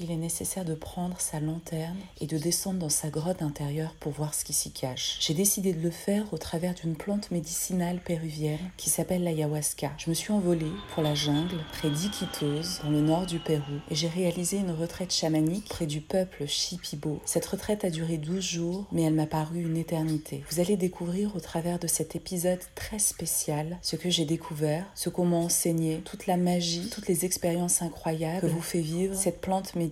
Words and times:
il 0.00 0.10
est 0.10 0.16
nécessaire 0.16 0.64
de 0.64 0.74
prendre 0.74 1.20
sa 1.20 1.40
lanterne 1.40 1.96
et 2.20 2.26
de 2.26 2.38
descendre 2.38 2.78
dans 2.78 2.88
sa 2.88 3.10
grotte 3.10 3.42
intérieure 3.42 3.94
pour 4.00 4.12
voir 4.12 4.34
ce 4.34 4.44
qui 4.44 4.52
s'y 4.52 4.70
cache. 4.70 5.18
J'ai 5.20 5.34
décidé 5.34 5.72
de 5.72 5.80
le 5.80 5.90
faire 5.90 6.32
au 6.32 6.38
travers 6.38 6.74
d'une 6.74 6.96
plante 6.96 7.30
médicinale 7.30 8.00
péruvienne 8.04 8.58
qui 8.76 8.90
s'appelle 8.90 9.22
l'ayahuasca. 9.22 9.92
Je 9.98 10.10
me 10.10 10.14
suis 10.14 10.32
envolée 10.32 10.72
pour 10.92 11.02
la 11.02 11.14
jungle 11.14 11.58
près 11.72 11.90
d'Iquitos, 11.90 12.82
dans 12.82 12.90
le 12.90 13.00
nord 13.00 13.26
du 13.26 13.38
Pérou, 13.38 13.80
et 13.90 13.94
j'ai 13.94 14.08
réalisé 14.08 14.58
une 14.58 14.72
retraite 14.72 15.12
chamanique 15.12 15.68
près 15.68 15.86
du 15.86 16.00
peuple 16.00 16.46
Shipibo. 16.46 17.20
Cette 17.24 17.46
retraite 17.46 17.84
a 17.84 17.90
duré 17.90 18.18
12 18.18 18.42
jours, 18.42 18.86
mais 18.92 19.02
elle 19.02 19.14
m'a 19.14 19.26
paru 19.26 19.62
une 19.62 19.76
éternité. 19.76 20.42
Vous 20.50 20.60
allez 20.60 20.76
découvrir 20.76 21.34
au 21.36 21.40
travers 21.40 21.78
de 21.78 21.86
cet 21.86 22.16
épisode 22.16 22.60
très 22.74 22.98
spécial 22.98 23.78
ce 23.82 23.96
que 23.96 24.10
j'ai 24.10 24.24
découvert, 24.24 24.86
ce 24.94 25.08
qu'on 25.08 25.24
m'a 25.24 25.36
enseigné, 25.36 26.00
toute 26.04 26.26
la 26.26 26.36
magie, 26.36 26.90
toutes 26.90 27.08
les 27.08 27.24
expériences 27.24 27.82
incroyables 27.82 28.40
que 28.40 28.46
vous 28.46 28.62
fait 28.62 28.80
vivre 28.80 29.14
cette 29.14 29.40
plante 29.40 29.74
médicinale. 29.74 29.83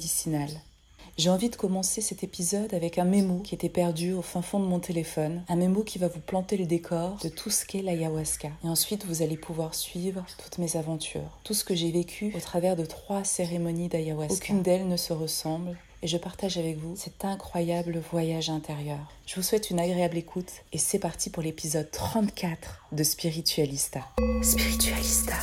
J'ai 1.18 1.28
envie 1.28 1.50
de 1.50 1.56
commencer 1.56 2.00
cet 2.00 2.24
épisode 2.24 2.72
avec 2.72 2.98
un 2.98 3.04
mémo 3.04 3.40
qui 3.40 3.54
était 3.54 3.68
perdu 3.68 4.14
au 4.14 4.22
fin 4.22 4.40
fond 4.40 4.58
de 4.58 4.64
mon 4.64 4.80
téléphone, 4.80 5.42
un 5.48 5.56
mémo 5.56 5.82
qui 5.82 5.98
va 5.98 6.08
vous 6.08 6.20
planter 6.20 6.56
le 6.56 6.64
décor 6.64 7.18
de 7.22 7.28
tout 7.28 7.50
ce 7.50 7.66
qu'est 7.66 7.82
l'ayahuasca. 7.82 8.48
Et 8.64 8.68
ensuite, 8.68 9.04
vous 9.04 9.20
allez 9.20 9.36
pouvoir 9.36 9.74
suivre 9.74 10.24
toutes 10.42 10.56
mes 10.56 10.76
aventures, 10.76 11.38
tout 11.44 11.52
ce 11.52 11.64
que 11.64 11.74
j'ai 11.74 11.90
vécu 11.90 12.32
au 12.34 12.40
travers 12.40 12.76
de 12.76 12.86
trois 12.86 13.24
cérémonies 13.24 13.88
d'ayahuasca. 13.88 14.34
Aucune 14.34 14.62
d'elles 14.62 14.88
ne 14.88 14.96
se 14.96 15.12
ressemble 15.12 15.76
et 16.02 16.08
je 16.08 16.16
partage 16.16 16.56
avec 16.56 16.78
vous 16.78 16.96
cet 16.96 17.24
incroyable 17.24 18.02
voyage 18.10 18.48
intérieur. 18.48 18.98
Je 19.26 19.36
vous 19.36 19.42
souhaite 19.42 19.70
une 19.70 19.80
agréable 19.80 20.16
écoute 20.16 20.50
et 20.72 20.78
c'est 20.78 20.98
parti 20.98 21.28
pour 21.28 21.42
l'épisode 21.42 21.90
34 21.90 22.86
de 22.90 23.04
Spiritualista. 23.04 24.00
Spiritualista. 24.42 25.36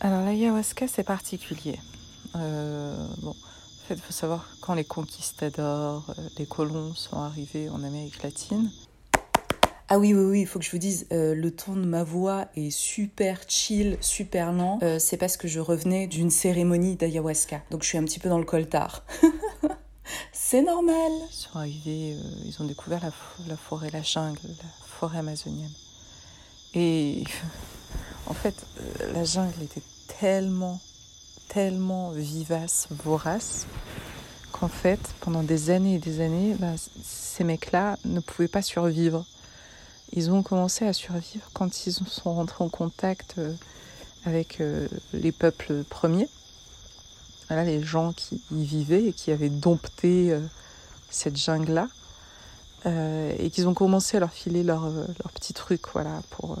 Alors 0.00 0.24
l'ayahuasca 0.24 0.86
c'est 0.86 1.04
particulier. 1.04 1.76
Euh, 2.34 3.06
bon, 3.18 3.30
en 3.86 3.88
fait, 3.88 3.94
il 3.94 4.00
faut 4.00 4.12
savoir 4.12 4.48
quand 4.60 4.74
les 4.74 4.84
conquistadors, 4.84 6.04
euh, 6.18 6.22
les 6.38 6.46
colons 6.46 6.92
sont 6.94 7.18
arrivés 7.18 7.68
en 7.68 7.84
Amérique 7.84 8.22
latine. 8.22 8.70
Ah 9.88 10.00
oui, 10.00 10.12
oui, 10.12 10.24
oui, 10.24 10.40
il 10.40 10.46
faut 10.48 10.58
que 10.58 10.64
je 10.64 10.72
vous 10.72 10.78
dise, 10.78 11.06
euh, 11.12 11.32
le 11.36 11.54
ton 11.54 11.74
de 11.74 11.86
ma 11.86 12.02
voix 12.02 12.46
est 12.56 12.70
super 12.70 13.38
chill, 13.46 13.96
super 14.00 14.52
lent. 14.52 14.80
Euh, 14.82 14.98
c'est 14.98 15.16
parce 15.16 15.36
que 15.36 15.46
je 15.46 15.60
revenais 15.60 16.08
d'une 16.08 16.30
cérémonie 16.30 16.96
d'ayahuasca. 16.96 17.62
Donc 17.70 17.84
je 17.84 17.88
suis 17.88 17.98
un 17.98 18.04
petit 18.04 18.18
peu 18.18 18.28
dans 18.28 18.40
le 18.40 18.44
coltard. 18.44 19.04
c'est 20.32 20.62
normal. 20.62 21.12
Ils 21.30 21.32
sont 21.32 21.56
arrivés, 21.56 22.16
ils 22.44 22.56
ont 22.60 22.64
découvert 22.64 23.00
la, 23.00 23.12
la, 23.46 23.56
forêt, 23.56 23.90
la 23.92 24.02
jungle, 24.02 24.40
la 24.44 24.86
forêt 24.98 25.18
amazonienne. 25.18 25.70
Et 26.74 27.22
en 28.26 28.34
fait, 28.34 28.66
la 29.14 29.22
jungle 29.22 29.62
était 29.62 29.82
tellement, 30.18 30.80
tellement 31.48 32.10
vivace, 32.10 32.88
vorace, 32.90 33.66
qu'en 34.52 34.68
fait, 34.68 35.00
pendant 35.20 35.42
des 35.42 35.70
années 35.70 35.96
et 35.96 35.98
des 35.98 36.20
années, 36.20 36.54
bah, 36.58 36.72
ces 37.02 37.44
mecs-là 37.44 37.98
ne 38.04 38.20
pouvaient 38.20 38.48
pas 38.48 38.62
survivre. 38.62 39.24
Ils 40.12 40.30
ont 40.30 40.42
commencé 40.42 40.86
à 40.86 40.92
survivre 40.92 41.50
quand 41.52 41.86
ils 41.86 41.92
sont 41.92 42.34
rentrés 42.34 42.62
en 42.64 42.68
contact 42.68 43.36
avec 44.24 44.62
les 45.12 45.32
peuples 45.32 45.82
premiers. 45.84 46.28
Voilà, 47.48 47.64
les 47.64 47.82
gens 47.82 48.12
qui 48.12 48.40
y 48.52 48.64
vivaient 48.64 49.06
et 49.06 49.12
qui 49.12 49.30
avaient 49.30 49.48
dompté 49.50 50.36
cette 51.10 51.36
jungle-là. 51.36 51.88
et 53.38 53.50
qu'ils 53.50 53.68
ont 53.68 53.74
commencé 53.74 54.16
à 54.16 54.20
leur 54.20 54.32
filer 54.32 54.62
leurs 54.62 54.88
leur 54.88 55.32
petits 55.34 55.54
trucs, 55.54 55.88
voilà, 55.92 56.22
pour 56.30 56.56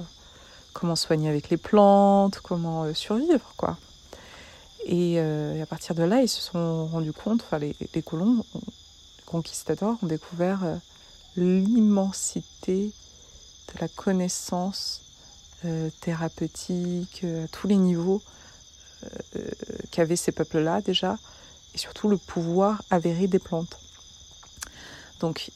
comment 0.72 0.96
soigner 0.96 1.28
avec 1.28 1.48
les 1.50 1.56
plantes, 1.56 2.40
comment 2.40 2.92
survivre, 2.94 3.54
quoi. 3.56 3.76
Et, 4.88 5.14
et, 5.14 5.60
à 5.62 5.66
partir 5.66 5.94
de 5.94 6.02
là, 6.04 6.22
ils 6.22 6.28
se 6.28 6.40
sont 6.40 6.86
rendus 6.86 7.12
compte, 7.12 7.42
enfin 7.42 7.58
les, 7.58 7.74
colons, 8.02 8.44
les 8.54 9.24
conquistadors, 9.24 9.96
ont 10.02 10.06
découvert 10.06 10.60
l'immensité 11.36 12.92
de 13.74 13.80
la 13.80 13.88
connaissance 13.88 15.02
euh, 15.64 15.90
thérapeutique 16.00 17.22
euh, 17.24 17.44
à 17.44 17.48
tous 17.48 17.66
les 17.66 17.76
niveaux 17.76 18.22
euh, 19.04 19.50
qu'avaient 19.90 20.16
ces 20.16 20.30
peuples-là 20.30 20.80
déjà, 20.82 21.18
et 21.74 21.78
surtout 21.78 22.08
le 22.08 22.18
pouvoir 22.18 22.82
avéré 22.90 23.26
des 23.26 23.38
plantes. 23.38 23.78
Donc 25.20 25.50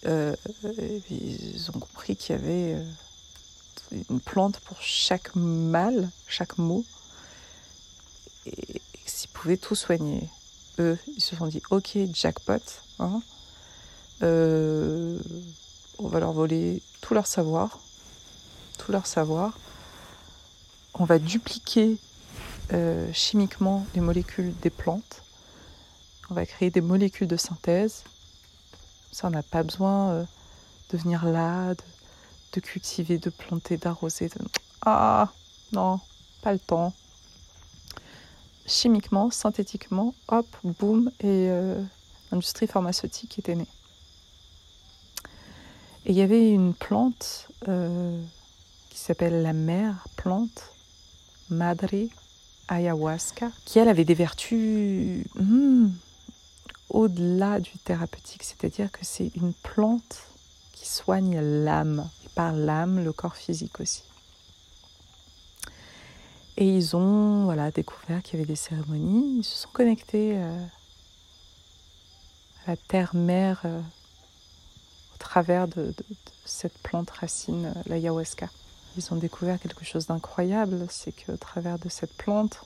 ils 1.10 1.68
ont 1.68 1.78
compris 1.78 2.16
qu'il 2.16 2.34
y 2.34 2.38
avait 2.38 2.82
une 4.08 4.20
plante 4.20 4.58
pour 4.60 4.80
chaque 4.80 5.34
mal, 5.36 6.08
chaque 6.26 6.56
mot, 6.56 6.82
s'ils 9.10 9.30
pouvaient 9.30 9.56
tout 9.56 9.74
soigner. 9.74 10.28
Eux, 10.78 10.98
ils 11.16 11.22
se 11.22 11.36
sont 11.36 11.46
dit, 11.46 11.62
ok, 11.70 11.98
jackpot, 12.14 12.62
hein, 12.98 13.20
on 14.22 16.08
va 16.08 16.20
leur 16.20 16.32
voler 16.32 16.82
tout 17.00 17.14
leur 17.14 17.26
savoir, 17.26 17.78
tout 18.78 18.92
leur 18.92 19.06
savoir. 19.06 19.58
On 20.94 21.04
va 21.04 21.18
dupliquer 21.18 21.98
euh, 22.72 23.12
chimiquement 23.12 23.86
les 23.94 24.00
molécules 24.00 24.54
des 24.60 24.70
plantes. 24.70 25.22
On 26.30 26.34
va 26.34 26.46
créer 26.46 26.70
des 26.70 26.80
molécules 26.80 27.26
de 27.26 27.36
synthèse. 27.36 28.04
Ça, 29.12 29.26
on 29.26 29.30
n'a 29.30 29.42
pas 29.42 29.62
besoin 29.62 30.10
euh, 30.10 30.24
de 30.90 30.98
venir 30.98 31.24
là, 31.26 31.74
de, 32.52 32.60
cultiver, 32.60 33.18
de 33.18 33.30
planter, 33.30 33.76
d'arroser. 33.76 34.30
Ah, 34.82 35.32
non, 35.72 36.00
pas 36.42 36.52
le 36.52 36.58
temps. 36.58 36.94
Chimiquement, 38.70 39.32
synthétiquement, 39.32 40.14
hop, 40.28 40.46
boum, 40.62 41.10
et 41.18 41.48
euh, 41.50 41.82
l'industrie 42.30 42.68
pharmaceutique 42.68 43.36
était 43.40 43.56
née. 43.56 43.66
Et 46.06 46.12
il 46.12 46.16
y 46.16 46.22
avait 46.22 46.52
une 46.52 46.72
plante 46.72 47.48
euh, 47.66 48.22
qui 48.88 48.98
s'appelle 49.00 49.42
la 49.42 49.52
mère 49.52 50.06
plante, 50.14 50.72
Madre 51.48 52.08
ayahuasca, 52.68 53.50
qui 53.64 53.80
elle 53.80 53.88
avait 53.88 54.04
des 54.04 54.14
vertus 54.14 55.24
hmm, 55.34 55.88
au-delà 56.90 57.58
du 57.58 57.72
thérapeutique, 57.84 58.44
c'est-à-dire 58.44 58.92
que 58.92 59.04
c'est 59.04 59.32
une 59.34 59.52
plante 59.52 60.22
qui 60.74 60.86
soigne 60.86 61.40
l'âme, 61.40 62.08
et 62.24 62.28
par 62.36 62.52
l'âme, 62.52 63.02
le 63.02 63.12
corps 63.12 63.34
physique 63.34 63.80
aussi. 63.80 64.04
Et 66.56 66.66
ils 66.66 66.96
ont 66.96 67.44
voilà, 67.44 67.70
découvert 67.70 68.22
qu'il 68.22 68.38
y 68.38 68.42
avait 68.42 68.48
des 68.48 68.56
cérémonies, 68.56 69.38
ils 69.38 69.44
se 69.44 69.62
sont 69.62 69.70
connectés 69.72 70.36
euh, 70.36 70.64
à 72.66 72.70
la 72.72 72.76
terre-mère 72.76 73.62
euh, 73.64 73.80
au 75.14 75.18
travers 75.18 75.68
de, 75.68 75.94
cette 76.44 76.76
plante 76.78 77.10
racine, 77.10 77.72
euh, 77.74 77.82
l'ayahuasca. 77.86 78.48
Ils 78.96 79.12
ont 79.12 79.16
découvert 79.16 79.60
quelque 79.60 79.84
chose 79.84 80.06
d'incroyable, 80.06 80.86
c'est 80.90 81.12
qu'au 81.12 81.36
travers 81.36 81.78
de 81.78 81.88
cette 81.88 82.12
plante, 82.14 82.60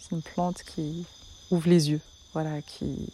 c'est 0.00 0.14
une 0.14 0.22
plante 0.22 0.62
qui 0.62 1.04
ouvre 1.50 1.68
les 1.68 1.90
yeux, 1.90 2.00
voilà, 2.32 2.62
qui 2.62 3.12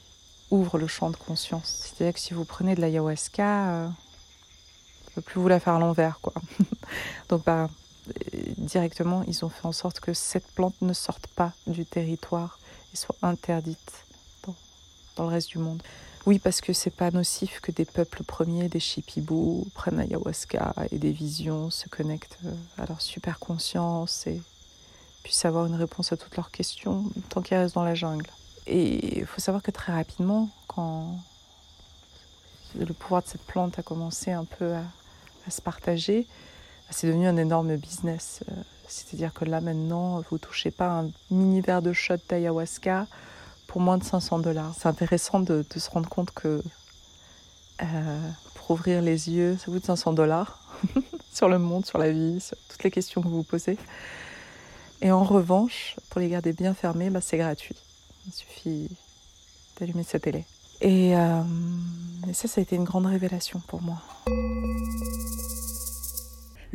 ouvre 0.50 0.78
le 0.78 0.86
champ 0.86 1.10
de 1.10 1.16
conscience. 1.16 1.82
C'est-à-dire 1.82 2.14
que 2.14 2.20
si 2.20 2.34
vous 2.34 2.44
prenez 2.44 2.74
de 2.74 2.82
l'ayahuasca, 2.82 3.42
on 3.44 3.88
ne 3.88 5.14
peut 5.14 5.22
plus 5.22 5.40
vous 5.40 5.48
la 5.48 5.58
faire 5.58 5.74
à 5.74 5.78
l'envers, 5.78 6.20
quoi. 6.20 6.34
Donc, 7.30 7.44
bah, 7.44 7.70
directement, 8.58 9.22
ils 9.26 9.44
ont 9.44 9.48
fait 9.48 9.66
en 9.66 9.72
sorte 9.72 10.00
que 10.00 10.12
cette 10.12 10.46
plante 10.48 10.74
ne 10.82 10.92
sorte 10.92 11.26
pas 11.28 11.52
du 11.66 11.84
territoire 11.84 12.58
et 12.92 12.96
soit 12.96 13.16
interdite 13.22 14.04
dans, 15.16 15.24
le 15.24 15.30
reste 15.30 15.50
du 15.50 15.58
monde. 15.58 15.82
Oui, 16.26 16.38
parce 16.38 16.60
que 16.60 16.72
c'est 16.72 16.90
pas 16.90 17.10
nocif 17.10 17.60
que 17.60 17.70
des 17.70 17.84
peuples 17.84 18.24
premiers, 18.24 18.68
des 18.68 18.80
Shipibou, 18.80 19.68
prennent 19.74 20.00
ayahuasca 20.00 20.74
et 20.90 20.98
des 20.98 21.12
visions 21.12 21.70
se 21.70 21.88
connectent 21.88 22.38
euh, 22.46 22.54
à 22.78 22.86
leur 22.86 23.00
super 23.02 23.38
conscience 23.38 24.26
et 24.26 24.40
puissent 25.22 25.44
avoir 25.44 25.66
une 25.66 25.74
réponse 25.74 26.12
à 26.12 26.16
toutes 26.16 26.36
leurs 26.36 26.50
questions 26.50 27.04
tant 27.28 27.42
qu'ils 27.42 27.58
restent 27.58 27.74
dans 27.74 27.84
la 27.84 27.94
jungle. 27.94 28.30
Et 28.66 29.18
il 29.18 29.26
faut 29.26 29.40
savoir 29.40 29.62
que 29.62 29.70
très 29.70 29.92
rapidement, 29.92 30.48
quand 30.66 31.18
le 32.78 32.92
pouvoir 32.92 33.22
de 33.22 33.28
cette 33.28 33.44
plante 33.44 33.78
a 33.78 33.82
commencé 33.82 34.32
un 34.32 34.44
peu 34.44 34.74
à, 34.74 34.84
se 35.50 35.60
partager, 35.60 36.26
c'est 36.90 37.06
devenu 37.06 37.26
un 37.26 37.36
énorme 37.36 37.76
business. 37.76 38.40
Euh, 38.48 38.54
c'est-à-dire 38.88 39.32
que 39.32 39.44
là 39.44 39.60
maintenant, 39.60 40.22
vous 40.30 40.38
touchez 40.38 40.70
pas 40.70 41.00
un 41.00 41.10
mini 41.30 41.60
verre 41.60 41.82
de 41.82 41.92
shot 41.92 42.16
d'ayahuasca 42.28 43.06
pour 43.66 43.80
moins 43.80 43.98
de 43.98 44.04
500 44.04 44.38
dollars. 44.40 44.74
C'est 44.78 44.88
intéressant 44.88 45.40
de, 45.40 45.64
se 45.74 45.90
rendre 45.90 46.08
compte 46.08 46.30
que 46.30 46.62
euh, 47.82 48.30
pour 48.54 48.72
ouvrir 48.72 49.02
les 49.02 49.30
yeux, 49.30 49.56
ça 49.58 49.66
coûte 49.66 49.84
500 49.84 50.12
dollars 50.12 50.60
sur 51.32 51.48
le 51.48 51.58
monde, 51.58 51.84
sur 51.86 51.98
la 51.98 52.12
vie, 52.12 52.40
sur 52.40 52.56
toutes 52.68 52.84
les 52.84 52.90
questions 52.90 53.22
que 53.22 53.28
vous 53.28 53.38
vous 53.38 53.42
posez. 53.42 53.78
Et 55.02 55.10
en 55.10 55.24
revanche, 55.24 55.96
pour 56.10 56.20
les 56.20 56.28
garder 56.28 56.52
bien 56.52 56.72
fermés, 56.72 57.10
bah, 57.10 57.20
c'est 57.20 57.36
gratuit. 57.36 57.76
Il 58.26 58.32
suffit 58.32 58.88
d'allumer 59.78 60.02
sa 60.02 60.18
télé. 60.18 60.44
Et, 60.80 61.16
euh, 61.16 61.42
et, 62.28 62.32
ça, 62.32 62.48
ça 62.48 62.60
a 62.60 62.62
été 62.62 62.76
une 62.76 62.84
grande 62.84 63.06
révélation 63.06 63.60
pour 63.66 63.82
moi. 63.82 64.00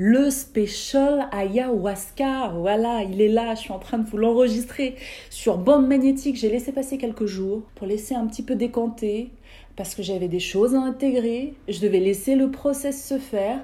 Le 0.02 0.30
special 0.30 1.28
ayahuasca, 1.34 2.54
voilà, 2.56 3.04
il 3.04 3.20
est 3.20 3.28
là, 3.28 3.54
je 3.56 3.60
suis 3.60 3.74
en 3.74 3.80
train 3.80 3.98
de 3.98 4.08
vous 4.08 4.16
l'enregistrer 4.16 4.96
sur 5.30 5.58
bande 5.58 5.90
magnétique. 5.90 6.38
J'ai 6.38 6.50
laissé 6.50 6.72
passer 6.72 6.98
quelques 6.98 7.26
jours 7.26 7.64
pour 7.76 7.86
laisser 7.86 8.16
un 8.16 8.26
petit 8.26 8.42
peu 8.42 8.56
décanter, 8.56 9.30
parce 9.76 9.96
que 9.96 10.02
j'avais 10.02 10.30
des 10.30 10.40
choses 10.40 10.74
à 10.74 10.80
intégrer, 10.80 11.54
je 11.68 11.82
devais 11.82 12.00
laisser 12.00 12.36
le 12.36 12.50
process 12.50 13.06
se 13.06 13.18
faire, 13.18 13.60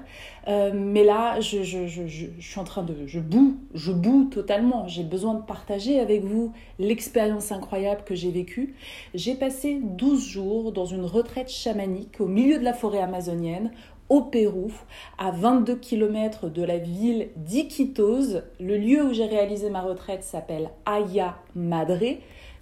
euh, 0.46 0.72
mais 0.74 1.04
là, 1.04 1.40
je, 1.40 1.62
je, 1.62 2.26
suis 2.38 2.60
en 2.60 2.64
train 2.64 2.82
de... 2.82 2.94
Je 3.06 3.18
boue, 3.18 3.56
je 3.74 3.92
boue 3.92 4.24
totalement, 4.24 4.86
j'ai 4.88 5.04
besoin 5.04 5.34
de 5.34 5.42
partager 5.42 6.00
avec 6.00 6.22
vous 6.22 6.52
l'expérience 6.78 7.50
incroyable 7.50 8.02
que 8.04 8.14
j'ai 8.14 8.30
vécue. 8.30 8.74
J'ai 9.14 9.34
passé 9.34 9.80
12 9.82 10.22
jours 10.22 10.72
dans 10.72 10.86
une 10.86 11.04
retraite 11.04 11.50
chamanique 11.50 12.20
au 12.20 12.26
milieu 12.26 12.58
de 12.58 12.64
la 12.64 12.74
forêt 12.74 13.00
amazonienne, 13.00 13.70
au 14.08 14.22
Pérou, 14.22 14.70
à 15.18 15.30
22 15.30 15.76
km 15.76 16.48
de 16.48 16.62
la 16.62 16.78
ville 16.78 17.28
d'Iquitos. 17.36 18.40
Le 18.60 18.76
lieu 18.76 19.04
où 19.04 19.12
j'ai 19.12 19.26
réalisé 19.26 19.70
ma 19.70 19.82
retraite 19.82 20.22
s'appelle 20.22 20.70
Aya 20.84 21.36
Madre 21.54 22.18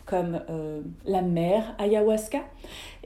comme 0.07 0.41
euh, 0.51 0.83
la 1.05 1.23
mer 1.23 1.75
ayahuasca. 1.79 2.41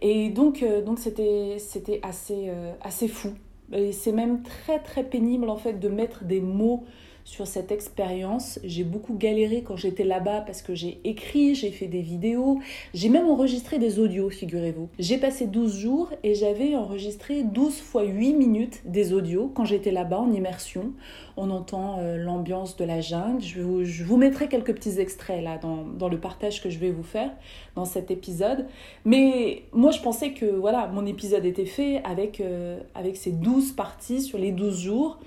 Et 0.03 0.31
donc, 0.31 0.63
euh, 0.63 0.83
donc 0.83 0.99
c'était, 0.99 1.57
c'était 1.59 2.01
assez, 2.03 2.47
euh, 2.49 2.73
assez 2.83 3.09
fou. 3.09 3.31
Et 3.73 3.93
c'est 3.93 4.13
même 4.13 4.43
très 4.43 4.79
très 4.79 5.05
pénible 5.05 5.51
en 5.51 5.57
fait 5.57 5.75
de 5.75 5.89
mettre 5.89 6.25
des 6.25 6.41
mots 6.41 6.85
sur 7.29 7.47
cette 7.47 7.71
expérience. 7.71 8.59
J'ai 8.65 8.85
beaucoup 8.85 9.15
galéré 9.15 9.63
quand 9.63 9.77
j'étais 9.77 10.03
là-bas 10.03 10.41
parce 10.41 10.63
que 10.63 10.75
j'ai 10.75 10.99
écrit, 11.05 11.55
j'ai 11.55 11.71
fait 11.71 11.87
des 11.87 12.01
vidéos, 12.01 12.59
j'ai 12.95 13.11
même 13.11 13.29
enregistré 13.29 13.79
des 13.79 13.99
audios, 13.99 14.31
figurez-vous. 14.31 14.89
J'ai 14.99 15.19
passé 15.19 15.47
12 15.47 15.77
jours 15.79 16.11
et 16.25 16.35
j'avais 16.35 16.75
enregistré 16.75 17.43
12 17.43 17.81
fois 17.81 18.05
8 18.05 18.33
minutes 18.33 18.81
des 18.87 19.13
audios 19.13 19.53
quand 19.55 19.67
j'étais 19.67 19.91
là-bas 19.91 20.21
en 20.21 20.33
immersion. 20.33 20.95
On 21.37 21.51
entend 21.51 21.99
euh, 21.99 22.17
l'ambiance 22.17 22.77
de 22.79 22.85
la 22.87 23.03
jungle. 23.03 23.43
Je 23.43 23.61
vous, 23.61 24.17
mettrai 24.17 24.49
quelques 24.49 24.75
petits 24.75 24.99
extraits 24.99 25.45
là 25.45 25.59
dans, 25.59 26.09
le 26.09 26.19
partage 26.19 26.63
que 26.63 26.71
je 26.71 26.79
vais 26.79 26.91
vous 26.91 27.03
faire 27.03 27.31
dans 27.77 27.85
cet 27.85 28.11
épisode. 28.11 28.65
Mais 29.05 29.65
moi 29.75 29.91
je 29.91 30.01
pensais 30.01 30.33
que 30.33 30.47
voilà, 30.47 30.87
mon 30.87 31.05
épisode 31.05 31.45
était 31.45 31.67
fait 31.67 32.01
avec, 32.05 32.41
euh, 32.41 32.81
avec 32.95 33.19
ces 33.19 33.33
12 33.33 33.73
parties 33.73 34.23
sur 34.23 34.39
les 34.39 34.51
12 34.51 34.81
jours. 34.81 35.19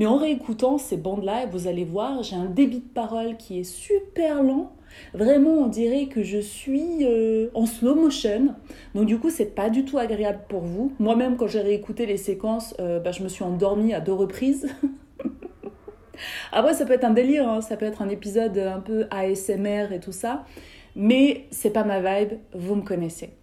Mais 0.00 0.06
en 0.06 0.16
réécoutant 0.16 0.78
ces 0.78 0.96
bandes-là, 0.96 1.44
vous 1.44 1.66
allez 1.66 1.84
voir, 1.84 2.22
j'ai 2.22 2.34
un 2.34 2.46
débit 2.46 2.78
de 2.78 2.88
parole 2.88 3.36
qui 3.36 3.60
est 3.60 3.64
super 3.64 4.42
lent. 4.42 4.72
Vraiment, 5.12 5.50
on 5.50 5.66
dirait 5.66 6.06
que 6.06 6.22
je 6.22 6.38
suis 6.38 7.04
euh, 7.04 7.50
en 7.52 7.66
slow 7.66 7.94
motion. 7.94 8.54
Donc 8.94 9.04
du 9.04 9.18
coup, 9.18 9.28
c'est 9.28 9.54
pas 9.54 9.68
du 9.68 9.84
tout 9.84 9.98
agréable 9.98 10.40
pour 10.48 10.62
vous. 10.62 10.94
Moi-même, 10.98 11.36
quand 11.36 11.48
j'ai 11.48 11.60
réécouté 11.60 12.06
les 12.06 12.16
séquences, 12.16 12.74
euh, 12.80 12.98
bah, 12.98 13.12
je 13.12 13.22
me 13.22 13.28
suis 13.28 13.44
endormie 13.44 13.92
à 13.92 14.00
deux 14.00 14.14
reprises. 14.14 14.68
Après, 16.52 16.72
ça 16.72 16.86
peut 16.86 16.94
être 16.94 17.04
un 17.04 17.12
délire, 17.12 17.46
hein. 17.46 17.60
ça 17.60 17.76
peut 17.76 17.84
être 17.84 18.00
un 18.00 18.08
épisode 18.08 18.56
un 18.56 18.80
peu 18.80 19.06
ASMR 19.10 19.92
et 19.92 20.00
tout 20.00 20.12
ça. 20.12 20.46
Mais 20.96 21.44
c'est 21.50 21.74
pas 21.74 21.84
ma 21.84 22.00
vibe, 22.00 22.38
vous 22.54 22.74
me 22.74 22.82
connaissez. 22.82 23.34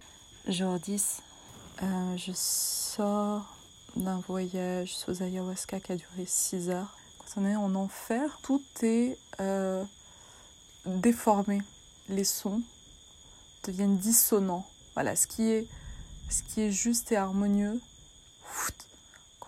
Jour 0.48 0.76
10, 0.84 1.22
euh, 1.84 1.86
je 2.16 2.32
sors 2.34 3.57
d'un 3.96 4.20
voyage 4.20 4.96
sous 4.96 5.22
ayahuasca 5.22 5.80
qui 5.80 5.92
a 5.92 5.96
duré 5.96 6.24
6 6.26 6.70
heures. 6.70 6.96
Quand 7.18 7.40
on 7.40 7.46
est 7.46 7.56
en 7.56 7.74
enfer, 7.74 8.38
tout 8.42 8.62
est 8.82 9.18
euh, 9.40 9.84
déformé. 10.86 11.60
Les 12.08 12.24
sons 12.24 12.62
deviennent 13.64 13.98
dissonants. 13.98 14.66
Voilà, 14.94 15.16
ce 15.16 15.26
qui 15.26 15.50
est, 15.50 15.66
ce 16.30 16.42
qui 16.42 16.62
est 16.62 16.70
juste 16.70 17.12
et 17.12 17.16
harmonieux, 17.16 17.80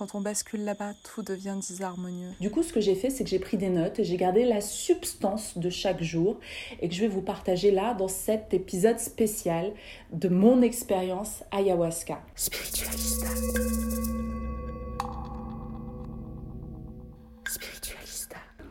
quand 0.01 0.15
on 0.15 0.23
bascule 0.23 0.65
là-bas, 0.65 0.95
tout 1.03 1.23
devient 1.23 1.57
disharmonieux. 1.61 2.31
Du 2.41 2.51
coup, 2.51 2.63
ce 2.63 2.73
que 2.73 2.81
j'ai 2.81 2.95
fait, 2.95 3.11
c'est 3.11 3.23
que 3.23 3.29
j'ai 3.29 3.39
pris 3.39 3.59
des 3.59 3.69
notes 3.69 3.99
et 3.99 4.05
j'ai 4.05 4.17
gardé 4.17 4.47
la 4.47 4.63
substance 4.63 5.59
de 5.59 5.69
chaque 5.69 6.03
jour 6.03 6.41
et 6.81 6.89
que 6.89 6.95
je 6.95 7.03
vais 7.03 7.09
vous 7.09 7.21
partager 7.21 7.71
là 7.71 7.93
dans 7.93 8.09
cet 8.09 8.55
épisode 8.55 8.99
spécial 8.99 9.75
de 10.11 10.31
mon 10.31 10.63
expérience 10.63 11.45
ayahuasca. 11.51 12.19
Spiritualista. 12.35 13.27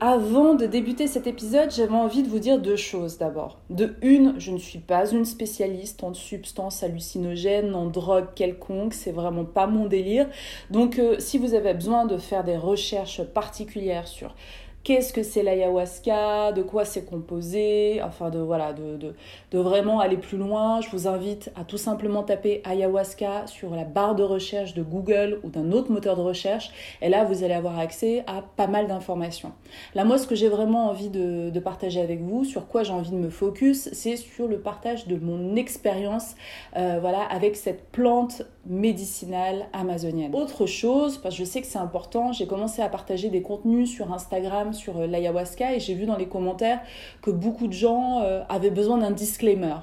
Avant 0.01 0.53
de 0.53 0.65
débuter 0.65 1.08
cet 1.08 1.27
épisode, 1.27 1.72
j'avais 1.72 1.94
envie 1.94 2.24
de 2.24 2.29
vous 2.29 2.39
dire 2.39 2.58
deux 2.58 2.77
choses 2.77 3.18
d'abord. 3.18 3.60
De 3.70 3.98
une, 4.01 4.39
je 4.39 4.51
ne 4.51 4.58
suis 4.58 4.79
pas 4.79 5.12
une 5.12 5.25
spécialiste 5.25 6.06
en 6.06 6.13
substances 6.13 6.84
hallucinogènes, 6.84 7.75
en 7.75 7.88
drogue 7.88 8.27
quelconque, 8.34 8.94
c'est 8.94 9.12
vraiment 9.12 9.44
pas 9.44 9.68
mon 9.68 9.88
délire. 9.88 10.29
Donc 10.72 11.00
euh, 11.00 11.18
si 11.20 11.38
vous 11.38 11.53
avez 11.53 11.74
besoin 11.74 12.06
de 12.06 12.18
faire 12.18 12.46
des 12.46 12.56
recherches 12.56 13.22
particulières 13.24 14.08
sur 14.08 14.36
qu'est-ce 14.83 15.13
que 15.13 15.24
c'est 15.24 15.43
l'ayahuasca, 15.43 16.51
de 16.51 16.62
quoi 16.62 16.86
c'est 16.86 17.05
composé, 17.05 18.01
enfin 18.03 18.29
de 18.29 18.39
voilà, 18.39 18.74
de, 18.74 18.98
de, 18.98 19.13
de, 19.51 19.59
vraiment 19.59 20.00
aller 20.00 20.17
plus 20.17 20.38
loin, 20.38 20.81
je 20.81 20.89
vous 20.89 21.07
invite 21.07 21.51
à 21.55 21.63
tout 21.63 21.77
simplement 21.77 22.24
taper 22.24 22.62
ayahuasca 22.63 23.48
sur 23.48 23.75
la 23.75 23.83
barre 23.83 24.15
de 24.15 24.24
recherche 24.24 24.74
de 24.74 24.81
Google 24.81 25.39
ou 25.43 25.50
d'un 25.50 25.71
autre 25.71 25.91
moteur 25.91 26.15
de 26.15 26.21
recherche, 26.21 26.71
et 27.01 27.09
là 27.09 27.25
vous 27.25 27.43
allez 27.43 27.53
avoir 27.53 27.77
accès 27.77 28.24
à 28.27 28.41
pas 28.55 28.67
mal 28.67 28.88
d'informations. 28.88 29.51
Là 29.95 30.05
moi 30.05 30.17
ce 30.17 30.27
que 30.27 30.36
j'ai 30.36 30.50
vraiment 30.50 30.88
envie 30.89 31.09
de, 31.09 31.50
de, 31.50 31.59
partager 31.59 32.01
avec 32.01 32.21
vous, 32.21 32.43
sur 32.45 32.67
quoi 32.67 32.83
j'ai 32.83 32.93
envie 32.93 33.12
de 33.12 33.17
me 33.17 33.29
focus, 33.29 33.89
c'est 33.93 34.15
sur 34.15 34.48
le 34.48 34.59
partage 34.59 35.07
de 35.07 35.17
mon 35.17 35.55
expérience 35.55 36.36
euh, 36.77 37.00
voilà, 37.01 37.21
avec 37.24 37.55
cette 37.55 37.89
plante 37.91 38.43
médicinale 38.65 39.67
amazonienne. 39.74 40.33
Autre 40.36 40.65
chose, 40.65 41.17
parce 41.17 41.36
que 41.36 41.43
je 41.43 41.50
sais 41.50 41.62
que 41.62 41.67
c'est 41.67 41.79
important, 41.79 42.31
j'ai 42.31 42.48
commencé 42.48 42.81
à 42.81 42.89
partager 42.89 43.29
des 43.29 43.41
contenus 43.41 43.89
sur 43.89 44.13
Instagram 44.13 44.68
sur 44.73 44.97
euh, 44.97 45.07
l'ayahuasca 45.07 45.73
et 45.73 45.79
j'ai 45.79 45.93
vu 45.93 46.05
dans 46.05 46.17
les 46.17 46.27
commentaires 46.27 46.81
que 47.21 47.31
beaucoup 47.31 47.67
de 47.67 47.73
gens 47.73 48.21
euh, 48.21 48.41
avaient 48.49 48.71
besoin 48.71 48.97
d'un 48.97 49.11
disclaimer. 49.11 49.75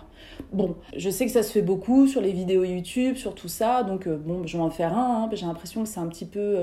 Bon, 0.53 0.77
je 0.97 1.11
sais 1.11 1.27
que 1.27 1.33
ça 1.33 1.43
se 1.43 1.53
fait 1.53 1.63
beaucoup 1.63 2.07
sur 2.07 2.21
les 2.21 2.33
vidéos 2.33 2.65
YouTube, 2.65 3.17
sur 3.17 3.35
tout 3.35 3.49
ça, 3.49 3.83
donc 3.83 4.07
euh, 4.07 4.17
bon, 4.17 4.47
je 4.47 4.57
vais 4.57 4.63
en 4.63 4.71
faire 4.71 4.97
un. 4.97 5.25
Hein, 5.25 5.31
j'ai 5.33 5.47
l'impression 5.47 5.83
que 5.83 5.89
c'est 5.89 6.01
un 6.01 6.09
petit 6.09 6.27
peu 6.27 6.57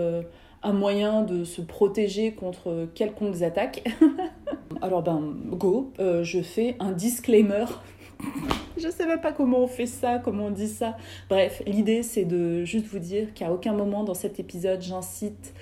un 0.63 0.73
moyen 0.73 1.23
de 1.23 1.43
se 1.43 1.61
protéger 1.61 2.31
contre 2.31 2.87
quelconques 2.95 3.41
attaques. 3.41 3.83
Alors 4.81 5.01
ben, 5.01 5.35
go, 5.51 5.91
je 5.99 6.41
fais 6.41 6.75
un 6.79 6.91
disclaimer. 6.91 7.65
Je 8.75 8.89
sais 8.89 9.05
même 9.05 9.21
pas 9.21 9.31
comment 9.31 9.59
on 9.59 9.67
fait 9.67 9.85
ça, 9.85 10.19
comment 10.19 10.47
on 10.47 10.51
dit 10.51 10.67
ça. 10.67 10.97
Bref, 11.29 11.61
l'idée 11.65 12.01
c'est 12.03 12.25
de 12.25 12.65
juste 12.65 12.87
vous 12.87 12.99
dire 12.99 13.33
qu'à 13.33 13.51
aucun 13.51 13.71
moment 13.73 14.03
dans 14.03 14.13
cet 14.13 14.39
épisode 14.39 14.81
j'incite 14.81 15.53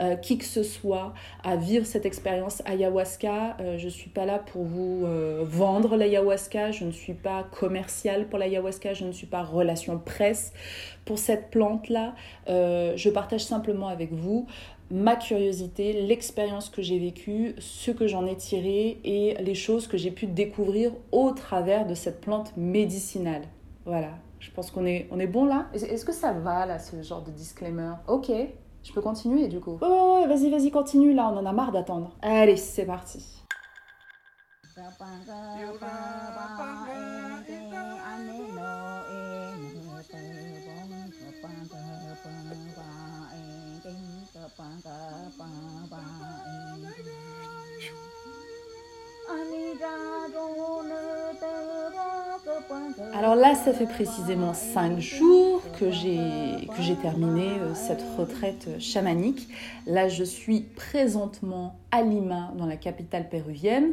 euh, 0.00 0.14
qui 0.14 0.38
que 0.38 0.44
ce 0.44 0.62
soit 0.62 1.12
à 1.42 1.56
vivre 1.56 1.84
cette 1.84 2.06
expérience 2.06 2.62
ayahuasca. 2.64 3.56
Euh, 3.60 3.76
je 3.76 3.88
suis 3.88 4.08
pas 4.08 4.24
là 4.24 4.38
pour 4.38 4.62
vous 4.62 5.02
euh, 5.04 5.42
vendre 5.44 5.96
l'ayahuasca, 5.96 6.70
je 6.70 6.84
ne 6.84 6.92
suis 6.92 7.14
pas 7.14 7.44
commercial 7.58 8.28
pour 8.28 8.38
l'ayahuasca, 8.38 8.94
je 8.94 9.04
ne 9.04 9.12
suis 9.12 9.26
pas 9.26 9.42
relation 9.42 9.98
presse 9.98 10.52
pour 11.04 11.18
cette 11.18 11.50
plante-là. 11.50 12.14
je 12.46 13.10
partage 13.10 13.44
simplement 13.44 13.88
avec 13.88 14.12
vous 14.12 14.46
ma 14.90 15.16
curiosité, 15.16 16.02
l'expérience 16.02 16.68
que 16.68 16.82
j'ai 16.82 16.98
vécue, 16.98 17.54
ce 17.58 17.90
que 17.90 18.06
j'en 18.06 18.26
ai 18.26 18.36
tiré 18.36 19.00
et 19.04 19.34
les 19.40 19.54
choses 19.54 19.86
que 19.86 19.96
j'ai 19.96 20.10
pu 20.10 20.26
découvrir 20.26 20.92
au 21.12 21.30
travers 21.30 21.86
de 21.86 21.94
cette 21.94 22.20
plante 22.20 22.52
médicinale. 22.56 23.42
Voilà, 23.84 24.10
je 24.40 24.50
pense 24.50 24.70
qu'on 24.70 24.84
est, 24.84 25.08
on 25.10 25.18
est 25.18 25.26
bon 25.26 25.44
là. 25.44 25.66
Est-ce 25.74 26.04
que 26.04 26.12
ça 26.12 26.32
va 26.32 26.66
là, 26.66 26.78
ce 26.78 27.00
genre 27.02 27.22
de 27.22 27.30
disclaimer 27.30 27.92
Ok, 28.08 28.30
je 28.82 28.92
peux 28.92 29.00
continuer 29.00 29.48
du 29.48 29.60
coup. 29.60 29.78
Oh, 29.80 30.24
vas-y, 30.26 30.50
vas-y, 30.50 30.70
continue 30.70 31.14
là, 31.14 31.30
on 31.32 31.38
en 31.38 31.46
a 31.46 31.52
marre 31.52 31.72
d'attendre. 31.72 32.16
Allez, 32.22 32.56
c'est 32.56 32.86
parti. 32.86 33.24
Alors 53.20 53.34
là, 53.34 53.54
ça 53.54 53.74
fait 53.74 53.84
précisément 53.84 54.54
5 54.54 54.98
jours 54.98 55.60
que 55.78 55.90
j'ai 55.90 56.94
terminé 57.02 57.48
euh, 57.60 57.74
cette 57.74 58.02
retraite 58.16 58.80
chamanique. 58.80 59.46
Là, 59.86 60.08
je 60.08 60.24
suis 60.24 60.62
présentement 60.62 61.78
à 61.90 62.00
Lima, 62.00 62.50
dans 62.56 62.64
la 62.64 62.78
capitale 62.78 63.28
péruvienne. 63.28 63.92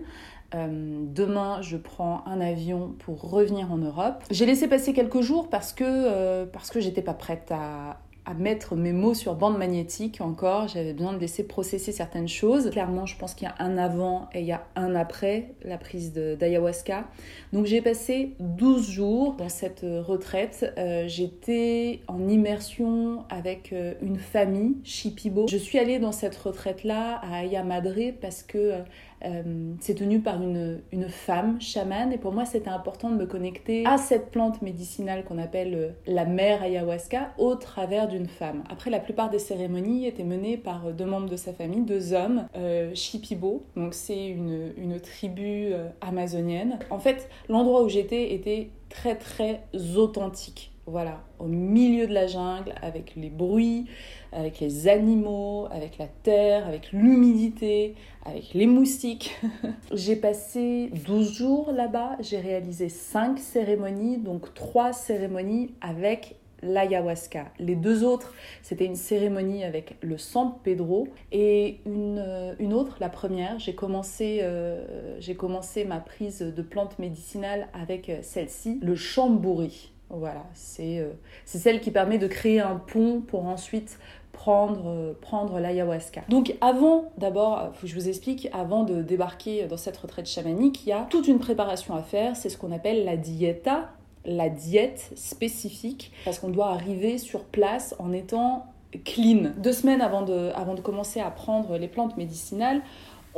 Euh, 0.55 1.01
demain, 1.13 1.61
je 1.61 1.75
prends 1.75 2.23
un 2.25 2.39
avion 2.39 2.95
pour 2.99 3.29
revenir 3.29 3.69
en 3.69 3.77
Europe. 3.79 4.23
J'ai 4.31 4.45
laissé 4.45 4.69
passer 4.69 4.93
quelques 4.93 5.19
jours 5.19 5.49
parce 5.49 5.73
que, 5.73 5.83
euh, 5.85 6.45
parce 6.45 6.69
que 6.69 6.79
j'étais 6.79 7.01
pas 7.01 7.13
prête 7.13 7.51
à, 7.51 7.97
à 8.27 8.33
mettre 8.33 8.75
mes 8.75 8.91
mots 8.91 9.13
sur 9.13 9.35
bande 9.35 9.57
magnétique 9.57 10.19
encore. 10.19 10.67
J'avais 10.67 10.91
besoin 10.91 11.13
de 11.13 11.17
laisser 11.17 11.43
processer 11.43 11.93
certaines 11.93 12.27
choses. 12.27 12.69
Clairement, 12.71 13.05
je 13.05 13.17
pense 13.17 13.33
qu'il 13.33 13.47
y 13.47 13.51
a 13.51 13.55
un 13.59 13.77
avant 13.77 14.27
et 14.33 14.41
il 14.41 14.45
y 14.45 14.51
a 14.51 14.67
un 14.75 14.95
après 14.95 15.55
la 15.63 15.77
prise 15.77 16.11
d'ayahuasca. 16.11 17.07
Donc 17.53 17.67
j'ai 17.67 17.81
passé 17.81 18.35
12 18.41 18.89
jours 18.89 19.35
dans 19.35 19.47
cette 19.47 19.85
retraite. 19.85 20.73
Euh, 20.77 21.05
j'étais 21.07 22.01
en 22.07 22.27
immersion 22.27 23.23
avec 23.29 23.71
euh, 23.71 23.93
une 24.01 24.17
famille, 24.17 24.75
Shipibo. 24.83 25.47
Je 25.47 25.57
suis 25.57 25.79
allée 25.79 25.97
dans 25.97 26.11
cette 26.11 26.35
retraite-là 26.35 27.21
à 27.23 27.37
Ayamadre 27.37 28.11
parce 28.19 28.43
que 28.43 28.57
euh, 28.57 28.79
euh, 29.25 29.73
c'est 29.79 29.95
tenu 29.95 30.19
par 30.19 30.41
une, 30.41 30.81
une, 30.91 31.09
femme 31.09 31.59
chamane 31.59 32.13
et 32.13 32.17
pour 32.17 32.33
moi 32.33 32.45
c'était 32.45 32.69
important 32.69 33.09
de 33.09 33.15
me 33.15 33.25
connecter 33.25 33.83
à 33.85 33.97
cette 33.97 34.29
plante 34.29 34.61
médicinale 34.61 35.23
qu'on 35.23 35.39
appelle 35.39 35.73
euh, 35.73 35.89
la 36.05 36.25
mère 36.25 36.61
ayahuasca 36.61 37.31
au 37.39 37.55
travers 37.55 38.07
d'une 38.07 38.27
femme. 38.27 38.63
Après 38.69 38.91
la 38.91 38.99
plupart 38.99 39.29
des 39.29 39.39
cérémonies 39.39 40.05
étaient 40.05 40.23
menées 40.23 40.57
par 40.57 40.87
euh, 40.87 40.91
deux 40.91 41.05
membres 41.05 41.29
de 41.29 41.35
sa 41.35 41.51
famille, 41.51 41.81
deux 41.81 42.13
hommes, 42.13 42.47
euh, 42.55 42.93
Shipibo, 42.93 43.63
donc 43.75 43.95
c'est 43.95 44.27
une, 44.27 44.73
une, 44.77 44.99
tribu 44.99 45.73
amazonienne. 46.01 46.79
En 46.89 46.99
fait 46.99 47.29
l'endroit 47.49 47.83
où 47.83 47.89
j'étais 47.89 48.33
était 48.33 48.69
très 48.89 49.15
très 49.15 49.61
authentique 49.95 50.71
voilà, 50.87 51.21
au 51.37 51.47
milieu 51.47 52.07
de 52.07 52.13
la 52.13 52.27
jungle, 52.27 52.73
avec 52.81 53.13
les 53.17 53.29
bruits, 53.29 53.87
avec 54.31 54.59
les 54.59 54.87
animaux, 54.87 55.67
avec 55.71 55.97
la 55.97 56.07
terre, 56.07 56.67
avec 56.67 56.91
l'humidité, 56.91 57.95
avec 58.25 58.53
les 58.53 58.67
moustiques. 58.67 59.39
j'ai 59.93 60.15
passé 60.15 60.89
12 61.05 61.33
jours 61.33 61.71
là-bas, 61.71 62.17
j'ai 62.19 62.39
réalisé 62.39 62.89
5 62.89 63.39
cérémonies, 63.39 64.17
donc 64.17 64.53
3 64.53 64.93
cérémonies 64.93 65.71
avec 65.81 66.35
l'ayahuasca. 66.63 67.51
Les 67.59 67.75
deux 67.75 68.03
autres, 68.03 68.33
c'était 68.61 68.85
une 68.85 68.95
cérémonie 68.95 69.63
avec 69.63 69.95
le 70.01 70.17
San 70.17 70.53
Pedro 70.63 71.07
et 71.31 71.79
une, 71.85 72.19
euh, 72.19 72.55
une 72.59 72.73
autre, 72.73 72.97
la 72.99 73.09
première, 73.09 73.59
j'ai 73.59 73.75
commencé, 73.75 74.39
euh, 74.41 75.17
j'ai 75.19 75.35
commencé 75.35 75.85
ma 75.85 75.99
prise 75.99 76.39
de 76.39 76.61
plantes 76.61 76.99
médicinales 76.99 77.67
avec 77.73 78.09
euh, 78.09 78.19
celle-ci, 78.21 78.79
le 78.81 78.95
chambouri. 78.95 79.91
Voilà, 80.09 80.45
euh, 80.79 81.11
c'est 81.45 81.57
celle 81.57 81.81
qui 81.81 81.91
permet 81.91 82.17
de 82.17 82.27
créer 82.27 82.61
un 82.61 82.75
pont 82.75 83.21
pour 83.21 83.45
ensuite 83.45 83.99
prendre, 84.31 84.87
euh, 84.87 85.59
l'ayahuasca. 85.59 86.21
Donc 86.29 86.55
avant, 86.61 87.11
d'abord, 87.17 87.73
que 87.81 87.87
je 87.87 87.95
vous 87.95 88.07
explique, 88.07 88.47
avant 88.53 88.83
de 88.83 89.01
débarquer 89.01 89.65
dans 89.65 89.77
cette 89.77 89.97
retraite 89.97 90.27
chamanique, 90.27 90.85
il 90.85 90.89
y 90.89 90.93
a 90.93 91.07
toute 91.09 91.27
une 91.27 91.39
préparation 91.39 91.95
à 91.95 92.01
faire, 92.01 92.35
c'est 92.35 92.49
ce 92.49 92.57
qu'on 92.57 92.71
appelle 92.71 93.03
la 93.03 93.17
dieta, 93.17 93.89
la 94.25 94.49
diète 94.49 95.11
spécifique, 95.15 96.11
parce 96.23 96.39
qu'on 96.39 96.49
doit 96.49 96.69
arriver 96.69 97.17
sur 97.17 97.43
place 97.43 97.95
en 97.99 98.13
étant 98.13 98.67
clean. 99.03 99.51
Deux 99.57 99.73
semaines 99.73 100.01
avant 100.01 100.21
de, 100.21 100.51
avant 100.55 100.73
de 100.73 100.81
commencer 100.81 101.19
à 101.19 101.29
prendre 101.31 101.77
les 101.77 101.87
plantes 101.87 102.17
médicinales, 102.17 102.81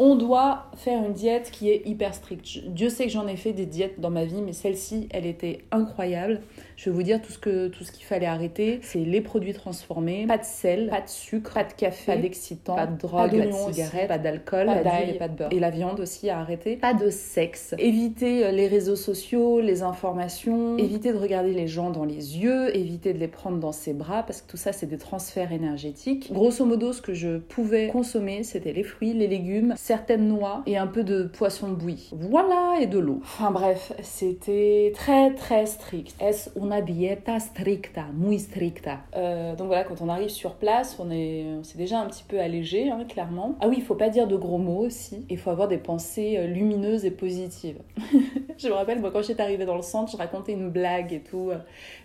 on 0.01 0.15
doit 0.15 0.67
faire 0.77 1.05
une 1.05 1.11
diète 1.11 1.51
qui 1.51 1.69
est 1.69 1.85
hyper 1.85 2.15
stricte. 2.15 2.65
Dieu 2.67 2.89
sait 2.89 3.03
que 3.03 3.11
j'en 3.11 3.27
ai 3.27 3.35
fait 3.35 3.51
des 3.51 3.65
diètes 3.65 3.99
dans 3.99 4.09
ma 4.09 4.23
vie, 4.23 4.41
mais 4.41 4.53
celle-ci, 4.53 5.09
elle 5.11 5.25
était 5.25 5.65
incroyable. 5.71 6.39
Je 6.79 6.89
vais 6.89 6.95
vous 6.95 7.03
dire 7.03 7.21
tout 7.21 7.33
ce 7.33 7.37
que 7.37 7.67
tout 7.67 7.83
ce 7.83 7.91
qu'il 7.91 8.05
fallait 8.05 8.25
arrêter, 8.25 8.79
c'est 8.83 8.99
les 8.99 9.19
produits 9.19 9.51
transformés, 9.51 10.25
pas 10.25 10.37
de 10.37 10.45
sel, 10.45 10.87
pas 10.87 11.01
de 11.01 11.09
sucre, 11.09 11.53
pas 11.53 11.65
de 11.65 11.73
café, 11.73 12.13
pas 12.13 12.17
d'excitant, 12.17 12.75
pas 12.75 12.87
de 12.87 12.97
drogue, 12.97 13.37
pas 13.37 13.45
de 13.45 13.73
cigarette, 13.73 14.07
pas 14.07 14.17
d'alcool, 14.17 14.67
pas 14.67 14.81
d'ail, 14.81 15.17
pas 15.17 15.27
de 15.27 15.35
beurre. 15.35 15.49
Et 15.51 15.59
la 15.59 15.71
viande 15.71 15.99
aussi 15.99 16.29
à 16.29 16.39
arrêter. 16.39 16.77
Pas 16.77 16.93
de 16.93 17.09
sexe. 17.09 17.75
Éviter 17.79 18.45
euh, 18.45 18.51
les 18.51 18.69
réseaux 18.69 18.95
sociaux, 18.95 19.59
les 19.59 19.83
informations, 19.83 20.77
éviter 20.77 21.11
de 21.11 21.17
regarder 21.17 21.51
les 21.51 21.67
gens 21.67 21.89
dans 21.89 22.05
les 22.05 22.37
yeux, 22.37 22.73
éviter 22.73 23.11
de 23.11 23.19
les 23.19 23.27
prendre 23.27 23.57
dans 23.57 23.73
ses 23.73 23.91
bras 23.91 24.23
parce 24.23 24.41
que 24.41 24.49
tout 24.49 24.55
ça 24.55 24.71
c'est 24.71 24.87
des 24.87 24.97
transferts 24.97 25.51
énergétiques. 25.51 26.31
Grosso 26.31 26.63
modo, 26.63 26.93
ce 26.93 27.01
que 27.01 27.13
je 27.13 27.39
pouvais 27.39 27.89
consommer, 27.89 28.43
c'était 28.43 28.71
les 28.71 28.83
fruits, 28.83 29.11
les 29.11 29.27
légumes, 29.27 29.73
certaines 29.75 30.29
noix 30.29 30.63
et 30.65 30.77
un 30.77 30.87
peu 30.87 31.03
de 31.03 31.23
poisson 31.23 31.67
bouilli. 31.73 32.09
Voilà 32.13 32.75
et 32.79 32.87
de 32.87 32.99
l'eau. 32.99 33.19
Enfin 33.21 33.51
bref, 33.51 33.91
c'était 34.01 34.93
très 34.95 35.33
très 35.33 35.65
strict. 35.65 36.15
Est-ce 36.21 36.49
dieta 36.81 37.39
stricta, 37.39 38.05
muy 38.13 38.39
stricta. 38.39 39.01
Euh, 39.15 39.55
donc 39.55 39.67
voilà, 39.67 39.83
quand 39.83 40.01
on 40.01 40.09
arrive 40.09 40.29
sur 40.29 40.55
place, 40.55 40.97
on 40.99 41.11
est, 41.11 41.45
c'est 41.63 41.77
déjà 41.77 41.99
un 41.99 42.07
petit 42.07 42.23
peu 42.23 42.39
allégé, 42.39 42.89
hein, 42.89 43.05
clairement. 43.07 43.55
Ah 43.59 43.67
oui, 43.67 43.75
il 43.77 43.83
faut 43.83 43.95
pas 43.95 44.09
dire 44.09 44.27
de 44.27 44.35
gros 44.35 44.57
mots 44.57 44.85
aussi. 44.85 45.25
Il 45.29 45.37
faut 45.37 45.49
avoir 45.49 45.67
des 45.67 45.77
pensées 45.77 46.37
euh, 46.37 46.47
lumineuses 46.47 47.05
et 47.05 47.11
positives. 47.11 47.79
je 48.57 48.67
me 48.67 48.73
rappelle, 48.73 48.99
moi, 48.99 49.11
quand 49.11 49.23
j'étais 49.23 49.41
arrivée 49.41 49.65
dans 49.65 49.75
le 49.75 49.81
centre, 49.81 50.11
je 50.11 50.17
racontais 50.17 50.53
une 50.53 50.69
blague 50.69 51.11
et 51.11 51.19
tout, 51.19 51.49
euh, 51.49 51.57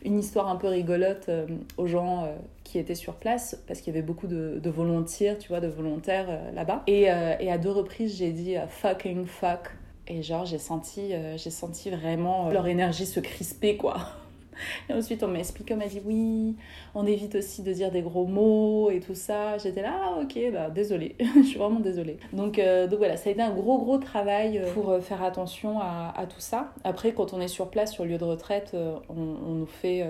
une 0.04 0.18
histoire 0.18 0.49
un 0.49 0.56
peu 0.56 0.68
rigolote 0.68 1.30
aux 1.76 1.87
gens 1.87 2.28
qui 2.64 2.78
étaient 2.78 2.94
sur 2.94 3.14
place 3.14 3.62
parce 3.66 3.80
qu'il 3.80 3.94
y 3.94 3.97
avait 3.97 4.06
beaucoup 4.06 4.26
de, 4.26 4.59
de 4.62 4.71
volontaires, 4.71 5.38
tu 5.38 5.49
vois, 5.49 5.61
de 5.61 5.68
volontaires 5.68 6.26
là-bas. 6.54 6.83
Et, 6.87 7.02
et, 7.02 7.50
à 7.50 7.59
deux 7.59 7.71
reprises, 7.71 8.16
j'ai 8.16 8.33
dit 8.33 8.56
fucking 8.68 9.26
fuck. 9.26 9.71
Et 10.06 10.23
genre, 10.23 10.44
j'ai 10.44 10.59
senti, 10.59 11.12
j'ai 11.37 11.50
senti 11.50 11.90
vraiment 11.90 12.50
leur 12.50 12.66
énergie 12.66 13.06
se 13.06 13.21
crisper, 13.21 13.76
quoi. 13.76 13.97
Et 14.88 14.92
ensuite, 14.92 15.23
on 15.23 15.28
m'a 15.28 15.38
expliqué, 15.38 15.75
on 15.75 15.76
m'a 15.76 15.87
dit 15.87 16.00
oui, 16.04 16.56
on 16.94 17.06
évite 17.06 17.34
aussi 17.34 17.62
de 17.62 17.73
dire 17.73 17.90
des 17.90 18.02
gros 18.02 18.26
mots 18.26 18.90
et 18.90 19.00
tout 19.00 19.14
ça. 19.14 19.58
J'étais 19.58 19.82
là, 19.82 19.92
ah, 20.02 20.20
ok, 20.23 20.38
bah 20.52 20.70
désolée, 20.70 21.16
je 21.37 21.42
suis 21.42 21.58
vraiment 21.58 21.80
désolée. 21.80 22.18
Donc, 22.32 22.58
euh, 22.58 22.87
donc 22.87 22.99
voilà, 22.99 23.16
ça 23.16 23.30
a 23.30 23.32
été 23.32 23.42
un 23.42 23.54
gros, 23.54 23.78
gros 23.78 23.99
travail 23.99 24.58
euh, 24.58 24.73
pour 24.73 24.90
euh, 24.90 25.00
faire 25.00 25.23
attention 25.23 25.80
à, 25.80 26.26
tout 26.28 26.40
ça. 26.40 26.73
Après, 26.84 27.12
quand 27.12 27.32
on 27.32 27.40
est 27.40 27.49
sur 27.49 27.70
place, 27.70 27.92
sur 27.92 28.04
lieu 28.04 28.18
de 28.18 28.25
retraite, 28.25 28.75
on 29.08 29.14
nous 29.14 29.66
fait 29.66 30.06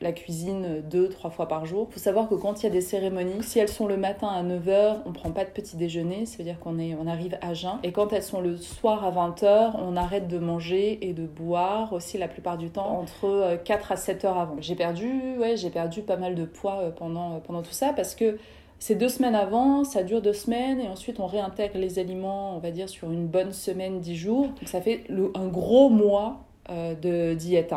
la 0.00 0.12
cuisine 0.12 0.82
deux, 0.90 1.08
trois 1.08 1.30
fois 1.30 1.46
par 1.46 1.66
jour. 1.66 1.86
Il 1.90 1.94
faut 1.94 2.00
savoir 2.00 2.28
que 2.28 2.34
quand 2.34 2.62
il 2.62 2.64
y 2.64 2.66
a 2.66 2.70
des 2.70 2.80
cérémonies, 2.80 3.42
si 3.42 3.58
elles 3.58 3.68
sont 3.68 3.86
le 3.86 3.96
matin 3.96 4.28
à 4.28 4.42
9h, 4.42 4.98
on 5.06 5.12
prend 5.12 5.30
pas 5.30 5.44
de 5.44 5.50
petit 5.50 5.76
déjeuner, 5.76 6.26
ça 6.26 6.38
veut 6.38 6.44
dire 6.44 6.58
qu'on 6.58 6.78
on 6.78 7.06
arrive 7.06 7.38
à 7.42 7.54
jeun. 7.54 7.78
Et 7.82 7.92
quand 7.92 8.12
elles 8.12 8.22
sont 8.22 8.40
le 8.40 8.56
soir 8.56 9.04
à 9.04 9.10
20h, 9.10 9.72
on 9.78 9.96
arrête 9.96 10.28
de 10.28 10.38
manger 10.38 11.06
et 11.06 11.12
de 11.12 11.26
boire 11.26 11.92
aussi 11.92 12.18
la 12.18 12.28
plupart 12.28 12.56
du 12.56 12.70
temps 12.70 12.98
entre 12.98 13.58
4 13.64 13.92
à 13.92 13.96
7 13.96 14.24
heures 14.24 14.38
avant. 14.38 14.56
J'ai 14.60 14.74
perdu, 14.74 15.36
ouais, 15.38 15.56
j'ai 15.56 15.70
perdu 15.70 16.02
pas 16.02 16.16
mal 16.16 16.34
de 16.34 16.44
poids 16.44 16.78
euh, 16.80 16.90
pendant, 16.90 17.34
euh, 17.34 17.38
pendant 17.38 17.62
tout 17.62 17.72
ça 17.72 17.92
parce 17.92 18.14
que 18.14 18.38
c'est 18.78 18.94
deux 18.94 19.08
semaines 19.10 19.34
avant, 19.34 19.84
ça 19.84 20.02
dure 20.02 20.22
deux 20.22 20.32
semaines 20.32 20.80
et 20.80 20.88
ensuite 20.88 21.20
on 21.20 21.26
réintègre 21.26 21.78
les 21.78 21.98
aliments, 21.98 22.56
on 22.56 22.60
va 22.60 22.70
dire, 22.70 22.88
sur 22.88 23.10
une 23.10 23.26
bonne 23.26 23.52
semaine, 23.52 24.00
dix 24.00 24.16
jours. 24.16 24.46
Donc 24.46 24.68
ça 24.68 24.80
fait 24.80 25.04
un 25.34 25.48
gros 25.48 25.90
mois 25.90 26.40
euh, 26.70 26.94
de 26.94 27.34
diète. 27.34 27.74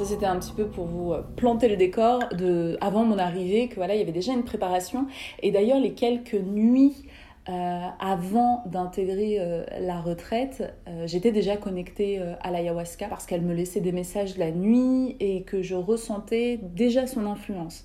Ça, 0.00 0.06
c'était 0.06 0.24
un 0.24 0.38
petit 0.38 0.54
peu 0.54 0.64
pour 0.66 0.86
vous 0.86 1.12
euh, 1.12 1.20
planter 1.36 1.68
le 1.68 1.76
décor 1.76 2.20
de, 2.32 2.78
avant 2.80 3.04
mon 3.04 3.18
arrivée, 3.18 3.68
que 3.68 3.74
voilà, 3.74 3.94
il 3.94 3.98
y 3.98 4.02
avait 4.02 4.12
déjà 4.12 4.32
une 4.32 4.44
préparation. 4.44 5.06
Et 5.42 5.50
d'ailleurs, 5.50 5.78
les 5.78 5.92
quelques 5.92 6.32
nuits 6.32 7.04
euh, 7.50 7.86
avant 8.00 8.62
d'intégrer 8.64 9.36
euh, 9.40 9.62
la 9.78 10.00
retraite, 10.00 10.72
j'étais 11.04 11.32
déjà 11.32 11.58
connectée 11.58 12.18
à 12.40 12.50
l'ayahuasca 12.50 13.08
parce 13.08 13.26
qu'elle 13.26 13.42
me 13.42 13.52
laissait 13.52 13.82
des 13.82 13.92
messages 13.92 14.38
la 14.38 14.52
nuit 14.52 15.16
et 15.20 15.42
que 15.42 15.60
je 15.60 15.74
ressentais 15.74 16.58
déjà 16.62 17.06
son 17.06 17.26
influence. 17.26 17.84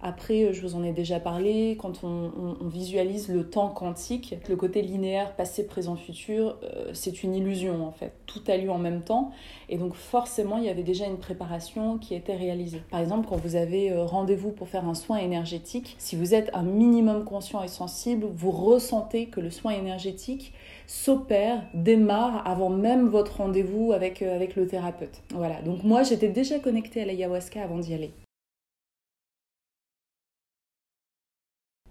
Après, 0.00 0.44
euh, 0.44 0.52
je 0.52 0.60
vous 0.62 0.74
en 0.76 0.84
ai 0.84 0.92
déjà 0.92 1.18
parlé, 1.18 1.76
quand 1.80 2.04
on, 2.04 2.30
visualise 2.68 3.28
le 3.28 3.48
temps 3.48 3.68
quantique, 3.68 4.36
le 4.48 4.56
côté 4.56 4.82
linéaire, 4.82 5.34
passé, 5.34 5.66
présent, 5.66 5.96
futur, 5.96 6.56
euh, 6.62 6.90
c'est 6.92 7.22
une 7.22 7.34
illusion 7.34 7.86
en 7.86 7.92
fait. 7.92 8.12
Tout 8.26 8.42
a 8.48 8.56
lieu 8.56 8.70
en 8.70 8.78
même 8.78 9.02
temps. 9.02 9.32
Et 9.68 9.78
donc 9.78 9.94
forcément, 9.94 10.58
il 10.58 10.64
y 10.64 10.68
avait 10.68 10.82
déjà 10.82 11.06
une 11.06 11.18
préparation 11.18 11.98
qui 11.98 12.14
était 12.14 12.36
réalisée. 12.36 12.82
Par 12.90 13.00
exemple, 13.00 13.26
quand 13.28 13.36
vous 13.36 13.56
avez 13.56 13.90
euh, 13.90 14.04
rendez-vous 14.04 14.50
pour 14.50 14.68
faire 14.68 14.86
un 14.86 14.94
soin 14.94 15.18
énergétique, 15.18 15.96
si 15.98 16.16
vous 16.16 16.34
êtes 16.34 16.50
un 16.54 16.62
minimum 16.62 17.24
conscient 17.24 17.62
et 17.62 17.68
sensible, 17.68 18.26
vous 18.32 18.50
ressentez 18.50 19.26
que 19.26 19.40
le 19.40 19.50
soin 19.50 19.72
énergétique 19.72 20.52
s'opère, 20.86 21.62
démarre 21.74 22.46
avant 22.46 22.70
même 22.70 23.08
votre 23.08 23.38
rendez-vous 23.38 23.92
avec, 23.92 24.22
avec 24.22 24.56
le 24.56 24.66
thérapeute. 24.66 25.22
Voilà, 25.34 25.60
donc 25.62 25.82
moi 25.82 26.02
j'étais 26.02 26.28
déjà 26.28 26.58
connectée 26.58 27.02
à 27.02 27.04
l'ayahuasca 27.04 27.62
avant 27.62 27.78
d'y 27.78 27.94
aller. 27.94 28.12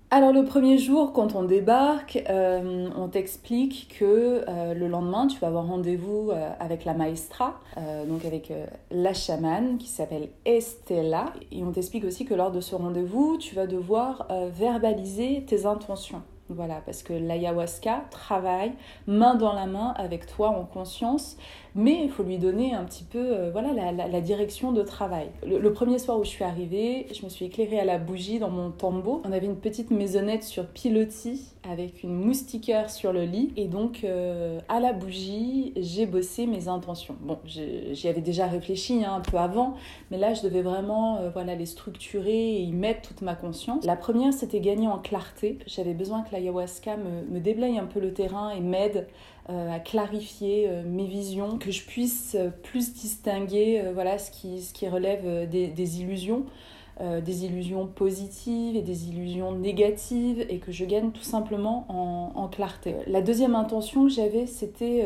Alors 0.09 0.31
le 0.31 0.45
premier 0.45 0.77
jour, 0.77 1.11
quand 1.11 1.35
on 1.35 1.43
débarque, 1.43 2.23
euh, 2.29 2.87
on 2.95 3.09
t'explique 3.09 3.93
que 3.99 4.45
euh, 4.47 4.73
le 4.73 4.87
lendemain, 4.87 5.27
tu 5.27 5.37
vas 5.39 5.47
avoir 5.47 5.67
rendez-vous 5.67 6.31
euh, 6.31 6.49
avec 6.61 6.85
la 6.85 6.93
maestra, 6.93 7.59
donc 8.07 8.23
avec 8.23 8.51
la 8.89 9.13
chamane 9.13 9.77
qui 9.77 9.87
s'appelle 9.87 10.29
Estella. 10.45 11.33
Et 11.51 11.61
on 11.63 11.71
t'explique 11.71 12.05
aussi 12.05 12.23
que 12.23 12.33
lors 12.33 12.51
de 12.51 12.61
ce 12.61 12.73
rendez-vous, 12.73 13.37
tu 13.37 13.53
vas 13.53 13.67
devoir 13.67 14.27
verbaliser 14.49 15.43
tes 15.45 15.65
intentions. 15.65 16.23
Voilà, 16.49 16.81
parce 16.85 17.03
que 17.03 17.11
l'ayahuasca 17.11 18.05
travaille 18.09 18.71
main 19.05 19.35
dans 19.35 19.51
la 19.51 19.65
main 19.65 19.93
avec 19.97 20.27
toi 20.27 20.49
en 20.49 20.63
conscience, 20.63 21.37
mais 21.77 22.01
il 22.03 22.09
faut 22.09 22.23
lui 22.23 22.39
donner 22.39 22.73
un 22.73 22.83
petit 22.83 23.03
peu 23.03 23.19
euh, 23.19 23.51
voilà, 23.51 23.91
la, 23.91 24.21
direction 24.21 24.71
de 24.71 24.81
travail. 24.81 25.29
Le, 25.45 25.71
premier 25.71 25.99
soir 25.99 26.19
où 26.19 26.23
je 26.23 26.29
suis 26.29 26.43
arrivée, 26.43 27.05
je 27.13 27.23
me 27.23 27.29
suis 27.29 27.45
éclairée 27.45 27.79
à 27.79 27.85
la 27.85 27.99
bougie 27.99 28.39
dans 28.39 28.49
mon 28.49 28.71
tombeau. 28.71 29.21
On 29.23 29.31
avait 29.31 29.45
une 29.45 29.55
petite 29.55 29.91
maisonnette 29.91 30.43
sur 30.43 30.65
pilotis 30.65 31.53
avec 31.69 32.03
une 32.03 32.13
moustiquaire 32.13 32.89
sur 32.89 33.13
le 33.13 33.23
lit, 33.23 33.51
et 33.57 33.67
donc 33.67 34.03
euh, 34.03 34.59
à 34.69 34.79
la 34.79 34.93
bougie, 34.93 35.73
j'ai 35.75 36.05
bossé 36.05 36.47
mes 36.47 36.67
intentions. 36.67 37.15
Bon, 37.21 37.37
j'y 37.45 38.07
avais 38.07 38.21
déjà 38.21 38.47
réfléchi 38.47 39.03
hein, 39.03 39.15
un 39.15 39.21
peu 39.21 39.37
avant, 39.37 39.75
mais 40.09 40.17
là 40.17 40.33
je 40.33 40.41
devais 40.43 40.61
vraiment 40.61 41.17
euh, 41.17 41.29
voilà, 41.29 41.55
les 41.55 41.65
structurer 41.65 42.55
et 42.55 42.61
y 42.61 42.71
mettre 42.71 43.09
toute 43.09 43.21
ma 43.21 43.35
conscience. 43.35 43.85
La 43.85 43.95
première, 43.95 44.33
c'était 44.33 44.61
gagner 44.61 44.87
en 44.87 44.97
clarté. 44.97 45.59
J'avais 45.67 45.93
besoin 45.93 46.23
que 46.23 46.31
l'ayahuasca 46.31 46.97
me, 46.97 47.39
déblaye 47.39 47.77
un 47.77 47.85
peu 47.85 47.99
le 47.99 48.13
terrain 48.13 48.49
et 48.49 48.61
m'aide 48.61 49.07
à 49.49 49.79
clarifier 49.79 50.67
euh, 50.67 50.83
mes 50.85 51.05
visions, 51.05 51.57
que 51.57 51.71
je 51.71 51.83
puisse 51.83 52.35
euh, 52.35 52.49
plus 52.49 52.93
distinguer 52.93 53.81
voilà, 53.93 54.17
ce, 54.17 54.31
qui, 54.31 54.61
ce 54.61 54.73
qui 54.73 54.87
relève 54.87 55.49
des, 55.49 56.01
illusions. 56.01 56.45
des 56.99 57.45
illusions 57.45 57.85
positives 57.85 58.75
et 58.75 58.81
des 58.81 59.07
illusions 59.09 59.51
négatives 59.51 60.43
et 60.49 60.57
que 60.57 60.71
je 60.71 60.83
gagne 60.83 61.11
tout 61.11 61.23
simplement 61.23 61.85
en, 61.89 62.47
clarté. 62.47 62.95
La 63.05 63.21
deuxième 63.21 63.53
intention 63.53 64.05
que 64.05 64.11
j'avais, 64.11 64.47
c'était 64.47 65.05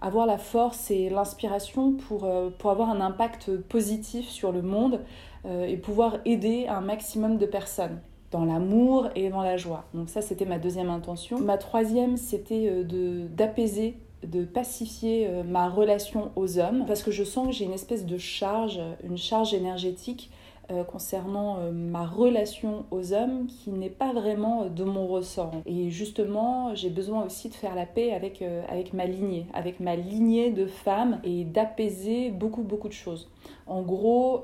avoir 0.00 0.26
la 0.26 0.38
force 0.38 0.92
et 0.92 1.10
l'inspiration 1.10 1.92
pour, 1.92 2.30
pour 2.58 2.70
avoir 2.70 2.88
un 2.88 3.00
impact 3.00 3.56
positif 3.56 4.28
sur 4.28 4.52
le 4.52 4.62
monde 4.62 5.00
et 5.44 5.76
pouvoir 5.76 6.18
aider 6.24 6.68
un 6.68 6.80
maximum 6.80 7.36
de 7.36 7.46
personnes 7.46 7.98
dans 8.34 8.44
l'amour 8.44 9.08
et 9.14 9.30
dans 9.30 9.42
la 9.42 9.56
joie. 9.56 9.84
Donc 9.94 10.08
ça, 10.08 10.20
c'était 10.20 10.44
ma 10.44 10.58
deuxième 10.58 10.90
intention. 10.90 11.38
Ma 11.38 11.56
troisième, 11.56 12.16
c'était 12.16 12.66
euh, 12.68 13.28
d'apaiser 13.28 13.96
de 14.24 14.44
pacifier 14.44 15.28
euh, 15.28 15.44
ma 15.44 15.68
relation 15.68 16.32
aux 16.34 16.58
hommes 16.58 16.84
parce 16.86 17.04
que 17.04 17.12
je 17.12 17.22
sens 17.22 17.46
que 17.46 17.52
j'ai 17.52 17.64
une 17.64 17.72
espèce 17.72 18.04
de 18.04 18.18
charge, 18.18 18.80
une 19.04 19.18
charge 19.18 19.54
énergétique 19.54 20.32
euh, 20.72 20.82
concernant 20.82 21.58
ma 21.72 22.06
relation 22.06 22.86
aux 22.90 23.12
hommes 23.12 23.46
qui 23.46 23.70
n'est 23.70 23.88
pas 23.88 24.12
vraiment 24.12 24.64
de 24.64 24.82
mon 24.82 25.06
ressort. 25.06 25.52
Et 25.64 25.90
justement, 25.90 26.74
j'ai 26.74 26.90
besoin 26.90 27.24
aussi 27.26 27.50
de 27.50 27.54
faire 27.54 27.76
la 27.76 27.86
paix 27.86 28.12
avec, 28.12 28.42
avec 28.68 28.94
ma 28.94 29.04
lignée, 29.04 29.46
avec 29.54 29.78
ma 29.78 29.94
lignée 29.94 30.50
de 30.50 30.66
femmes 30.66 31.20
et 31.22 31.44
d'apaiser 31.44 32.30
beaucoup, 32.30 32.62
beaucoup 32.62 32.88
de 32.88 32.94
choses. 32.94 33.30
En 33.66 33.82
gros, 33.82 34.42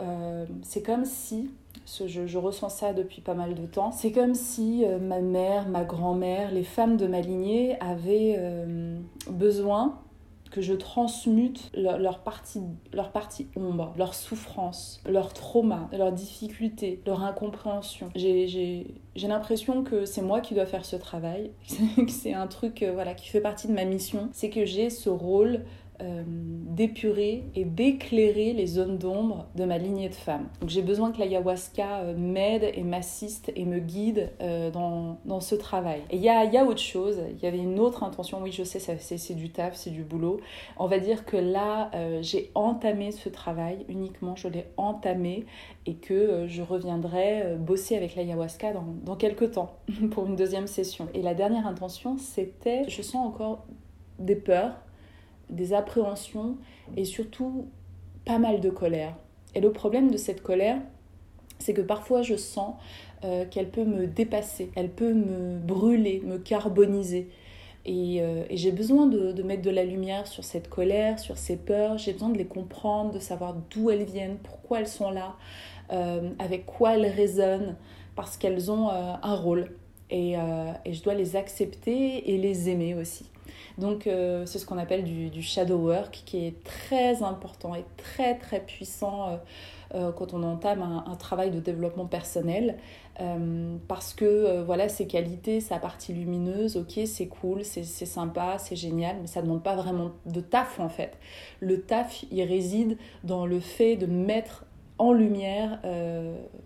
c'est 0.63 0.83
comme 0.83 1.07
si 1.07 1.51
je, 2.07 2.39
ressens 2.39 2.69
ça 2.69 2.93
depuis 2.93 3.21
pas 3.21 3.35
mal 3.35 3.55
de 3.55 3.67
temps. 3.67 3.93
C'est 3.93 4.13
comme 4.13 4.35
si 4.35 4.85
euh, 4.85 4.99
ma 4.99 5.21
mère, 5.21 5.69
ma 5.69 5.85
grand-mère, 5.85 6.53
les 6.53 6.65
femmes 6.65 6.97
de 6.97 7.07
ma 7.07 7.21
lignée 7.21 7.77
avaient 7.81 8.37
euh, 8.39 8.99
besoin 9.31 9.99
que 10.51 10.61
je 10.61 10.75
transmute 10.75 11.71
leur, 11.75 12.21
partie, 12.21 12.61
leur 12.93 13.13
partie 13.13 13.47
ombre, 13.57 13.95
leur 13.97 14.15
souffrance, 14.15 15.01
leur 15.09 15.33
trauma, 15.33 15.89
leurs 15.93 16.13
difficultés, 16.13 17.01
leur 17.07 17.23
incompréhension. 17.23 18.11
J'ai 18.17 18.87
l'impression 19.17 19.85
que 19.85 20.05
c'est 20.05 20.23
moi 20.23 20.41
qui 20.41 20.55
dois 20.55 20.67
faire 20.67 20.85
ce 20.85 20.97
travail, 20.97 21.53
que 21.97 22.11
c'est 22.11 22.35
un 22.35 22.47
truc 22.47 22.83
euh, 22.83 22.93
voilà, 22.93 23.15
qui 23.15 23.29
fait 23.29 23.41
partie 23.41 23.69
de 23.69 23.73
ma 23.73 23.85
mission, 23.85 24.29
c'est 24.33 24.51
que 24.51 24.65
j'ai 24.65 24.91
ce 24.91 25.09
rôle 25.09 25.65
euh, 26.03 26.23
d'épurer 26.27 27.45
et 27.55 27.65
d'éclairer 27.65 28.53
les 28.53 28.67
zones 28.67 28.97
d'ombre 28.97 29.47
de 29.55 29.65
ma 29.65 29.77
lignée 29.77 30.09
de 30.09 30.15
femmes. 30.15 30.49
Donc 30.61 30.71
j'ai 30.71 30.83
besoin 30.83 31.13
que 31.13 31.19
l'ayahuasca 31.19 32.01
euh, 32.01 32.15
m'aide 32.17 32.71
et 32.75 32.83
m'assiste 32.83 33.53
et 33.55 33.65
me 33.65 33.81
guide 33.81 34.31
euh, 34.41 34.71
dans, 34.71 35.19
dans, 35.27 35.41
ce 35.41 35.55
travail. 35.55 36.01
Et 36.11 36.17
il 36.17 36.23
y 36.23 36.29
a, 36.29 36.45
y 36.45 36.57
a, 36.57 36.65
autre 36.65 36.81
chose, 36.81 37.21
il 37.31 37.43
y 37.43 37.47
avait 37.47 37.59
une 37.59 37.79
autre 37.79 38.03
intention, 38.03 38.41
oui 38.41 38.53
je 38.53 38.63
sais, 38.63 38.79
c'est 38.79 39.35
du 39.35 39.51
taf, 39.51 39.75
c'est 39.75 39.91
du 39.91 40.03
boulot. 40.03 40.41
On 40.79 40.87
va 40.87 40.99
dire 41.01 41.27
que 41.27 41.37
là, 41.37 41.91
j'ai 42.23 42.51
entamé 42.55 43.11
ce 43.11 43.29
travail 43.29 43.85
uniquement, 43.89 44.37
je 44.37 44.49
l'ai 44.49 44.67
entamé 44.77 45.45
et 45.87 45.95
que 45.95 46.47
je 46.47 46.63
reviendrai 46.63 47.57
bosser 47.59 47.97
avec 47.97 48.15
l'ayahuasca 48.15 48.73
dans, 48.73 48.87
dans 49.05 49.17
quelques 49.17 49.53
temps 49.53 49.77
pour 50.13 50.27
une 50.27 50.37
deuxième 50.37 50.67
session. 50.67 51.09
Et 51.15 51.23
la 51.23 51.35
dernière 51.35 51.67
intention, 51.67 52.17
c'était, 52.17 52.89
je 52.89 53.03
sens 53.03 53.27
encore 53.27 53.67
des 54.19 54.37
peurs, 54.37 54.75
des 55.51 55.73
appréhensions 55.73 56.57
et 56.97 57.05
surtout 57.05 57.67
pas 58.25 58.39
mal 58.39 58.61
de 58.61 58.71
colère. 58.71 59.17
Et 59.55 59.61
le 59.61 59.73
problème 59.73 60.11
de 60.11 60.17
cette 60.17 60.43
colère, 60.43 60.79
c'est 61.59 61.75
que 61.75 61.83
parfois 61.83 62.23
je 62.23 62.37
sens 62.37 62.75
euh, 63.25 63.45
qu'elle 63.45 63.69
peut 63.69 63.85
me 63.85 64.07
dépasser, 64.07 64.71
elle 64.75 64.91
peut 64.91 65.13
me 65.13 65.59
brûler, 65.59 66.23
me 66.25 66.39
carboniser. 66.39 67.29
Et, 67.87 68.21
euh, 68.21 68.45
j'ai 68.51 68.73
besoin 68.73 69.07
de, 69.07 69.43
mettre 69.43 69.63
de 69.63 69.71
la 69.71 69.85
lumière 69.85 70.27
sur 70.27 70.45
cette 70.45 70.69
colère, 70.69 71.19
sur 71.19 71.37
ces 71.37 71.57
peurs, 71.57 71.99
j'ai 71.99 72.13
besoin 72.13 72.29
de 72.29 72.39
les 72.39 72.47
comprendre, 72.47 73.13
de 73.13 73.19
savoir 73.19 73.57
d'où 73.71 73.91
elles 73.91 74.05
viennent, 74.05 74.37
pourquoi 74.43 74.81
elles 74.81 74.89
sont 74.89 75.11
là, 75.11 75.37
euh, 75.93 76.31
avec 76.39 76.67
quoi 76.67 76.95
elles 76.95 77.07
résonnent, 77.07 77.77
parce 78.17 78.37
qu'elles 78.37 78.71
ont 78.71 78.89
un 78.91 79.35
rôle. 79.35 79.71
et 80.11 80.35
je 80.87 81.03
dois 81.03 81.15
les 81.15 81.37
accepter 81.37 82.31
et 82.31 82.37
les 82.37 82.69
aimer 82.69 82.95
aussi. 82.95 83.31
Donc 83.81 84.07
euh, 84.07 84.45
c'est 84.45 84.59
ce 84.59 84.67
qu'on 84.67 84.79
appelle 84.79 85.05
du, 85.05 85.43
shadow 85.43 85.79
work 85.79 86.23
qui 86.27 86.47
est 86.47 86.63
très 86.63 87.23
important 87.23 87.75
et 87.75 87.85
très 87.97 88.37
très 88.37 88.61
puissant 88.61 89.29
euh, 89.29 89.37
euh, 89.95 90.13
quand 90.13 90.35
on 90.35 90.43
entame 90.43 90.83
un, 90.83 91.17
travail 91.17 91.51
de 91.51 91.59
développement 91.59 92.07
personnel 92.07 92.77
parce 93.87 94.15
que 94.15 94.63
voilà 94.63 94.89
ses 94.89 95.07
qualités, 95.07 95.61
sa 95.61 95.79
partie 95.79 96.15
lumineuse, 96.15 96.79
ok 96.79 97.01
c'est 97.05 97.27
cool, 97.27 97.67
c'est 97.67 97.85
sympa, 97.85 98.57
c'est 98.57 98.77
génial, 98.77 99.17
mais 99.21 99.27
ça 99.27 99.41
ne 99.41 99.47
demande 99.47 99.63
pas 99.63 99.77
vraiment 99.77 100.13
de 100.25 100.41
taf 100.41 100.81
en 100.81 100.89
fait. 100.89 101.19
Le 101.61 101.83
taf 101.83 102.25
il 102.31 102.43
réside 102.45 102.97
dans 103.23 103.45
le 103.45 103.61
fait 103.61 103.97
de 103.97 104.07
mettre 104.07 104.65
en 105.01 105.13
lumière 105.13 105.81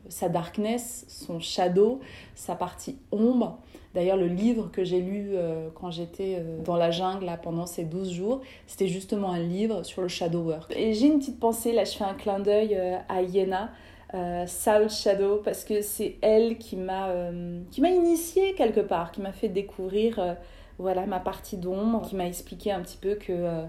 sa 0.09 0.29
darkness, 0.29 1.07
son 1.09 1.41
shadow, 1.41 2.01
sa 2.35 2.55
partie 2.55 2.99
ombre 3.13 3.59
D'ailleurs, 3.95 4.17
le 4.17 4.27
livre 4.27 4.71
que 4.73 4.83
j'ai 4.83 5.01
lu 5.01 5.31
euh, 5.35 5.69
quand 5.75 5.93
j'étais 5.93 6.37
euh, 6.39 6.59
dans 6.65 6.77
la 6.77 6.91
jungle 6.91 7.31
pendant 7.43 7.65
ces 7.65 7.85
12 7.85 8.11
jours, 8.11 8.41
c'était 8.67 8.89
justement 8.89 9.31
un 9.31 9.39
livre 9.39 9.85
sur 9.85 10.03
le 10.03 10.09
shadow 10.09 10.41
work. 10.41 10.75
Et 10.77 10.95
j'ai 10.95 11.07
une 11.07 11.21
petite 11.21 11.39
pensée, 11.39 11.73
là 11.73 11.85
je 11.85 11.93
fais 11.93 12.05
un 12.05 12.15
clin 12.15 12.41
d'œil 12.41 12.75
euh, 12.75 12.97
à 13.09 13.23
Yena, 13.23 13.71
Soul 14.47 14.91
Shadow, 14.91 15.41
parce 15.45 15.65
que 15.65 15.81
c'est 15.81 16.19
elle 16.23 16.57
qui 16.59 16.77
m'a 16.77 17.09
qui 17.73 17.81
m'a 17.81 17.91
initiée 17.91 18.55
quelque 18.55 18.79
part, 18.79 19.11
qui 19.11 19.21
m'a 19.21 19.33
fait 19.33 19.49
découvrir 19.49 20.37
voilà, 20.79 21.05
ma 21.05 21.19
partie 21.19 21.57
d'ombre, 21.57 22.03
qui 22.09 22.15
m'a 22.15 22.29
expliqué 22.29 22.71
un 22.71 22.81
petit 22.81 22.97
peu 22.97 23.17
que 23.17 23.65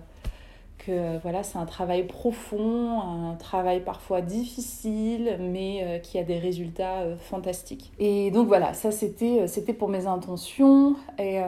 que 0.78 1.18
voilà, 1.20 1.44
c'est 1.44 1.58
un 1.58 1.66
travail 1.66 2.06
profond, 2.06 3.00
un 3.02 3.36
travail 3.36 3.82
parfois 3.82 4.22
difficile, 4.22 5.38
mais 5.40 5.82
euh, 5.84 6.00
qui 6.00 6.18
a 6.20 6.24
des 6.24 6.38
résultats 6.38 7.02
euh, 7.02 7.18
fantastiques. 7.18 7.92
Et 8.00 8.32
donc 8.32 8.48
voilà, 8.48 8.74
ça 8.74 8.92
c'était, 8.92 9.42
euh, 9.42 9.48
c'était 9.48 9.74
pour 9.74 9.90
mes 9.90 10.08
intentions. 10.08 10.96
Et, 11.18 11.40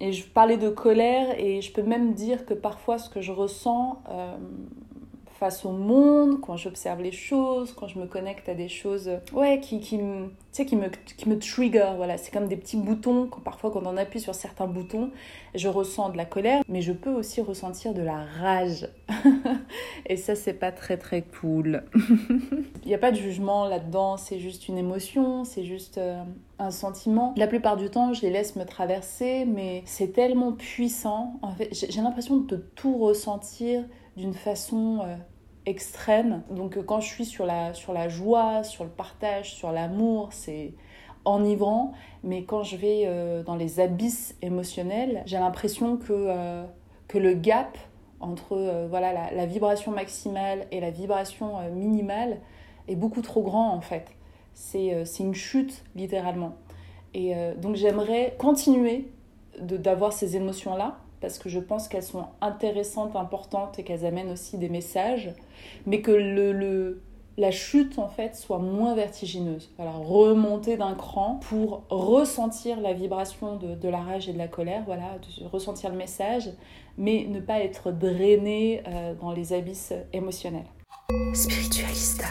et, 0.00 0.12
je 0.12 0.26
parlais 0.26 0.56
de 0.56 0.68
colère, 0.68 1.38
et 1.38 1.60
je 1.60 1.72
peux 1.72 1.82
même 1.82 2.14
dire 2.14 2.46
que 2.46 2.54
parfois 2.54 2.98
ce 2.98 3.10
que 3.10 3.20
je 3.20 3.32
ressens 3.32 4.02
face 5.40 5.64
au 5.64 5.72
monde, 5.72 6.42
quand 6.42 6.58
j'observe 6.58 7.00
les 7.00 7.12
choses, 7.12 7.72
quand 7.72 7.88
je 7.88 7.98
me 7.98 8.04
connecte 8.04 8.46
à 8.50 8.54
des 8.54 8.68
choses 8.68 9.10
ouais, 9.32 9.58
qui, 9.58 9.80
qui, 9.80 9.96
me, 9.96 10.28
qui, 10.52 10.76
me, 10.76 10.88
qui 11.16 11.28
me 11.30 11.38
trigger. 11.38 11.94
Voilà. 11.96 12.18
C'est 12.18 12.30
comme 12.30 12.46
des 12.46 12.58
petits 12.58 12.76
boutons, 12.76 13.26
quand, 13.26 13.40
parfois 13.40 13.70
quand 13.70 13.86
on 13.86 13.96
appuie 13.96 14.20
sur 14.20 14.34
certains 14.34 14.66
boutons, 14.66 15.10
je 15.54 15.66
ressens 15.68 16.10
de 16.10 16.18
la 16.18 16.26
colère, 16.26 16.62
mais 16.68 16.82
je 16.82 16.92
peux 16.92 17.10
aussi 17.10 17.40
ressentir 17.40 17.94
de 17.94 18.02
la 18.02 18.22
rage. 18.22 18.86
Et 20.06 20.18
ça, 20.18 20.34
c'est 20.34 20.52
pas 20.52 20.72
très 20.72 20.98
très 20.98 21.22
cool. 21.22 21.84
Il 22.82 22.88
n'y 22.88 22.94
a 22.94 22.98
pas 22.98 23.10
de 23.10 23.16
jugement 23.16 23.64
là-dedans, 23.64 24.18
c'est 24.18 24.40
juste 24.40 24.68
une 24.68 24.76
émotion, 24.76 25.44
c'est 25.44 25.64
juste 25.64 25.96
euh, 25.96 26.22
un 26.58 26.70
sentiment. 26.70 27.32
La 27.38 27.46
plupart 27.46 27.78
du 27.78 27.88
temps, 27.88 28.12
je 28.12 28.20
les 28.20 28.30
laisse 28.30 28.56
me 28.56 28.64
traverser, 28.64 29.46
mais 29.46 29.82
c'est 29.86 30.12
tellement 30.12 30.52
puissant. 30.52 31.38
En 31.40 31.52
fait, 31.52 31.70
j'ai 31.72 32.02
l'impression 32.02 32.36
de 32.36 32.56
tout 32.74 32.98
ressentir 32.98 33.84
d'une 34.16 34.34
façon 34.34 35.00
euh, 35.02 35.16
extrême. 35.66 36.42
Donc 36.50 36.76
euh, 36.76 36.82
quand 36.82 37.00
je 37.00 37.08
suis 37.08 37.24
sur 37.24 37.46
la, 37.46 37.74
sur 37.74 37.92
la 37.92 38.08
joie, 38.08 38.62
sur 38.62 38.84
le 38.84 38.90
partage, 38.90 39.54
sur 39.54 39.72
l'amour, 39.72 40.28
c'est 40.32 40.74
enivrant. 41.24 41.92
Mais 42.22 42.44
quand 42.44 42.62
je 42.62 42.76
vais 42.76 43.02
euh, 43.06 43.42
dans 43.42 43.56
les 43.56 43.80
abysses 43.80 44.36
émotionnels, 44.42 45.22
j'ai 45.26 45.38
l'impression 45.38 45.96
que, 45.96 46.64
que 47.08 47.18
le 47.18 47.34
gap 47.34 47.76
entre 48.20 48.86
voilà, 48.90 49.14
la, 49.14 49.32
la, 49.32 49.46
vibration 49.46 49.92
maximale 49.92 50.66
et 50.70 50.80
la 50.80 50.90
vibration 50.90 51.70
minimale 51.70 52.38
est 52.86 52.96
beaucoup 52.96 53.22
trop 53.22 53.42
grand 53.42 53.72
en 53.72 53.80
fait. 53.80 54.08
C'est 54.52 55.04
une 55.20 55.34
chute 55.34 55.84
littéralement. 55.94 56.56
Et 57.14 57.34
donc 57.56 57.76
j'aimerais 57.76 58.34
continuer 58.38 59.10
d'avoir 59.58 60.12
ces 60.12 60.36
émotions-là, 60.36 60.98
parce 61.20 61.38
que 61.38 61.48
je 61.48 61.58
pense 61.58 61.88
qu'elles 61.88 62.02
sont 62.02 62.26
intéressantes, 62.40 63.16
importantes 63.16 63.78
et 63.78 63.84
qu'elles 63.84 64.06
amènent 64.06 64.30
aussi 64.30 64.58
des 64.58 64.68
messages, 64.68 65.34
mais 65.86 66.00
que 66.00 66.10
le, 66.10 67.02
la 67.36 67.50
chute 67.50 67.98
en 67.98 68.08
fait 68.08 68.36
soit 68.36 68.58
moins 68.58 68.94
vertigineuse. 68.94 69.70
Voilà, 69.76 69.92
remonter 69.92 70.76
d'un 70.76 70.94
cran 70.94 71.40
pour 71.48 71.84
ressentir 71.88 72.80
la 72.80 72.92
vibration 72.92 73.56
de, 73.56 73.88
la 73.88 74.00
rage 74.00 74.28
et 74.28 74.32
de 74.32 74.38
la 74.38 74.48
colère, 74.48 74.82
voilà, 74.86 75.18
de 75.40 75.46
ressentir 75.46 75.90
le 75.90 75.96
message, 75.96 76.50
mais 76.98 77.26
ne 77.28 77.40
pas 77.40 77.60
être 77.60 77.92
drainé 77.92 78.82
euh, 78.86 79.14
dans 79.14 79.32
les 79.32 79.52
abysses 79.52 79.92
émotionnels. 80.12 80.66
Spiritualista. 81.34 82.26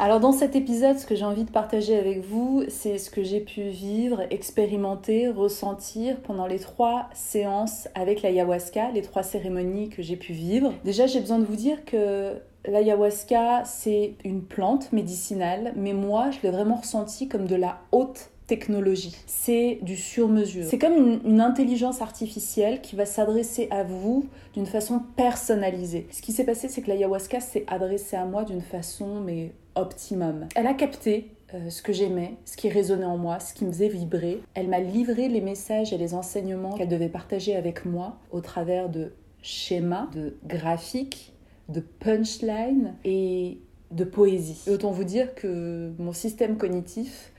Alors 0.00 0.20
dans 0.20 0.30
cet 0.30 0.54
épisode, 0.54 0.96
ce 0.96 1.06
que 1.06 1.16
j'ai 1.16 1.24
envie 1.24 1.42
de 1.42 1.50
partager 1.50 1.98
avec 1.98 2.24
vous, 2.24 2.62
c'est 2.68 2.98
ce 2.98 3.10
que 3.10 3.24
j'ai 3.24 3.40
pu 3.40 3.62
vivre, 3.62 4.22
expérimenter, 4.30 5.26
ressentir 5.26 6.20
pendant 6.20 6.46
les 6.46 6.60
trois 6.60 7.08
séances 7.14 7.88
avec 7.96 8.22
l'ayahuasca, 8.22 8.92
les 8.92 9.02
trois 9.02 9.24
cérémonies 9.24 9.88
que 9.88 10.00
j'ai 10.00 10.14
pu 10.14 10.32
vivre. 10.32 10.72
Déjà, 10.84 11.08
j'ai 11.08 11.18
besoin 11.18 11.40
de 11.40 11.44
vous 11.44 11.56
dire 11.56 11.84
que 11.84 12.34
l'ayahuasca, 12.64 13.64
c'est 13.64 14.14
une 14.24 14.42
plante 14.42 14.92
médicinale, 14.92 15.72
mais 15.74 15.94
moi, 15.94 16.30
je 16.30 16.38
l'ai 16.44 16.50
vraiment 16.52 16.76
ressenti 16.76 17.26
comme 17.26 17.46
de 17.46 17.56
la 17.56 17.80
haute 17.90 18.30
technologie. 18.46 19.16
C'est 19.26 19.78
du 19.82 19.96
sur-mesure. 19.96 20.64
C'est 20.64 20.78
comme 20.78 21.20
une, 21.24 21.40
intelligence 21.40 22.02
artificielle 22.02 22.80
qui 22.80 22.94
va 22.94 23.04
s'adresser 23.04 23.66
à 23.70 23.82
vous 23.82 24.26
d'une 24.54 24.66
façon 24.66 25.02
personnalisée. 25.16 26.06
Ce 26.12 26.22
qui 26.22 26.32
s'est 26.32 26.44
passé, 26.44 26.68
c'est 26.68 26.82
que 26.82 26.88
l'ayahuasca 26.88 27.40
s'est 27.40 27.64
adressé 27.66 28.16
à 28.16 28.24
moi 28.24 28.44
d'une 28.44 28.62
façon 28.62 29.20
mais 29.20 29.52
optimum. 29.80 30.46
Elle 30.54 30.66
a 30.66 30.74
capté 30.74 31.30
euh, 31.54 31.70
ce 31.70 31.82
que 31.82 31.92
j'aimais, 31.92 32.36
ce 32.44 32.56
qui 32.56 32.68
résonnait 32.68 33.04
en 33.04 33.16
moi, 33.16 33.40
ce 33.40 33.54
qui 33.54 33.64
me 33.64 33.72
faisait 33.72 33.88
vibrer. 33.88 34.40
Elle 34.54 34.68
m'a 34.68 34.80
livré 34.80 35.28
les 35.28 35.40
messages 35.40 35.92
et 35.92 35.98
les 35.98 36.14
enseignements 36.14 36.72
qu'elle 36.72 36.88
devait 36.88 37.08
partager 37.08 37.56
avec 37.56 37.84
moi 37.84 38.18
au 38.30 38.40
travers 38.40 38.88
de 38.88 39.12
schémas, 39.42 40.08
de 40.12 40.36
graphiques, 40.46 41.32
de 41.68 41.80
punchlines 41.80 42.94
et 43.04 43.58
de 43.90 44.04
poésie. 44.04 44.62
Autant 44.70 44.90
vous 44.90 45.04
dire 45.04 45.34
que 45.34 45.92
mon 45.98 46.12
système 46.12 46.58
cognitif 46.58 47.32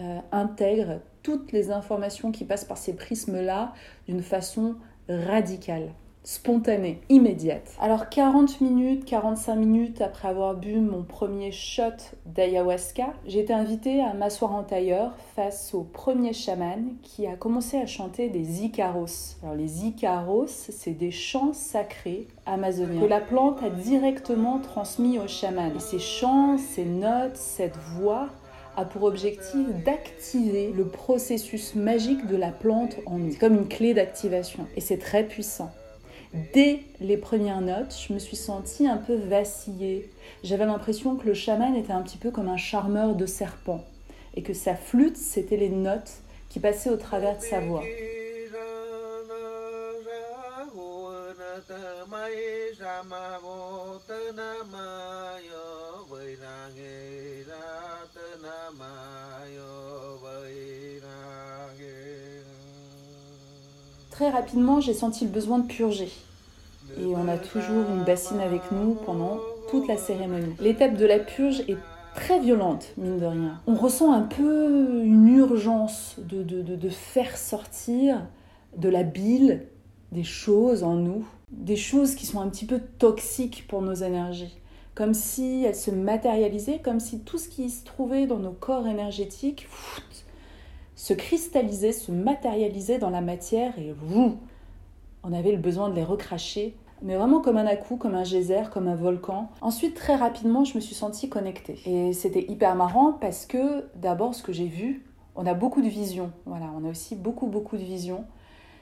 euh, 0.00 0.18
intègre 0.32 1.00
toutes 1.22 1.52
les 1.52 1.70
informations 1.70 2.32
qui 2.32 2.44
passent 2.44 2.64
par 2.64 2.78
ces 2.78 2.94
prismes-là 2.94 3.72
d'une 4.08 4.22
façon 4.22 4.74
radicale 5.08 5.90
spontanée, 6.24 7.00
immédiate. 7.10 7.76
Alors 7.80 8.08
40 8.08 8.62
minutes, 8.62 9.04
45 9.04 9.54
minutes 9.56 10.00
après 10.00 10.28
avoir 10.28 10.54
bu 10.54 10.80
mon 10.80 11.02
premier 11.02 11.52
shot 11.52 11.82
d'ayahuasca, 12.26 13.12
j'ai 13.26 13.40
été 13.40 13.52
invitée 13.52 14.00
à 14.00 14.14
m'asseoir 14.14 14.54
en 14.54 14.62
tailleur 14.62 15.12
face 15.36 15.74
au 15.74 15.82
premier 15.82 16.32
chaman 16.32 16.94
qui 17.02 17.26
a 17.26 17.36
commencé 17.36 17.76
à 17.76 17.86
chanter 17.86 18.30
des 18.30 18.64
icaros. 18.64 19.36
Alors 19.42 19.54
les 19.54 19.84
icaros, 19.84 20.46
c'est 20.46 20.96
des 20.96 21.10
chants 21.10 21.52
sacrés 21.52 22.26
amazoniens 22.46 23.02
que 23.02 23.06
la 23.06 23.20
plante 23.20 23.62
a 23.62 23.68
directement 23.68 24.58
transmis 24.58 25.18
au 25.18 25.28
chaman. 25.28 25.72
Et 25.76 25.80
ces 25.80 25.98
chants, 25.98 26.56
ces 26.56 26.86
notes, 26.86 27.36
cette 27.36 27.76
voix 27.76 28.28
a 28.76 28.84
pour 28.84 29.04
objectif 29.04 29.68
d'activer 29.84 30.72
le 30.74 30.86
processus 30.86 31.74
magique 31.74 32.26
de 32.26 32.36
la 32.36 32.50
plante 32.50 32.96
en 33.06 33.18
nous. 33.18 33.32
C'est 33.32 33.38
comme 33.38 33.54
une 33.54 33.68
clé 33.68 33.94
d'activation 33.94 34.66
et 34.76 34.80
c'est 34.80 34.98
très 34.98 35.24
puissant. 35.24 35.70
Dès 36.52 36.80
les 37.00 37.16
premières 37.16 37.60
notes, 37.60 37.94
je 37.96 38.12
me 38.12 38.18
suis 38.18 38.36
sentie 38.36 38.88
un 38.88 38.96
peu 38.96 39.14
vaciller. 39.14 40.10
J'avais 40.42 40.66
l'impression 40.66 41.14
que 41.14 41.26
le 41.28 41.34
chaman 41.34 41.76
était 41.76 41.92
un 41.92 42.02
petit 42.02 42.18
peu 42.18 42.32
comme 42.32 42.48
un 42.48 42.56
charmeur 42.56 43.14
de 43.14 43.24
serpent 43.24 43.84
et 44.34 44.42
que 44.42 44.52
sa 44.52 44.74
flûte, 44.74 45.16
c'était 45.16 45.56
les 45.56 45.68
notes 45.68 46.10
qui 46.48 46.58
passaient 46.58 46.90
au 46.90 46.96
travers 46.96 47.38
de 47.38 47.42
sa 47.42 47.60
voix. 47.60 47.84
Très 64.14 64.30
rapidement, 64.30 64.80
j'ai 64.80 64.94
senti 64.94 65.24
le 65.24 65.30
besoin 65.32 65.58
de 65.58 65.66
purger. 65.66 66.08
Et 67.00 67.04
on 67.04 67.26
a 67.26 67.36
toujours 67.36 67.84
une 67.90 68.04
bassine 68.04 68.38
avec 68.38 68.70
nous 68.70 68.94
pendant 68.94 69.40
toute 69.68 69.88
la 69.88 69.96
cérémonie. 69.96 70.54
L'étape 70.60 70.96
de 70.96 71.04
la 71.04 71.18
purge 71.18 71.64
est 71.66 71.76
très 72.14 72.38
violente, 72.38 72.92
mine 72.96 73.18
de 73.18 73.26
rien. 73.26 73.60
On 73.66 73.74
ressent 73.74 74.12
un 74.12 74.22
peu 74.22 75.02
une 75.02 75.26
urgence 75.30 76.14
de, 76.18 76.44
de, 76.44 76.62
de, 76.62 76.88
faire 76.88 77.36
sortir 77.36 78.24
de 78.76 78.88
la 78.88 79.02
bile 79.02 79.66
des 80.12 80.22
choses 80.22 80.84
en 80.84 80.94
nous, 80.94 81.26
des 81.50 81.74
choses 81.74 82.14
qui 82.14 82.24
sont 82.24 82.40
un 82.40 82.48
petit 82.48 82.66
peu 82.66 82.78
toxiques 83.00 83.64
pour 83.66 83.82
nos 83.82 83.94
énergies. 83.94 84.56
Comme 84.94 85.14
si 85.14 85.64
elles 85.64 85.74
se 85.74 85.90
matérialisaient, 85.90 86.78
comme 86.78 87.00
si 87.00 87.18
tout 87.18 87.38
ce 87.38 87.48
qui 87.48 87.68
se 87.68 87.84
trouvait 87.84 88.28
dans 88.28 88.38
nos 88.38 88.52
corps 88.52 88.86
énergétiques 88.86 89.66
se 91.04 91.12
cristallisaient, 91.12 91.92
se 91.92 92.10
matérialisaient 92.10 92.96
dans 92.96 93.10
la 93.10 93.20
matière 93.20 93.78
et 93.78 93.92
vous, 93.92 94.38
on 95.22 95.34
avait 95.34 95.52
le 95.52 95.58
besoin 95.58 95.90
de 95.90 95.94
les 95.94 96.02
recracher, 96.02 96.74
mais 97.02 97.14
vraiment 97.14 97.42
comme 97.42 97.58
un 97.58 97.66
à-coup, 97.66 97.98
comme 97.98 98.14
un 98.14 98.24
geyser, 98.24 98.62
comme 98.72 98.88
un 98.88 98.94
volcan. 98.94 99.50
Ensuite, 99.60 99.94
très 99.94 100.16
rapidement, 100.16 100.64
je 100.64 100.74
me 100.76 100.80
suis 100.80 100.94
sentie 100.94 101.28
connectée. 101.28 101.78
Et 101.84 102.14
c'était 102.14 102.50
hyper 102.50 102.74
marrant 102.74 103.12
parce 103.12 103.44
que 103.44 103.84
d'abord, 103.96 104.34
ce 104.34 104.42
que 104.42 104.54
j'ai 104.54 104.64
vu, 104.64 105.04
on 105.36 105.44
a 105.44 105.52
beaucoup 105.52 105.82
de 105.82 105.88
visions. 105.88 106.32
Voilà, 106.46 106.70
on 106.74 106.86
a 106.86 106.88
aussi 106.88 107.16
beaucoup, 107.16 107.48
beaucoup 107.48 107.76
de 107.76 107.84
visions. 107.84 108.24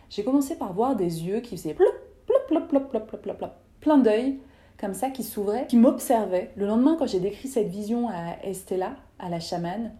J'ai 0.09 0.23
commencé 0.23 0.55
par 0.55 0.73
voir 0.75 0.95
des 0.95 1.25
yeux 1.25 1.41
qui 1.41 1.57
faisaient 1.57 1.75
plop, 1.75 1.89
plop, 2.27 2.47
plop, 2.47 2.69
plop, 2.69 2.89
plop, 2.89 3.07
plop, 3.09 3.21
plop, 3.21 3.37
plop. 3.37 3.51
plein 3.81 3.99
d'œils 3.99 4.39
comme 4.79 4.95
ça 4.95 5.11
qui 5.11 5.25
s'ouvraient, 5.25 5.67
qui 5.67 5.77
m'observaient. 5.77 6.53
Le 6.55 6.69
lendemain, 6.69 6.95
quand 6.97 7.09
j'ai 7.09 7.19
décrit 7.19 7.49
cette 7.49 7.69
vision 7.69 8.09
à 8.09 8.37
Estella, 8.45 8.95
à 9.19 9.29
la 9.29 9.41
chamane, 9.41 9.91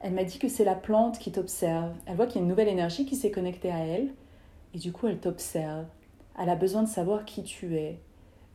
elle 0.00 0.14
m'a 0.14 0.24
dit 0.24 0.38
que 0.38 0.48
c'est 0.48 0.64
la 0.64 0.74
plante 0.74 1.18
qui 1.18 1.32
t'observe. 1.32 1.92
Elle 2.06 2.16
voit 2.16 2.26
qu'il 2.26 2.36
y 2.36 2.38
a 2.38 2.42
une 2.42 2.48
nouvelle 2.48 2.68
énergie 2.68 3.04
qui 3.04 3.16
s'est 3.16 3.30
connectée 3.30 3.70
à 3.70 3.78
elle. 3.78 4.14
Et 4.74 4.78
du 4.78 4.92
coup, 4.92 5.08
elle 5.08 5.18
t'observe. 5.18 5.86
Elle 6.38 6.50
a 6.50 6.56
besoin 6.56 6.82
de 6.82 6.88
savoir 6.88 7.24
qui 7.24 7.42
tu 7.42 7.76
es, 7.76 7.98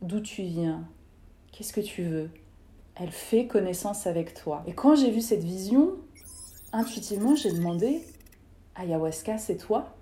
d'où 0.00 0.20
tu 0.20 0.42
viens, 0.42 0.88
qu'est-ce 1.52 1.72
que 1.72 1.82
tu 1.82 2.02
veux. 2.02 2.30
Elle 2.94 3.10
fait 3.10 3.46
connaissance 3.46 4.06
avec 4.06 4.32
toi. 4.32 4.62
Et 4.66 4.72
quand 4.72 4.94
j'ai 4.94 5.10
vu 5.10 5.20
cette 5.20 5.44
vision, 5.44 5.96
intuitivement, 6.72 7.34
j'ai 7.34 7.52
demandé 7.52 8.00
Ayahuasca, 8.74 9.36
c'est 9.36 9.56
toi? 9.56 9.94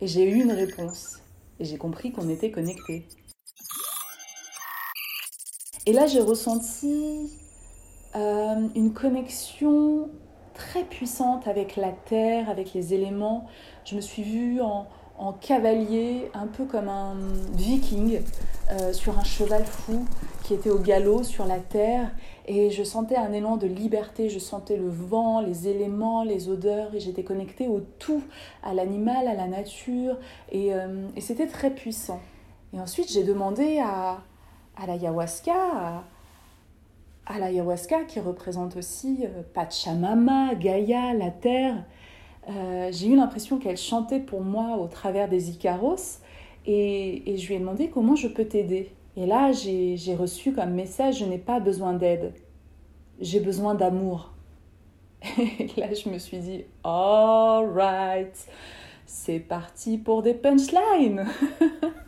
Et 0.00 0.06
j'ai 0.06 0.24
eu 0.30 0.42
une 0.42 0.52
réponse. 0.52 1.20
Et 1.60 1.64
j'ai 1.64 1.76
compris 1.76 2.12
qu'on 2.12 2.28
était 2.28 2.50
connectés. 2.50 3.06
Et 5.84 5.92
là, 5.92 6.06
j'ai 6.06 6.20
ressenti 6.20 7.30
euh, 8.14 8.68
une 8.74 8.92
connexion 8.92 10.10
très 10.56 10.84
puissante 10.84 11.46
avec 11.46 11.76
la 11.76 11.92
terre, 11.92 12.50
avec 12.50 12.74
les 12.74 12.94
éléments. 12.94 13.46
Je 13.84 13.94
me 13.94 14.00
suis 14.00 14.22
vue 14.22 14.60
en, 14.60 14.86
cavalier, 15.40 16.30
un 16.34 16.46
peu 16.46 16.64
comme 16.64 16.88
un 16.88 17.14
viking, 17.52 18.20
euh, 18.70 18.92
sur 18.92 19.18
un 19.18 19.24
cheval 19.24 19.64
fou 19.64 20.04
qui 20.42 20.52
était 20.54 20.70
au 20.70 20.78
galop 20.78 21.22
sur 21.22 21.46
la 21.46 21.58
terre. 21.58 22.10
Et 22.46 22.70
je 22.70 22.82
sentais 22.82 23.16
un 23.16 23.32
élan 23.32 23.56
de 23.56 23.66
liberté, 23.66 24.28
je 24.28 24.38
sentais 24.38 24.76
le 24.76 24.88
vent, 24.88 25.40
les 25.40 25.68
éléments, 25.68 26.22
les 26.22 26.48
odeurs, 26.48 26.94
et 26.94 27.00
j'étais 27.00 27.24
connectée 27.24 27.66
au 27.66 27.80
tout, 27.98 28.22
à 28.62 28.74
l'animal, 28.74 29.26
à 29.26 29.34
la 29.34 29.46
nature, 29.46 30.16
et, 30.52 30.74
euh, 30.74 31.06
c'était 31.18 31.46
très 31.46 31.70
puissant. 31.70 32.20
Et 32.72 32.80
ensuite, 32.80 33.10
j'ai 33.10 33.24
demandé 33.24 33.78
à, 33.78 34.18
à 34.76 34.86
l'ayahuasca, 34.86 35.54
à, 35.54 36.04
l'ayahuasca 37.38 38.04
qui 38.04 38.20
représente 38.20 38.76
aussi 38.76 39.24
euh, 39.24 39.42
Pachamama, 39.54 40.54
Gaïa, 40.54 41.14
la 41.14 41.30
terre. 41.30 41.84
Euh, 42.48 42.90
j'ai 42.92 43.08
eu 43.08 43.16
l'impression 43.16 43.58
qu'elle 43.58 43.76
chantait 43.76 44.20
pour 44.20 44.42
moi 44.42 44.76
au 44.78 44.86
travers 44.86 45.28
des 45.28 45.50
Icaros 45.50 46.20
et, 46.64 47.32
et 47.32 47.36
je 47.36 47.48
lui 47.48 47.54
ai 47.54 47.58
demandé 47.58 47.90
comment 47.90 48.14
je 48.14 48.28
peux 48.28 48.44
t'aider. 48.44 48.92
Et 49.16 49.26
là, 49.26 49.50
j'ai 49.52 50.14
reçu 50.14 50.52
comme 50.52 50.72
message, 50.72 51.20
je 51.20 51.24
n'ai 51.24 51.38
pas 51.38 51.58
besoin 51.58 51.94
d'aide, 51.94 52.34
j'ai 53.18 53.40
besoin 53.40 53.74
d'amour. 53.74 54.34
Et 55.38 55.70
là, 55.78 55.94
je 55.94 56.10
me 56.10 56.18
suis 56.18 56.38
dit, 56.38 56.64
all 56.84 57.66
right, 57.70 58.46
c'est 59.06 59.40
parti 59.40 59.96
pour 59.96 60.22
des 60.22 60.34
punchlines. 60.34 61.24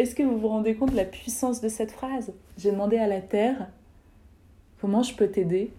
Est-ce 0.00 0.14
que 0.14 0.22
vous 0.22 0.38
vous 0.38 0.48
rendez 0.48 0.76
compte 0.76 0.92
de 0.92 0.96
la 0.96 1.04
puissance 1.04 1.60
de 1.60 1.68
cette 1.68 1.90
phrase? 1.90 2.32
J'ai 2.56 2.70
demandé 2.70 2.96
à 2.96 3.06
la 3.06 3.20
Terre, 3.20 3.68
comment 4.80 5.02
je 5.02 5.14
peux 5.14 5.28
t'aider? 5.28 5.74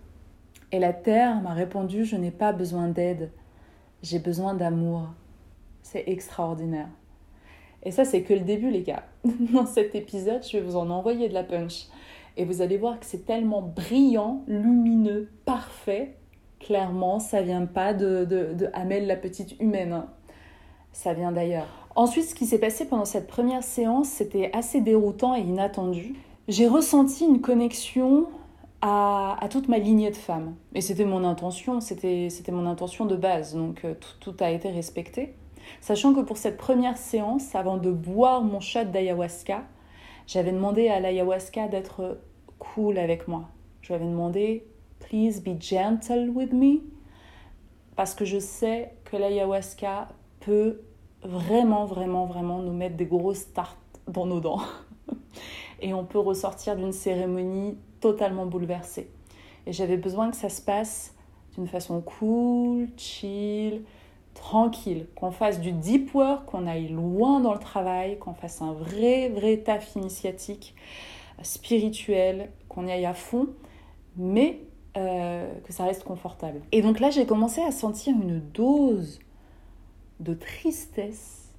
Et 0.71 0.77
la 0.77 0.93
Terre 0.93 1.41
m'a 1.41 1.55
répondu, 1.55 2.05
je 2.05 2.15
n'ai 2.15 2.29
pas 2.29 2.53
besoin 2.53 2.87
d'aide, 2.87 3.31
j'ai 4.03 4.19
besoin 4.19 4.53
d'amour. 4.53 5.07
C'est 5.81 6.03
extraordinaire. 6.05 6.89
Et 7.81 7.89
ça, 7.89 8.05
c'est 8.05 8.21
que 8.21 8.35
le 8.35 8.41
début, 8.41 8.69
les 8.69 8.83
gars. 8.83 9.05
Dans 9.53 9.65
cet 9.65 9.95
épisode, 9.95 10.45
je 10.45 10.57
vais 10.57 10.63
vous 10.63 10.75
en 10.75 10.91
envoyer 10.91 11.27
de 11.27 11.33
la 11.33 11.43
punch. 11.43 11.87
Et 12.37 12.45
vous 12.45 12.61
allez 12.61 12.77
voir 12.77 12.99
que 12.99 13.07
c'est 13.07 13.25
tellement 13.25 13.63
brillant, 13.63 14.43
lumineux, 14.47 15.31
parfait. 15.45 16.15
Clairement, 16.59 17.17
ça 17.17 17.41
vient 17.41 17.65
pas 17.65 17.95
de, 17.95 18.25
de, 18.25 18.69
Amel, 18.73 19.07
la 19.07 19.15
petite 19.15 19.59
humaine. 19.59 20.03
Ça 20.91 21.15
vient 21.15 21.31
d'ailleurs. 21.31 21.80
Ensuite, 21.95 22.25
ce 22.25 22.35
qui 22.35 22.45
s'est 22.45 22.59
passé 22.59 22.85
pendant 22.85 23.05
cette 23.05 23.27
première 23.27 23.63
séance, 23.63 24.07
c'était 24.07 24.49
assez 24.53 24.81
déroutant 24.81 25.35
et 25.35 25.41
inattendu. 25.41 26.15
J'ai 26.47 26.67
ressenti 26.67 27.25
une 27.25 27.41
connexion 27.41 28.27
à, 28.81 29.37
toute 29.49 29.67
ma 29.67 29.77
lignée 29.77 30.09
de 30.09 30.15
femmes. 30.15 30.55
Et 30.73 30.81
c'était 30.81 31.05
mon 31.05 31.23
intention, 31.23 31.81
c'était 31.81 32.29
mon 32.51 32.65
intention 32.65 33.05
de 33.05 33.15
base, 33.15 33.55
donc 33.55 33.85
euh, 33.85 33.93
tout, 33.93 34.31
tout, 34.33 34.43
a 34.43 34.49
été 34.49 34.69
respecté. 34.69 35.35
Sachant 35.79 36.13
que 36.13 36.21
pour 36.21 36.37
cette 36.37 36.57
première 36.57 36.97
séance, 36.97 37.53
avant 37.55 37.77
de 37.77 37.91
boire 37.91 38.41
mon 38.41 38.59
shot 38.59 38.85
d'ayahuasca, 38.85 39.63
j'avais 40.25 40.51
demandé 40.51 40.87
à 40.87 40.99
l'ayahuasca 40.99 41.67
d'être 41.67 42.17
cool 42.57 42.97
avec 42.97 43.27
moi. 43.27 43.49
Je 43.81 43.89
lui 43.89 43.95
avais 43.95 44.05
demandé 44.05 44.65
Please 44.99 45.41
be 45.41 45.61
gentle 45.61 46.29
with 46.29 46.53
me. 46.53 46.81
Parce 47.95 48.15
que 48.15 48.25
je 48.25 48.39
sais 48.39 48.93
que 49.05 49.17
l'ayahuasca 49.17 50.07
peut 50.39 50.81
vraiment, 51.23 51.85
vraiment, 51.85 52.25
vraiment 52.25 52.59
nous 52.59 52.73
mettre 52.73 52.95
des 52.95 53.05
grosses 53.05 53.51
tartes 53.53 53.77
dans 54.07 54.25
nos 54.25 54.39
dents. 54.39 54.61
Et 55.81 55.93
on 55.93 56.03
peut 56.03 56.19
ressortir 56.19 56.75
d'une 56.75 56.91
cérémonie 56.91 57.77
totalement 57.99 58.45
bouleversée. 58.45 59.09
Et 59.65 59.73
j'avais 59.73 59.97
besoin 59.97 60.29
que 60.31 60.37
ça 60.37 60.49
se 60.49 60.61
passe 60.61 61.15
d'une 61.55 61.67
façon 61.67 62.01
cool, 62.01 62.87
chill, 62.97 63.83
tranquille, 64.33 65.07
qu'on 65.15 65.31
fasse 65.31 65.59
du 65.59 65.71
deep 65.71 66.13
work, 66.13 66.45
qu'on 66.45 66.67
aille 66.67 66.87
loin 66.87 67.39
dans 67.39 67.53
le 67.53 67.59
travail, 67.59 68.17
qu'on 68.17 68.33
fasse 68.33 68.61
un 68.61 68.73
vrai, 68.73 69.29
vrai 69.29 69.57
taf 69.57 69.95
initiatique, 69.95 70.75
spirituel, 71.43 72.51
qu'on 72.69 72.87
y 72.87 72.91
aille 72.91 73.05
à 73.05 73.13
fond, 73.13 73.47
mais 74.15 74.61
euh, 74.97 75.51
que 75.63 75.73
ça 75.73 75.85
reste 75.85 76.03
confortable. 76.03 76.61
Et 76.71 76.81
donc 76.81 76.99
là, 76.99 77.09
j'ai 77.09 77.25
commencé 77.25 77.61
à 77.61 77.71
sentir 77.71 78.13
une 78.15 78.39
dose 78.39 79.19
de 80.21 80.33
tristesse, 80.33 81.49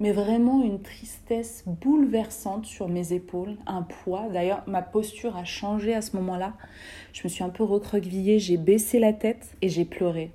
mais 0.00 0.12
vraiment 0.12 0.62
une 0.64 0.82
tristesse 0.82 1.62
bouleversante 1.66 2.66
sur 2.66 2.88
mes 2.88 3.12
épaules, 3.12 3.56
un 3.66 3.82
poids. 3.82 4.28
D'ailleurs, 4.28 4.62
ma 4.66 4.82
posture 4.82 5.36
a 5.36 5.44
changé 5.44 5.94
à 5.94 6.02
ce 6.02 6.16
moment-là. 6.16 6.54
Je 7.12 7.22
me 7.24 7.28
suis 7.28 7.44
un 7.44 7.48
peu 7.48 7.62
recroquevillée, 7.62 8.38
j'ai 8.38 8.56
baissé 8.56 8.98
la 8.98 9.12
tête 9.12 9.54
et 9.62 9.68
j'ai 9.68 9.84
pleuré. 9.84 10.32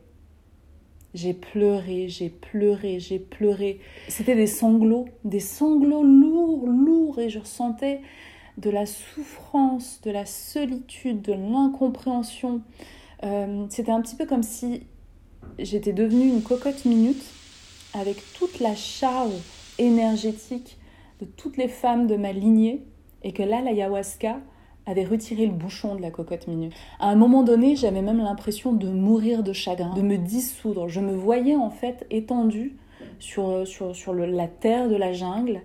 J'ai 1.14 1.34
pleuré, 1.34 2.08
j'ai 2.08 2.30
pleuré, 2.30 3.00
j'ai 3.00 3.20
pleuré. 3.20 3.80
C'était 4.08 4.36
des 4.36 4.48
sanglots, 4.48 5.08
des 5.24 5.40
sanglots 5.40 6.04
lourds, 6.04 6.68
lourds, 6.68 7.20
et 7.20 7.30
je 7.30 7.40
ressentais 7.40 8.02
de 8.58 8.70
la 8.70 8.86
souffrance, 8.86 10.00
de 10.04 10.12
la 10.12 10.26
solitude, 10.26 11.22
de 11.22 11.34
l'incompréhension. 11.34 12.62
Euh, 13.24 13.66
c'était 13.70 13.92
un 13.92 14.02
petit 14.02 14.16
peu 14.16 14.26
comme 14.26 14.44
si 14.44 14.84
j'étais 15.60 15.94
devenue 15.94 16.28
une 16.28 16.42
cocotte 16.42 16.86
minute 16.86 17.24
avec 17.98 18.18
toute 18.34 18.60
la 18.60 18.76
charge 18.76 19.34
énergétique 19.80 20.78
de 21.20 21.26
toutes 21.26 21.58
les 21.58 21.68
femmes 21.68 22.08
de 22.08 22.16
ma 22.16 22.32
lignée 22.32 22.84
et 23.24 23.34
que 23.34 23.44
là, 23.44 23.62
l'ayahuasca, 23.62 24.38
avait 24.86 25.04
retiré 25.04 25.46
le 25.46 25.52
bouchon 25.52 25.96
de 25.96 26.02
la 26.02 26.12
cocotte 26.12 26.48
minute. 26.48 26.74
À 27.00 27.10
un 27.10 27.16
moment 27.16 27.44
donné, 27.44 27.76
j'avais 27.76 28.02
même 28.02 28.20
l'impression 28.20 28.72
de 28.72 28.88
mourir 28.88 29.44
de 29.44 29.52
chagrin, 29.52 29.94
de 29.94 30.02
me 30.02 30.18
dissoudre. 30.18 30.88
Je 30.88 31.02
me 31.02 31.14
voyais 31.14 31.58
en 31.58 31.70
fait 31.70 32.08
étendue 32.10 32.78
sur, 33.20 33.68
sur, 33.68 33.94
sur 33.94 34.14
la 34.14 34.48
terre 34.48 34.88
de 34.88 34.96
la 34.96 35.12
jungle 35.12 35.62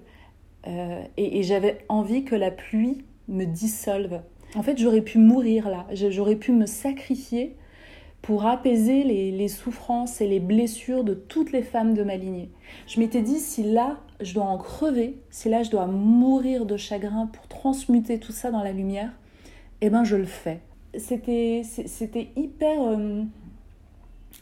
euh, 0.66 1.02
et, 1.16 1.42
j'avais 1.42 1.84
envie 1.88 2.24
que 2.24 2.34
la 2.34 2.50
pluie 2.50 3.04
me 3.28 3.44
dissolve. 3.44 4.20
En 4.56 4.62
fait, 4.62 4.76
j'aurais 4.76 5.00
pu 5.00 5.18
mourir 5.18 5.68
là, 5.68 5.86
j'aurais 5.92 6.36
pu 6.36 6.52
me 6.52 6.66
sacrifier 6.66 7.56
pour 8.22 8.46
apaiser 8.46 9.02
les, 9.02 9.32
les, 9.32 9.48
souffrances 9.48 10.20
et 10.20 10.28
les 10.28 10.38
blessures 10.38 11.02
de 11.02 11.12
toutes 11.12 11.50
les 11.50 11.62
femmes 11.62 11.94
de 11.94 12.04
ma 12.04 12.16
lignée. 12.16 12.50
Je 12.86 13.00
m'étais 13.00 13.20
dit, 13.20 13.40
si 13.40 13.64
là, 13.64 13.98
je 14.20 14.34
dois 14.34 14.44
en 14.44 14.58
crever, 14.58 15.20
si 15.30 15.48
là, 15.48 15.64
je 15.64 15.70
dois 15.70 15.86
mourir 15.86 16.64
de 16.64 16.76
chagrin 16.76 17.26
pour 17.26 17.48
transmuter 17.48 18.20
tout 18.20 18.30
ça 18.30 18.52
dans 18.52 18.62
la 18.62 18.72
lumière, 18.72 19.10
eh 19.80 19.90
ben, 19.90 20.04
je 20.04 20.16
le 20.16 20.24
fais. 20.24 20.60
C'était, 20.96 21.62
hyper... 22.36 22.82
Euh, 22.82 23.24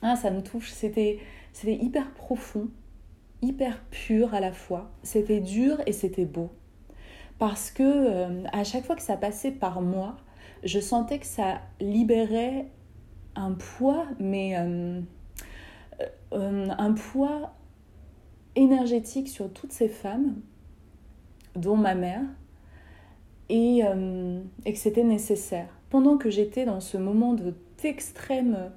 ah, 0.03 0.17
ça 0.17 0.31
me 0.31 0.43
touche, 0.43 0.71
c'était, 0.71 1.19
c'était 1.55 1.77
hyper 1.77 2.13
profond, 2.13 2.69
hyper 3.41 3.81
pur 3.91 4.35
à 4.35 4.41
la 4.41 4.53
fois. 4.53 4.91
C'était 5.03 5.41
dur 5.41 5.81
et 5.87 5.93
c'était 5.93 6.27
beau. 6.27 6.51
Parce 7.39 7.71
que 7.71 7.83
euh, 7.83 8.45
à 8.53 8.65
chaque 8.65 8.85
fois 8.85 8.97
que 8.97 9.03
ça 9.03 9.17
passait 9.17 9.51
par 9.51 9.81
moi, 9.81 10.17
je 10.65 10.79
sentais 10.79 11.19
que 11.19 11.27
ça 11.27 11.63
libérait 11.81 12.67
un 13.37 13.53
poids, 13.53 14.07
mais 14.19 14.57
euh, 14.57 15.01
un 16.33 16.93
poids 16.93 17.55
énergétique 18.57 19.29
sur 19.29 19.53
toutes 19.53 19.73
ces 19.73 19.89
femmes, 19.89 20.37
dont 21.57 21.77
ma 21.77 21.95
mère, 21.95 22.23
et, 23.49 23.83
euh, 23.85 24.41
que 24.65 24.77
c'était 24.77 25.05
nécessaire. 25.05 25.69
Pendant 25.91 26.17
que 26.17 26.31
j'étais 26.31 26.65
dans 26.65 26.81
ce 26.81 26.97
moment 26.97 27.37
d'extrême 27.83 28.71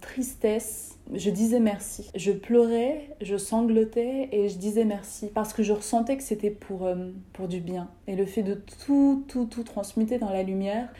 tristesse, 0.00 0.98
je 1.12 1.30
disais 1.30 1.60
merci. 1.60 2.10
Je 2.14 2.32
pleurais, 2.32 3.16
je 3.20 3.36
sanglotais 3.36 4.28
et 4.32 4.48
je 4.48 4.58
disais 4.58 4.84
merci 4.84 5.28
parce 5.32 5.52
que 5.52 5.62
je 5.62 5.72
ressentais 5.72 6.16
que 6.16 6.22
c'était 6.22 6.50
pour, 6.50 6.84
euh, 6.86 7.10
pour 7.32 7.48
du 7.48 7.60
bien. 7.60 7.88
Et 8.06 8.16
le 8.16 8.26
fait 8.26 8.42
de 8.42 8.54
tout, 8.54 9.24
tout, 9.28 9.46
tout 9.46 9.62
transmuter 9.62 10.18
dans 10.18 10.30
la 10.30 10.42
lumière, 10.42 10.92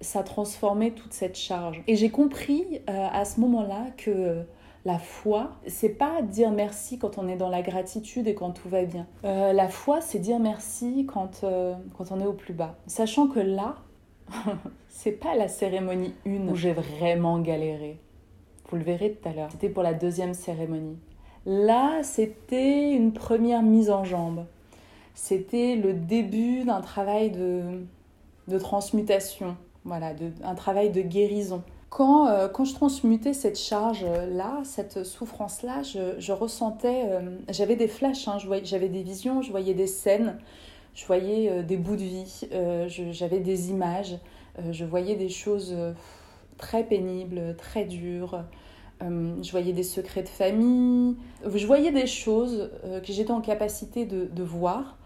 ça 0.00 0.22
transformait 0.22 0.90
toute 0.90 1.12
cette 1.12 1.36
charge. 1.36 1.82
Et 1.86 1.96
j'ai 1.96 2.10
compris 2.10 2.80
euh, 2.88 3.08
à 3.12 3.24
ce 3.24 3.40
moment-là 3.40 3.86
que 3.96 4.44
la 4.84 4.98
foi, 4.98 5.52
c'est 5.66 5.88
pas 5.88 6.20
dire 6.22 6.50
merci 6.50 6.98
quand 6.98 7.16
on 7.16 7.26
est 7.28 7.36
dans 7.36 7.48
la 7.48 7.62
gratitude 7.62 8.28
et 8.28 8.34
quand 8.34 8.50
tout 8.50 8.68
va 8.68 8.84
bien. 8.84 9.06
Euh, 9.24 9.52
la 9.52 9.68
foi, 9.68 10.00
c'est 10.00 10.18
dire 10.18 10.38
merci 10.38 11.06
quand, 11.06 11.42
euh, 11.42 11.74
quand 11.96 12.12
on 12.12 12.20
est 12.20 12.26
au 12.26 12.34
plus 12.34 12.52
bas. 12.52 12.76
Sachant 12.86 13.28
que 13.28 13.40
là, 13.40 13.76
c'est 14.88 15.12
pas 15.12 15.34
la 15.36 15.48
cérémonie 15.48 16.14
1 16.26 16.48
où 16.48 16.56
j'ai 16.56 16.72
vraiment 16.72 17.38
galéré. 17.38 17.98
Vous 18.68 18.76
le 18.76 18.82
verrez 18.84 19.12
tout 19.12 19.28
à 19.28 19.32
l'heure. 19.32 19.48
C'était 19.52 19.68
pour 19.68 19.82
la 19.82 19.94
deuxième 19.94 20.34
cérémonie. 20.34 20.98
Là, 21.46 22.02
c'était 22.02 22.92
une 22.92 23.12
première 23.12 23.62
mise 23.62 23.90
en 23.90 24.04
jambe. 24.04 24.44
C'était 25.14 25.76
le 25.76 25.94
début 25.94 26.64
d'un 26.64 26.80
travail 26.80 27.30
de, 27.30 27.84
de 28.48 28.58
transmutation, 28.58 29.56
voilà, 29.84 30.12
un 30.42 30.54
travail 30.54 30.90
de 30.90 31.02
guérison. 31.02 31.62
Euh, 32.00 32.48
quand, 32.48 32.64
je 32.64 32.74
transmutais 32.74 33.34
cette 33.34 33.58
charge-là, 33.58 34.60
cette 34.64 35.04
souffrance-là, 35.04 35.82
je, 35.82 36.32
ressentais, 36.32 37.04
euh, 37.06 37.36
j'avais 37.50 37.76
des 37.76 37.86
flashs, 37.88 38.26
hein, 38.26 38.38
j'avais 38.64 38.88
des 38.88 39.02
visions, 39.02 39.42
je 39.42 39.50
voyais 39.50 39.74
des 39.74 39.86
scènes, 39.86 40.38
je 40.94 41.06
voyais 41.06 41.50
euh, 41.50 41.62
des 41.62 41.76
bouts 41.76 41.96
de 41.96 42.02
vie, 42.02 42.48
j'avais 43.12 43.38
des 43.38 43.70
images, 43.70 44.18
je 44.70 44.84
voyais 44.84 45.14
des 45.14 45.28
choses 45.28 45.76
très 46.58 46.84
pénibles, 46.84 47.54
très 47.56 47.84
dures, 47.84 48.44
je 49.00 49.50
voyais 49.50 49.72
des 49.72 49.82
secrets 49.82 50.22
de 50.22 50.28
famille, 50.28 51.16
je 51.44 51.66
voyais 51.66 51.92
des 51.92 52.06
choses 52.06 52.70
que 53.04 53.12
j'étais 53.12 53.32
en 53.32 53.40
capacité 53.40 54.04
de 54.04 54.42
voir, 54.42 54.96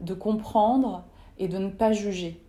de 0.00 0.14
comprendre 0.14 1.04
et 1.38 1.48
de 1.48 1.58
ne 1.58 1.68
pas 1.68 1.92
juger. 1.92 2.40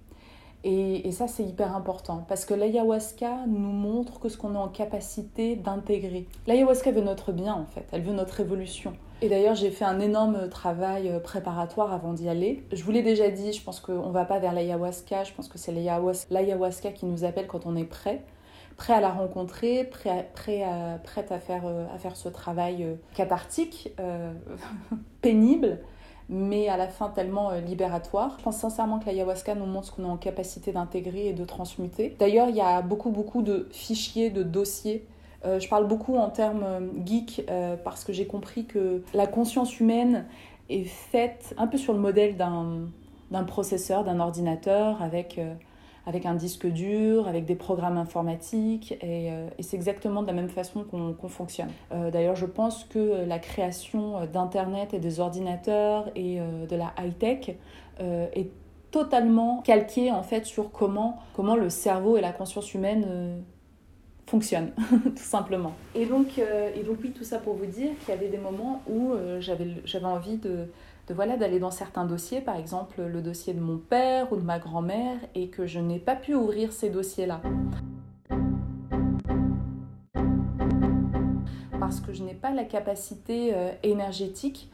Et, 0.70 1.12
ça, 1.12 1.30
c'est 1.30 1.44
hyper 1.44 1.74
important 1.78 2.26
parce 2.28 2.44
que 2.44 2.54
l'ayahuasca 2.54 3.46
nous 3.48 3.72
montre 3.72 4.20
que 4.20 4.28
ce 4.28 4.36
qu'on 4.36 4.54
est 4.54 4.58
en 4.58 4.68
capacité 4.68 5.56
d'intégrer. 5.56 6.28
L'ayahuasca 6.46 6.92
veut 6.92 7.02
notre 7.02 7.32
bien 7.32 7.54
en 7.54 7.66
fait, 7.66 7.86
elle 7.94 8.02
veut 8.02 8.12
notre 8.12 8.42
évolution. 8.42 8.92
Et 9.22 9.30
d'ailleurs, 9.30 9.56
j'ai 9.56 9.72
fait 9.72 9.86
un 9.86 10.02
énorme 10.02 10.50
travail 10.50 11.08
euh, 11.08 11.20
préparatoire 11.20 11.94
avant 11.94 12.12
d'y 12.12 12.28
aller. 12.28 12.66
Je 12.74 12.84
vous 12.84 12.92
l'ai 12.92 13.02
déjà 13.02 13.30
dit, 13.30 13.54
je 13.54 13.64
pense 13.64 13.80
qu'on 13.80 14.10
va 14.10 14.26
pas 14.26 14.40
vers 14.40 14.52
l'ayahuasca, 14.52 15.24
je 15.24 15.32
pense 15.32 15.48
que 15.48 15.58
c'est 15.58 15.72
l'ayahuasca 15.72 16.92
qui 16.92 17.06
nous 17.06 17.24
appelle 17.24 17.48
quand 17.48 17.66
on 17.66 17.76
est 17.78 17.86
prêt 17.86 18.24
prêt 18.76 18.94
à 18.94 19.02
la 19.02 19.10
rencontrer, 19.10 19.86
prêt 19.86 20.28
à, 20.62 21.00
à 21.00 21.40
faire, 21.40 21.64
euh, 21.66 21.88
à 21.96 21.98
faire 21.98 22.16
ce 22.16 22.30
travail 22.30 22.84
euh, 22.84 22.94
cathartique, 23.16 23.92
pénible, 25.22 25.80
mais 26.30 26.68
à 26.68 26.78
la 26.78 26.88
fin 26.88 27.10
tellement 27.10 27.52
libératoire. 27.52 28.36
Je 28.38 28.44
pense 28.44 28.58
sincèrement 28.58 29.00
que 29.00 29.06
l'ayahuasca 29.06 29.56
nous 29.56 29.66
montre 29.66 29.88
ce 29.88 29.92
qu'on 29.92 30.04
est 30.04 30.12
en 30.12 30.18
capacité 30.18 30.72
d'intégrer 30.72 31.28
et 31.28 31.34
de 31.34 31.46
transmuter. 31.46 32.16
D'ailleurs, 32.20 32.50
il 32.50 32.56
y 32.56 32.62
a 32.62 32.82
beaucoup, 32.82 33.12
beaucoup 33.12 33.42
de 33.42 33.68
fichiers, 33.72 34.30
de 34.30 34.44
dossiers 34.44 35.06
euh, 35.46 35.60
je 35.60 35.70
parle 35.70 35.88
beaucoup 35.88 36.18
en 36.18 36.30
termes 36.30 36.63
euh, 36.63 36.80
geek 37.06 37.46
euh, 37.50 37.76
parce 37.82 38.04
que 38.04 38.12
j'ai 38.12 38.26
compris 38.26 38.66
que 38.66 39.04
la 39.13 39.28
conscience 39.28 39.80
humaine 39.80 40.26
est 40.70 40.84
faite 40.84 41.54
un 41.58 41.68
peu 41.68 41.78
sur 41.78 41.94
le 41.94 42.00
modèle 42.00 42.36
d'un 42.36 43.44
processeur, 43.44 44.04
d'un 44.04 44.20
ordinateur 44.20 45.02
avec, 45.02 45.40
avec 46.08 46.26
un 46.26 46.34
disque 46.34 46.65
dur, 46.65 47.28
avec 47.28 47.46
des 47.46 47.56
programmes 47.56 47.98
informatiques 47.98 48.98
et, 49.04 49.30
c'est 49.60 49.76
exactement 49.76 50.22
de 50.24 50.28
la 50.28 50.34
même 50.34 50.50
façon 50.50 50.84
qu'on 50.84 51.28
fonctionne. 51.28 51.70
D'ailleurs, 51.91 52.36
je 52.36 52.46
pense 52.46 52.86
que 52.86 53.26
la 53.28 53.38
création 53.38 54.26
d'Internet 54.26 54.93
et 54.93 55.00
des 55.00 55.20
ordinateurs 55.20 56.10
et 56.15 56.39
de 56.39 56.76
la 56.76 56.93
high-tech 56.98 57.58
est 58.00 58.50
totalement 58.91 59.62
calquée 59.63 60.12
en 60.12 60.24
fait 60.24 60.46
sur 60.46 60.72
comment, 60.72 61.20
comment 61.36 61.56
le 61.56 61.70
cerveau 61.70 62.15
et 62.15 62.22
la 62.22 62.32
conscience 62.32 62.74
humaine 62.74 63.43
fonctionne, 64.28 64.72
tout 65.04 65.24
simplement. 65.24 65.74
Et 65.96 66.06
donc, 66.06 66.38
euh, 66.38 66.70
et 66.76 66.84
donc 66.84 66.98
oui, 67.02 67.12
tout 67.12 67.24
ça 67.24 67.39
pour 67.39 67.56
vous 67.56 67.65
dire 67.65 67.91
qu'il 68.00 68.10
y 68.10 68.17
avait 68.17 68.28
des 68.28 68.38
moments 68.38 68.82
où 68.88 69.13
euh, 69.13 69.39
j'avais 69.39 70.06
envie 70.06 70.38
de, 70.38 70.67
de 71.08 71.13
voilà, 71.13 71.38
d'aller 71.38 71.60
dans 71.60 71.72
certains 71.72 72.06
dossiers, 72.06 72.41
par 72.41 72.58
exemple 72.58 73.02
le 73.02 73.22
dossier 73.22 73.54
de 73.54 73.60
mon 73.60 73.78
père 73.78 74.32
ou 74.32 74.36
de 74.36 74.41
ma 74.41 74.60
grand-mère, 74.60 75.17
et 75.36 75.50
que 75.50 75.65
je 75.65 75.80
n'ai 75.80 76.00
pas 76.00 76.15
pu 76.15 76.36
ouvrir 76.36 76.74
ces 76.74 76.89
dossiers-là. 76.89 77.41
Parce 81.80 82.02
que 82.02 82.13
je 82.13 82.24
n'ai 82.24 82.34
pas 82.34 82.52
la 82.52 82.65
capacité 82.65 83.54
euh, 83.54 83.72
énergétique 83.84 84.70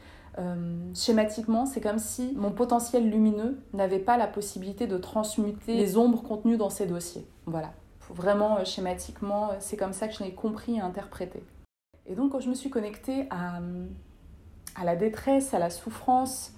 schématiquement, 0.96 1.65
c'est 1.65 1.82
comme 1.82 2.00
si 2.00 2.34
mon 2.36 2.52
potentiel 2.52 3.10
lumineux 3.10 3.60
n'avait 3.74 4.00
pas 4.00 4.17
la 4.17 4.28
possibilité 4.28 4.88
de 4.88 4.98
transmuter 4.98 5.76
les 5.76 5.98
ombres 5.98 6.24
contenues 6.24 6.58
dans 6.58 6.69
ces 6.69 6.86
dossiers. 6.86 7.28
Voilà. 7.46 7.74
Vraiment, 8.10 8.58
euh, 8.58 8.65
schématiquement, 8.65 9.52
euh, 9.52 9.56
c'est 9.60 9.78
comme 9.78 9.93
ça 9.93 10.08
que 10.08 10.13
je 10.13 10.24
l'ai 10.24 10.34
compris 10.34 10.76
et 10.76 10.80
interprété. 10.80 11.43
Et 12.06 12.15
donc, 12.15 12.32
quand 12.32 12.39
je 12.39 12.50
me 12.50 12.54
suis 12.54 12.69
connectée 12.69 13.28
à, 13.30 13.60
à 14.76 14.86
la 14.86 14.96
détresse, 14.96 15.54
à 15.54 15.60
la 15.60 15.70
souffrance, 15.70 16.54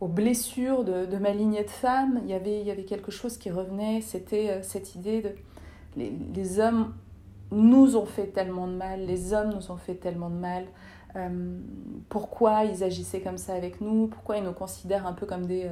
aux 0.00 0.08
blessures 0.08 0.84
de, 0.84 1.06
de, 1.06 1.16
ma 1.18 1.32
lignée 1.32 1.64
de 1.64 1.70
femme, 1.70 2.20
il 2.24 2.30
y 2.30 2.34
avait, 2.34 2.60
il 2.60 2.66
y 2.66 2.70
avait 2.70 2.84
quelque 2.84 3.10
chose 3.10 3.36
qui 3.36 3.50
revenait, 3.50 4.00
c'était 4.00 4.50
euh, 4.50 4.62
cette 4.62 4.94
idée 4.94 5.20
de 5.20 5.34
les, 5.96 6.10
les, 6.34 6.60
hommes 6.60 6.94
nous 7.50 7.96
ont 7.96 8.06
fait 8.06 8.28
tellement 8.28 8.66
de 8.66 8.74
mal, 8.74 9.04
les 9.04 9.34
hommes 9.34 9.52
nous 9.54 9.70
ont 9.70 9.76
fait 9.76 9.96
tellement 9.96 10.30
de 10.30 10.36
mal, 10.36 10.66
pourquoi 12.08 12.64
ils 12.64 12.84
agissaient 12.84 13.20
comme 13.20 13.38
ça 13.38 13.54
avec 13.54 13.80
nous, 13.80 14.06
pourquoi 14.06 14.36
ils 14.36 14.44
nous 14.44 14.52
considèrent 14.52 15.08
un 15.08 15.12
peu 15.12 15.26
comme 15.26 15.46
des, 15.46 15.68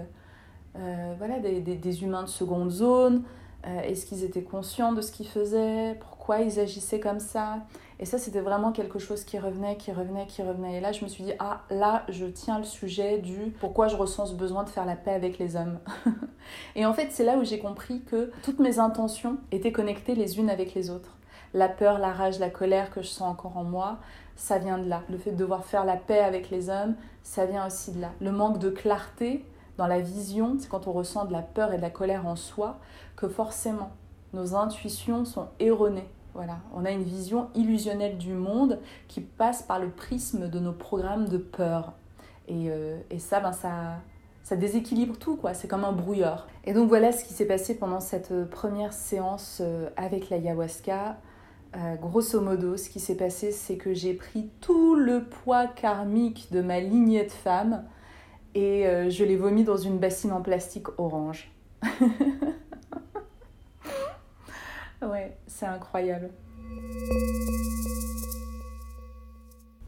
voilà, 0.74 1.38
des, 1.38 1.60
des, 1.60 2.02
humains 2.02 2.24
de 2.24 2.28
seconde 2.28 2.70
zone, 2.72 3.22
euh, 3.66 3.80
est-ce 3.80 4.06
qu'ils 4.06 4.24
étaient 4.24 4.42
conscients 4.42 4.92
de 4.92 5.00
ce 5.00 5.10
qu'ils 5.10 5.26
faisaient? 5.26 5.96
Pourquoi 5.98 6.40
ils 6.40 6.60
agissaient 6.60 7.00
comme 7.00 7.18
ça? 7.18 7.66
Et 8.00 8.04
ça, 8.04 8.18
c'était 8.18 8.40
vraiment 8.40 8.70
quelque 8.70 8.98
chose 8.98 9.24
qui 9.24 9.38
revenait, 9.38 9.76
qui 9.76 9.90
revenait, 9.90 10.26
qui 10.26 10.42
revenait. 10.42 10.76
Et 10.76 10.80
là, 10.80 10.92
je 10.92 11.02
me 11.02 11.08
suis 11.08 11.24
dit, 11.24 11.32
ah, 11.40 11.62
là, 11.68 12.04
je 12.08 12.26
tiens 12.26 12.58
le 12.58 12.64
sujet 12.64 13.18
du 13.18 13.52
pourquoi 13.58 13.88
je 13.88 13.96
ressens 13.96 14.26
ce 14.26 14.34
besoin 14.34 14.62
de 14.62 14.68
faire 14.68 14.86
la 14.86 14.94
paix 14.94 15.12
avec 15.12 15.38
les 15.38 15.56
hommes. 15.56 15.80
et 16.76 16.86
en 16.86 16.92
fait, 16.92 17.08
c'est 17.10 17.24
là 17.24 17.36
où 17.38 17.44
j'ai 17.44 17.58
compris 17.58 18.02
que 18.02 18.30
toutes 18.44 18.60
mes 18.60 18.78
intentions 18.78 19.38
étaient 19.50 19.72
connectées 19.72 20.14
les 20.14 20.38
unes 20.38 20.48
avec 20.48 20.74
les 20.74 20.90
autres. 20.90 21.16
La 21.54 21.68
peur, 21.68 21.98
la 21.98 22.12
rage, 22.12 22.38
la 22.38 22.50
colère 22.50 22.90
que 22.90 23.02
je 23.02 23.08
sens 23.08 23.28
encore 23.28 23.56
en 23.56 23.64
moi, 23.64 23.98
ça 24.36 24.58
vient 24.58 24.78
de 24.78 24.88
là. 24.88 25.02
Le 25.10 25.18
fait 25.18 25.32
de 25.32 25.36
devoir 25.36 25.64
faire 25.64 25.84
la 25.84 25.96
paix 25.96 26.20
avec 26.20 26.50
les 26.50 26.70
hommes, 26.70 26.94
ça 27.24 27.46
vient 27.46 27.66
aussi 27.66 27.90
de 27.92 28.00
là. 28.00 28.12
Le 28.20 28.30
manque 28.30 28.58
de 28.58 28.70
clarté, 28.70 29.44
dans 29.76 29.88
la 29.88 30.00
vision, 30.00 30.56
c'est 30.60 30.68
quand 30.68 30.86
on 30.86 30.92
ressent 30.92 31.24
de 31.24 31.32
la 31.32 31.42
peur 31.42 31.72
et 31.72 31.78
de 31.78 31.82
la 31.82 31.90
colère 31.90 32.26
en 32.26 32.36
soi, 32.36 32.78
que 33.16 33.28
forcément 33.28 33.90
nos 34.32 34.54
intuitions 34.54 35.24
sont 35.24 35.48
erronées. 35.58 36.08
Voilà, 36.38 36.60
on 36.72 36.84
a 36.84 36.92
une 36.92 37.02
vision 37.02 37.48
illusionnelle 37.56 38.16
du 38.16 38.32
monde 38.32 38.78
qui 39.08 39.20
passe 39.20 39.64
par 39.64 39.80
le 39.80 39.90
prisme 39.90 40.48
de 40.48 40.60
nos 40.60 40.72
programmes 40.72 41.26
de 41.26 41.36
peur. 41.36 41.94
Et, 42.46 42.70
euh, 42.70 42.96
et 43.10 43.18
ça, 43.18 43.40
ben 43.40 43.50
ça, 43.50 43.96
ça 44.44 44.54
déséquilibre 44.54 45.18
tout, 45.18 45.34
quoi. 45.34 45.52
C'est 45.52 45.66
comme 45.66 45.82
un 45.82 45.90
brouilleur. 45.90 46.46
Et 46.62 46.74
donc 46.74 46.88
voilà 46.88 47.10
ce 47.10 47.24
qui 47.24 47.34
s'est 47.34 47.44
passé 47.48 47.76
pendant 47.76 47.98
cette 47.98 48.48
première 48.50 48.92
séance 48.92 49.58
euh, 49.60 49.90
avec 49.96 50.30
l'ayahuasca. 50.30 51.18
Euh, 51.74 51.96
grosso 51.96 52.40
modo, 52.40 52.76
ce 52.76 52.88
qui 52.88 53.00
s'est 53.00 53.16
passé, 53.16 53.50
c'est 53.50 53.76
que 53.76 53.92
j'ai 53.92 54.14
pris 54.14 54.48
tout 54.60 54.94
le 54.94 55.24
poids 55.24 55.66
karmique 55.66 56.52
de 56.52 56.60
ma 56.60 56.78
lignée 56.78 57.24
de 57.24 57.32
femmes 57.32 57.82
et 58.54 58.84
je 59.10 59.24
l'ai 59.24 59.36
vomi 59.36 59.64
dans 59.64 59.76
une 59.76 59.98
bassine 59.98 60.30
en 60.30 60.40
plastique 60.40 60.86
orange. 60.98 61.52
Ouais, 65.00 65.36
c'est 65.58 65.66
incroyable. 65.66 66.30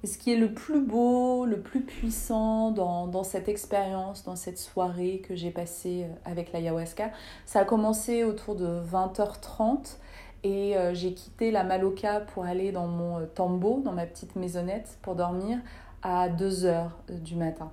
ce 0.02 0.18
qui 0.18 0.32
est 0.32 0.36
le 0.36 0.52
plus 0.52 0.80
beau, 0.80 1.44
le 1.44 1.60
plus 1.60 1.82
puissant 1.82 2.70
dans, 2.72 3.22
cette 3.22 3.48
expérience, 3.48 4.24
dans 4.24 4.34
cette 4.34 4.58
soirée 4.58 5.22
que 5.22 5.36
j'ai 5.36 5.50
passée 5.50 6.04
euh, 6.04 6.30
avec 6.30 6.52
l'ayahuasca, 6.52 7.10
ça 7.44 7.60
a 7.60 7.64
commencé 7.64 8.24
autour 8.24 8.56
de 8.56 8.80
20h30 8.90 9.98
et 10.42 10.76
euh, 10.76 10.94
j'ai 10.94 11.12
quitté 11.12 11.50
la 11.50 11.62
Maloca 11.62 12.20
pour 12.20 12.44
aller 12.44 12.72
dans 12.72 12.86
mon 12.88 13.18
euh, 13.18 13.26
tambo, 13.26 13.82
dans 13.84 13.92
ma 13.92 14.06
petite 14.06 14.34
maisonnette 14.36 14.98
pour 15.02 15.14
dormir 15.14 15.58
à 16.02 16.30
2h 16.30 16.88
du 17.10 17.36
matin. 17.36 17.70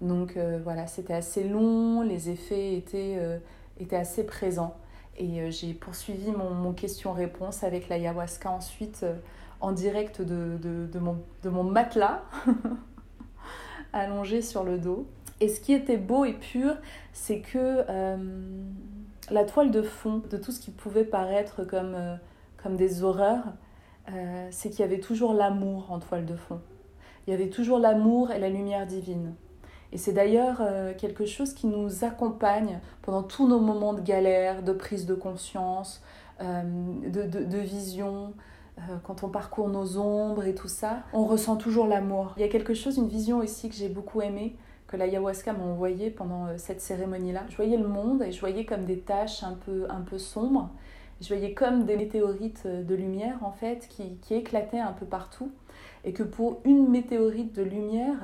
Donc 0.00 0.36
voilà, 0.62 0.86
c'était 0.86 1.14
assez 1.14 1.42
long, 1.42 2.02
les 2.02 2.30
effets 2.30 2.74
étaient 2.74 3.96
assez 3.96 4.24
présents. 4.24 4.76
Et 5.18 5.40
euh, 5.40 5.50
j'ai 5.50 5.74
poursuivi 5.74 6.30
mon, 6.30 6.72
question-réponse 6.72 7.64
avec 7.64 7.88
l'ayahuasca 7.88 8.50
ensuite 8.50 9.00
euh, 9.02 9.14
en 9.60 9.72
direct 9.72 10.22
de, 10.22 10.56
de, 10.58 10.86
de, 10.86 10.98
mon, 11.00 11.18
de 11.42 11.48
mon 11.50 11.64
matelas, 11.64 12.22
allongé 13.92 14.42
sur 14.42 14.62
le 14.62 14.78
dos. 14.78 15.08
Et 15.40 15.48
ce 15.48 15.60
qui 15.60 15.72
était 15.72 15.96
beau 15.96 16.24
et 16.24 16.34
pur, 16.34 16.76
c'est 17.12 17.40
que 17.40 17.84
euh, 17.88 18.16
la 19.30 19.44
toile 19.44 19.72
de 19.72 19.82
fond 19.82 20.22
de 20.30 20.36
tout 20.36 20.52
ce 20.52 20.60
qui 20.60 20.70
pouvait 20.70 21.04
paraître 21.04 21.64
comme, 21.64 21.96
comme 22.62 22.76
des 22.76 23.02
horreurs, 23.02 23.44
c'est 24.50 24.70
qu'il 24.70 24.80
y 24.80 24.84
avait 24.84 25.00
toujours 25.00 25.34
l'amour 25.34 25.92
en 25.92 25.98
toile 25.98 26.24
de 26.24 26.34
fond. 26.34 26.62
Il 27.26 27.30
y 27.30 27.34
avait 27.34 27.50
toujours 27.50 27.78
l'amour 27.78 28.30
et 28.30 28.38
la 28.38 28.48
lumière 28.48 28.86
divine. 28.86 29.34
Et 29.92 29.98
c'est 29.98 30.12
d'ailleurs 30.12 30.58
euh, 30.60 30.92
quelque 30.96 31.24
chose 31.24 31.54
qui 31.54 31.66
nous 31.66 32.04
accompagne 32.04 32.80
pendant 33.02 33.22
tous 33.22 33.48
nos 33.48 33.58
moments 33.58 33.94
de 33.94 34.00
galère, 34.00 34.62
de 34.62 34.72
prise 34.72 35.06
de 35.06 35.14
conscience, 35.14 36.02
euh, 36.40 36.62
de, 37.06 37.22
de, 37.22 37.58
vision, 37.58 38.34
euh, 38.78 38.96
quand 39.02 39.24
on 39.24 39.28
parcourt 39.28 39.68
nos 39.68 39.98
ombres 39.98 40.44
et 40.44 40.54
tout 40.54 40.68
ça. 40.68 41.02
On 41.12 41.24
ressent 41.24 41.56
toujours 41.56 41.86
l'amour. 41.86 42.34
Il 42.36 42.40
y 42.40 42.44
a 42.44 42.48
quelque 42.48 42.74
chose, 42.74 42.98
une 42.98 43.08
vision 43.08 43.38
aussi 43.38 43.68
que 43.70 43.74
j'ai 43.74 43.88
beaucoup 43.88 44.20
aimée, 44.20 44.56
que 44.86 44.96
l'ayahuasca 44.96 45.52
m'a 45.52 45.64
envoyée 45.64 46.10
pendant 46.10 46.46
cette 46.58 46.80
cérémonie-là. 46.80 47.44
Je 47.48 47.56
voyais 47.56 47.76
le 47.76 47.88
monde 47.88 48.22
et 48.22 48.30
je 48.30 48.40
voyais 48.40 48.64
comme 48.64 48.84
des 48.84 48.98
taches 48.98 49.42
un 49.42 49.54
peu, 49.54 49.86
un 49.88 50.02
peu 50.02 50.18
sombres. 50.18 50.70
Je 51.20 51.28
voyais 51.28 51.52
comme 51.52 51.84
des 51.84 51.96
météorites 51.96 52.66
de 52.66 52.94
lumière 52.94 53.38
en 53.42 53.50
fait 53.50 53.88
qui, 53.88 54.18
qui 54.18 54.34
éclataient 54.34 54.78
un 54.78 54.92
peu 54.92 55.06
partout. 55.06 55.50
Et 56.04 56.12
que 56.12 56.22
pour 56.22 56.60
une 56.64 56.88
météorite 56.88 57.54
de 57.54 57.62
lumière, 57.62 58.16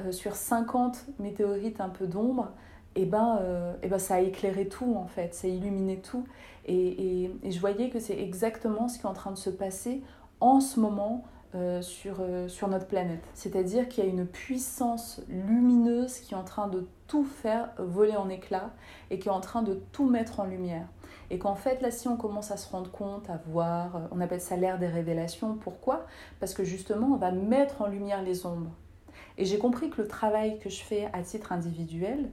euh, 0.00 0.12
sur 0.12 0.34
50 0.34 1.06
météorites 1.18 1.80
un 1.80 1.88
peu 1.88 2.06
d'ombre, 2.06 2.50
et 2.96 3.02
eh 3.02 3.06
ben, 3.06 3.38
euh, 3.40 3.74
eh 3.82 3.88
ben 3.88 3.98
ça 3.98 4.16
a 4.16 4.20
éclairé 4.20 4.68
tout 4.68 4.94
en 4.96 5.06
fait, 5.06 5.34
ça 5.34 5.46
a 5.46 5.50
illuminé 5.50 6.00
tout. 6.00 6.24
Et, 6.66 7.24
et, 7.24 7.50
je 7.50 7.60
voyais 7.60 7.90
que 7.90 7.98
c'est 7.98 8.18
exactement 8.18 8.88
ce 8.88 8.98
qui 8.98 9.04
est 9.04 9.08
en 9.08 9.14
train 9.14 9.32
de 9.32 9.36
se 9.36 9.50
passer 9.50 10.02
en 10.40 10.60
ce 10.60 10.78
moment 10.78 11.24
euh, 11.54 11.82
sur, 11.82 12.16
sur 12.48 12.68
notre 12.68 12.86
planète. 12.86 13.24
C'est-à-dire 13.34 13.88
qu'il 13.88 14.04
y 14.04 14.06
a 14.06 14.10
une 14.10 14.26
puissance 14.26 15.22
lumineuse 15.28 16.18
qui 16.20 16.34
est 16.34 16.36
en 16.36 16.44
train 16.44 16.68
de 16.68 16.86
tout 17.06 17.24
faire 17.24 17.70
voler 17.78 18.16
en 18.16 18.28
éclats 18.28 18.70
et 19.10 19.18
qui 19.18 19.28
est 19.28 19.32
en 19.32 19.40
train 19.40 19.62
de 19.62 19.74
tout 19.92 20.08
mettre 20.08 20.40
en 20.40 20.44
lumière. 20.44 20.86
Et 21.30 21.38
qu'en 21.38 21.54
fait, 21.54 21.80
là, 21.82 21.90
si 21.90 22.08
on 22.08 22.16
commence 22.16 22.50
à 22.50 22.56
se 22.56 22.70
rendre 22.70 22.90
compte, 22.90 23.28
à 23.28 23.40
voir, 23.48 24.02
on 24.12 24.20
appelle 24.20 24.40
ça 24.40 24.56
l'ère 24.56 24.78
des 24.78 24.88
révélations. 24.88 25.54
Pourquoi? 25.54 26.06
Parce 26.38 26.54
que 26.54 26.64
justement, 26.64 27.08
on 27.12 27.16
va 27.16 27.32
mettre 27.32 27.82
en 27.82 27.86
lumière 27.86 28.22
les 28.22 28.46
ombres. 28.46 28.70
Et 29.36 29.44
j'ai 29.44 29.58
compris 29.58 29.90
que 29.90 30.00
le 30.00 30.08
travail 30.08 30.58
que 30.58 30.70
je 30.70 30.82
fais 30.82 31.08
à 31.12 31.22
titre 31.22 31.52
individuel, 31.52 32.30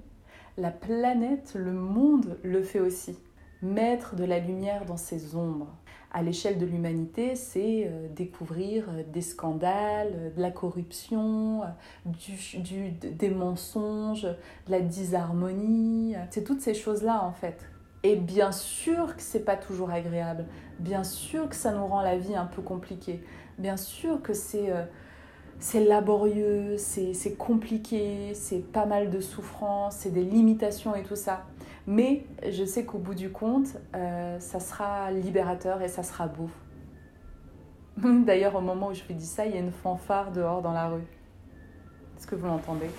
la 0.58 0.72
planète, 0.72 1.54
le 1.56 1.72
monde 1.72 2.38
le 2.44 2.62
fait 2.62 2.80
aussi. 2.80 3.18
mettre 3.64 4.16
de 4.16 4.24
la 4.24 4.40
lumière 4.40 4.86
dans 4.86 4.98
ces 4.98 5.36
ombres. 5.36 5.78
À 6.12 6.24
l'échelle 6.24 6.58
de 6.58 6.66
l'humanité, 6.66 7.36
c'est 7.36 7.86
euh, 7.86 8.08
découvrir 8.10 8.90
euh, 8.90 9.04
des 9.14 9.22
scandales, 9.22 10.12
euh, 10.16 10.30
de 10.32 10.42
la 10.42 10.50
corruption, 10.50 11.62
des 12.06 13.30
mensonges, 13.30 14.24
de 14.24 14.72
la 14.72 14.82
disharmonie. 14.82 16.16
C'est 16.32 16.44
toutes 16.44 16.62
ces 16.62 16.74
choses-là 16.74 17.24
en 17.24 17.34
fait. 17.34 17.70
Et 18.02 18.16
bien 18.16 18.52
sûr 18.52 19.16
que 19.16 19.22
c'est 19.22 19.46
pas 19.46 19.56
toujours 19.56 19.92
agréable. 19.92 20.46
Bien 20.80 21.04
sûr 21.04 21.48
que 21.48 21.56
ça 21.56 21.72
nous 21.72 21.86
rend 21.86 22.02
la 22.02 22.18
vie 22.18 22.36
un 22.36 22.48
peu 22.48 22.64
compliquée. 22.64 23.24
Bien 23.60 23.78
sûr 23.78 24.24
que 24.24 24.34
c'est 24.34 24.74
c'est 25.62 25.86
laborieux, 25.86 26.76
c'est 26.78 27.38
compliqué, 27.38 28.34
c'est 28.34 28.72
pas 28.72 28.88
mal 28.88 29.12
de 29.12 29.20
souffrance, 29.20 29.98
c'est 29.98 30.10
des 30.10 30.24
limitations 30.24 30.96
et 30.96 31.04
tout 31.04 31.16
ça. 31.16 31.46
Mais 31.86 32.26
je 32.50 32.66
sais 32.66 32.84
qu'au 32.84 32.98
bout 32.98 33.14
du 33.14 33.32
compte, 33.32 33.78
euh, 33.96 34.40
ça 34.40 34.60
sera 34.60 35.12
libérateur 35.12 35.82
et 35.84 35.88
ça 35.88 36.02
sera 36.02 36.26
beau. 36.26 36.50
D'ailleurs, 38.26 38.56
au 38.56 38.62
moment 38.62 38.88
où 38.88 38.94
je 38.96 39.04
vous 39.08 39.14
dis 39.14 39.26
ça, 39.26 39.46
il 39.46 39.54
y 39.54 39.58
a 39.58 39.60
une 39.60 39.72
fanfare 39.72 40.32
dehors 40.32 40.64
dans 40.64 40.74
la 40.74 40.88
rue. 40.88 41.06
Est-ce 42.18 42.26
que 42.26 42.36
vous 42.36 42.48
l'entendez? 42.48 42.90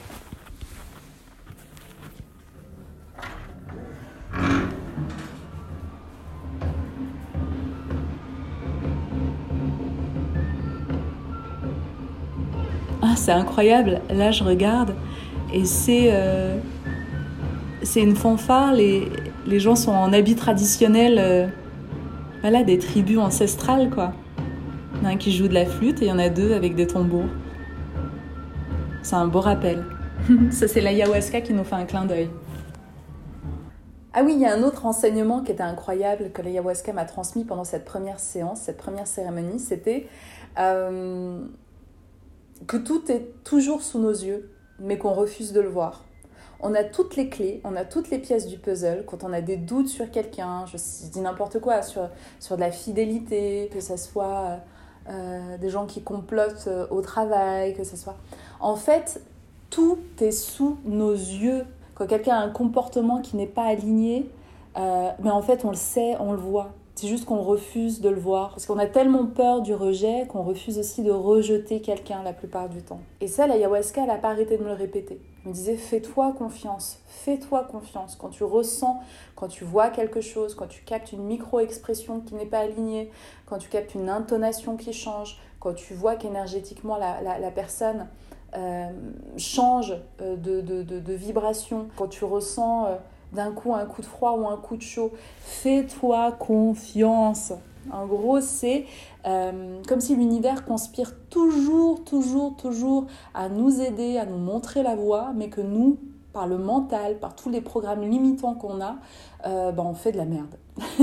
Ah, 13.13 13.17
c'est 13.17 13.33
incroyable. 13.33 14.01
Là, 14.09 14.31
je 14.31 14.43
regarde 14.43 14.95
et 15.53 15.67
c'est 15.67 16.09
euh, 16.13 16.57
une 17.95 18.17
fanfare. 18.17 18.73
Les, 18.73 19.11
gens 19.61 19.77
sont 19.77 19.91
en 19.91 20.15
habit 20.15 20.35
traditionnel, 20.35 21.19
euh, 21.19 21.47
voilà, 22.41 22.63
des 22.63 22.79
tribus 22.79 23.19
ancestrales, 23.19 23.91
quoi. 23.91 24.15
Il 25.03 25.07
un 25.07 25.17
qui 25.17 25.33
joue 25.33 25.47
de 25.47 25.53
la 25.53 25.67
flûte 25.67 26.01
et 26.01 26.07
il 26.07 26.09
y 26.09 26.13
en 26.13 26.19
a 26.19 26.31
deux 26.31 26.55
avec 26.55 26.75
des 26.75 26.87
tambours. 26.87 27.29
C'est 29.03 29.17
un 29.17 29.27
beau 29.27 29.41
rappel. 29.41 29.85
Ça, 30.51 30.67
c'est 30.67 30.81
l'ayahuasca 30.81 31.43
qui 31.43 31.53
nous 31.53 31.65
fait 31.65 31.75
un 31.75 31.85
clin 31.85 32.07
d'œil. 32.07 32.31
Ah 34.15 34.23
oui, 34.25 34.33
il 34.37 34.41
y 34.41 34.47
a 34.47 34.55
un 34.55 34.63
autre 34.63 34.87
enseignement 34.87 35.43
qui 35.43 35.53
était 35.53 35.63
incroyable 35.63 36.31
que 36.33 36.41
l'ayahuasca 36.41 36.95
m'a 36.95 37.05
transmis 37.05 37.45
pendant 37.45 37.65
cette 37.65 37.85
première 37.85 38.21
séance, 38.21 38.61
cette 38.61 38.79
première 38.79 39.07
cérémonie, 39.07 39.59
c'était 39.59 40.07
euh, 40.59 41.41
que 42.67 42.77
tout 42.77 43.11
est 43.11 43.43
toujours 43.45 43.83
sous 43.83 43.99
nos 43.99 44.11
yeux, 44.11 44.51
mais 44.79 44.99
qu'on 44.99 45.13
refuse 45.13 45.53
de 45.53 45.61
le 45.61 45.69
voir. 45.69 46.05
On 46.61 46.75
a 46.75 46.85
toutes 46.85 47.17
les 47.17 47.29
clés, 47.29 47.61
on 47.65 47.75
a 47.75 47.85
toutes 47.85 48.11
les 48.11 48.19
pièces 48.19 48.47
du 48.47 48.57
puzzle. 48.57 49.05
Quand 49.07 49.25
on 49.25 49.33
a 49.33 49.41
des 49.41 49.57
doutes 49.57 49.89
sur 49.89 50.11
quelqu'un, 50.11 50.65
je 50.67 50.77
dis 51.11 51.21
n'importe 51.21 51.61
quoi, 51.61 51.83
sur, 51.83 52.09
sur 52.39 52.57
de 52.57 52.61
la 52.61 52.71
fidélité, 52.71 53.69
que 53.73 53.81
ce 53.81 53.97
soit 53.97 54.61
euh, 55.09 55.59
des 55.59 55.69
gens 55.69 55.87
qui 55.87 56.03
complotent 56.03 56.69
euh, 56.69 56.87
au 56.91 57.01
travail, 57.01 57.75
que 57.75 57.83
ce 57.83 57.97
soit... 57.97 58.17
En 58.61 58.77
fait, 58.77 59.21
tout 59.71 59.99
est 60.21 60.31
sous 60.31 60.79
nos 60.85 61.13
yeux. 61.13 61.65
Quand 61.97 62.07
quelqu'un 62.07 62.37
a 62.37 62.41
un 62.41 62.51
comportement 62.51 63.21
qui 63.21 63.37
n'est 63.37 63.47
pas 63.47 63.65
aligné, 63.65 64.31
euh, 64.77 65.11
mais 65.21 65.31
en 65.31 65.43
fait, 65.43 65.65
on 65.65 65.71
le 65.71 65.77
sait, 65.77 66.17
on 66.21 66.31
le 66.31 66.39
voit. 66.39 66.71
C'est 66.95 67.09
juste 67.09 67.25
qu'on 67.25 67.41
refuse 67.41 68.01
de 68.01 68.11
le 68.11 68.21
voir. 68.21 68.51
Parce 68.51 68.67
qu'on 68.67 68.79
a 68.79 68.87
tellement 68.87 69.27
peur 69.27 69.63
du 69.63 69.75
rejet 69.75 70.27
qu'on 70.29 70.43
refuse 70.43 70.79
aussi 70.79 71.03
de 71.03 71.11
rejeter 71.11 71.81
quelqu'un 71.81 72.23
la 72.23 72.33
plupart 72.33 72.69
du 72.69 72.83
temps. 72.83 73.01
Et 73.21 73.29
ça, 73.29 73.47
l'ayahuasca, 73.47 74.03
elle 74.03 74.09
n'a 74.09 74.19
pas 74.19 74.31
arrêté 74.31 74.59
de 74.59 74.63
me 74.63 74.69
le 74.69 74.75
répéter. 74.75 75.21
Elle 75.43 75.51
me 75.51 75.55
disait, 75.55 75.77
fais-toi 75.77 76.33
confiance, 76.39 76.99
fais-toi 77.07 77.65
confiance. 77.65 78.15
Quand 78.15 78.29
tu 78.29 78.45
ressens, 78.45 79.01
quand 79.35 79.49
tu 79.49 79.65
vois 79.65 79.89
quelque 79.89 80.21
chose, 80.21 80.55
quand 80.55 80.69
tu 80.69 80.83
captes 80.85 81.13
une 81.13 81.25
micro-expression 81.25 82.21
qui 82.21 82.35
n'est 82.35 82.47
pas 82.47 82.61
alignée, 82.61 83.11
quand 83.47 83.59
tu 83.59 83.69
captes 83.69 83.95
une 83.95 84.09
intonation 84.09 84.77
qui 84.77 84.93
change, 84.93 85.39
quand 85.61 85.75
tu 85.75 85.95
vois 85.95 86.17
qu'énergétiquement 86.17 86.97
la, 86.99 87.51
personne 87.51 88.07
euh, 88.55 88.91
change 89.39 89.97
euh, 90.21 90.37
de, 90.37 90.61
de, 90.61 91.13
vibration, 91.15 91.89
quand 91.97 92.09
tu 92.09 92.25
ressens... 92.25 92.87
Euh, 92.87 92.97
d'un 93.33 93.53
coup 93.53 93.75
un 93.75 93.87
coup 93.87 94.01
de 94.01 94.07
froid 94.07 94.33
ou 94.33 94.47
un 94.47 94.57
coup 94.57 94.77
de 94.77 94.83
chaud. 94.83 95.13
Fais-toi 95.41 96.33
confiance. 96.33 97.53
En 97.91 98.07
gros, 98.07 98.41
c'est 98.41 98.87
euh, 99.27 99.81
comme 99.89 100.01
si 100.01 100.15
l'univers 100.15 100.65
conspire 100.65 101.13
toujours, 101.29 102.05
toujours, 102.05 102.57
toujours 102.57 103.07
à 103.35 103.49
nous 103.49 103.81
aider, 103.81 104.19
à 104.19 104.27
nous 104.27 104.39
montrer 104.39 104.83
la 104.83 104.95
voie, 104.95 105.33
mais 105.35 105.49
que 105.49 105.61
nous, 105.61 105.99
par 106.33 106.47
le 106.47 106.59
mental, 106.59 107.19
par 107.19 107.35
tous 107.35 107.51
les 107.51 107.61
programmes 107.61 108.03
limitants 108.03 108.55
qu'on 108.55 108.81
a, 108.81 108.97
ben, 109.45 109.75
on 109.79 109.95
fait 109.95 110.13
de 110.13 110.19
la 110.19 110.25
merde. 110.27 110.55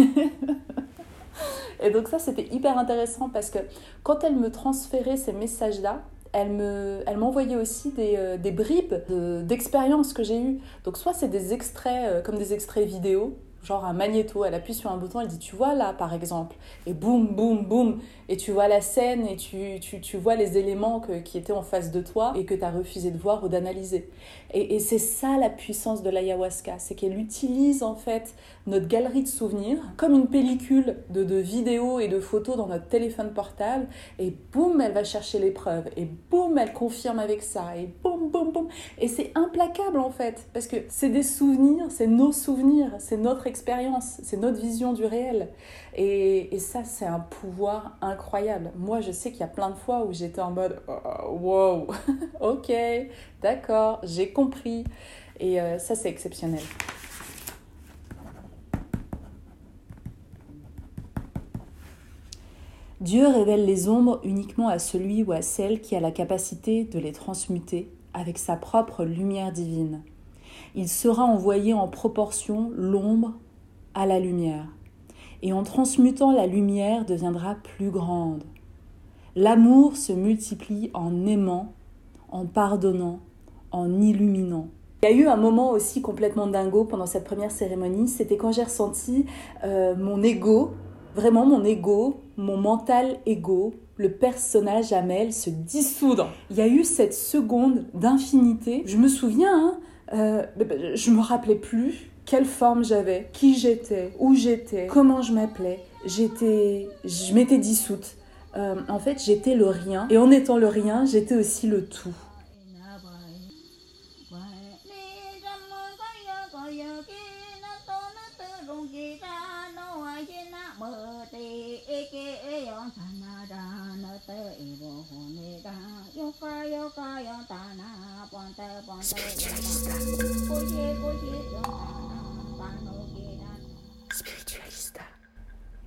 Et 1.82 1.92
donc 1.92 2.08
ça, 2.08 2.20
c'était 2.20 2.48
hyper 2.54 2.78
intéressant 2.78 3.30
parce 3.30 3.50
que 3.50 3.60
quand 4.04 4.24
elle 4.24 4.36
me 4.36 4.52
transférait 4.52 5.18
ces 5.18 5.34
messages-là, 5.34 6.02
elle 6.32 6.52
me, 6.52 7.02
elle 7.08 7.18
m'envoyait 7.18 7.56
aussi 7.56 7.92
des, 7.92 8.16
euh, 8.18 8.38
des 8.38 8.52
bribes 8.52 8.96
d'expériences 9.46 10.14
que 10.14 10.24
j'ai 10.24 10.40
eues. 10.40 10.60
Donc 10.84 10.98
soit 10.98 11.14
c'est 11.14 11.28
des 11.30 11.54
extraits 11.54 12.10
euh, 12.10 12.22
comme 12.22 12.38
des 12.38 12.54
extraits 12.54 12.88
vidéo, 12.88 13.38
genre 13.64 13.86
un 13.86 13.94
magnéto, 13.94 14.46
elle 14.46 14.54
appuie 14.54 14.74
sur 14.74 14.92
un 14.92 14.98
bouton, 14.98 15.22
elle 15.22 15.28
dit 15.28 15.40
tu 15.40 15.56
vois 15.56 15.76
là 15.76 15.94
par 15.94 16.14
exemple, 16.14 16.56
et 16.86 16.94
boum, 16.94 17.36
boum, 17.36 17.66
boum, 17.66 18.00
et 18.30 18.38
tu 18.38 18.52
vois 18.52 18.68
la 18.68 18.82
scène 18.82 19.26
et 19.28 19.36
tu, 19.36 19.80
tu, 19.82 20.00
tu 20.02 20.18
vois 20.18 20.36
les 20.36 20.58
éléments 20.58 21.00
que, 21.00 21.20
qui 21.20 21.38
étaient 21.38 21.54
en 21.54 21.64
face 21.64 21.92
de 21.92 22.02
toi 22.02 22.34
et 22.36 22.46
que 22.46 22.54
tu 22.54 22.64
as 22.64 22.72
refusé 22.72 23.12
de 23.12 23.18
voir 23.18 23.44
ou 23.44 23.48
d'analyser. 23.48 24.10
Et, 24.52 24.80
c'est 24.80 24.98
ça 24.98 25.38
la 25.38 25.50
puissance 25.50 26.02
de 26.02 26.10
l'ayahuasca, 26.10 26.80
c'est 26.80 26.96
qu'elle 26.96 27.20
utilise 27.20 27.84
en 27.84 27.96
fait 27.96 28.34
notre 28.66 28.88
galerie 28.88 29.24
de 29.24 29.28
souvenirs 29.28 29.78
comme 29.98 30.14
une 30.14 30.28
pellicule 30.28 30.98
de, 31.10 31.24
de 31.24 31.36
vidéos 31.36 32.00
et 32.00 32.08
de 32.08 32.20
photos 32.20 32.58
dans 32.58 32.68
notre 32.68 32.88
téléphone 32.88 33.34
portable, 33.34 33.88
et 34.18 34.34
boum, 34.52 34.82
elle 34.82 34.94
va 34.94 35.04
chercher 35.04 35.40
les 35.40 35.52
preuves, 35.52 35.90
et 35.98 36.08
boum, 36.32 36.58
elle 36.58 36.74
confirme 36.74 37.20
avec 37.20 37.44
ça, 37.44 37.78
et 37.78 37.90
boum, 38.02 38.30
boum, 38.30 38.52
boum. 38.52 38.68
Et 38.98 39.08
c'est 39.08 39.32
implacable 39.36 40.00
en 40.00 40.10
fait, 40.10 40.48
parce 40.54 40.68
que 40.68 40.78
c'est 40.88 41.10
des 41.10 41.24
souvenirs, 41.24 41.86
c'est 41.90 42.08
nos 42.08 42.32
souvenirs, 42.32 42.92
c'est 43.00 43.18
notre 43.18 43.46
expérience, 43.48 44.20
c'est 44.24 44.38
notre 44.38 44.60
vision 44.60 44.94
du 44.94 45.06
réel. 45.06 45.50
Et, 45.96 46.54
et 46.56 46.60
ça, 46.60 46.84
c'est 46.84 47.06
un 47.06 47.20
pouvoir 47.20 47.98
incroyable. 48.02 48.72
Moi, 48.78 49.02
je 49.02 49.12
sais 49.12 49.32
qu'il 49.32 49.42
y 49.42 49.44
a 49.44 49.48
plein 49.48 49.70
de 49.70 49.76
fois 49.76 50.06
où 50.06 50.14
j'étais 50.14 50.42
en 50.42 50.52
mode 50.52 50.82
oh, 50.88 51.32
wow, 51.32 51.88
ok, 52.40 52.72
d'accord, 53.42 54.00
j'ai 54.04 54.32
compris. 54.32 54.84
Et 55.40 55.60
euh, 55.60 55.78
ça, 55.80 55.96
c'est 55.96 56.10
exceptionnel. 56.10 56.62
Dieu 63.02 63.26
révèle 63.28 63.66
les 63.66 63.88
ombres 63.88 64.20
uniquement 64.26 64.68
à 64.68 64.78
celui 64.78 65.24
ou 65.24 65.32
à 65.32 65.42
celle 65.42 65.80
qui 65.80 65.96
a 65.96 66.02
la 66.02 66.12
capacité 66.12 66.84
de 66.84 67.00
les 67.00 67.14
transmuter 67.14 67.90
avec 68.14 68.38
sa 68.38 68.58
propre 68.58 69.06
lumière 69.06 69.54
divine. 69.54 70.02
Il 70.76 70.90
sera 70.90 71.24
envoyé 71.24 71.74
en 71.74 71.88
proportion 71.88 72.72
l'ombre 72.76 73.34
à 73.94 74.06
la 74.06 74.20
lumière, 74.20 74.68
et 75.42 75.54
en 75.54 75.64
transmutant 75.64 76.32
la 76.32 76.48
lumière 76.48 77.06
deviendra 77.06 77.56
plus 77.56 77.90
grande. 77.90 78.44
L'amour 79.36 79.96
se 79.96 80.12
multiplie 80.12 80.92
en 80.94 81.26
aimant, 81.26 81.74
en 82.30 82.46
pardonnant, 82.46 83.20
en 83.72 84.02
illuminant. 84.02 84.68
Il 85.02 85.10
y 85.10 85.14
a 85.14 85.16
eu 85.16 85.28
un 85.28 85.38
moment 85.38 85.72
aussi 85.72 86.02
complètement 86.02 86.48
dingo 86.48 86.84
pendant 86.84 87.06
cette 87.06 87.24
première 87.24 87.52
cérémonie, 87.52 88.08
c'était 88.08 88.38
quand 88.38 88.52
j'ai 88.52 88.64
ressenti 88.64 89.26
euh, 89.64 89.96
mon 89.96 90.22
ego 90.24 90.72
vraiment 91.16 91.46
mon 91.46 91.64
ego, 91.64 92.22
mon 92.38 92.58
mental 92.58 93.18
ego, 93.26 93.74
le 93.98 94.12
personnage 94.12 94.94
Amel 94.94 95.34
se 95.34 95.50
dissoudre. 95.50 96.30
Il 96.50 96.58
y 96.58 96.62
a 96.62 96.68
eu 96.68 96.84
cette 96.84 97.14
seconde 97.14 97.86
d'infinité. 97.94 98.84
Je 98.86 98.98
me 98.98 99.08
souviens, 99.08 99.54
hein, 99.54 99.80
euh, 100.14 100.46
je 100.96 101.12
me 101.12 101.20
rappelais 101.20 101.56
plus 101.56 102.12
quelle 102.30 102.46
forme 102.46 102.84
j'avais, 102.84 103.28
qui 103.34 103.58
j'étais, 103.58 104.14
où 104.20 104.36
j'étais, 104.36 104.86
comment 104.86 105.24
je 105.24 105.34
m'appelais. 105.34 105.80
J'étais, 106.06 106.88
je 107.04 107.34
m'étais 107.34 107.58
dissoute. 107.58 108.16
Euh, 108.56 108.76
en 108.88 109.00
fait, 109.00 109.20
j'étais 109.20 109.56
le 109.56 109.66
rien. 109.66 110.08
Et 110.12 110.18
en 110.20 110.30
étant 110.30 110.58
le 110.58 110.68
rien, 110.68 111.06
j'étais 111.06 111.36
aussi 111.36 111.66
le 111.66 111.86
tout. 111.86 112.14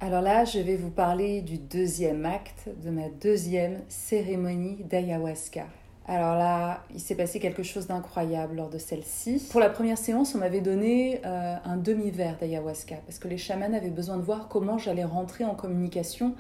Alors 0.01 0.21
là, 0.21 0.45
je 0.45 0.59
vais 0.59 0.75
vous 0.75 0.91
parler 0.91 1.43
du 1.43 1.59
deuxième 1.59 2.27
acte 2.27 2.69
de 2.83 2.91
ma 2.91 3.09
deuxième 3.09 3.83
cérémonie 3.89 4.83
d'ayahuasca. 4.83 5.67
Alors 6.09 6.35
là, 6.35 6.83
il 6.93 6.99
s'est 6.99 7.15
passé 7.15 7.39
quelque 7.39 7.63
chose 7.63 7.87
d'incroyable 7.87 8.57
lors 8.57 8.69
de 8.69 8.79
celle-ci. 8.79 9.47
Pour 9.53 9.61
la 9.61 9.71
première 9.71 9.97
séance, 9.97 10.35
on 10.35 10.39
m'avait 10.39 10.61
donné 10.61 11.21
euh, 11.25 11.55
un 11.65 11.77
demi-verre 11.77 12.37
d'ayahuasca 12.39 12.97
parce 13.07 13.21
que 13.21 13.29
les 13.29 13.39
chamans 13.39 13.73
avaient 13.73 13.91
besoin 13.91 14.17
de 14.17 14.23
voir 14.23 14.49
comment 14.49 14.79
j'allais 14.79 15.05
rentrer 15.05 15.45
en 15.45 15.55
communication 15.55 16.35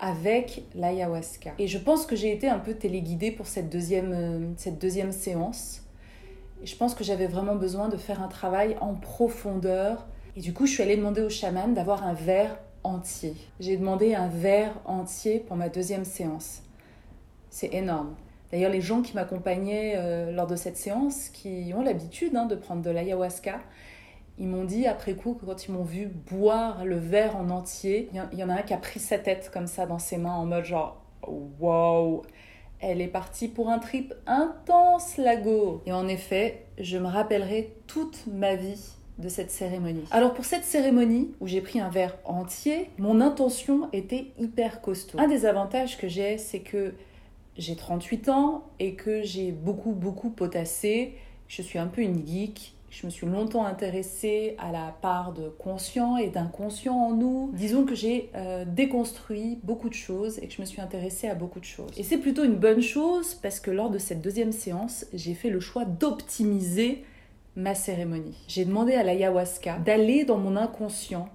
avec 0.00 0.64
l'ayahuasca. 0.74 1.52
Et 1.60 1.68
je 1.68 1.78
pense 1.78 2.06
que 2.06 2.16
j'ai 2.16 2.32
été 2.32 2.48
un 2.48 2.58
peu 2.58 2.74
téléguidée 2.74 3.30
pour 3.30 3.46
cette 3.46 3.70
deuxième, 3.70 4.12
euh, 4.12 4.52
cette 4.56 4.80
deuxième 4.80 5.12
séance. 5.12 5.82
Et 6.64 6.66
je 6.66 6.76
pense 6.76 6.96
que 6.96 7.04
j'avais 7.04 7.28
vraiment 7.28 7.54
besoin 7.54 7.88
de 7.88 7.96
faire 7.96 8.20
un 8.20 8.28
travail 8.28 8.76
en 8.80 8.94
profondeur. 8.94 10.08
Et 10.36 10.40
du 10.40 10.52
coup, 10.52 10.66
je 10.66 10.72
suis 10.72 10.82
allée 10.82 10.96
demander 10.96 11.22
au 11.22 11.30
chaman 11.30 11.74
d'avoir 11.74 12.04
un 12.04 12.12
verre 12.12 12.58
entier. 12.82 13.34
J'ai 13.60 13.76
demandé 13.76 14.14
un 14.14 14.28
verre 14.28 14.72
entier 14.84 15.38
pour 15.38 15.56
ma 15.56 15.68
deuxième 15.68 16.04
séance. 16.04 16.62
C'est 17.50 17.72
énorme. 17.72 18.14
D'ailleurs, 18.50 18.70
les 18.70 18.80
gens 18.80 19.02
qui 19.02 19.14
m'accompagnaient 19.14 19.94
euh, 19.96 20.32
lors 20.32 20.46
de 20.46 20.56
cette 20.56 20.76
séance, 20.76 21.28
qui 21.28 21.72
ont 21.74 21.82
l'habitude 21.82 22.36
hein, 22.36 22.46
de 22.46 22.56
prendre 22.56 22.82
de 22.82 22.90
l'ayahuasca, 22.90 23.60
ils 24.38 24.48
m'ont 24.48 24.64
dit 24.64 24.86
après 24.86 25.14
coup 25.14 25.34
que 25.34 25.46
quand 25.46 25.66
ils 25.66 25.72
m'ont 25.72 25.84
vu 25.84 26.06
boire 26.06 26.84
le 26.84 26.96
verre 26.96 27.36
en 27.36 27.50
entier, 27.50 28.08
il 28.12 28.38
y, 28.38 28.44
en 28.44 28.48
a 28.48 28.54
un 28.54 28.62
qui 28.62 28.74
a 28.74 28.78
pris 28.78 28.98
sa 28.98 29.18
tête 29.18 29.50
comme 29.52 29.68
ça 29.68 29.86
dans 29.86 30.00
ses 30.00 30.18
mains 30.18 30.34
en 30.34 30.44
mode 30.44 30.64
genre 30.64 31.00
wow, 31.60 32.22
elle 32.80 33.00
est 33.00 33.08
partie 33.08 33.46
pour 33.46 33.70
un 33.70 33.78
trip 33.78 34.12
intense, 34.26 35.16
la 35.16 35.36
go. 35.36 35.82
Et 35.86 35.92
en 35.92 36.08
effet, 36.08 36.66
je 36.78 36.98
me 36.98 37.06
rappellerai 37.06 37.76
toute 37.86 38.26
ma 38.26 38.56
vie 38.56 38.96
de 39.18 39.28
cette 39.28 39.50
cérémonie. 39.50 40.04
Alors 40.10 40.34
pour 40.34 40.44
cette 40.44 40.64
cérémonie 40.64 41.30
où 41.40 41.46
j'ai 41.46 41.60
pris 41.60 41.80
un 41.80 41.88
verre 41.88 42.16
entier, 42.24 42.90
mon 42.98 43.20
intention 43.20 43.88
était 43.92 44.32
hyper 44.38 44.80
costaud. 44.80 45.18
Un 45.20 45.28
des 45.28 45.46
avantages 45.46 45.98
que 45.98 46.08
j'ai, 46.08 46.38
c'est 46.38 46.60
que 46.60 46.94
j'ai 47.56 47.76
38 47.76 48.28
ans 48.28 48.64
et 48.80 48.94
que 48.94 49.22
j'ai 49.22 49.52
beaucoup, 49.52 49.92
beaucoup 49.92 50.30
potassé. 50.30 51.14
Je 51.48 51.62
suis 51.62 51.78
un 51.78 51.86
peu 51.86 52.02
une 52.02 52.26
geek. 52.26 52.72
Je 52.90 53.06
me 53.06 53.10
suis 53.10 53.26
longtemps 53.26 53.64
intéressée 53.64 54.54
à 54.58 54.70
la 54.70 54.94
part 55.02 55.32
de 55.32 55.48
conscient 55.48 56.16
et 56.16 56.28
d'inconscient 56.28 56.94
en 56.94 57.12
nous. 57.12 57.50
Disons 57.52 57.84
que 57.84 57.96
j'ai 57.96 58.30
euh, 58.36 58.64
déconstruit 58.64 59.58
beaucoup 59.64 59.88
de 59.88 59.94
choses 59.94 60.38
et 60.38 60.46
que 60.46 60.54
je 60.54 60.60
me 60.60 60.66
suis 60.66 60.80
intéressée 60.80 61.26
à 61.26 61.34
beaucoup 61.34 61.58
de 61.58 61.64
choses. 61.64 61.90
Et 61.96 62.04
c'est 62.04 62.18
plutôt 62.18 62.44
une 62.44 62.54
bonne 62.54 62.82
chose 62.82 63.34
parce 63.34 63.58
que 63.58 63.72
lors 63.72 63.90
de 63.90 63.98
cette 63.98 64.20
deuxième 64.20 64.52
séance, 64.52 65.06
j'ai 65.12 65.34
fait 65.34 65.50
le 65.50 65.58
choix 65.58 65.84
d'optimiser 65.84 67.02
ma 67.56 67.74
cérémonie. 67.74 68.36
J'ai 68.48 68.64
demandé 68.64 68.94
à 68.94 69.02
l'ayahuasca 69.02 69.78
d'aller 69.78 70.24
dans 70.24 70.38
mon 70.38 70.56
inconscient 70.56 71.28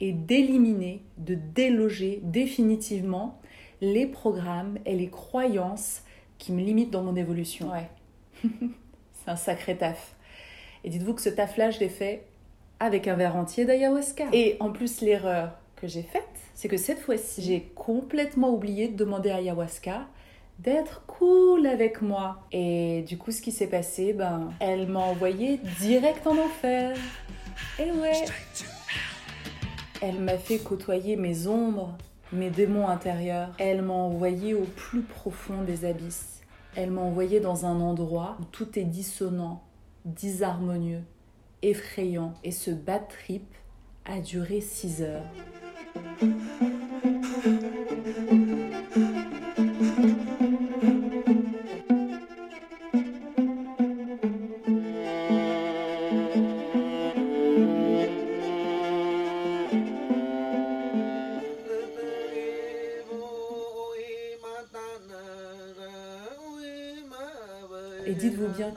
et 0.00 0.12
d'éliminer, 0.12 1.02
de 1.18 1.34
déloger 1.34 2.20
définitivement 2.22 3.40
les 3.80 4.06
programmes 4.06 4.78
et 4.84 4.96
les 4.96 5.08
croyances 5.08 6.02
qui 6.38 6.52
me 6.52 6.60
limitent 6.60 6.90
dans 6.90 7.02
mon 7.02 7.16
évolution. 7.16 7.70
Ouais. 7.70 7.88
c'est 9.12 9.30
un 9.30 9.36
sacré 9.36 9.76
taf. 9.76 10.14
Et 10.84 10.90
dites-vous 10.90 11.14
que 11.14 11.22
ce 11.22 11.28
taf-là, 11.28 11.70
je 11.70 11.80
l'ai 11.80 11.88
fait 11.88 12.26
avec 12.80 13.06
un 13.06 13.14
verre 13.14 13.36
entier 13.36 13.64
d'ayahuasca. 13.64 14.24
Et 14.32 14.56
en 14.58 14.70
plus, 14.70 15.00
l'erreur 15.00 15.52
que 15.76 15.86
j'ai 15.86 16.02
faite, 16.02 16.22
c'est 16.54 16.68
que 16.68 16.76
cette 16.76 16.98
fois-ci, 16.98 17.42
j'ai 17.42 17.72
complètement 17.74 18.50
oublié 18.50 18.88
de 18.88 18.96
demander 18.96 19.30
à 19.30 19.36
ayahuasca 19.36 20.08
d'être 20.62 21.02
cool 21.06 21.66
avec 21.66 22.02
moi. 22.02 22.40
Et 22.52 23.02
du 23.02 23.18
coup, 23.18 23.32
ce 23.32 23.42
qui 23.42 23.52
s'est 23.52 23.66
passé, 23.66 24.12
ben, 24.12 24.50
elle 24.60 24.86
m'a 24.86 25.00
envoyé 25.00 25.58
direct 25.80 26.26
en 26.26 26.38
enfer. 26.38 26.96
Et 27.78 27.90
ouais. 27.90 28.24
Elle 30.00 30.20
m'a 30.20 30.38
fait 30.38 30.58
côtoyer 30.58 31.16
mes 31.16 31.46
ombres, 31.46 31.96
mes 32.32 32.50
démons 32.50 32.88
intérieurs. 32.88 33.50
Elle 33.58 33.82
m'a 33.82 33.94
envoyé 33.94 34.54
au 34.54 34.64
plus 34.64 35.02
profond 35.02 35.62
des 35.62 35.84
abysses. 35.84 36.40
Elle 36.76 36.90
m'a 36.90 37.02
envoyé 37.02 37.40
dans 37.40 37.66
un 37.66 37.80
endroit 37.80 38.36
où 38.40 38.44
tout 38.44 38.78
est 38.78 38.84
dissonant, 38.84 39.62
disharmonieux, 40.04 41.02
effrayant. 41.62 42.34
Et 42.44 42.52
ce 42.52 42.70
bad 42.70 43.06
trip 43.08 43.44
a 44.04 44.20
duré 44.20 44.60
six 44.60 45.02
heures. 45.02 45.22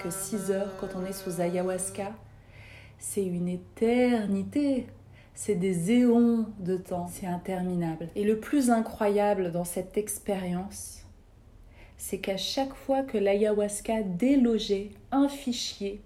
Que 0.06 0.12
6 0.12 0.52
heures 0.52 0.72
quand 0.80 0.90
on 0.96 1.04
est 1.04 1.14
sous 1.14 1.42
ayahuasca, 1.42 2.14
c'est 3.00 3.26
une 3.26 3.48
éternité. 3.48 4.86
C'est 5.34 5.56
des 5.56 5.92
éons 5.92 6.46
de 6.60 6.78
temps. 6.78 7.08
C'est 7.12 7.26
interminable. 7.26 8.10
Et 8.16 8.24
le 8.24 8.40
plus 8.40 8.70
incroyable 8.70 9.52
dans 9.52 9.64
cette 9.64 9.98
expérience, 9.98 11.02
c'est 11.98 12.20
qu'à 12.20 12.38
chaque 12.38 12.76
fois 12.76 13.02
que 13.02 13.18
l'ayahuasca 13.18 14.04
délogeait 14.04 14.92
un 15.12 15.28
fichier 15.28 16.02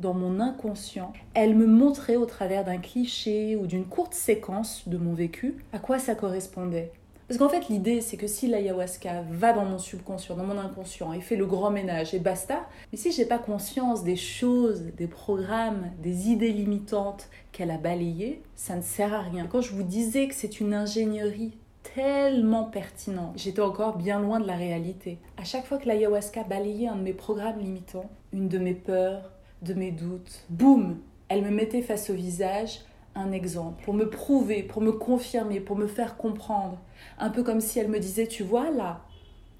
dans 0.00 0.14
mon 0.14 0.40
inconscient, 0.40 1.12
elle 1.34 1.54
me 1.54 1.66
montrait 1.66 2.16
au 2.16 2.26
travers 2.26 2.64
d'un 2.64 2.78
cliché 2.78 3.54
ou 3.54 3.68
d'une 3.68 3.84
courte 3.84 4.14
séquence 4.14 4.88
de 4.88 4.98
mon 4.98 5.14
vécu 5.14 5.54
à 5.72 5.78
quoi 5.78 6.00
ça 6.00 6.16
correspondait. 6.16 6.90
Parce 7.26 7.38
qu'en 7.38 7.48
fait, 7.48 7.68
l'idée, 7.68 8.02
c'est 8.02 8.18
que 8.18 8.26
si 8.26 8.48
l'ayahuasca 8.48 9.22
va 9.30 9.52
dans 9.54 9.64
mon 9.64 9.78
subconscient, 9.78 10.36
dans 10.36 10.44
mon 10.44 10.58
inconscient, 10.58 11.12
et 11.14 11.20
fait 11.20 11.36
le 11.36 11.46
grand 11.46 11.70
ménage 11.70 12.12
et 12.12 12.18
basta, 12.18 12.66
mais 12.92 12.98
si 12.98 13.12
j'ai 13.12 13.24
pas 13.24 13.38
conscience 13.38 14.04
des 14.04 14.16
choses, 14.16 14.82
des 14.96 15.06
programmes, 15.06 15.90
des 16.02 16.28
idées 16.28 16.52
limitantes 16.52 17.28
qu'elle 17.52 17.70
a 17.70 17.78
balayées, 17.78 18.42
ça 18.56 18.76
ne 18.76 18.82
sert 18.82 19.14
à 19.14 19.20
rien. 19.20 19.46
quand 19.46 19.62
je 19.62 19.72
vous 19.72 19.82
disais 19.82 20.28
que 20.28 20.34
c'est 20.34 20.60
une 20.60 20.74
ingénierie 20.74 21.56
tellement 21.94 22.64
pertinente, 22.64 23.32
j'étais 23.36 23.60
encore 23.60 23.96
bien 23.96 24.20
loin 24.20 24.40
de 24.40 24.46
la 24.46 24.56
réalité. 24.56 25.18
À 25.38 25.44
chaque 25.44 25.64
fois 25.64 25.78
que 25.78 25.86
l'ayahuasca 25.86 26.44
balayait 26.44 26.88
un 26.88 26.96
de 26.96 27.02
mes 27.02 27.12
programmes 27.12 27.60
limitants, 27.60 28.10
une 28.32 28.48
de 28.48 28.58
mes 28.58 28.74
peurs, 28.74 29.30
de 29.62 29.72
mes 29.72 29.92
doutes, 29.92 30.44
boum, 30.50 30.98
elle 31.28 31.42
me 31.42 31.50
mettait 31.50 31.82
face 31.82 32.10
au 32.10 32.14
visage 32.14 32.80
un 33.14 33.32
exemple, 33.32 33.82
pour 33.84 33.94
me 33.94 34.08
prouver, 34.10 34.62
pour 34.62 34.82
me 34.82 34.92
confirmer, 34.92 35.60
pour 35.60 35.76
me 35.76 35.86
faire 35.86 36.16
comprendre. 36.16 36.78
Un 37.18 37.30
peu 37.30 37.42
comme 37.42 37.60
si 37.60 37.78
elle 37.78 37.88
me 37.88 38.00
disait, 38.00 38.26
tu 38.26 38.42
vois 38.42 38.70
là, 38.70 39.02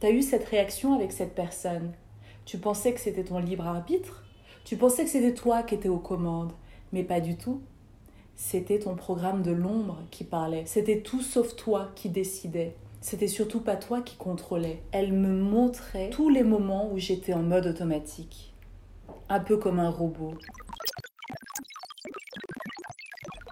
tu 0.00 0.06
as 0.06 0.10
eu 0.10 0.22
cette 0.22 0.48
réaction 0.48 0.94
avec 0.94 1.12
cette 1.12 1.34
personne. 1.34 1.92
Tu 2.44 2.58
pensais 2.58 2.92
que 2.92 3.00
c'était 3.00 3.24
ton 3.24 3.38
libre 3.38 3.66
arbitre 3.66 4.24
Tu 4.64 4.76
pensais 4.76 5.04
que 5.04 5.10
c'était 5.10 5.34
toi 5.34 5.62
qui 5.62 5.74
étais 5.74 5.88
aux 5.88 5.98
commandes 5.98 6.52
Mais 6.92 7.02
pas 7.02 7.20
du 7.20 7.36
tout. 7.36 7.60
C'était 8.36 8.80
ton 8.80 8.96
programme 8.96 9.42
de 9.42 9.52
l'ombre 9.52 10.02
qui 10.10 10.24
parlait. 10.24 10.64
C'était 10.66 11.00
tout 11.00 11.22
sauf 11.22 11.56
toi 11.56 11.90
qui 11.94 12.08
décidait. 12.08 12.74
C'était 13.00 13.28
surtout 13.28 13.60
pas 13.60 13.76
toi 13.76 14.00
qui 14.00 14.16
contrôlais. 14.16 14.82
Elle 14.90 15.12
me 15.12 15.28
montrait 15.28 16.10
tous 16.10 16.28
les 16.28 16.42
moments 16.42 16.90
où 16.90 16.98
j'étais 16.98 17.34
en 17.34 17.42
mode 17.42 17.66
automatique. 17.66 18.52
Un 19.28 19.40
peu 19.40 19.56
comme 19.56 19.78
un 19.78 19.90
robot 19.90 20.34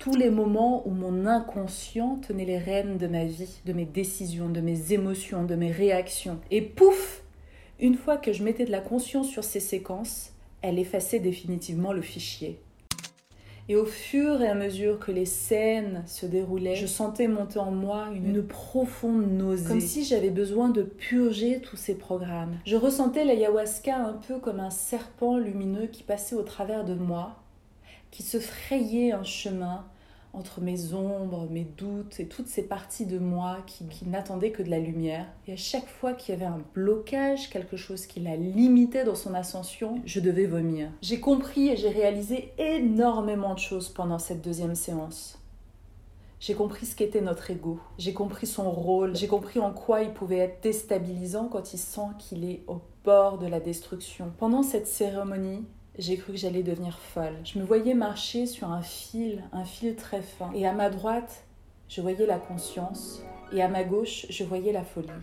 tous 0.03 0.17
les 0.17 0.31
moments 0.31 0.83
où 0.85 0.91
mon 0.91 1.27
inconscient 1.27 2.17
tenait 2.27 2.45
les 2.45 2.59
rênes 2.59 2.99
de 2.99 3.07
ma 3.07 3.25
vie, 3.25 3.61
de 3.65 3.73
mes 3.73 3.85
décisions, 3.85 4.49
de 4.49 4.61
mes 4.61 4.93
émotions, 4.93 5.45
de 5.45 5.55
mes 5.55 5.71
réactions. 5.71 6.41
Et 6.51 6.61
pouf 6.61 7.23
Une 7.79 7.95
fois 7.95 8.17
que 8.17 8.33
je 8.33 8.43
mettais 8.43 8.65
de 8.65 8.73
la 8.73 8.81
conscience 8.81 9.29
sur 9.29 9.45
ces 9.45 9.61
séquences, 9.61 10.33
elle 10.61 10.81
effaçait 10.81 11.21
définitivement 11.21 11.93
le 11.93 12.03
fichier. 12.03 12.59
Et 13.69 13.77
au 13.77 13.85
fur 13.85 14.43
et 14.43 14.49
à 14.49 14.57
mesure 14.57 14.99
que 14.99 15.13
les 15.13 15.25
scènes 15.25 16.03
se 16.07 16.27
déroulaient, 16.27 16.75
je 16.75 16.89
sentais 16.89 17.29
monter 17.29 17.61
en 17.61 17.71
moi 17.71 18.09
une 18.13 18.45
profonde 18.45 19.31
nausée. 19.31 19.69
Comme 19.69 19.81
si 19.81 20.05
j'avais 20.05 20.31
besoin 20.31 20.71
de 20.71 20.83
purger 20.83 21.61
tous 21.61 21.77
ces 21.77 21.95
programmes. 21.95 22.59
Je 22.67 22.75
ressentais 22.75 23.25
l'ayahuasca 23.25 23.97
un 23.97 24.15
peu 24.15 24.41
comme 24.41 24.59
un 24.59 24.71
serpent 24.71 25.39
lumineux 25.39 25.87
qui 25.87 26.03
passait 26.03 26.35
au 26.35 26.43
travers 26.43 26.85
de 26.85 26.95
moi, 26.95 27.42
qui 28.13 28.23
se 28.23 28.39
frayait 28.39 29.11
un 29.11 29.25
chemin 29.25 29.85
entre 30.35 30.61
mes 30.61 30.95
ombres, 30.95 31.47
mes 31.51 31.65
doutes 31.65 32.21
et 32.21 32.27
toutes 32.27 32.47
ces 32.47 32.63
parties 32.63 33.07
de 33.07 33.19
moi 33.19 33.59
qui, 33.67 34.07
n'attendaient 34.07 34.51
que 34.51 34.63
de 34.63 34.71
la 34.71 34.79
lumière. 34.79 35.27
Et 35.47 35.55
à 35.55 35.57
chaque 35.57 35.89
fois 35.89 36.13
qu'il 36.13 36.35
y 36.35 36.37
avait 36.37 36.47
un 36.47 36.63
blocage, 36.75 37.51
quelque 37.51 37.77
chose 37.77 38.07
qui 38.07 38.21
la 38.21 38.37
limitait 38.37 39.05
dans 39.05 39.15
son 39.15 39.35
ascension, 39.35 40.01
je 40.07 40.21
devais 40.21 40.47
vomir. 40.47 40.91
J'ai 41.03 41.21
compris 41.21 41.69
et 41.69 41.77
j'ai 41.77 41.91
réalisé 41.91 42.53
énormément 42.59 43.55
de 43.55 43.59
choses 43.59 43.89
pendant 43.89 44.19
cette 44.19 44.43
deuxième 44.43 44.75
séance. 44.75 45.39
J'ai 46.41 46.55
compris 46.55 46.87
ce 46.87 46.97
qu'était 46.97 47.21
notre 47.21 47.51
ego, 47.51 47.79
j'ai 47.99 48.13
compris 48.15 48.49
son 48.49 48.69
rôle, 48.71 49.15
j'ai 49.15 49.29
compris 49.29 49.61
en 49.61 49.71
quoi 49.71 50.03
il 50.03 50.13
pouvait 50.13 50.39
être 50.39 50.63
déstabilisant 50.63 51.47
quand 51.47 51.73
il 51.73 51.79
sent 51.79 52.09
qu'il 52.19 52.45
est 52.45 52.63
au 52.67 52.81
bord 53.05 53.39
de 53.39 53.47
la 53.47 53.61
destruction. 53.61 54.33
Pendant 54.39 54.65
cette 54.65 54.89
cérémonie, 54.89 55.65
j'ai 55.99 56.17
cru 56.17 56.33
que 56.33 56.39
j'allais 56.39 56.63
devenir 56.63 56.99
folle. 56.99 57.37
Je 57.45 57.59
me 57.59 57.65
voyais 57.65 57.95
marcher 57.95 58.47
sur 58.47 58.71
un 58.71 58.83
fil, 58.83 59.43
un 59.53 59.65
fil 59.65 59.95
très 59.97 60.23
fin. 60.23 60.51
Et 60.55 60.67
à 60.67 60.73
ma 60.73 60.91
droite, 60.91 61.45
je 61.89 62.01
voyais 62.01 62.27
la 62.27 62.39
conscience. 62.39 63.23
Et 63.53 63.61
à 63.63 63.69
ma 63.69 63.85
gauche, 63.85 64.25
je 64.31 64.45
voyais 64.45 64.73
la 64.73 64.83
folie. 64.83 65.11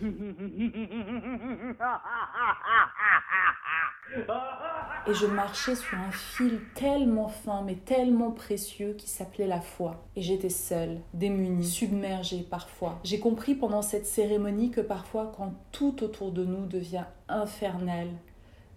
Et 5.06 5.14
je 5.14 5.26
marchais 5.26 5.74
sur 5.74 5.98
un 5.98 6.10
fil 6.10 6.60
tellement 6.74 7.28
fin, 7.28 7.62
mais 7.62 7.76
tellement 7.76 8.30
précieux, 8.30 8.94
qui 8.94 9.08
s'appelait 9.08 9.46
la 9.46 9.60
foi. 9.60 10.04
Et 10.14 10.22
j'étais 10.22 10.50
seule, 10.50 11.00
démunie, 11.14 11.64
submergée 11.64 12.42
parfois. 12.48 12.98
J'ai 13.04 13.18
compris 13.18 13.54
pendant 13.54 13.82
cette 13.82 14.06
cérémonie 14.06 14.70
que 14.70 14.80
parfois, 14.80 15.32
quand 15.36 15.54
tout 15.72 16.02
autour 16.02 16.32
de 16.32 16.44
nous 16.44 16.66
devient 16.66 17.04
infernal, 17.28 18.08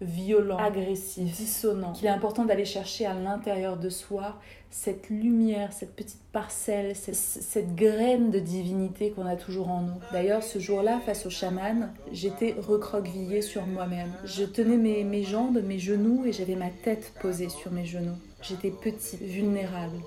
violent, 0.03 0.57
agressif, 0.57 1.35
dissonant, 1.35 1.93
qu'il 1.93 2.05
est 2.05 2.11
important 2.11 2.45
d'aller 2.45 2.65
chercher 2.65 3.05
à 3.05 3.13
l'intérieur 3.13 3.77
de 3.77 3.89
soi 3.89 4.35
cette 4.69 5.09
lumière, 5.09 5.71
cette 5.71 5.95
petite 5.95 6.21
parcelle, 6.31 6.95
cette, 6.95 7.75
graine 7.75 8.31
de 8.31 8.39
divinité 8.39 9.11
qu'on 9.11 9.25
a 9.25 9.35
toujours 9.35 9.69
en 9.69 9.81
nous. 9.81 9.99
D'ailleurs, 10.11 10.41
ce 10.41 10.57
jour-là, 10.57 10.99
face 11.05 11.25
au 11.25 11.29
chaman, 11.29 11.93
j'étais 12.11 12.55
recroquevillée 12.59 13.41
sur 13.41 13.67
moi-même. 13.67 14.11
Je 14.25 14.43
tenais 14.43 14.77
mes, 14.77 15.03
mes 15.03 15.23
jambes, 15.23 15.61
mes 15.63 15.79
genoux 15.79 16.25
et 16.25 16.31
j'avais 16.31 16.55
ma 16.55 16.69
tête 16.69 17.13
posée 17.21 17.49
sur 17.49 17.71
mes 17.71 17.85
genoux. 17.85 18.17
J'étais 18.41 18.71
petite, 18.71 19.21
vulnérable 19.21 19.97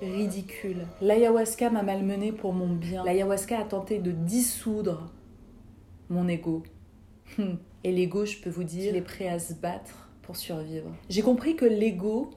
ridicule. 0.00 0.86
L'ayahuasca 1.00 1.70
m'a 1.70 1.82
malmenée 1.82 2.32
pour 2.32 2.52
mon 2.52 2.68
bien. 2.68 3.04
L'ayahuasca 3.04 3.58
a 3.58 3.64
tenté 3.64 3.98
de 3.98 4.10
dissoudre 4.10 5.10
mon 6.10 6.28
ego. 6.28 6.62
Et 7.86 7.92
l'ego, 7.92 8.24
je 8.24 8.38
peux 8.38 8.50
vous 8.50 8.64
dire, 8.64 8.90
il 8.90 8.96
est 8.96 9.00
prêt 9.00 9.28
à 9.28 9.38
se 9.38 9.54
battre 9.54 10.08
pour 10.22 10.36
survivre. 10.36 10.90
J'ai 11.08 11.22
compris 11.22 11.54
que 11.54 11.64
l'ego, 11.64 12.30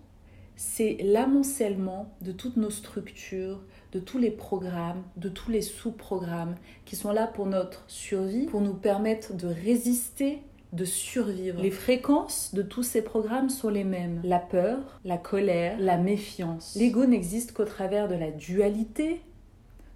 c'est 0.56 0.98
l'amoncellement 1.02 2.14
de 2.22 2.32
toutes 2.32 2.56
nos 2.56 2.70
structures, 2.70 3.60
de 3.92 4.00
tous 4.00 4.20
les 4.20 4.30
programmes, 4.30 5.02
de 5.18 5.28
tous 5.28 5.50
les 5.50 5.64
sous-programmes 5.64 6.54
qui 6.86 6.96
sont 6.96 7.12
là 7.12 7.26
pour 7.26 7.48
notre 7.48 7.84
survie, 7.88 8.46
pour 8.46 8.62
nous 8.62 8.76
permettre 8.76 9.34
de 9.34 9.48
résister 9.48 10.44
de 10.72 10.86
survivre. 10.86 11.60
Les 11.64 11.72
fréquences 11.72 12.54
de 12.54 12.62
tous 12.62 12.84
ces 12.84 13.02
programmes 13.02 13.50
sont 13.50 13.70
les 13.70 13.84
mêmes. 13.84 14.22
La 14.24 14.38
peur, 14.38 15.02
la 15.04 15.18
colère, 15.18 15.80
la 15.80 15.98
méfiance. 15.98 16.76
L'ego 16.76 17.08
n'existe 17.08 17.54
qu'au 17.54 17.66
travers 17.66 18.08
de 18.08 18.14
la 18.14 18.30
dualité, 18.30 19.22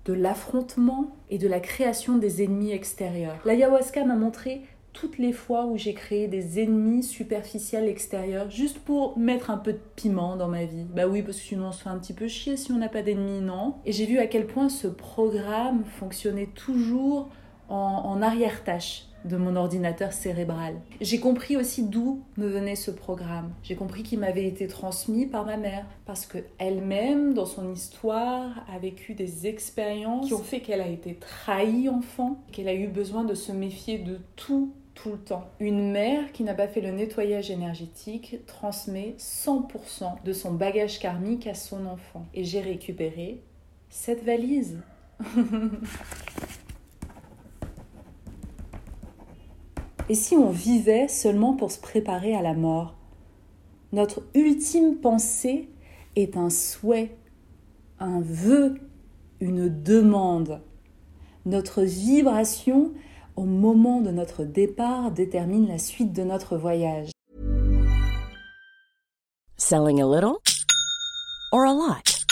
de 0.05 0.13
l'affrontement 0.13 1.15
et 1.29 1.37
de 1.37 1.47
la 1.47 1.59
création 1.59 2.17
des 2.17 2.43
ennemis 2.43 2.71
extérieurs. 2.71 3.37
L'ayahuasca 3.45 4.03
m'a 4.03 4.15
montré 4.15 4.61
toutes 4.93 5.17
les 5.17 5.33
fois 5.33 5.65
où 5.65 5.77
j'ai 5.77 5.93
créé 5.93 6.27
des 6.27 6.61
ennemis 6.61 7.03
superficiels 7.03 7.87
extérieurs 7.87 8.49
juste 8.49 8.79
pour 8.79 9.17
mettre 9.17 9.49
un 9.49 9.57
peu 9.57 9.73
de 9.73 9.79
piment 9.95 10.35
dans 10.35 10.47
ma 10.47 10.65
vie. 10.65 10.85
Bah 10.95 11.07
oui, 11.07 11.21
parce 11.21 11.37
que 11.37 11.43
sinon 11.43 11.67
on 11.67 11.71
se 11.71 11.83
fait 11.83 11.89
un 11.89 11.97
petit 11.97 12.13
peu 12.13 12.27
chier 12.27 12.55
si 12.55 12.71
on 12.71 12.77
n'a 12.77 12.89
pas 12.89 13.01
d'ennemis, 13.01 13.41
non? 13.41 13.75
Et 13.85 13.91
j'ai 13.91 14.05
vu 14.05 14.19
à 14.19 14.27
quel 14.27 14.47
point 14.47 14.69
ce 14.69 14.87
programme 14.87 15.83
fonctionnait 15.83 16.49
toujours 16.53 17.29
en, 17.69 17.75
en 17.75 18.21
arrière-tâche 18.21 19.07
de 19.25 19.37
mon 19.37 19.55
ordinateur 19.55 20.11
cérébral. 20.11 20.75
J'ai 21.01 21.19
compris 21.19 21.55
aussi 21.55 21.83
d'où 21.83 22.23
me 22.37 22.47
venait 22.47 22.75
ce 22.75 22.91
programme. 22.91 23.53
J'ai 23.63 23.75
compris 23.75 24.03
qu'il 24.03 24.19
m'avait 24.19 24.45
été 24.45 24.67
transmis 24.67 25.25
par 25.25 25.45
ma 25.45 25.57
mère 25.57 25.85
parce 26.05 26.25
que 26.25 26.39
elle-même 26.59 27.33
dans 27.33 27.45
son 27.45 27.71
histoire 27.71 28.65
a 28.73 28.77
vécu 28.79 29.13
des 29.13 29.47
expériences 29.47 30.27
qui 30.27 30.33
ont 30.33 30.39
fait 30.39 30.59
qu'elle 30.59 30.81
a 30.81 30.87
été 30.87 31.15
trahie 31.15 31.89
enfant, 31.89 32.43
qu'elle 32.51 32.67
a 32.67 32.73
eu 32.73 32.87
besoin 32.87 33.23
de 33.23 33.33
se 33.33 33.51
méfier 33.51 33.97
de 33.97 34.19
tout 34.35 34.73
tout 34.95 35.11
le 35.11 35.17
temps. 35.17 35.49
Une 35.59 35.91
mère 35.91 36.31
qui 36.31 36.43
n'a 36.43 36.53
pas 36.53 36.67
fait 36.67 36.81
le 36.81 36.91
nettoyage 36.91 37.49
énergétique 37.51 38.37
transmet 38.45 39.15
100% 39.17 40.23
de 40.23 40.33
son 40.33 40.53
bagage 40.53 40.99
karmique 40.99 41.47
à 41.47 41.53
son 41.53 41.85
enfant. 41.85 42.25
Et 42.33 42.43
j'ai 42.43 42.61
récupéré 42.61 43.41
cette 43.89 44.23
valise. 44.23 44.79
Et 50.09 50.15
si 50.15 50.35
on 50.35 50.49
vivait 50.49 51.07
seulement 51.07 51.53
pour 51.53 51.71
se 51.71 51.79
préparer 51.79 52.35
à 52.35 52.41
la 52.41 52.53
mort? 52.53 52.95
Notre 53.93 54.23
ultime 54.33 54.97
pensée 54.97 55.69
est 56.15 56.35
un 56.35 56.49
souhait, 56.49 57.15
un 57.99 58.19
vœu, 58.21 58.81
une 59.39 59.69
demande. 59.69 60.61
Notre 61.45 61.83
vibration 61.83 62.91
au 63.35 63.45
moment 63.45 64.01
de 64.01 64.11
notre 64.11 64.43
départ 64.43 65.11
détermine 65.11 65.67
la 65.67 65.77
suite 65.77 66.13
de 66.13 66.23
notre 66.23 66.57
voyage. 66.57 67.11
Selling 69.57 70.01
a 70.01 70.05
little 70.05 70.41
or 71.51 71.65
a 71.65 71.71
lot? 71.71 72.23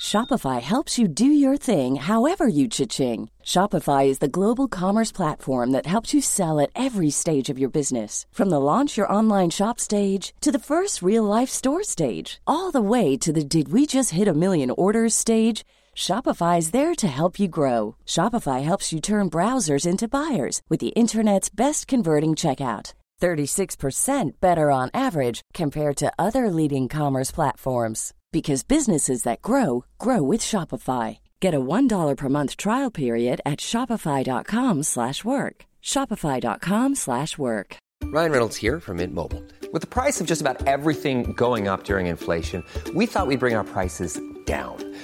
Shopify 0.00 0.60
helps 0.62 0.98
you 0.98 1.08
do 1.08 1.26
your 1.26 1.56
thing 1.56 1.96
however 1.96 2.46
you 2.48 2.68
cha-ching. 2.68 3.28
Shopify 3.44 4.06
is 4.06 4.20
the 4.20 4.28
global 4.28 4.68
commerce 4.68 5.12
platform 5.12 5.72
that 5.72 5.86
helps 5.86 6.14
you 6.14 6.20
sell 6.20 6.60
at 6.60 6.70
every 6.74 7.10
stage 7.10 7.50
of 7.50 7.58
your 7.58 7.68
business. 7.68 8.24
From 8.30 8.48
the 8.48 8.60
launch 8.60 8.96
your 8.96 9.12
online 9.12 9.50
shop 9.50 9.80
stage 9.80 10.32
to 10.40 10.52
the 10.52 10.58
first 10.58 11.02
real 11.02 11.24
life 11.24 11.50
store 11.50 11.82
stage, 11.82 12.40
all 12.46 12.70
the 12.70 12.80
way 12.80 13.16
to 13.16 13.32
the 13.32 13.44
did 13.44 13.72
we 13.72 13.86
just 13.86 14.12
hit 14.12 14.28
a 14.28 14.34
million 14.34 14.70
orders 14.70 15.14
stage. 15.14 15.64
Shopify 15.98 16.58
is 16.58 16.70
there 16.70 16.94
to 16.94 17.08
help 17.08 17.40
you 17.40 17.48
grow. 17.48 17.96
Shopify 18.06 18.62
helps 18.62 18.92
you 18.92 19.00
turn 19.00 19.28
browsers 19.28 19.84
into 19.84 20.06
buyers 20.06 20.62
with 20.68 20.78
the 20.78 20.94
internet's 20.94 21.48
best 21.48 21.88
converting 21.88 22.36
checkout. 22.36 22.94
36% 23.20 24.30
better 24.40 24.70
on 24.70 24.90
average 24.94 25.40
compared 25.52 25.96
to 25.96 26.12
other 26.16 26.50
leading 26.50 26.86
commerce 26.86 27.32
platforms 27.32 28.14
because 28.30 28.62
businesses 28.62 29.24
that 29.24 29.42
grow 29.42 29.84
grow 29.98 30.22
with 30.22 30.40
Shopify. 30.40 31.18
Get 31.40 31.52
a 31.52 31.60
$1 31.60 32.16
per 32.16 32.28
month 32.28 32.56
trial 32.56 32.92
period 32.92 33.40
at 33.44 33.58
shopify.com/work. 33.58 35.56
shopify.com/work. 35.82 37.76
Ryan 38.04 38.32
Reynolds 38.32 38.56
here 38.56 38.78
from 38.80 38.96
Mint 38.98 39.14
Mobile. 39.14 39.42
With 39.72 39.82
the 39.82 39.94
price 40.00 40.20
of 40.20 40.28
just 40.28 40.40
about 40.40 40.64
everything 40.66 41.32
going 41.32 41.66
up 41.66 41.82
during 41.82 42.06
inflation, 42.06 42.62
we 42.94 43.04
thought 43.06 43.26
we'd 43.26 43.40
bring 43.40 43.56
our 43.56 43.64
prices 43.64 44.20
down. 44.46 44.87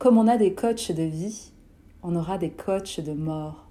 Comme 0.00 0.16
on 0.16 0.28
a 0.28 0.38
des 0.38 0.54
coachs 0.54 0.92
de 0.92 1.02
vie, 1.02 1.52
on 2.02 2.16
aura 2.16 2.38
des 2.38 2.48
coachs 2.48 3.00
de 3.00 3.12
mort. 3.12 3.68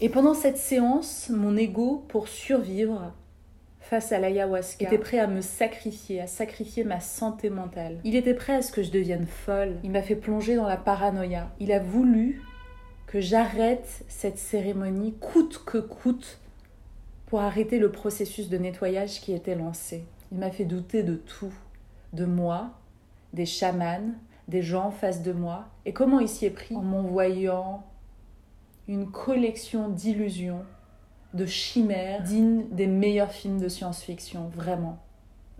Et 0.00 0.08
pendant 0.08 0.32
cette 0.32 0.56
séance, 0.56 1.28
mon 1.28 1.54
ego, 1.54 2.02
pour 2.08 2.28
survivre 2.28 3.12
face 3.82 4.10
à 4.12 4.20
l'ayahuasca, 4.20 4.86
était 4.86 4.96
prêt 4.96 5.18
à 5.18 5.26
me 5.26 5.42
sacrifier, 5.42 6.22
à 6.22 6.26
sacrifier 6.26 6.82
ma 6.82 7.00
santé 7.00 7.50
mentale. 7.50 8.00
Il 8.04 8.16
était 8.16 8.32
prêt 8.32 8.54
à 8.54 8.62
ce 8.62 8.72
que 8.72 8.82
je 8.82 8.90
devienne 8.90 9.26
folle. 9.26 9.76
Il 9.84 9.90
m'a 9.90 10.00
fait 10.00 10.16
plonger 10.16 10.56
dans 10.56 10.66
la 10.66 10.78
paranoïa. 10.78 11.50
Il 11.60 11.70
a 11.70 11.78
voulu 11.78 12.40
que 13.06 13.20
j'arrête 13.20 14.02
cette 14.08 14.38
cérémonie 14.38 15.12
coûte 15.20 15.62
que 15.66 15.76
coûte 15.76 16.38
pour 17.26 17.42
arrêter 17.42 17.78
le 17.78 17.92
processus 17.92 18.48
de 18.48 18.56
nettoyage 18.56 19.20
qui 19.20 19.34
était 19.34 19.56
lancé. 19.56 20.06
Il 20.32 20.38
m'a 20.38 20.50
fait 20.50 20.64
douter 20.64 21.02
de 21.02 21.16
tout, 21.16 21.52
de 22.14 22.24
moi, 22.24 22.70
des 23.32 23.46
chamans, 23.46 24.14
des 24.48 24.62
gens 24.62 24.86
en 24.86 24.90
face 24.90 25.22
de 25.22 25.32
moi. 25.32 25.66
Et 25.84 25.92
comment 25.92 26.20
il 26.20 26.28
s'y 26.28 26.46
est 26.46 26.50
pris 26.50 26.74
En 26.74 26.82
m'envoyant 26.82 27.84
une 28.88 29.10
collection 29.10 29.88
d'illusions, 29.88 30.64
de 31.34 31.44
chimères, 31.44 32.22
dignes 32.22 32.64
des 32.70 32.86
meilleurs 32.86 33.32
films 33.32 33.60
de 33.60 33.68
science-fiction, 33.68 34.48
vraiment. 34.54 34.98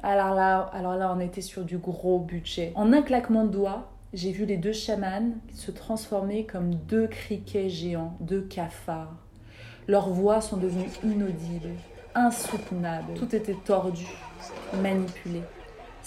Alors 0.02 0.34
là, 0.34 0.60
alors 0.72 0.94
là, 0.94 1.12
on 1.14 1.20
était 1.20 1.42
sur 1.42 1.64
du 1.64 1.76
gros 1.76 2.18
budget. 2.20 2.72
En 2.74 2.92
un 2.92 3.02
claquement 3.02 3.44
de 3.44 3.50
doigts, 3.50 3.90
j'ai 4.14 4.32
vu 4.32 4.46
les 4.46 4.56
deux 4.56 4.72
chamans 4.72 5.32
se 5.52 5.70
transformer 5.70 6.46
comme 6.46 6.74
deux 6.74 7.06
criquets 7.08 7.68
géants, 7.68 8.16
deux 8.20 8.42
cafards. 8.42 9.16
Leurs 9.86 10.08
voix 10.08 10.40
sont 10.40 10.56
devenues 10.56 10.90
inaudibles, 11.02 11.74
insoutenables. 12.14 13.14
Tout 13.14 13.34
était 13.34 13.56
tordu, 13.64 14.06
manipulé. 14.82 15.42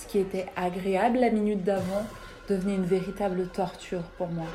Ce 0.02 0.08
qui 0.08 0.18
était 0.18 0.48
agréable 0.56 1.20
la 1.20 1.30
minute 1.30 1.64
d'avant 1.64 2.04
devenait 2.50 2.74
une 2.74 2.86
véritable 2.86 3.48
torture 3.50 4.02
pour 4.18 4.30
moi. 4.30 4.48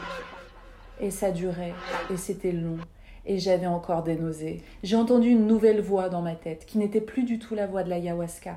Et 1.01 1.13
ça 1.13 1.31
durait, 1.31 1.73
et 2.11 2.17
c'était 2.17 2.51
long, 2.51 2.79
et 3.25 3.39
j'avais 3.39 3.67
encore 3.67 4.03
des 4.03 4.17
nausées. 4.17 4.63
J'ai 4.83 4.97
entendu 4.97 5.29
une 5.29 5.47
nouvelle 5.47 5.81
voix 5.81 6.09
dans 6.09 6.21
ma 6.21 6.35
tête, 6.35 6.67
qui 6.67 6.79
n'était 6.79 7.01
plus 7.01 7.23
du 7.23 7.39
tout 7.39 7.55
la 7.55 7.69
voix 7.69 7.85
de 7.85 7.91
l'ayahuasca. 7.91 8.57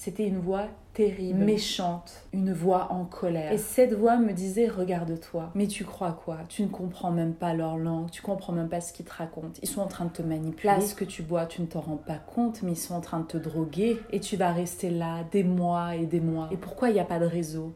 C'était 0.00 0.28
une 0.28 0.38
voix 0.38 0.68
terrible, 0.94 1.40
méchante, 1.40 2.22
une 2.32 2.52
voix 2.52 2.92
en 2.92 3.04
colère. 3.04 3.50
Et 3.50 3.58
cette 3.58 3.94
voix 3.94 4.16
me 4.16 4.32
disait 4.32 4.68
Regarde-toi. 4.68 5.50
Mais 5.56 5.66
tu 5.66 5.84
crois 5.84 6.12
quoi? 6.12 6.38
Tu 6.48 6.62
ne 6.62 6.68
comprends 6.68 7.10
même 7.10 7.34
pas 7.34 7.52
leur 7.52 7.76
langue, 7.76 8.08
tu 8.08 8.22
comprends 8.22 8.52
même 8.52 8.68
pas 8.68 8.80
ce 8.80 8.92
qu'ils 8.92 9.06
te 9.06 9.12
racontent. 9.12 9.58
Ils 9.60 9.66
sont 9.66 9.80
en 9.80 9.88
train 9.88 10.04
de 10.04 10.12
te 10.12 10.22
manipuler. 10.22 10.72
Là, 10.72 10.80
ce 10.80 10.94
que 10.94 11.04
tu 11.04 11.24
bois, 11.24 11.46
tu 11.46 11.62
ne 11.62 11.66
t'en 11.66 11.80
rends 11.80 11.96
pas 11.96 12.14
compte, 12.14 12.62
mais 12.62 12.72
ils 12.72 12.76
sont 12.76 12.94
en 12.94 13.00
train 13.00 13.18
de 13.18 13.26
te 13.26 13.38
droguer. 13.38 13.98
Et 14.12 14.20
tu 14.20 14.36
vas 14.36 14.52
rester 14.52 14.88
là 14.88 15.24
des 15.32 15.42
mois 15.42 15.96
et 15.96 16.06
des 16.06 16.20
mois. 16.20 16.48
Et 16.52 16.56
pourquoi 16.56 16.90
il 16.90 16.92
n'y 16.92 17.00
a 17.00 17.04
pas 17.04 17.18
de 17.18 17.26
réseau? 17.26 17.74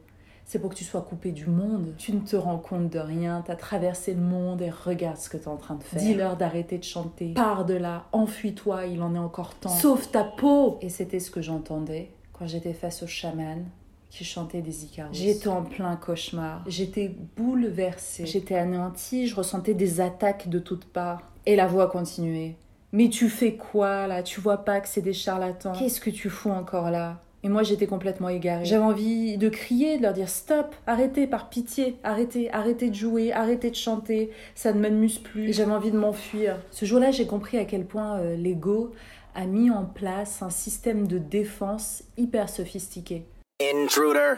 C'est 0.53 0.59
pour 0.59 0.69
que 0.69 0.75
tu 0.75 0.83
sois 0.83 1.01
coupé 1.01 1.31
du 1.31 1.47
monde. 1.47 1.95
Tu 1.97 2.13
ne 2.13 2.19
te 2.19 2.35
rends 2.35 2.59
compte 2.59 2.87
de 2.87 2.99
rien, 2.99 3.41
tu 3.43 3.49
as 3.49 3.55
traversé 3.55 4.13
le 4.13 4.21
monde 4.21 4.61
et 4.61 4.69
regarde 4.69 5.17
ce 5.17 5.27
que 5.27 5.37
tu 5.37 5.45
es 5.45 5.47
en 5.47 5.57
train 5.57 5.73
de 5.73 5.81
faire. 5.81 5.99
Dis-leur 5.99 6.37
d'arrêter 6.37 6.77
de 6.77 6.83
chanter. 6.83 7.33
Pars 7.33 7.65
de 7.65 7.73
là, 7.73 8.05
enfuis-toi, 8.11 8.85
il 8.85 9.01
en 9.01 9.15
est 9.15 9.19
encore 9.19 9.55
temps. 9.55 9.69
Sauve 9.69 10.09
ta 10.09 10.23
peau 10.23 10.77
Et 10.81 10.89
c'était 10.89 11.19
ce 11.19 11.31
que 11.31 11.41
j'entendais 11.41 12.11
quand 12.33 12.45
j'étais 12.45 12.73
face 12.73 13.01
au 13.01 13.07
chaman 13.07 13.65
qui 14.11 14.25
chantait 14.25 14.61
des 14.61 14.85
Icaros. 14.85 15.11
J'étais 15.11 15.47
en 15.47 15.63
plein 15.63 15.95
cauchemar. 15.95 16.63
J'étais 16.67 17.15
bouleversée. 17.35 18.27
J'étais 18.27 18.53
anéantie, 18.53 19.25
je 19.25 19.35
ressentais 19.35 19.73
des 19.73 20.01
attaques 20.01 20.49
de 20.49 20.59
toutes 20.59 20.85
parts. 20.85 21.31
Et 21.47 21.55
la 21.55 21.65
voix 21.65 21.87
continuait. 21.87 22.57
Mais 22.91 23.09
tu 23.09 23.27
fais 23.27 23.55
quoi 23.55 24.05
là? 24.05 24.21
Tu 24.21 24.39
vois 24.39 24.57
pas 24.57 24.81
que 24.81 24.87
c'est 24.87 25.01
des 25.01 25.13
charlatans 25.13 25.71
Qu'est-ce 25.71 25.99
que 25.99 26.11
tu 26.11 26.29
fous 26.29 26.51
encore 26.51 26.91
là? 26.91 27.19
Et 27.43 27.49
moi, 27.49 27.63
j'étais 27.63 27.87
complètement 27.87 28.29
égarée. 28.29 28.63
J'avais 28.63 28.83
envie 28.83 29.37
de 29.37 29.49
crier, 29.49 29.97
de 29.97 30.03
leur 30.03 30.13
dire 30.13 30.29
stop, 30.29 30.73
arrêtez, 30.87 31.27
par 31.27 31.49
pitié, 31.49 31.97
arrêtez, 32.03 32.49
arrêtez 32.51 32.89
de 32.89 32.95
jouer, 32.95 33.33
arrêtez 33.33 33.69
de 33.69 33.75
chanter, 33.75 34.31
ça 34.55 34.71
ne 34.71 34.79
m'amuse 34.79 35.19
plus. 35.19 35.53
J'avais 35.53 35.73
envie 35.73 35.91
de 35.91 35.97
m'enfuir. 35.97 36.57
Ce 36.71 36.85
jour-là, 36.85 37.11
j'ai 37.11 37.27
compris 37.27 37.57
à 37.57 37.65
quel 37.65 37.85
point 37.85 38.17
euh, 38.19 38.37
l'ego 38.37 38.93
a 39.35 39.45
mis 39.45 39.69
en 39.69 39.83
place 39.83 40.41
un 40.41 40.49
système 40.49 41.05
de 41.05 41.17
défense 41.17 42.03
hyper 42.17 42.49
sophistiqué. 42.49 43.25
Intruder. 43.61 44.35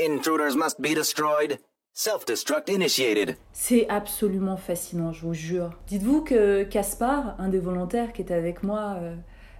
Intruders 0.00 0.54
must 0.54 0.80
be 0.80 0.94
destroyed. 0.94 1.58
Self-destruct 1.94 2.68
initiated. 2.68 3.36
C'est 3.52 3.88
absolument 3.88 4.56
fascinant, 4.56 5.12
je 5.12 5.26
vous 5.26 5.34
jure. 5.34 5.70
Dites-vous 5.88 6.22
que 6.22 6.62
Caspar, 6.62 7.34
un 7.40 7.48
des 7.48 7.58
volontaires 7.58 8.12
qui 8.12 8.22
était 8.22 8.34
avec 8.34 8.62
moi, 8.62 8.96
euh, 9.00 9.08
euh, 9.08 9.16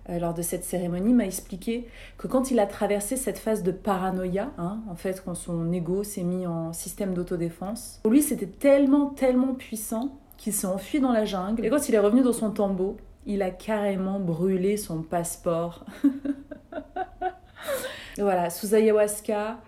lors 0.08 0.34
de 0.34 0.42
cette 0.42 0.64
cérémonie, 0.64 1.12
m'a 1.12 1.26
expliqué 1.26 1.86
que 2.16 2.26
quand 2.26 2.50
il 2.50 2.60
a 2.60 2.66
traversé 2.66 3.16
cette 3.16 3.38
phase 3.38 3.62
de 3.62 3.72
paranoïa, 3.72 4.52
hein, 4.58 4.80
en 4.88 4.94
fait, 4.94 5.22
quand 5.24 5.34
son 5.34 5.70
ego 5.72 6.02
s'est 6.02 6.22
mis 6.22 6.46
en 6.46 6.72
système 6.72 7.14
d'autodéfense, 7.14 8.00
pour 8.02 8.12
lui, 8.12 8.22
c'était 8.22 8.46
tellement, 8.46 9.10
tellement 9.10 9.54
puissant 9.54 10.18
qu'il 10.38 10.52
s'est 10.52 10.66
enfui 10.66 11.00
dans 11.00 11.12
la 11.12 11.24
jungle. 11.24 11.66
Et 11.66 11.68
quand 11.68 11.88
il 11.88 11.94
est 11.94 11.98
revenu 11.98 12.22
dans 12.22 12.32
son 12.32 12.50
tombeau, 12.50 12.96
il 13.26 13.42
a 13.42 13.50
carrément 13.50 14.20
brûlé 14.20 14.76
son 14.76 15.02
passeport. 15.02 15.84
voilà, 18.18 18.48
sous 18.48 18.74
ayahuasca, 18.74 19.58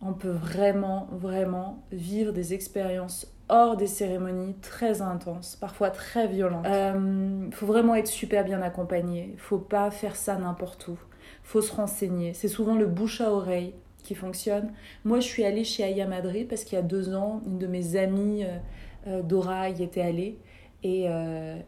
on 0.00 0.12
peut 0.12 0.30
vraiment, 0.30 1.08
vraiment 1.12 1.82
vivre 1.90 2.32
des 2.32 2.54
expériences 2.54 3.26
hors 3.48 3.76
des 3.76 3.86
cérémonies 3.86 4.54
très 4.60 5.02
intenses, 5.02 5.56
parfois 5.56 5.90
très 5.90 6.26
violentes. 6.26 6.66
Il 6.66 6.72
euh, 6.72 7.50
faut 7.50 7.66
vraiment 7.66 7.94
être 7.94 8.08
super 8.08 8.44
bien 8.44 8.62
accompagné. 8.62 9.30
Il 9.32 9.38
faut 9.40 9.58
pas 9.58 9.90
faire 9.90 10.16
ça 10.16 10.36
n'importe 10.36 10.88
où. 10.88 10.98
faut 11.42 11.62
se 11.62 11.74
renseigner. 11.74 12.34
C'est 12.34 12.48
souvent 12.48 12.76
le 12.76 12.86
bouche 12.86 13.20
à 13.20 13.32
oreille 13.32 13.74
qui 14.02 14.14
fonctionne. 14.14 14.72
Moi, 15.04 15.20
je 15.20 15.26
suis 15.26 15.44
allée 15.44 15.64
chez 15.64 15.84
Aya 15.84 16.06
Madrid 16.06 16.48
parce 16.48 16.64
qu'il 16.64 16.76
y 16.76 16.78
a 16.78 16.84
deux 16.84 17.14
ans, 17.14 17.42
une 17.46 17.58
de 17.58 17.66
mes 17.66 17.96
amies, 17.96 18.44
euh, 18.44 18.58
euh, 19.06 19.22
Dora, 19.22 19.70
y 19.70 19.82
était 19.82 20.02
allée. 20.02 20.38
Et, 20.84 21.06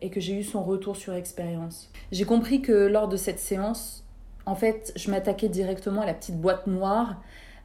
et 0.01 0.09
que 0.09 0.21
j'ai 0.21 0.39
eu 0.39 0.45
son 0.45 0.63
retour 0.63 0.95
sur 0.97 1.15
expérience. 1.15 1.91
J'ai 2.13 2.25
compris 2.25 2.63
que 2.63 2.87
lors 2.87 3.09
de 3.09 3.17
cette 3.17 3.41
séance, 3.41 4.05
en 4.47 4.55
fait, 4.55 4.93
je 4.95 5.11
m'attaquais 5.11 5.49
directement 5.49 6.03
à 6.03 6.07
la 6.07 6.15
petite 6.15 6.41
boîte 6.41 6.69
noire 6.69 7.21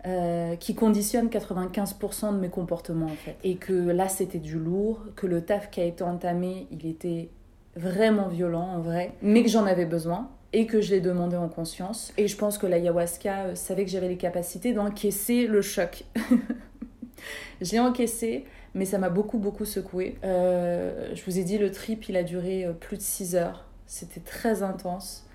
euh, 0.07 0.55
qui 0.55 0.75
conditionne 0.75 1.29
95% 1.29 2.33
de 2.33 2.39
mes 2.39 2.49
comportements 2.49 3.07
en 3.07 3.15
fait. 3.15 3.35
Et 3.43 3.55
que 3.55 3.73
là 3.73 4.07
c'était 4.07 4.37
du 4.37 4.59
lourd, 4.59 4.99
que 5.15 5.25
le 5.25 5.41
taf 5.41 5.71
qui 5.71 5.81
a 5.81 5.83
été 5.83 6.03
entamé, 6.03 6.67
il 6.69 6.85
était 6.85 7.29
vraiment 7.75 8.27
violent 8.27 8.67
en 8.67 8.81
vrai, 8.81 9.13
mais 9.23 9.41
que 9.41 9.49
j'en 9.49 9.65
avais 9.65 9.85
besoin 9.85 10.29
et 10.53 10.67
que 10.67 10.79
je 10.79 10.91
l'ai 10.91 11.01
demandé 11.01 11.35
en 11.35 11.49
conscience. 11.49 12.13
Et 12.17 12.27
je 12.27 12.37
pense 12.37 12.59
que 12.59 12.67
l'ayahuasca 12.67 13.45
euh, 13.45 13.55
savait 13.55 13.83
que 13.83 13.89
j'avais 13.89 14.07
les 14.07 14.17
capacités 14.17 14.73
d'encaisser 14.73 15.47
le 15.47 15.63
choc. 15.63 16.03
J'ai 17.61 17.79
encaissé, 17.79 18.45
mais 18.75 18.85
ça 18.85 18.99
m'a 18.99 19.09
beaucoup 19.09 19.39
beaucoup 19.39 19.65
secoué. 19.65 20.19
Euh, 20.23 21.15
je 21.15 21.25
vous 21.25 21.39
ai 21.39 21.43
dit, 21.43 21.57
le 21.57 21.71
trip 21.71 22.07
il 22.09 22.15
a 22.15 22.21
duré 22.21 22.67
plus 22.79 22.97
de 22.97 23.01
6 23.01 23.35
heures. 23.35 23.65
C'était 23.87 24.19
très 24.19 24.61
intense. 24.61 25.25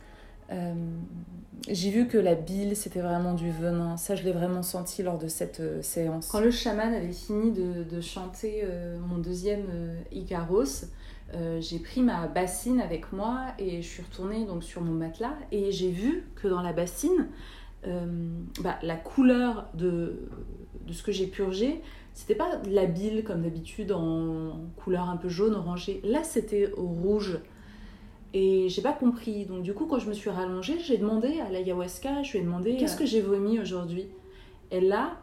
J'ai 1.70 1.90
vu 1.90 2.06
que 2.06 2.18
la 2.18 2.34
bile, 2.34 2.76
c'était 2.76 3.00
vraiment 3.00 3.34
du 3.34 3.50
venin. 3.50 3.96
Ça, 3.96 4.14
je 4.14 4.24
l'ai 4.24 4.32
vraiment 4.32 4.62
senti 4.62 5.02
lors 5.02 5.18
de 5.18 5.28
cette 5.28 5.60
euh, 5.60 5.82
séance. 5.82 6.28
Quand 6.28 6.40
le 6.40 6.50
chaman 6.50 6.92
avait 6.92 7.12
fini 7.12 7.52
de, 7.52 8.00
chanter 8.00 8.62
euh, 8.64 8.98
mon 8.98 9.18
deuxième 9.18 9.66
Icaros, 10.12 10.86
j'ai 11.60 11.78
pris 11.78 12.02
ma 12.02 12.26
bassine 12.26 12.80
avec 12.80 13.12
moi 13.12 13.38
et 13.58 13.82
je 13.82 13.86
suis 13.86 14.02
retournée 14.02 14.46
donc 14.46 14.64
sur 14.64 14.82
mon 14.82 14.90
matelas 14.90 15.36
et 15.52 15.70
j'ai 15.70 15.90
vu 15.90 16.24
que 16.34 16.48
dans 16.48 16.60
la 16.60 16.72
bassine, 16.72 17.28
bah, 17.84 18.78
la 18.82 18.96
couleur 18.96 19.68
de, 19.74 20.28
de 20.86 20.92
ce 20.92 21.04
que 21.04 21.12
j'ai 21.12 21.28
purgé, 21.28 21.82
c'était 22.14 22.34
pas 22.34 22.56
de 22.56 22.70
la 22.70 22.86
bile 22.86 23.24
comme 23.24 23.42
d'habitude 23.42 23.92
en 23.92 24.60
couleur 24.76 25.08
un 25.08 25.16
peu 25.16 25.28
jaune, 25.28 25.54
orangée. 25.54 26.00
Là, 26.04 26.22
c'était 26.24 26.70
rouge. 26.76 27.38
Et 28.32 28.68
j'ai 28.68 28.82
pas 28.82 28.92
compris. 28.92 29.44
Donc 29.46 29.62
du 29.62 29.74
coup, 29.74 29.86
quand 29.86 29.98
je 29.98 30.08
me 30.08 30.14
suis 30.14 30.30
rallongée, 30.30 30.78
j'ai 30.78 30.98
demandé 30.98 31.40
à 31.40 31.50
l'ayahuasca, 31.50 32.22
je 32.22 32.32
lui 32.32 32.38
ai 32.38 32.42
demandé 32.42 32.76
qu'est-ce 32.76 32.96
que 32.96 33.06
j'ai 33.06 33.20
vomi 33.20 33.58
aujourd'hui? 33.58 34.06
Et 34.70 34.80
là, 34.80 35.18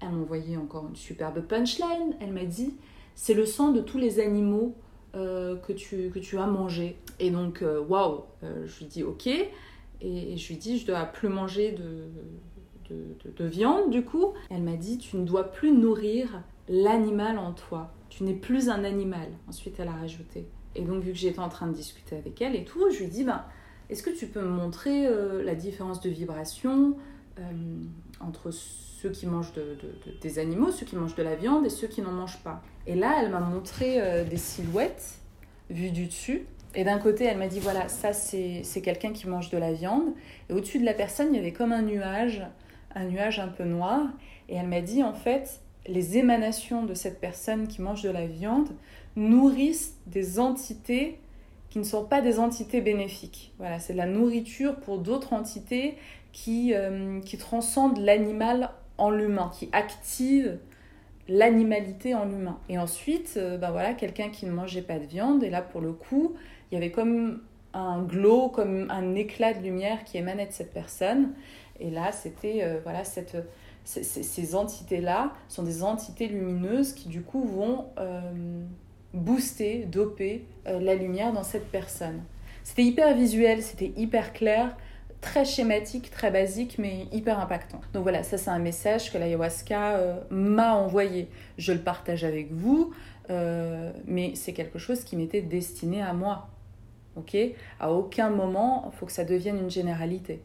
elle 0.00 0.10
m'a 0.10 0.18
envoyé 0.18 0.56
encore 0.56 0.86
une 0.88 0.96
superbe 0.96 1.40
punchline. 1.42 2.16
Elle 2.20 2.32
m'a 2.32 2.44
dit 2.44 2.74
c'est 3.14 3.34
le 3.34 3.44
sang 3.44 3.72
de 3.72 3.80
tous 3.80 3.98
les 3.98 4.20
animaux 4.20 4.74
euh, 5.14 5.56
que, 5.56 5.72
tu, 5.72 6.10
que 6.10 6.18
tu 6.18 6.38
as 6.38 6.46
mangé. 6.46 6.96
Et 7.20 7.30
donc, 7.30 7.62
euh, 7.62 7.80
waouh, 7.80 8.22
euh, 8.42 8.66
je 8.66 8.78
lui 8.78 8.86
dis 8.86 9.02
ok. 9.02 9.26
Et 9.26 10.36
je 10.36 10.48
lui 10.48 10.56
dis 10.56 10.78
je 10.78 10.86
dois 10.86 11.04
plus 11.04 11.28
manger 11.28 11.72
de, 11.72 12.94
de, 12.94 13.04
de, 13.24 13.36
de 13.36 13.44
viande 13.44 13.90
du 13.90 14.04
coup. 14.04 14.32
Elle 14.48 14.62
m'a 14.62 14.76
dit 14.76 14.96
tu 14.96 15.16
ne 15.16 15.24
dois 15.24 15.50
plus 15.50 15.72
nourrir 15.72 16.42
l'animal 16.68 17.38
en 17.38 17.52
toi. 17.52 17.92
Tu 18.08 18.24
n'es 18.24 18.34
plus 18.34 18.70
un 18.70 18.84
animal. 18.84 19.28
Ensuite, 19.48 19.78
elle 19.80 19.88
a 19.88 19.92
rajouté 19.92 20.46
et 20.78 20.82
donc, 20.82 21.02
vu 21.02 21.10
que 21.10 21.18
j'étais 21.18 21.40
en 21.40 21.48
train 21.48 21.66
de 21.66 21.72
discuter 21.72 22.16
avec 22.16 22.40
elle 22.40 22.54
et 22.54 22.64
tout, 22.64 22.88
je 22.92 23.00
lui 23.00 23.08
dis 23.08 23.24
ben, 23.24 23.44
Est-ce 23.90 24.02
que 24.02 24.10
tu 24.10 24.28
peux 24.28 24.40
me 24.40 24.48
montrer 24.48 25.06
euh, 25.06 25.42
la 25.42 25.56
différence 25.56 26.00
de 26.00 26.08
vibration 26.08 26.96
euh, 27.38 27.42
entre 28.20 28.52
ceux 28.52 29.10
qui 29.10 29.26
mangent 29.26 29.52
des 30.20 30.38
animaux, 30.38 30.70
ceux 30.70 30.86
qui 30.86 30.94
mangent 30.94 31.16
de 31.16 31.22
la 31.24 31.34
viande 31.34 31.66
et 31.66 31.68
ceux 31.68 31.88
qui 31.88 32.00
n'en 32.00 32.12
mangent 32.12 32.42
pas? 32.44 32.62
Et 32.86 32.94
là, 32.94 33.16
elle 33.20 33.30
m'a 33.30 33.40
montré 33.40 34.00
euh, 34.00 34.22
des 34.22 34.36
silhouettes 34.36 35.18
vues 35.68 35.90
du 35.90 36.06
dessus. 36.06 36.46
Et 36.76 36.84
d'un 36.84 36.98
côté, 36.98 37.24
elle 37.24 37.38
m'a 37.38 37.48
dit 37.48 37.58
Voilà, 37.58 37.88
ça, 37.88 38.12
c'est 38.12 38.80
quelqu'un 38.80 39.12
qui 39.12 39.26
mange 39.26 39.50
de 39.50 39.58
la 39.58 39.72
viande. 39.72 40.12
Et 40.48 40.52
au-dessus 40.52 40.78
de 40.78 40.84
la 40.84 40.94
personne, 40.94 41.28
il 41.32 41.36
y 41.36 41.40
avait 41.40 41.52
comme 41.52 41.72
un 41.72 41.82
nuage, 41.82 42.46
un 42.94 43.04
nuage 43.06 43.40
un 43.40 43.48
peu 43.48 43.64
noir. 43.64 44.06
Et 44.48 44.54
elle 44.54 44.68
m'a 44.68 44.80
dit 44.80 45.02
En 45.02 45.12
fait, 45.12 45.60
les 45.88 46.18
émanations 46.18 46.84
de 46.84 46.94
cette 46.94 47.20
personne 47.20 47.66
qui 47.66 47.82
mange 47.82 48.02
de 48.02 48.10
la 48.10 48.26
viande 48.28 48.68
nourrissent 49.18 49.96
des 50.06 50.38
entités 50.38 51.18
qui 51.70 51.78
ne 51.78 51.84
sont 51.84 52.04
pas 52.04 52.22
des 52.22 52.38
entités 52.38 52.80
bénéfiques. 52.80 53.52
Voilà, 53.58 53.78
c'est 53.78 53.92
de 53.92 53.98
la 53.98 54.06
nourriture 54.06 54.76
pour 54.76 54.98
d'autres 54.98 55.32
entités 55.32 55.96
qui, 56.32 56.72
euh, 56.74 57.20
transcendent 57.38 57.98
l'animal 57.98 58.70
en 58.96 59.10
l'humain, 59.10 59.50
qui 59.52 59.68
activent 59.72 60.58
l'animalité 61.28 62.14
en 62.14 62.24
l'humain. 62.24 62.58
Et 62.68 62.78
ensuite, 62.78 63.34
euh, 63.36 63.58
ben 63.58 63.70
voilà, 63.70 63.92
quelqu'un 63.92 64.30
qui 64.30 64.46
ne 64.46 64.52
mangeait 64.52 64.82
pas 64.82 64.98
de 64.98 65.04
viande, 65.04 65.42
et 65.42 65.50
là 65.50 65.60
pour 65.60 65.80
le 65.80 65.92
coup, 65.92 66.34
il 66.70 66.74
y 66.74 66.78
avait 66.78 66.90
comme 66.90 67.42
un 67.74 68.02
glow, 68.02 68.48
comme 68.48 68.90
un 68.90 69.14
éclat 69.14 69.52
de 69.52 69.62
lumière 69.62 70.04
qui 70.04 70.16
émanait 70.16 70.46
de 70.46 70.52
cette 70.52 70.72
personne. 70.72 71.34
Et 71.80 71.90
là, 71.90 72.12
c'était 72.12 72.62
euh, 72.62 72.80
voilà 72.82 73.02
ces, 73.04 74.54
entités-là 74.54 75.32
sont 75.48 75.62
des 75.62 75.82
entités 75.82 76.28
lumineuses 76.28 76.92
qui 76.92 77.08
du 77.08 77.22
coup 77.22 77.42
vont 77.42 77.86
booster, 79.14 79.84
doper 79.86 80.44
euh, 80.66 80.80
la 80.80 80.94
lumière 80.94 81.32
dans 81.32 81.42
cette 81.42 81.70
personne. 81.70 82.22
C'était 82.64 82.84
hyper 82.84 83.14
visuel, 83.14 83.62
c'était 83.62 83.92
hyper 83.96 84.32
clair, 84.32 84.76
très 85.20 85.44
schématique, 85.44 86.10
très 86.10 86.30
basique, 86.30 86.76
mais 86.78 87.06
hyper 87.12 87.40
impactant. 87.40 87.80
Donc 87.92 88.02
voilà, 88.02 88.22
ça 88.22 88.38
c'est 88.38 88.50
un 88.50 88.58
message 88.58 89.12
que 89.12 89.18
l'ayahuasca 89.18 89.96
euh, 89.96 90.20
m'a 90.30 90.74
envoyé. 90.74 91.28
Je 91.56 91.72
le 91.72 91.80
partage 91.80 92.24
avec 92.24 92.52
vous, 92.52 92.92
euh, 93.30 93.90
mais 94.06 94.32
c'est 94.34 94.52
quelque 94.52 94.78
chose 94.78 95.04
qui 95.04 95.16
m'était 95.16 95.42
destiné 95.42 96.02
à 96.02 96.12
moi. 96.12 96.48
Ok? 97.16 97.36
À 97.80 97.92
aucun 97.92 98.30
moment, 98.30 98.90
il 98.92 98.96
faut 98.96 99.06
que 99.06 99.12
ça 99.12 99.24
devienne 99.24 99.58
une 99.58 99.70
généralité 99.70 100.40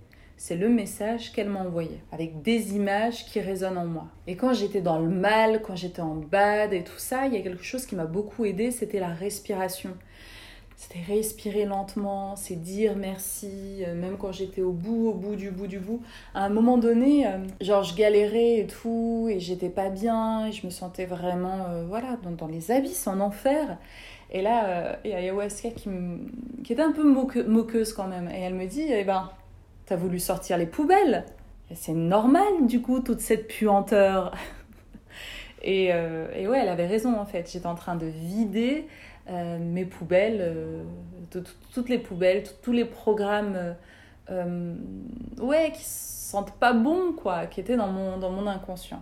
c'est 0.45 0.57
le 0.57 0.67
message 0.67 1.31
qu'elle 1.31 1.47
m'a 1.47 1.61
envoyé, 1.61 2.01
avec 2.11 2.41
des 2.41 2.75
images 2.75 3.25
qui 3.27 3.39
résonnent 3.39 3.77
en 3.77 3.85
moi. 3.85 4.07
Et 4.27 4.35
quand 4.35 4.53
j'étais 4.53 4.81
dans 4.81 4.99
le 4.99 5.07
mal, 5.07 5.61
quand 5.61 5.77
j'étais 5.77 6.01
en 6.01 6.15
bad 6.15 6.73
et 6.73 6.83
tout 6.83 6.97
ça, 6.97 7.27
il 7.27 7.33
y 7.33 7.37
a 7.37 7.39
quelque 7.39 7.63
chose 7.63 7.85
qui 7.85 7.95
m'a 7.95 8.07
beaucoup 8.07 8.43
aidé, 8.43 8.69
c'était 8.71 8.99
la 8.99 9.07
respiration. 9.07 9.91
C'était 10.75 10.99
respirer 10.99 11.63
lentement, 11.63 12.35
c'est 12.35 12.61
dire 12.61 12.97
merci, 12.97 13.85
euh, 13.87 13.95
même 13.95 14.17
quand 14.17 14.33
j'étais 14.33 14.61
au 14.61 14.73
bout, 14.73 15.11
au 15.11 15.13
bout 15.13 15.37
du 15.37 15.49
bout 15.49 15.67
du 15.67 15.79
bout. 15.79 16.01
À 16.33 16.43
un 16.43 16.49
moment 16.49 16.77
donné, 16.77 17.25
euh, 17.25 17.37
genre 17.61 17.83
je 17.83 17.95
galérais 17.95 18.57
et 18.57 18.67
tout, 18.67 19.29
et 19.31 19.39
j'étais 19.39 19.69
pas 19.69 19.87
bien, 19.87 20.47
et 20.47 20.51
je 20.51 20.65
me 20.65 20.71
sentais 20.71 21.05
vraiment, 21.05 21.67
euh, 21.69 21.85
voilà, 21.87 22.17
dans, 22.21 22.31
dans, 22.31 22.47
les 22.47 22.69
abysses, 22.69 23.07
en 23.07 23.21
enfer. 23.21 23.77
Et 24.29 24.41
là, 24.41 24.99
il 25.05 25.11
y 25.11 25.13
a 25.13 25.19
Ayahuasca 25.19 25.69
qui, 25.69 25.89
qui 26.65 26.73
était 26.73 26.81
un 26.81 26.91
peu 26.91 27.03
moqueuse 27.03 27.93
quand 27.93 28.07
même, 28.07 28.27
et 28.27 28.41
elle 28.41 28.55
me 28.55 28.65
dit, 28.65 28.83
eh 28.89 29.05
ben, 29.05 29.29
t'as 29.85 29.95
voulu 29.95 30.19
sortir 30.19 30.57
les 30.57 30.65
poubelles 30.65 31.25
C'est 31.73 31.93
normal, 31.93 32.67
du 32.67 32.81
coup, 32.81 32.99
toute 32.99 33.19
cette 33.19 33.47
puanteur. 33.47 34.35
et, 35.61 35.87
et 35.87 36.47
ouais, 36.47 36.59
elle 36.59 36.69
avait 36.69 36.87
raison, 36.87 37.19
en 37.19 37.25
fait. 37.25 37.51
J'étais 37.51 37.65
en 37.65 37.75
train 37.75 37.95
de 37.95 38.05
vider 38.05 38.87
euh, 39.29 39.57
mes 39.57 39.85
poubelles, 39.85 40.39
euh, 40.41 40.83
toutes 41.73 41.87
les 41.87 41.97
poubelles, 41.97 42.43
tous 42.61 42.73
les 42.73 42.83
programmes 42.83 43.75
euh, 44.29 44.75
ouais, 45.39 45.71
qui 45.73 45.83
sentent 45.85 46.51
pas 46.59 46.73
bon, 46.73 47.13
quoi, 47.13 47.45
qui 47.45 47.61
étaient 47.61 47.77
dans 47.77 47.87
mon 47.87 48.47
inconscient. 48.47 49.01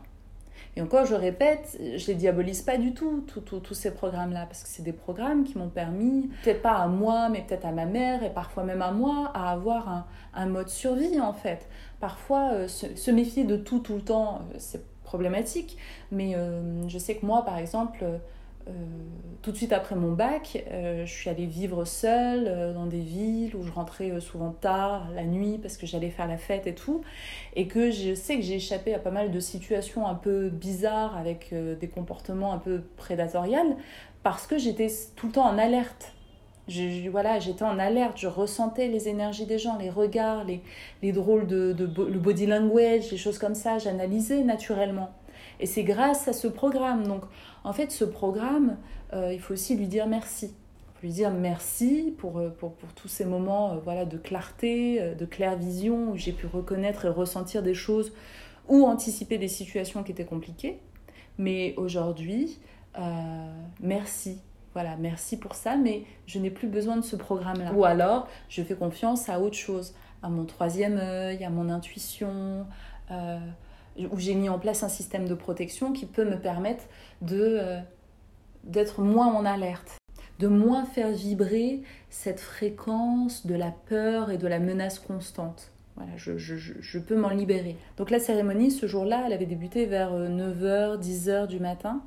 Et 0.77 0.81
encore, 0.81 1.05
je 1.05 1.15
répète, 1.15 1.77
je 1.97 2.07
les 2.07 2.15
diabolise 2.15 2.61
pas 2.61 2.77
du 2.77 2.93
tout, 2.93 3.25
tous 3.25 3.73
ces 3.73 3.93
programmes-là, 3.93 4.45
parce 4.45 4.63
que 4.63 4.69
c'est 4.69 4.83
des 4.83 4.93
programmes 4.93 5.43
qui 5.43 5.57
m'ont 5.57 5.69
permis, 5.69 6.29
peut-être 6.43 6.61
pas 6.61 6.75
à 6.75 6.87
moi, 6.87 7.27
mais 7.29 7.41
peut-être 7.41 7.65
à 7.65 7.71
ma 7.71 7.85
mère, 7.85 8.23
et 8.23 8.29
parfois 8.29 8.63
même 8.63 8.81
à 8.81 8.91
moi, 8.91 9.31
à 9.33 9.51
avoir 9.51 9.89
un, 9.89 10.05
un 10.33 10.45
mode 10.45 10.69
survie, 10.69 11.19
en 11.19 11.33
fait. 11.33 11.67
Parfois, 11.99 12.67
se, 12.69 12.95
se, 12.95 13.11
méfier 13.11 13.43
de 13.43 13.57
tout, 13.57 13.79
tout 13.79 13.95
le 13.95 14.01
temps, 14.01 14.43
c'est 14.57 14.85
problématique, 15.03 15.77
mais 16.11 16.37
je 16.87 16.97
sais 16.97 17.15
que 17.15 17.25
moi, 17.25 17.43
par 17.43 17.57
exemple, 17.57 18.05
euh, 18.67 18.71
tout 19.41 19.51
de 19.51 19.57
suite 19.57 19.73
après 19.73 19.95
mon 19.95 20.11
bac, 20.11 20.63
euh, 20.71 21.05
je 21.05 21.11
suis 21.11 21.29
allée 21.29 21.45
vivre 21.45 21.85
seule 21.85 22.45
euh, 22.47 22.73
dans 22.73 22.85
des 22.85 22.99
villes 22.99 23.55
où 23.55 23.63
je 23.63 23.71
rentrais 23.71 24.19
souvent 24.19 24.51
tard, 24.51 25.09
la 25.15 25.23
nuit, 25.23 25.57
parce 25.61 25.77
que 25.77 25.87
j'allais 25.87 26.09
faire 26.09 26.27
la 26.27 26.37
fête 26.37 26.67
et 26.67 26.75
tout. 26.75 27.01
Et 27.55 27.67
que 27.67 27.91
je 27.91 28.13
sais 28.13 28.35
que 28.35 28.41
j'ai 28.41 28.55
échappé 28.55 28.93
à 28.93 28.99
pas 28.99 29.11
mal 29.11 29.31
de 29.31 29.39
situations 29.39 30.07
un 30.07 30.15
peu 30.15 30.49
bizarres 30.49 31.17
avec 31.17 31.53
des 31.53 31.87
comportements 31.87 32.53
un 32.53 32.59
peu 32.59 32.81
prédatoriales, 32.97 33.75
parce 34.23 34.47
que 34.47 34.57
j'étais 34.57 34.87
tout 35.15 35.27
le 35.27 35.33
temps 35.33 35.45
en 35.45 35.57
alerte. 35.57 36.13
Je, 36.67 37.09
voilà, 37.09 37.39
j'étais 37.39 37.63
en 37.63 37.79
alerte, 37.79 38.17
je 38.17 38.27
ressentais 38.27 38.87
les 38.87 39.09
énergies 39.09 39.45
des 39.45 39.57
gens, 39.57 39.77
les 39.77 39.89
regards, 39.89 40.43
les, 40.43 40.61
les 41.01 41.11
drôles 41.11 41.47
de, 41.47 41.75
le 41.77 42.19
body 42.19 42.45
language, 42.45 43.11
les 43.11 43.17
choses 43.17 43.39
comme 43.39 43.55
ça, 43.55 43.79
j'analysais 43.79 44.43
naturellement. 44.43 45.11
Et 45.61 45.65
c'est 45.65 45.83
grâce 45.83 46.27
à 46.27 46.33
ce 46.33 46.47
programme. 46.47 47.07
Donc, 47.07 47.21
en 47.63 47.73
fait, 47.73 47.91
ce 47.91 48.03
programme, 48.03 48.77
euh, 49.13 49.33
il 49.33 49.39
faut 49.39 49.53
aussi 49.53 49.75
lui 49.75 49.87
dire 49.87 50.07
merci. 50.07 50.47
Il 50.47 50.93
faut 50.99 51.07
lui 51.07 51.13
dire 51.13 51.31
merci 51.31 52.15
pour, 52.17 52.37
euh, 52.37 52.49
pour, 52.49 52.73
pour 52.73 52.93
tous 52.93 53.07
ces 53.07 53.25
moments 53.25 53.73
euh, 53.73 53.75
voilà, 53.83 54.05
de 54.05 54.17
clarté, 54.17 55.15
de 55.15 55.25
claire 55.25 55.57
vision, 55.57 56.11
où 56.11 56.17
j'ai 56.17 56.31
pu 56.31 56.47
reconnaître 56.47 57.05
et 57.05 57.09
ressentir 57.09 57.63
des 57.63 57.73
choses 57.73 58.13
ou 58.67 58.85
anticiper 58.85 59.37
des 59.37 59.47
situations 59.47 60.03
qui 60.03 60.11
étaient 60.11 60.25
compliquées. 60.25 60.79
Mais 61.37 61.73
aujourd'hui, 61.77 62.59
merci. 63.79 64.39
Voilà, 64.73 64.95
merci 64.95 65.37
pour 65.37 65.55
ça, 65.55 65.75
mais 65.75 66.03
je 66.27 66.39
n'ai 66.39 66.49
plus 66.49 66.67
besoin 66.67 66.95
de 66.95 67.01
ce 67.01 67.17
programme-là. 67.17 67.73
Ou 67.73 67.83
alors, 67.83 68.27
je 68.47 68.61
fais 68.61 68.75
confiance 68.75 69.27
à 69.27 69.41
autre 69.41 69.57
chose, 69.57 69.93
à 70.23 70.29
mon 70.29 70.45
troisième 70.45 70.97
œil, 70.97 71.43
à 71.43 71.49
mon 71.49 71.69
intuition 71.69 72.65
où 73.97 74.17
j'ai 74.17 74.35
mis 74.35 74.49
en 74.49 74.59
place 74.59 74.83
un 74.83 74.89
système 74.89 75.27
de 75.27 75.33
protection 75.33 75.93
qui 75.93 76.05
peut 76.05 76.25
me 76.25 76.39
permettre 76.39 76.85
de 77.21 77.57
euh, 77.59 77.79
d'être 78.63 79.01
moins 79.01 79.27
en 79.27 79.45
alerte, 79.45 79.97
de 80.39 80.47
moins 80.47 80.85
faire 80.85 81.11
vibrer 81.11 81.81
cette 82.09 82.39
fréquence 82.39 83.45
de 83.45 83.55
la 83.55 83.71
peur 83.71 84.31
et 84.31 84.37
de 84.37 84.47
la 84.47 84.59
menace 84.59 84.99
constante. 84.99 85.71
Voilà, 85.95 86.11
je, 86.15 86.37
je, 86.37 86.55
je 86.57 86.99
peux 86.99 87.17
m'en 87.17 87.29
libérer. 87.29 87.75
Donc 87.97 88.11
la 88.11 88.19
cérémonie, 88.19 88.71
ce 88.71 88.87
jour-là, 88.87 89.23
elle 89.25 89.33
avait 89.33 89.45
débuté 89.45 89.85
vers 89.85 90.13
9h, 90.13 90.63
euh, 90.63 90.97
10h 90.97 91.47
du 91.47 91.59
matin. 91.59 92.01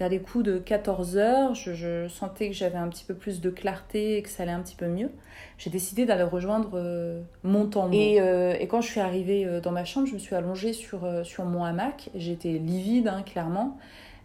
Vers 0.00 0.08
les 0.08 0.18
coups 0.18 0.44
de 0.44 0.58
14 0.58 1.16
heures, 1.18 1.54
je, 1.54 2.08
sentais 2.08 2.48
que 2.48 2.54
j'avais 2.54 2.78
un 2.78 2.88
petit 2.88 3.04
peu 3.04 3.14
plus 3.14 3.40
de 3.40 3.48
clarté 3.48 4.16
et 4.16 4.22
que 4.22 4.28
ça 4.28 4.42
allait 4.42 4.50
un 4.50 4.60
petit 4.60 4.74
peu 4.74 4.88
mieux. 4.88 5.10
J'ai 5.56 5.70
décidé 5.70 6.04
d'aller 6.04 6.24
rejoindre 6.24 6.72
euh, 6.74 7.22
mon. 7.44 7.70
Et, 7.92 8.20
euh, 8.20 8.56
et, 8.58 8.66
quand 8.66 8.80
je 8.80 8.90
suis 8.90 8.98
arrivée 8.98 9.46
euh, 9.46 9.60
dans 9.60 9.70
ma 9.70 9.84
chambre, 9.84 10.08
je 10.08 10.14
me 10.14 10.18
suis 10.18 10.34
allongée 10.34 10.72
sur, 10.72 11.08
sur 11.24 11.44
mon 11.44 11.62
hamac. 11.62 12.10
J'étais 12.16 12.54
livide, 12.54 13.06
hein, 13.06 13.22
clairement. 13.22 13.78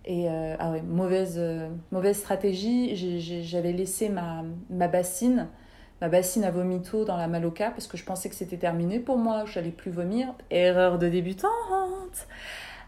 Et 0.06 0.28
ah 0.28 0.72
ouais, 0.72 0.82
mauvaise, 0.82 1.40
mauvaise 1.92 2.18
stratégie. 2.18 2.96
J'avais 3.44 3.74
laissé 3.74 4.10
ma, 4.10 4.44
ma 4.72 4.88
bassine, 4.88 5.50
ma 6.02 6.10
bassine 6.10 6.44
à 6.46 6.50
vomito 6.50 7.06
dans 7.06 7.18
la 7.18 7.28
maloca 7.28 7.70
parce 7.70 7.86
que 7.86 7.96
je 7.96 8.06
pensais 8.06 8.28
que 8.28 8.34
c'était 8.34 8.58
terminé 8.58 8.98
pour 8.98 9.18
moi, 9.18 9.44
que 9.44 9.52
j'allais 9.52 9.70
plus 9.70 9.92
vomir. 9.92 10.34
Erreur 10.50 10.98
de 10.98 11.10
débutante. 11.10 12.28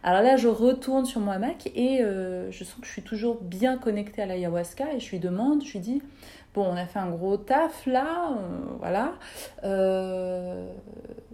Alors 0.03 0.23
là, 0.23 0.35
je 0.35 0.47
retourne 0.47 1.05
sur 1.05 1.21
mon 1.21 1.31
hamac 1.31 1.69
et 1.75 2.01
euh, 2.01 2.49
je 2.51 2.63
sens 2.63 2.79
que 2.81 2.87
je 2.87 2.91
suis 2.91 3.03
toujours 3.03 3.37
bien 3.41 3.77
connectée 3.77 4.23
à 4.23 4.25
l'ayahuasca 4.25 4.93
et 4.93 4.99
je 4.99 5.09
lui 5.11 5.19
demande, 5.19 5.63
je 5.63 5.73
lui 5.73 5.79
dis, 5.79 6.01
bon, 6.55 6.65
on 6.65 6.75
a 6.75 6.85
fait 6.85 6.97
un 6.97 7.11
gros 7.11 7.37
taf 7.37 7.85
là, 7.85 8.31
euh, 8.31 8.57
voilà, 8.79 9.13
euh, 9.63 10.71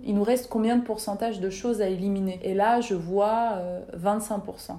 il 0.03 0.15
nous 0.15 0.23
reste 0.23 0.49
combien 0.49 0.75
de 0.75 0.83
pourcentage 0.83 1.39
de 1.39 1.49
choses 1.49 1.81
à 1.81 1.87
éliminer? 1.87 2.39
Et 2.43 2.53
là, 2.53 2.81
je 2.81 2.93
vois 2.93 3.61
25%. 3.97 4.73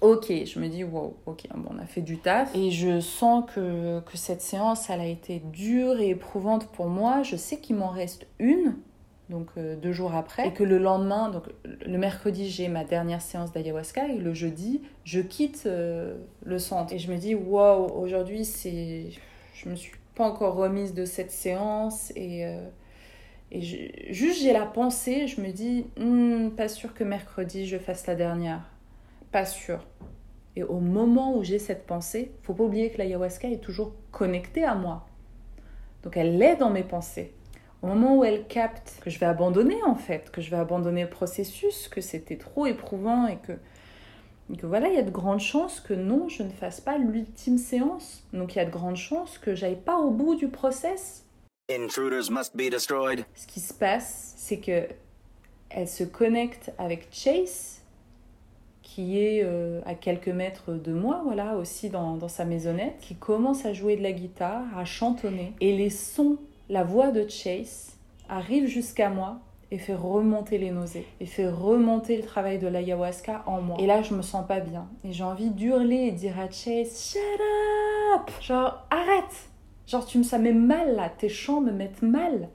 Ok, 0.00 0.32
je 0.46 0.58
me 0.58 0.66
dis, 0.66 0.82
wow, 0.82 1.14
ok, 1.26 1.46
bon, 1.54 1.70
on 1.76 1.78
a 1.78 1.84
fait 1.84 2.00
du 2.00 2.18
taf. 2.18 2.54
Et 2.56 2.70
je 2.70 3.00
sens 3.00 3.44
que, 3.54 4.00
que 4.00 4.16
cette 4.16 4.40
séance, 4.40 4.90
elle 4.90 5.00
a 5.00 5.06
été 5.06 5.42
dure 5.52 6.00
et 6.00 6.08
éprouvante 6.08 6.66
pour 6.66 6.88
moi. 6.88 7.22
Je 7.22 7.36
sais 7.36 7.58
qu'il 7.58 7.76
m'en 7.76 7.90
reste 7.90 8.26
une, 8.38 8.76
donc 9.30 9.50
euh, 9.56 9.76
deux 9.76 9.92
jours 9.92 10.14
après, 10.14 10.48
et 10.48 10.52
que 10.52 10.64
le 10.64 10.76
lendemain, 10.76 11.30
donc 11.30 11.44
le 11.64 11.98
mercredi, 11.98 12.50
j'ai 12.50 12.68
ma 12.68 12.84
dernière 12.84 13.22
séance 13.22 13.52
d'ayahuasca, 13.52 14.08
et 14.08 14.18
le 14.18 14.34
jeudi, 14.34 14.82
je 15.04 15.20
quitte 15.20 15.62
euh, 15.66 16.16
le 16.44 16.58
centre. 16.58 16.92
Et 16.92 16.98
je 16.98 17.10
me 17.10 17.16
dis, 17.16 17.34
waouh, 17.34 17.86
aujourd'hui, 17.92 18.44
c'est. 18.44 19.06
Je 19.54 19.68
me 19.68 19.76
suis 19.76 19.92
pas 20.14 20.28
encore 20.28 20.56
remise 20.56 20.92
de 20.92 21.04
cette 21.04 21.30
séance, 21.30 22.12
et. 22.16 22.44
Euh, 22.44 22.66
et 23.52 24.12
juste, 24.12 24.42
j'ai 24.42 24.52
la 24.52 24.64
pensée, 24.64 25.26
je 25.26 25.40
me 25.40 25.50
dis, 25.50 25.86
hmm, 25.98 26.50
pas 26.50 26.68
sûr 26.68 26.94
que 26.94 27.02
mercredi, 27.02 27.66
je 27.66 27.78
fasse 27.78 28.06
la 28.06 28.14
dernière. 28.14 28.62
Pas 29.32 29.44
sûr. 29.44 29.84
Et 30.54 30.62
au 30.62 30.78
moment 30.78 31.36
où 31.36 31.42
j'ai 31.42 31.58
cette 31.58 31.84
pensée, 31.84 32.30
faut 32.42 32.54
pas 32.54 32.62
oublier 32.62 32.90
que 32.90 32.98
l'ayahuasca 32.98 33.48
est 33.48 33.60
toujours 33.60 33.92
connectée 34.12 34.62
à 34.62 34.76
moi. 34.76 35.04
Donc 36.04 36.16
elle 36.16 36.40
est 36.40 36.54
dans 36.54 36.70
mes 36.70 36.84
pensées 36.84 37.32
au 37.82 37.86
moment 37.86 38.16
où 38.16 38.24
elle 38.24 38.46
capte 38.46 38.98
que 39.02 39.10
je 39.10 39.18
vais 39.18 39.26
abandonner 39.26 39.82
en 39.84 39.94
fait, 39.94 40.30
que 40.30 40.40
je 40.40 40.50
vais 40.50 40.56
abandonner 40.56 41.02
le 41.02 41.10
processus, 41.10 41.88
que 41.88 42.00
c'était 42.00 42.36
trop 42.36 42.66
éprouvant 42.66 43.26
et 43.26 43.38
que, 43.38 43.52
que 44.56 44.66
voilà, 44.66 44.88
il 44.88 44.94
y 44.94 44.98
a 44.98 45.02
de 45.02 45.10
grandes 45.10 45.40
chances 45.40 45.80
que 45.80 45.94
non, 45.94 46.28
je 46.28 46.42
ne 46.42 46.50
fasse 46.50 46.80
pas 46.80 46.98
l'ultime 46.98 47.58
séance. 47.58 48.24
Donc 48.32 48.54
il 48.54 48.58
y 48.58 48.60
a 48.60 48.66
de 48.66 48.70
grandes 48.70 48.96
chances 48.96 49.38
que 49.38 49.54
j'aille 49.54 49.80
pas 49.80 49.96
au 49.96 50.10
bout 50.10 50.34
du 50.34 50.48
process. 50.48 51.24
Intruders 51.70 52.30
must 52.30 52.56
be 52.56 52.68
destroyed. 52.68 53.24
Ce 53.34 53.46
qui 53.46 53.60
se 53.60 53.72
passe, 53.72 54.34
c'est 54.36 54.58
que 54.58 54.88
elle 55.70 55.88
se 55.88 56.02
connecte 56.02 56.72
avec 56.78 57.06
Chase, 57.12 57.80
qui 58.82 59.20
est 59.20 59.44
euh, 59.44 59.80
à 59.86 59.94
quelques 59.94 60.28
mètres 60.28 60.72
de 60.72 60.92
moi, 60.92 61.20
voilà, 61.24 61.54
aussi 61.54 61.90
dans, 61.90 62.16
dans 62.16 62.26
sa 62.26 62.44
maisonnette, 62.44 62.98
qui 63.00 63.14
commence 63.14 63.64
à 63.64 63.72
jouer 63.72 63.94
de 63.94 64.02
la 64.02 64.10
guitare, 64.10 64.64
à 64.76 64.84
chantonner. 64.84 65.54
Et 65.60 65.76
les 65.76 65.90
sons 65.90 66.38
la 66.70 66.84
voix 66.84 67.10
de 67.10 67.28
Chase 67.28 67.96
arrive 68.28 68.66
jusqu'à 68.66 69.10
moi 69.10 69.40
et 69.72 69.78
fait 69.78 69.94
remonter 69.94 70.56
les 70.56 70.70
nausées, 70.70 71.06
et 71.20 71.26
fait 71.26 71.48
remonter 71.48 72.16
le 72.16 72.22
travail 72.22 72.58
de 72.58 72.66
l'ayahuasca 72.66 73.42
en 73.46 73.60
moi. 73.60 73.76
Et 73.80 73.86
là, 73.86 74.02
je 74.02 74.14
me 74.14 74.22
sens 74.22 74.46
pas 74.46 74.60
bien. 74.60 74.88
Et 75.04 75.12
j'ai 75.12 75.22
envie 75.22 75.50
d'hurler 75.50 75.96
et 75.96 76.12
dire 76.12 76.38
à 76.40 76.50
Chase, 76.50 77.12
shut 77.12 77.40
up 78.14 78.30
Genre, 78.40 78.86
arrête 78.90 79.50
Genre, 79.86 80.06
tu 80.06 80.18
me 80.18 80.22
ça 80.22 80.38
met 80.38 80.52
mal 80.52 80.94
là, 80.94 81.08
tes 81.08 81.28
chants 81.28 81.60
me 81.60 81.72
mettent 81.72 82.02
mal. 82.02 82.48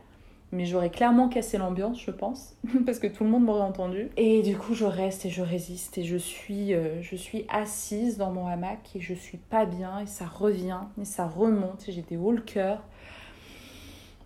Mais 0.51 0.65
j'aurais 0.65 0.89
clairement 0.89 1.27
cassé 1.27 1.57
l'ambiance, 1.57 2.01
je 2.01 2.11
pense, 2.11 2.55
parce 2.85 2.99
que 2.99 3.07
tout 3.07 3.25
le 3.25 3.29
monde 3.29 3.43
m'aurait 3.43 3.61
entendu. 3.61 4.09
Et 4.15 4.41
du 4.41 4.57
coup, 4.57 4.73
je 4.73 4.85
reste 4.85 5.25
et 5.25 5.29
je 5.29 5.41
résiste 5.41 5.97
et 5.97 6.03
je 6.03 6.15
suis, 6.15 6.73
euh, 6.73 7.01
je 7.01 7.17
suis 7.17 7.45
assise 7.49 8.17
dans 8.17 8.31
mon 8.31 8.47
hamac 8.47 8.91
et 8.95 9.01
je 9.01 9.13
suis 9.13 9.37
pas 9.37 9.65
bien 9.65 9.99
et 9.99 10.05
ça 10.05 10.25
revient 10.25 10.79
et 11.01 11.05
ça 11.05 11.27
remonte 11.27 11.89
et 11.89 11.91
j'ai 11.91 12.03
des 12.03 12.15
le 12.15 12.41
cœur. 12.41 12.81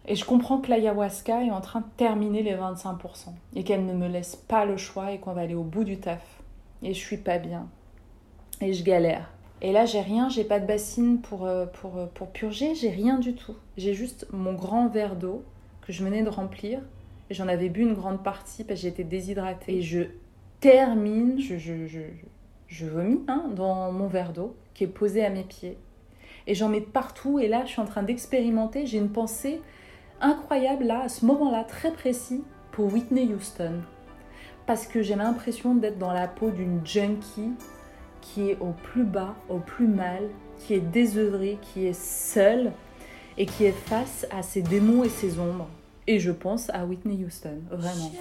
Et 0.10 0.16
je 0.16 0.26
comprends 0.26 0.58
que 0.58 0.72
l'ayahuasca 0.72 1.44
est 1.44 1.52
en 1.52 1.62
train 1.62 1.82
de 1.82 1.86
terminer 1.96 2.42
les 2.42 2.56
25% 2.56 3.30
et 3.56 3.64
qu'elle 3.64 3.86
ne 3.86 3.94
me 3.94 4.08
laisse 4.08 4.36
pas 4.36 4.66
le 4.66 4.76
choix 4.76 5.12
et 5.12 5.20
qu'on 5.20 5.34
va 5.34 5.42
aller 5.42 5.54
au 5.54 5.64
bout 5.64 5.84
du 5.84 6.00
taf. 6.00 6.42
Et 6.82 6.96
je 6.96 7.00
suis 7.00 7.18
pas 7.18 7.38
bien. 7.38 7.68
Et 8.60 8.74
je 8.74 8.84
galère. 8.84 9.32
Et 9.62 9.72
là, 9.72 9.86
j'ai 9.86 10.02
rien, 10.02 10.28
j'ai 10.28 10.44
pas 10.44 10.60
de 10.60 10.66
bassine 10.66 11.20
pour, 11.20 11.46
euh, 11.46 11.68
pour, 11.68 11.98
euh, 11.98 12.08
pour 12.08 12.32
purger, 12.32 12.74
j'ai 12.74 12.90
rien 12.90 13.20
du 13.20 13.36
tout. 13.36 13.54
J'ai 13.78 13.94
juste 13.94 14.26
mon 14.32 14.54
grand 14.54 14.88
verre 14.88 15.16
d'eau 15.16 15.44
que 15.82 15.94
je 15.94 16.04
venais 16.04 16.24
de 16.24 16.30
remplir. 16.30 16.80
Et 17.30 17.36
j'en 17.36 17.48
avais 17.48 17.70
bu 17.70 17.82
une 17.82 17.94
grande 17.94 18.24
partie 18.24 18.64
parce 18.64 18.80
que 18.80 18.88
j'étais 18.88 19.04
déshydratée. 19.04 19.78
Et 19.78 19.82
je 19.84 20.06
termine, 20.60 21.40
je, 21.40 21.58
je, 21.58 21.86
je, 21.86 22.00
je 22.68 22.86
vomis 22.88 23.22
hein, 23.28 23.44
dans 23.56 23.92
mon 23.92 24.08
verre 24.08 24.34
d'eau 24.34 24.56
qui 24.74 24.86
est 24.86 24.88
posé 24.88 25.24
à 25.24 25.30
mes 25.30 25.44
pieds. 25.44 25.78
Et 26.48 26.56
j'en 26.56 26.68
mets 26.68 26.82
partout. 26.82 27.38
Et 27.38 27.48
là, 27.48 27.64
je 27.66 27.72
suis 27.72 27.82
en 27.82 27.86
train 27.86 28.02
d'expérimenter. 28.02 28.88
J'ai 28.88 28.98
une 28.98 29.12
pensée 29.12 29.62
incroyable, 30.22 30.86
là, 30.86 31.04
à 31.04 31.10
ce 31.10 31.26
moment-là, 31.26 31.64
très 31.64 31.92
précis, 31.92 32.44
pour 32.72 32.94
Whitney 32.94 33.34
Houston. 33.34 33.82
Parce 34.66 34.86
que 34.86 35.02
j'ai 35.02 35.16
l'impression 35.16 35.76
d'être 35.76 35.98
dans 35.98 36.14
la 36.14 36.28
peau 36.28 36.52
d'une 36.52 36.86
junkie 36.86 37.54
qui 38.22 38.52
est 38.52 38.58
au 38.60 38.74
plus 38.84 39.04
bas, 39.04 39.36
au 39.50 39.58
plus 39.58 39.88
mal, 39.88 40.30
qui 40.60 40.74
est 40.74 40.80
désœuvrée, 40.80 41.58
qui 41.62 41.88
est 41.88 42.00
seule 42.00 42.72
et 43.38 43.46
qui 43.46 43.66
est 43.66 43.72
face 43.72 44.28
à 44.32 44.44
ses 44.44 44.62
démons 44.62 45.04
et 45.04 45.10
ses 45.10 45.40
ombres. 45.40 45.68
Et 46.08 46.20
je 46.20 46.32
pense 46.32 46.70
à 46.70 46.86
Whitney 46.86 47.24
Houston, 47.26 47.62
vraiment. 47.72 48.12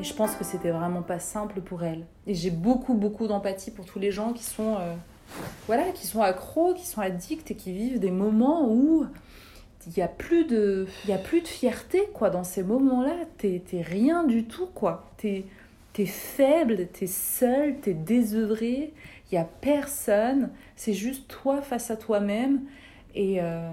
Et 0.00 0.04
je 0.04 0.14
pense 0.14 0.34
que 0.36 0.44
c'était 0.44 0.70
vraiment 0.70 1.02
pas 1.02 1.18
simple 1.18 1.60
pour 1.60 1.82
elle. 1.82 2.06
Et 2.26 2.34
j'ai 2.34 2.50
beaucoup, 2.50 2.94
beaucoup 2.94 3.26
d'empathie 3.26 3.70
pour 3.70 3.84
tous 3.84 3.98
les 3.98 4.10
gens 4.10 4.32
qui 4.32 4.44
sont, 4.44 4.76
euh, 4.78 4.94
voilà, 5.66 5.90
qui 5.92 6.06
sont 6.06 6.22
accros, 6.22 6.72
qui 6.74 6.86
sont 6.86 7.00
addicts 7.00 7.50
et 7.50 7.54
qui 7.56 7.72
vivent 7.72 7.98
des 7.98 8.10
moments 8.10 8.70
où 8.70 9.06
il 9.86 9.92
n'y 9.96 10.02
a 10.02 10.08
plus 10.08 10.44
de, 10.44 10.86
y 11.06 11.12
a 11.12 11.18
plus 11.18 11.40
de 11.40 11.48
fierté 11.48 12.08
quoi 12.14 12.30
dans 12.30 12.44
ces 12.44 12.62
moments-là. 12.62 13.14
T'es, 13.36 13.62
rien 13.72 14.24
du 14.24 14.44
tout 14.44 14.66
quoi. 14.66 15.10
T'es, 15.16 15.44
t'es 15.92 16.06
faible, 16.06 16.86
t'es 16.92 17.06
seul, 17.06 17.80
t'es 17.80 17.94
désœuvré. 17.94 18.92
Il 19.30 19.34
y 19.34 19.38
a 19.38 19.44
personne. 19.44 20.50
C'est 20.76 20.94
juste 20.94 21.28
toi 21.28 21.60
face 21.60 21.90
à 21.90 21.96
toi-même 21.96 22.62
et 23.14 23.42
euh, 23.42 23.72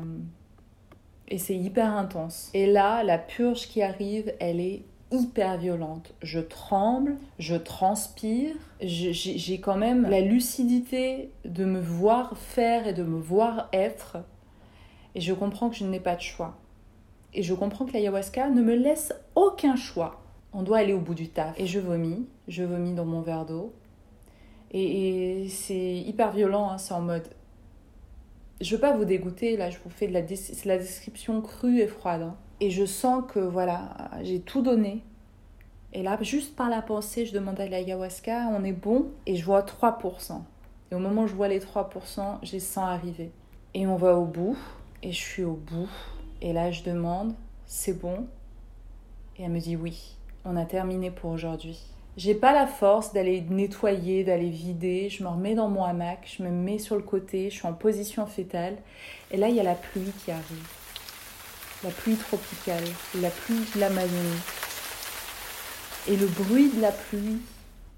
et 1.28 1.38
c'est 1.38 1.56
hyper 1.56 1.96
intense. 1.96 2.50
Et 2.54 2.66
là, 2.66 3.04
la 3.04 3.18
purge 3.18 3.68
qui 3.68 3.82
arrive, 3.82 4.34
elle 4.40 4.60
est 4.60 4.84
hyper 5.12 5.58
violente. 5.58 6.14
Je 6.22 6.40
tremble, 6.40 7.18
je 7.40 7.56
transpire, 7.56 8.56
j'ai 8.82 9.60
quand 9.60 9.78
même 9.78 10.04
la 10.10 10.22
lucidité 10.22 11.32
de 11.46 11.66
me 11.66 11.80
voir 11.80 12.38
faire 12.38 12.88
et 12.88 12.94
de 12.94 13.04
me 13.04 13.20
voir 13.20 13.70
être. 13.74 14.18
Et 15.16 15.22
je 15.22 15.34
comprends 15.34 15.70
que 15.70 15.76
je 15.76 15.86
n'ai 15.86 16.00
pas 16.00 16.16
de 16.16 16.22
choix. 16.22 16.56
Et 17.34 17.44
je 17.44 17.54
comprends 17.54 17.86
que 17.86 17.94
l'ayahuasca 17.94 18.50
ne 18.50 18.62
me 18.62 18.76
laisse 18.76 19.14
aucun 19.36 19.76
choix. 19.76 20.22
On 20.54 20.64
doit 20.64 20.78
aller 20.78 20.94
au 20.94 21.00
bout 21.00 21.16
du 21.16 21.30
taf. 21.30 21.60
Et 21.60 21.68
je 21.68 21.80
vomis, 21.80 22.28
je 22.48 22.64
vomis 22.64 22.94
dans 22.94 23.06
mon 23.06 23.22
verre 23.22 23.46
d'eau. 23.46 23.74
Et, 24.72 25.48
c'est 25.50 25.96
hyper 25.96 26.32
violent, 26.32 26.70
hein, 26.70 26.78
c'est 26.78 26.94
en 26.94 27.02
mode... 27.02 27.28
Je 28.62 28.76
veux 28.76 28.82
pas 28.82 28.96
vous 28.96 29.06
dégoûter, 29.06 29.58
là 29.58 29.70
je 29.70 29.78
vous 29.84 29.90
fais 29.90 30.08
de 30.08 30.14
la, 30.14 30.22
la 30.22 30.78
description 30.78 31.42
crue 31.42 31.80
et 31.80 31.88
froide. 31.88 32.22
Hein. 32.22 32.36
Et 32.62 32.70
je 32.70 32.86
sens 32.86 33.24
que 33.28 33.40
voilà, 33.40 34.10
j'ai 34.24 34.40
tout 34.40 34.62
donné. 34.62 35.04
Et 35.94 36.04
là, 36.04 36.18
juste 36.22 36.56
par 36.56 36.70
la 36.70 36.82
pensée, 36.82 37.26
je 37.26 37.34
demande 37.34 37.60
à 37.60 37.68
l'ayahuasca, 37.68 38.48
on 38.52 38.64
est 38.64 38.74
bon? 38.74 39.08
Et 39.26 39.36
je 39.36 39.46
vois 39.46 39.62
3%. 39.62 40.42
Et 40.92 40.96
au 40.96 41.00
moment 41.00 41.24
où 41.24 41.28
je 41.28 41.34
vois 41.34 41.48
les 41.48 41.60
3%, 41.60 42.40
j'ai 42.44 42.60
100 42.60 42.86
arriver. 42.86 43.32
Et 43.74 43.88
on 43.88 43.96
va 43.96 44.18
au 44.18 44.26
bout. 44.26 44.58
Et 45.04 45.12
je 45.12 45.22
suis 45.22 45.44
au 45.44 45.54
bout. 45.54 45.90
Et 46.42 46.52
là, 46.52 46.72
je 46.72 46.84
demande, 46.84 47.34
c'est 47.66 47.98
bon? 47.98 48.28
Et 49.38 49.44
elle 49.44 49.52
me 49.52 49.60
dit 49.60 49.76
oui, 49.76 50.18
on 50.44 50.58
a 50.58 50.66
terminé 50.66 51.12
pour 51.12 51.32
aujourd'hui. 51.32 51.80
J'ai 52.18 52.36
pas 52.36 52.54
la 52.54 52.68
force 52.68 53.14
d'aller 53.14 53.42
nettoyer, 53.50 54.24
d'aller 54.24 54.50
vider. 54.50 55.10
Je 55.10 55.24
me 55.24 55.30
remets 55.30 55.56
dans 55.56 55.68
mon 55.68 55.84
hamac, 55.84 56.34
je 56.38 56.44
me 56.44 56.50
mets 56.50 56.80
sur 56.80 56.96
le 56.96 57.02
côté, 57.02 57.50
je 57.50 57.56
suis 57.56 57.68
en 57.68 57.74
position 57.74 58.26
fétale. 58.26 58.78
Et 59.32 59.38
là, 59.38 59.50
il 59.50 59.56
y 59.56 59.60
a 59.60 59.64
la 59.64 59.76
pluie 59.76 60.12
qui 60.24 60.32
arrive 60.32 60.68
la 61.86 61.92
pluie 61.92 62.16
tropicale, 62.16 62.84
la 63.22 63.30
pluie 63.30 63.64
de 63.76 63.80
l'Amazonie. 63.80 64.42
Et 66.08 66.16
le 66.16 66.26
bruit 66.26 66.70
de 66.70 66.82
la 66.82 66.92
pluie 66.92 67.42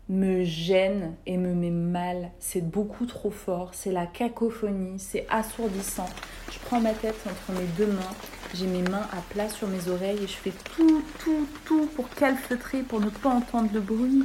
me 0.10 0.44
gêne 0.44 1.16
et 1.26 1.38
me 1.38 1.54
met 1.54 1.70
mal. 1.70 2.32
C'est 2.40 2.62
beaucoup 2.62 3.06
trop 3.06 3.32
fort, 3.32 3.72
c'est 3.74 3.92
la 3.92 4.06
cacophonie, 4.06 5.00
c'est 5.00 5.26
assourdissant. 5.30 6.10
Je 6.52 6.60
prends 6.60 6.82
ma 6.82 6.94
tête 6.94 7.16
entre 7.26 7.60
mes 7.60 7.68
deux 7.78 7.88
mains, 7.88 8.16
j'ai 8.54 8.68
mes 8.68 8.82
mains 8.82 9.08
à 9.12 9.22
plat 9.30 9.50
sur 9.50 9.68
mes 9.68 9.88
oreilles 9.90 10.24
et 10.24 10.28
je 10.28 10.36
fais 10.36 10.54
tout, 10.76 11.04
tout, 11.20 11.48
tout 11.66 11.88
pour 11.96 12.10
calfeutrer, 12.10 12.82
pour 12.82 13.00
ne 13.00 13.10
pas 13.10 13.30
entendre 13.30 13.70
le 13.74 13.82
bruit. 13.82 14.24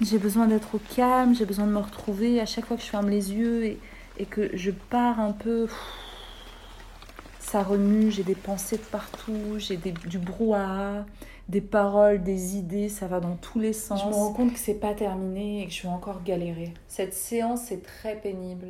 J'ai 0.00 0.18
besoin 0.18 0.46
d'être 0.46 0.74
au 0.74 0.80
calme, 0.96 1.34
j'ai 1.34 1.44
besoin 1.44 1.66
de 1.66 1.72
me 1.72 1.78
retrouver 1.78 2.40
à 2.40 2.46
chaque 2.46 2.66
fois 2.66 2.76
que 2.76 2.82
je 2.82 2.88
ferme 2.88 3.10
les 3.10 3.32
yeux 3.32 3.64
et, 3.64 3.78
et 4.18 4.26
que 4.26 4.50
je 4.56 4.70
pars 4.70 5.20
un 5.20 5.32
peu 5.32 5.68
ça 7.50 7.64
remue, 7.64 8.12
j'ai 8.12 8.22
des 8.22 8.36
pensées 8.36 8.76
de 8.76 8.82
partout, 8.82 9.58
j'ai 9.58 9.76
du 9.76 10.18
brouhaha, 10.18 11.04
des 11.48 11.60
paroles, 11.60 12.22
des 12.22 12.56
idées, 12.56 12.88
ça 12.88 13.08
va 13.08 13.18
dans 13.18 13.34
tous 13.34 13.58
les 13.58 13.72
sens. 13.72 14.00
Je 14.00 14.06
me 14.06 14.14
rends 14.14 14.32
compte 14.32 14.52
que 14.52 14.58
c'est 14.58 14.74
pas 14.74 14.94
terminé 14.94 15.62
et 15.62 15.66
que 15.66 15.72
je 15.72 15.82
vais 15.82 15.88
encore 15.88 16.22
galérer. 16.22 16.72
Cette 16.86 17.12
séance 17.12 17.72
est 17.72 17.84
très 17.84 18.14
pénible. 18.14 18.68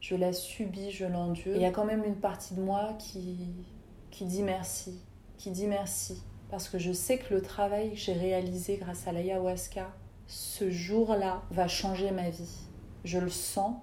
Je 0.00 0.14
la 0.14 0.32
subis, 0.32 0.92
je 0.92 1.04
l'endure. 1.04 1.56
Il 1.56 1.60
y 1.60 1.66
a 1.66 1.72
quand 1.72 1.84
même 1.84 2.04
une 2.04 2.14
partie 2.14 2.54
de 2.54 2.60
moi 2.60 2.94
qui, 2.98 3.36
qui 4.10 4.24
dit 4.24 4.42
merci, 4.42 5.00
qui 5.38 5.50
dit 5.50 5.66
merci. 5.66 6.22
Parce 6.50 6.68
que 6.68 6.78
je 6.78 6.92
sais 6.92 7.18
que 7.18 7.32
le 7.32 7.42
travail 7.42 7.90
que 7.90 7.96
j'ai 7.96 8.12
réalisé 8.12 8.76
grâce 8.76 9.06
à 9.06 9.12
l'ayahuasca, 9.12 9.92
ce 10.26 10.70
jour-là, 10.70 11.42
va 11.50 11.68
changer 11.68 12.10
ma 12.10 12.30
vie. 12.30 12.58
Je 13.04 13.18
le 13.18 13.30
sens, 13.30 13.76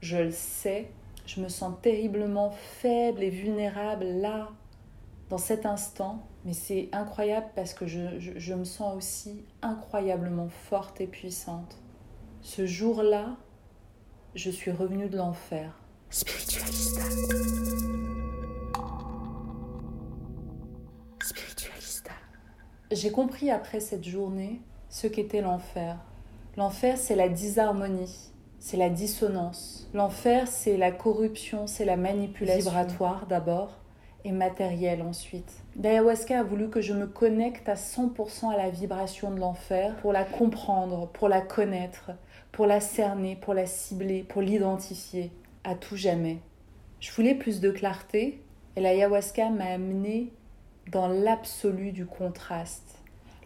je 0.00 0.16
le 0.16 0.30
sais, 0.30 0.90
je 1.26 1.40
me 1.40 1.48
sens 1.48 1.74
terriblement 1.82 2.50
faible 2.50 3.22
et 3.22 3.30
vulnérable 3.30 4.04
là, 4.04 4.48
dans 5.28 5.38
cet 5.38 5.66
instant. 5.66 6.22
Mais 6.44 6.52
c'est 6.52 6.88
incroyable 6.92 7.46
parce 7.54 7.74
que 7.74 7.86
je, 7.86 8.54
me 8.54 8.64
sens 8.64 8.96
aussi 8.96 9.44
incroyablement 9.60 10.48
forte 10.48 11.00
et 11.00 11.06
puissante. 11.06 11.76
Ce 12.40 12.64
jour-là, 12.64 13.36
je 14.34 14.50
suis 14.50 14.70
revenue 14.70 15.08
de 15.08 15.16
l'enfer. 15.16 15.78
Spiritualista. 21.22 22.12
J'ai 22.90 23.10
compris 23.10 23.50
après 23.50 23.80
cette 23.80 24.04
journée 24.04 24.60
ce 24.88 25.06
qu'était 25.06 25.42
l'enfer. 25.42 25.96
L'enfer, 26.56 26.96
c'est 26.96 27.16
la 27.16 27.28
disharmonie 27.28 28.32
c'est 28.58 28.76
la 28.76 28.90
dissonance. 28.90 29.88
L'enfer, 29.94 30.48
c'est 30.48 30.76
la 30.76 30.90
corruption, 30.90 31.66
c'est 31.66 31.84
la 31.84 31.96
manipulation 31.96 32.70
vibratoire 32.70 33.26
d'abord 33.26 33.78
et 34.24 34.32
matérielle 34.32 35.02
ensuite. 35.02 35.52
L'ayahuasca 35.80 36.40
a 36.40 36.42
voulu 36.42 36.68
que 36.68 36.80
je 36.80 36.92
me 36.92 37.06
connecte 37.06 37.68
à 37.68 37.74
100% 37.74 38.52
à 38.52 38.56
la 38.56 38.68
vibration 38.68 39.30
de 39.30 39.38
l'enfer 39.38 39.96
pour 40.02 40.12
la 40.12 40.24
comprendre, 40.24 41.08
pour 41.08 41.28
la 41.28 41.40
connaître, 41.40 42.10
pour 42.50 42.66
la 42.66 42.80
cerner, 42.80 43.36
pour 43.36 43.54
la 43.54 43.66
cibler, 43.66 44.24
pour 44.24 44.42
l'identifier 44.42 45.30
à 45.62 45.74
tout 45.74 45.96
jamais. 45.96 46.38
Je 47.00 47.12
voulais 47.12 47.36
plus 47.36 47.60
de 47.60 47.70
clarté 47.70 48.42
et 48.74 48.80
l'ayahuasca 48.80 49.50
m'a 49.50 49.66
amené 49.66 50.32
dans 50.90 51.08
l'absolu 51.08 51.92
du 51.92 52.06
contraste 52.06 52.98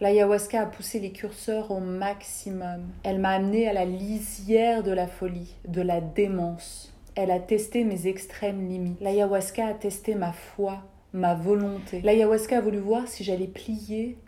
L'ayahuasca 0.03 0.63
a 0.63 0.67
poussé 0.67 0.99
les 0.99 1.13
curseurs 1.13 1.71
au 1.71 1.79
maximum. 1.79 2.89
Elle 3.05 3.21
m'a 3.21 3.31
amené 3.31 3.69
à 3.69 3.73
la 3.73 3.85
lisière 3.85 4.83
de 4.83 4.91
la 4.91 5.07
folie, 5.07 5.55
de 5.69 5.81
la 5.81 6.01
démence. 6.01 6.93
Elle 7.15 7.31
a 7.31 7.39
testé 7.39 7.85
mes 7.85 8.09
extrêmes 8.09 8.69
limites. 8.69 9.01
L'ayahuasca 9.01 9.65
a 9.65 9.75
testé 9.75 10.17
ma 10.17 10.33
foi, 10.33 10.83
ma 11.13 11.35
volonté. 11.35 12.01
L'ayahuasca 12.01 12.59
a 12.59 12.61
voulu 12.61 12.79
voir 12.79 13.07
si 13.07 13.23
j'allais 13.23 13.47
plier 13.47 14.19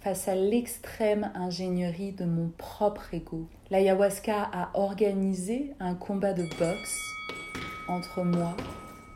face 0.00 0.28
à 0.28 0.36
l'extrême 0.36 1.32
ingénierie 1.34 2.12
de 2.12 2.24
mon 2.24 2.52
propre 2.56 3.12
ego. 3.12 3.48
L'ayahuasca 3.70 4.48
a 4.52 4.70
organisé 4.74 5.72
un 5.80 5.96
combat 5.96 6.34
de 6.34 6.44
boxe 6.56 7.00
entre 7.88 8.22
moi 8.22 8.56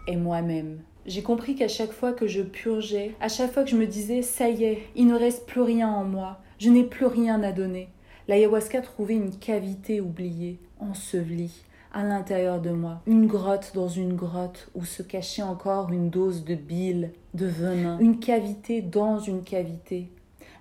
et 0.08 0.16
moi-même. 0.16 0.80
J'ai 1.06 1.22
compris 1.22 1.54
qu'à 1.54 1.68
chaque 1.68 1.92
fois 1.92 2.12
que 2.12 2.26
je 2.26 2.40
purgeais, 2.40 3.14
à 3.20 3.28
chaque 3.28 3.52
fois 3.52 3.64
que 3.64 3.70
je 3.70 3.76
me 3.76 3.86
disais 3.86 4.22
ça 4.22 4.48
y 4.48 4.64
est, 4.64 4.82
il 4.96 5.06
ne 5.06 5.14
reste 5.14 5.46
plus 5.46 5.60
rien 5.60 5.88
en 5.88 6.04
moi, 6.04 6.40
je 6.58 6.70
n'ai 6.70 6.84
plus 6.84 7.06
rien 7.06 7.42
à 7.42 7.52
donner, 7.52 7.88
l'ayahuasca 8.26 8.80
trouvait 8.80 9.14
une 9.14 9.36
cavité 9.36 10.00
oubliée, 10.00 10.58
ensevelie, 10.80 11.64
à 11.92 12.02
l'intérieur 12.02 12.60
de 12.60 12.70
moi, 12.70 13.02
une 13.06 13.26
grotte 13.26 13.72
dans 13.74 13.88
une 13.88 14.16
grotte 14.16 14.68
où 14.74 14.84
se 14.84 15.02
cachait 15.02 15.42
encore 15.42 15.92
une 15.92 16.10
dose 16.10 16.44
de 16.44 16.54
bile, 16.54 17.12
de 17.34 17.46
venin, 17.46 17.98
une 17.98 18.18
cavité 18.18 18.80
dans 18.80 19.18
une 19.18 19.42
cavité, 19.44 20.08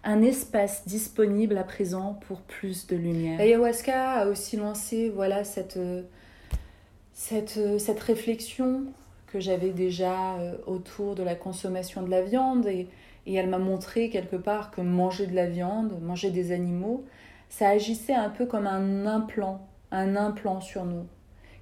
un 0.04 0.22
espace 0.22 0.86
disponible 0.86 1.58
à 1.58 1.64
présent 1.64 2.20
pour 2.28 2.42
plus 2.42 2.86
de 2.88 2.98
lumière. 2.98 3.38
L'ayahuasca 3.38 4.12
a 4.12 4.28
aussi 4.28 4.58
lancé 4.58 5.10
voilà 5.10 5.46
cette 5.46 5.80
cette, 7.14 7.60
cette 7.80 8.00
réflexion 8.00 8.86
que 9.34 9.40
j'avais 9.40 9.72
déjà 9.72 10.36
euh, 10.36 10.56
autour 10.68 11.16
de 11.16 11.24
la 11.24 11.34
consommation 11.34 12.04
de 12.04 12.12
la 12.12 12.22
viande 12.22 12.68
et, 12.68 12.88
elle 13.26 13.50
m'a 13.50 13.58
montré 13.58 14.10
quelque 14.10 14.36
part 14.36 14.70
que 14.70 14.82
manger 14.82 15.28
de 15.28 15.34
la 15.34 15.48
viande, 15.48 15.98
manger 16.02 16.30
des 16.30 16.52
animaux, 16.52 17.06
ça 17.50 17.70
agissait 17.70 18.14
un 18.14 18.30
peu 18.30 18.46
comme 18.46 18.68
un 18.68 19.06
implant, 19.06 19.66
un 19.92 20.18
implant 20.18 20.60
sur 20.60 20.84
nous, 20.84 21.08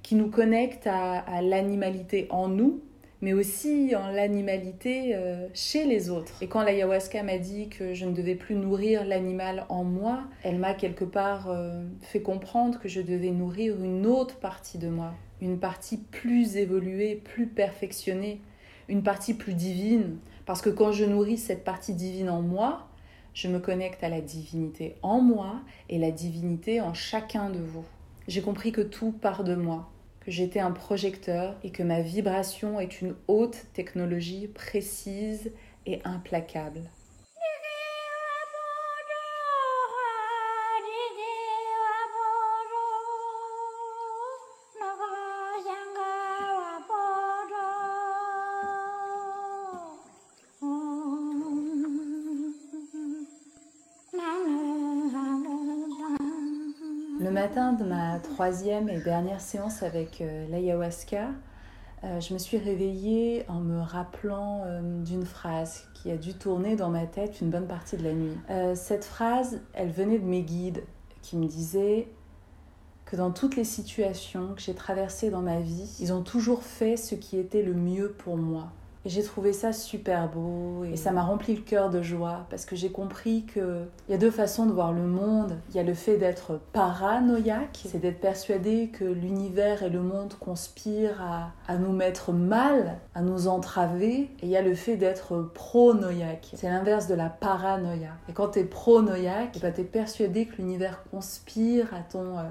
qui 0.02 0.16
nous 0.16 0.30
connecte 0.30 0.88
à, 0.88 1.20
à 1.20 1.44
l'animalité 1.44 2.26
en 2.32 2.48
nous, 2.48 2.82
mais 3.22 3.34
aussi 3.34 3.96
en 3.96 4.08
l'animalité 4.08 5.16
euh, 5.16 5.48
chez 5.54 5.86
les 5.86 6.10
autres. 6.10 6.42
Et 6.42 6.48
quand 6.48 6.64
l'ayahuasca 6.64 7.22
m'a 7.24 7.38
dit 7.38 7.70
que 7.70 7.94
je 7.94 8.06
ne 8.06 8.14
devais 8.14 8.36
plus 8.36 8.56
nourrir 8.56 9.06
l'animal 9.06 9.66
en 9.70 9.84
moi, 9.84 10.24
elle 10.44 10.58
m'a 10.58 10.74
quelque 10.74 11.06
part 11.06 11.50
euh, 11.50 11.84
fait 12.02 12.22
comprendre 12.22 12.80
que 12.80 12.90
je 12.90 13.02
devais 13.02 13.30
nourrir 13.30 13.82
une 13.82 14.08
autre 14.08 14.38
partie 14.40 14.80
de 14.80 14.90
moi, 14.90 15.14
une 15.42 15.60
partie 15.60 15.98
plus 15.98 16.56
évoluée, 16.56 17.16
plus 17.16 17.48
perfectionnée, 17.48 18.40
une 18.88 19.04
partie 19.04 19.34
plus 19.34 19.54
divine. 19.54 20.18
Parce 20.46 20.62
que 20.62 20.70
quand 20.70 20.92
je 20.92 21.06
nourris 21.06 21.38
cette 21.38 21.64
partie 21.64 21.94
divine 21.94 22.30
en 22.30 22.42
moi, 22.42 22.88
je 23.34 23.48
me 23.48 23.60
connecte 23.60 24.04
à 24.04 24.10
la 24.10 24.22
divinité 24.22 24.96
en 25.02 25.22
moi 25.22 25.62
et 25.90 25.98
la 25.98 26.12
divinité 26.12 26.82
en 26.82 26.94
chacun 26.94 27.50
de 27.50 27.60
vous. 27.60 27.86
J'ai 28.28 28.42
compris 28.42 28.72
que 28.72 28.82
tout 28.82 29.12
part 29.12 29.44
de 29.44 29.56
moi 29.56 29.90
que 30.22 30.32
j'étais 30.32 30.60
un 30.60 30.72
projecteur 30.72 31.56
et 31.64 31.72
que 31.72 31.84
ma 31.84 32.02
vibration 32.02 32.80
est 32.80 33.02
une 33.02 33.16
haute 33.28 33.66
technologie 33.74 34.48
précise 34.48 35.52
et 35.86 36.00
implacable. 36.04 36.82
Matin 57.52 57.74
de 57.74 57.84
ma 57.84 58.18
troisième 58.20 58.88
et 58.88 59.02
dernière 59.02 59.42
séance 59.42 59.84
avec 59.84 60.22
euh, 60.22 60.48
l'ayahuasca, 60.48 61.32
euh, 62.06 62.22
je 62.22 62.34
me 62.34 62.40
suis 62.40 62.58
réveillée 62.58 63.44
en 63.50 63.60
me 63.60 63.82
rappelant 63.82 64.62
euh, 64.64 65.04
d'une 65.04 65.26
phrase 65.26 65.84
qui 65.94 66.12
a 66.12 66.16
dû 66.16 66.34
tourner 66.34 66.78
dans 66.78 66.90
ma 66.90 67.06
tête 67.06 67.42
une 67.42 67.50
bonne 67.50 67.68
partie 67.68 67.98
de 67.98 68.04
la 68.06 68.14
nuit. 68.14 68.38
Cette 68.76 69.04
phrase, 69.04 69.60
elle 69.74 69.92
venait 69.92 70.18
de 70.18 70.26
mes 70.26 70.44
guides 70.44 70.86
qui 71.22 71.36
me 71.36 71.46
disaient 71.46 72.08
que 73.04 73.18
dans 73.18 73.32
toutes 73.32 73.58
les 73.58 73.66
situations 73.66 74.54
que 74.56 74.62
j'ai 74.62 74.74
traversées 74.74 75.30
dans 75.30 75.42
ma 75.42 75.60
vie, 75.60 75.98
ils 76.00 76.14
ont 76.14 76.24
toujours 76.24 76.64
fait 76.64 76.96
ce 76.96 77.16
qui 77.16 77.38
était 77.38 77.64
le 77.64 77.74
mieux 77.74 78.14
pour 78.14 78.38
moi. 78.38 78.72
Et 79.04 79.10
j'ai 79.10 79.24
trouvé 79.24 79.52
ça 79.52 79.74
super 79.74 80.30
beau 80.30 80.84
et 80.84 80.96
ça 80.96 81.12
m'a 81.12 81.24
rempli 81.24 81.56
le 81.56 81.62
cœur 81.62 81.90
de 81.90 82.04
joie 82.04 82.46
parce 82.52 82.66
que 82.66 82.76
j'ai 82.76 82.92
compris 82.92 83.46
qu'il 83.52 83.88
y 84.10 84.14
a 84.14 84.18
deux 84.18 84.30
façons 84.30 84.68
de 84.68 84.72
voir 84.72 84.94
le 84.94 85.02
monde. 85.02 85.58
Il 85.70 85.76
y 85.76 85.80
a 85.80 85.84
le 85.84 85.96
fait 85.96 86.18
d'être 86.18 86.60
paranoïaque, 86.72 87.82
c'est 87.88 88.00
d'être 88.00 88.20
persuadé 88.20 88.90
que 88.94 89.04
l'univers 89.04 89.82
et 89.82 89.90
le 89.90 90.02
monde 90.02 90.36
conspirent 90.40 91.22
à, 91.68 91.78
nous 91.78 91.94
mettre 91.94 92.32
mal, 92.32 93.00
à 93.16 93.22
nous 93.22 93.48
entraver. 93.48 94.30
Et 94.42 94.44
il 94.44 94.50
y 94.50 94.58
a 94.58 94.62
le 94.62 94.76
fait 94.76 94.98
d'être 94.98 95.50
pronoïaque, 95.54 96.52
c'est 96.54 96.70
l'inverse 96.70 97.08
de 97.08 97.16
la 97.16 97.30
paranoïa. 97.30 98.12
Et 98.30 98.34
quand 98.34 98.50
tu 98.50 98.60
es 98.60 98.64
pronoïaque, 98.64 99.58
bah, 99.62 99.72
tu 99.72 99.82
es 99.82 99.86
persuadé 99.86 100.46
que 100.46 100.58
l'univers 100.58 101.04
conspire 101.10 101.92
à 101.94 102.02
ton, 102.02 102.38
euh, 102.38 102.44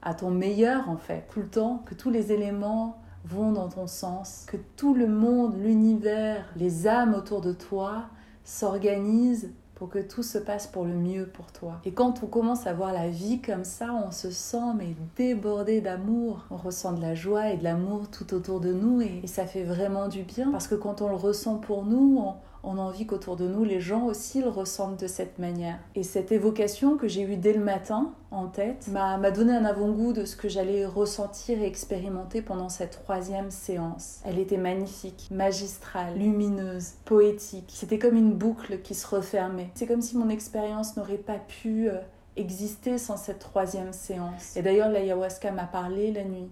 à 0.00 0.14
ton 0.14 0.30
meilleur 0.30 0.88
en 0.88 0.96
fait, 0.96 1.24
tout 1.30 1.40
le 1.40 1.48
temps, 1.48 1.82
que 1.84 1.94
tous 1.94 2.10
les 2.10 2.32
éléments 2.32 2.96
vont 3.28 3.52
dans 3.52 3.68
ton 3.68 3.86
sens, 3.86 4.44
que 4.46 4.56
tout 4.76 4.94
le 4.94 5.06
monde, 5.06 5.54
l'univers, 5.60 6.46
les 6.56 6.86
âmes 6.86 7.14
autour 7.14 7.40
de 7.40 7.52
toi 7.52 8.04
s'organisent 8.44 9.50
pour 9.74 9.88
que 9.88 10.00
tout 10.00 10.24
se 10.24 10.38
passe 10.38 10.66
pour 10.66 10.84
le 10.84 10.94
mieux 10.94 11.26
pour 11.26 11.52
toi. 11.52 11.80
Et 11.84 11.92
quand 11.92 12.24
on 12.24 12.26
commence 12.26 12.66
à 12.66 12.72
voir 12.72 12.92
la 12.92 13.08
vie 13.08 13.40
comme 13.40 13.62
ça, 13.62 13.92
on 13.92 14.10
se 14.10 14.30
sent 14.30 14.74
mais 14.76 14.96
débordé 15.16 15.80
d'amour. 15.80 16.46
On 16.50 16.56
ressent 16.56 16.92
de 16.92 17.00
la 17.00 17.14
joie 17.14 17.50
et 17.50 17.56
de 17.56 17.62
l'amour 17.62 18.10
tout 18.10 18.34
autour 18.34 18.58
de 18.58 18.72
nous 18.72 19.00
et, 19.00 19.20
et, 19.22 19.28
ça 19.28 19.46
fait 19.46 19.62
vraiment 19.62 20.08
du 20.08 20.24
bien 20.24 20.50
parce 20.50 20.66
que 20.66 20.74
quand 20.74 21.00
on 21.00 21.08
le 21.08 21.14
ressent 21.14 21.58
pour 21.58 21.84
nous, 21.84 22.18
on, 22.18 22.34
on 22.68 22.76
a 22.76 22.82
envie 22.82 23.06
qu'autour 23.06 23.36
de 23.36 23.48
nous, 23.48 23.64
les 23.64 23.80
gens 23.80 24.04
aussi 24.04 24.42
le 24.42 24.50
ressentent 24.50 25.00
de 25.00 25.06
cette 25.06 25.38
manière. 25.38 25.78
Et 25.94 26.02
cette 26.02 26.32
évocation 26.32 26.98
que 26.98 27.08
j'ai 27.08 27.22
eue 27.22 27.36
dès 27.36 27.54
le 27.54 27.64
matin 27.64 28.12
en 28.30 28.46
tête 28.46 28.88
m'a 28.88 29.30
donné 29.30 29.54
un 29.54 29.64
avant-goût 29.64 30.12
de 30.12 30.26
ce 30.26 30.36
que 30.36 30.50
j'allais 30.50 30.84
ressentir 30.84 31.58
et 31.62 31.66
expérimenter 31.66 32.42
pendant 32.42 32.68
cette 32.68 33.02
troisième 33.02 33.50
séance. 33.50 34.20
Elle 34.26 34.38
était 34.38 34.58
magnifique, 34.58 35.28
magistrale, 35.30 36.18
lumineuse, 36.18 36.92
poétique. 37.06 37.72
C'était 37.74 37.98
comme 37.98 38.16
une 38.16 38.34
boucle 38.34 38.82
qui 38.82 38.94
se 38.94 39.06
refermait. 39.06 39.70
C'est 39.74 39.86
comme 39.86 40.02
si 40.02 40.18
mon 40.18 40.28
expérience 40.28 40.94
n'aurait 40.98 41.16
pas 41.16 41.38
pu 41.38 41.88
euh, 41.88 41.98
exister 42.36 42.98
sans 42.98 43.16
cette 43.16 43.38
troisième 43.38 43.94
séance. 43.94 44.56
Et 44.56 44.62
d'ailleurs, 44.62 44.90
l'ayahuasca 44.90 45.52
m'a 45.52 45.64
parlé 45.64 46.12
la 46.12 46.24
nuit 46.24 46.50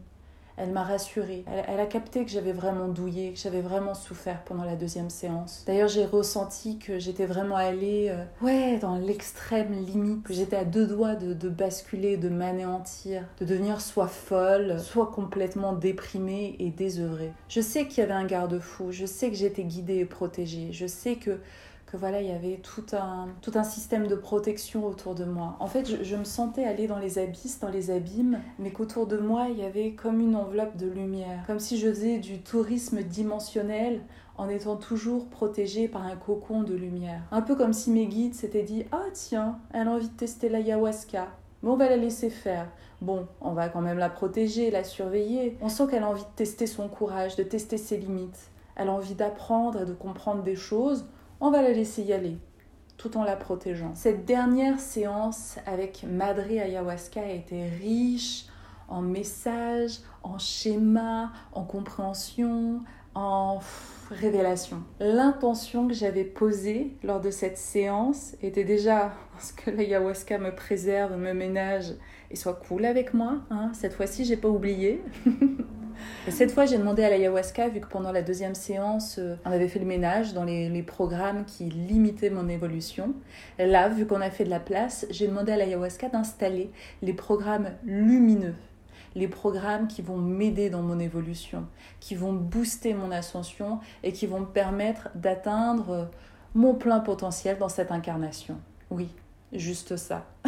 elle 0.57 0.71
m'a 0.71 0.83
rassurée. 0.83 1.45
Elle, 1.47 1.81
a 1.81 1.87
capté 1.87 2.25
que 2.25 2.31
j'avais 2.31 2.53
vraiment 2.53 2.89
douillé, 2.89 3.33
que 3.33 3.39
j'avais 3.39 3.61
vraiment 3.61 3.95
souffert 3.95 4.43
pendant 4.45 4.65
la 4.65 4.77
deuxième 4.77 5.11
séance. 5.11 5.65
D'ailleurs, 5.67 5.89
j'ai 5.89 6.05
ressenti 6.05 6.79
que 6.79 6.99
j'étais 6.99 7.27
vraiment 7.27 7.57
allée, 7.57 8.09
euh, 8.11 8.25
ouais, 8.43 8.79
dans 8.79 8.97
l'extrême 8.97 9.73
limite, 9.73 10.23
que 10.23 10.33
j'étais 10.33 10.57
à 10.57 10.65
deux 10.65 10.87
doigts 10.87 11.15
de, 11.15 11.35
de 11.35 11.49
basculer, 11.49 12.17
de 12.17 12.29
m'anéantir, 12.29 13.25
de 13.41 13.45
devenir 13.45 13.81
soit 13.81 14.09
folle, 14.09 14.81
soit 14.81 15.11
complètement 15.11 15.73
déprimée 15.73 16.57
et 16.59 16.71
désœuvrée. 16.71 17.33
Je 17.49 17.61
sais 17.61 17.87
qu'il 17.87 17.99
y 17.99 18.03
avait 18.03 18.13
un 18.13 18.27
garde-fou, 18.27 18.93
je 18.93 19.07
sais 19.07 19.31
que 19.31 19.37
j'étais 19.37 19.65
guidée 19.65 19.97
et 19.97 20.05
protégée, 20.05 20.69
je 20.73 20.87
sais 20.87 21.17
que 21.17 21.39
que 21.87 21.97
voilà, 21.97 22.21
il 22.21 22.29
y 22.29 22.33
avait 22.33 22.57
tout 22.57 22.85
un, 22.93 23.29
tout 23.43 23.53
un 23.55 23.63
système 23.63 24.09
de 24.09 24.17
protection 24.17 24.85
autour 24.85 25.15
de 25.15 25.25
moi. 25.25 25.57
En 25.61 25.69
fait, 25.69 26.03
je, 26.03 26.17
me 26.17 26.25
sentais 26.25 26.65
aller 26.65 26.89
dans 26.89 26.99
les 26.99 27.19
abysses, 27.19 27.61
dans 27.61 27.69
les 27.69 27.93
abîmes, 27.93 28.41
mais 28.59 28.71
qu'autour 28.71 29.07
de 29.07 29.19
moi, 29.19 29.47
il 29.51 29.59
y 29.59 29.65
avait 29.65 29.93
comme 29.93 30.21
une 30.21 30.35
enveloppe 30.35 30.77
de 30.77 30.89
lumière. 30.89 31.45
Comme 31.47 31.61
si 31.61 31.79
je 31.79 31.89
faisais 31.89 32.19
du 32.19 32.41
tourisme 32.41 33.03
dimensionnel 33.03 34.01
en 34.37 34.49
étant 34.49 34.77
toujours 34.77 35.29
protégée 35.29 35.87
par 35.87 36.05
un 36.05 36.17
cocon 36.17 36.63
de 36.63 36.75
lumière. 36.75 37.23
Un 37.31 37.41
peu 37.41 37.55
comme 37.55 37.73
si 37.73 37.91
mes 37.91 38.07
guides 38.07 38.35
s'étaient 38.35 38.65
dit 38.65 38.85
Ah, 38.91 39.05
tiens, 39.13 39.59
elle 39.73 39.87
a 39.87 39.93
envie 39.93 40.09
de 40.09 40.17
tester 40.17 40.49
l'ayahuasca. 40.49 41.29
Mais 41.63 41.71
on 41.71 41.77
va 41.77 41.89
la 41.89 41.97
laisser 41.97 42.31
faire. 42.31 42.69
Bon, 43.01 43.29
on 43.41 43.53
va 43.53 43.69
quand 43.69 43.81
même 43.81 43.99
la 43.99 44.11
protéger, 44.11 44.73
la 44.73 44.83
surveiller. 44.83 45.57
On 45.63 45.69
sent 45.69 45.85
qu'elle 45.91 46.03
a 46.03 46.09
envie 46.09 46.23
de 46.23 46.37
tester 46.37 46.67
son 46.67 46.89
courage, 46.89 47.37
de 47.37 47.45
tester 47.45 47.79
ses 47.79 47.97
limites. 47.97 48.51
Elle 48.75 48.89
a 48.89 48.93
envie 48.93 49.15
d'apprendre 49.15 49.83
et 49.83 49.87
de 49.87 49.95
comprendre 49.95 50.43
des 50.43 50.57
choses 50.57 51.07
on 51.41 51.51
va 51.51 51.63
la 51.63 51.73
laisser 51.73 52.03
y 52.03 52.13
aller 52.13 52.37
tout 52.97 53.17
en 53.17 53.25
la 53.25 53.37
protégeant. 53.37 53.95
Cette 53.95 54.25
dernière 54.25 54.81
séance 54.81 55.59
avec 55.67 56.05
Madre 56.09 56.45
Ayahuasca 56.51 57.21
a 57.21 57.29
été 57.29 57.69
riche 57.69 58.47
en 58.89 59.03
messages, 59.03 59.99
en 60.23 60.39
schémas, 60.39 61.31
en 61.53 61.65
compréhension, 61.65 62.81
en 63.15 63.61
révélation. 64.11 64.83
L'intention 65.01 65.89
que 65.89 65.95
j'avais 65.95 66.25
posée 66.25 66.97
lors 67.03 67.21
de 67.21 67.31
cette 67.31 67.59
séance 67.59 68.35
était 68.43 68.65
déjà 68.65 69.13
ce 69.39 69.53
que 69.53 69.71
l'ayahuasca 69.71 70.39
me 70.39 70.55
préserve, 70.55 71.17
me 71.17 71.33
ménage 71.33 71.95
et 72.31 72.37
soit 72.37 72.55
cool 72.69 72.85
avec 72.85 73.15
moi. 73.15 73.39
Hein. 73.51 73.71
Cette 73.73 73.95
fois-ci, 73.95 74.25
j'ai 74.25 74.37
pas 74.37 74.49
oublié. 74.49 75.03
Et 76.27 76.31
cette 76.31 76.51
fois, 76.51 76.67
j'ai 76.67 76.79
demandé 76.79 77.05
à 77.05 77.11
l'ayahuasca, 77.11 77.69
vu 77.69 77.81
que 77.81 77.87
pendant 77.87 78.13
la 78.13 78.23
deuxième 78.23 78.55
séance, 78.55 79.17
euh, 79.19 79.37
on 79.45 79.51
avait 79.51 79.69
fait 79.69 79.79
le 79.79 79.87
ménage 79.87 80.35
dans 80.35 80.45
les, 80.45 80.69
les 80.69 80.83
programmes 80.83 81.45
qui 81.45 81.65
limitaient 81.65 82.31
mon 82.31 82.49
évolution. 82.49 83.15
Là, 83.59 83.89
vu 83.89 84.07
qu'on 84.07 84.21
a 84.21 84.31
fait 84.31 84.45
de 84.45 84.51
la 84.51 84.61
place, 84.61 85.07
j'ai 85.11 85.27
demandé 85.27 85.53
à 85.53 85.57
l'ayahuasca 85.57 86.09
d'installer 86.09 86.71
les 87.03 87.13
programmes 87.13 87.71
lumineux 87.85 88.55
les 89.17 89.29
programmes 89.29 89.89
qui 89.89 90.03
vont 90.03 90.19
m'aider 90.19 90.69
dans 90.69 90.83
mon 90.83 90.99
évolution, 91.01 91.67
qui 92.01 92.15
vont 92.15 92.35
booster 92.35 92.93
mon 92.93 93.11
ascension 93.11 93.81
et 94.05 94.13
qui 94.13 94.27
vont 94.27 94.41
me 94.41 94.47
permettre 94.47 95.09
d'atteindre 95.15 96.11
mon 96.55 96.75
plein 96.75 97.01
potentiel 97.01 97.59
dans 97.59 97.71
cette 97.71 97.91
incarnation. 97.91 98.59
Oui, 98.91 99.09
juste 99.53 99.97
ça. 99.97 100.27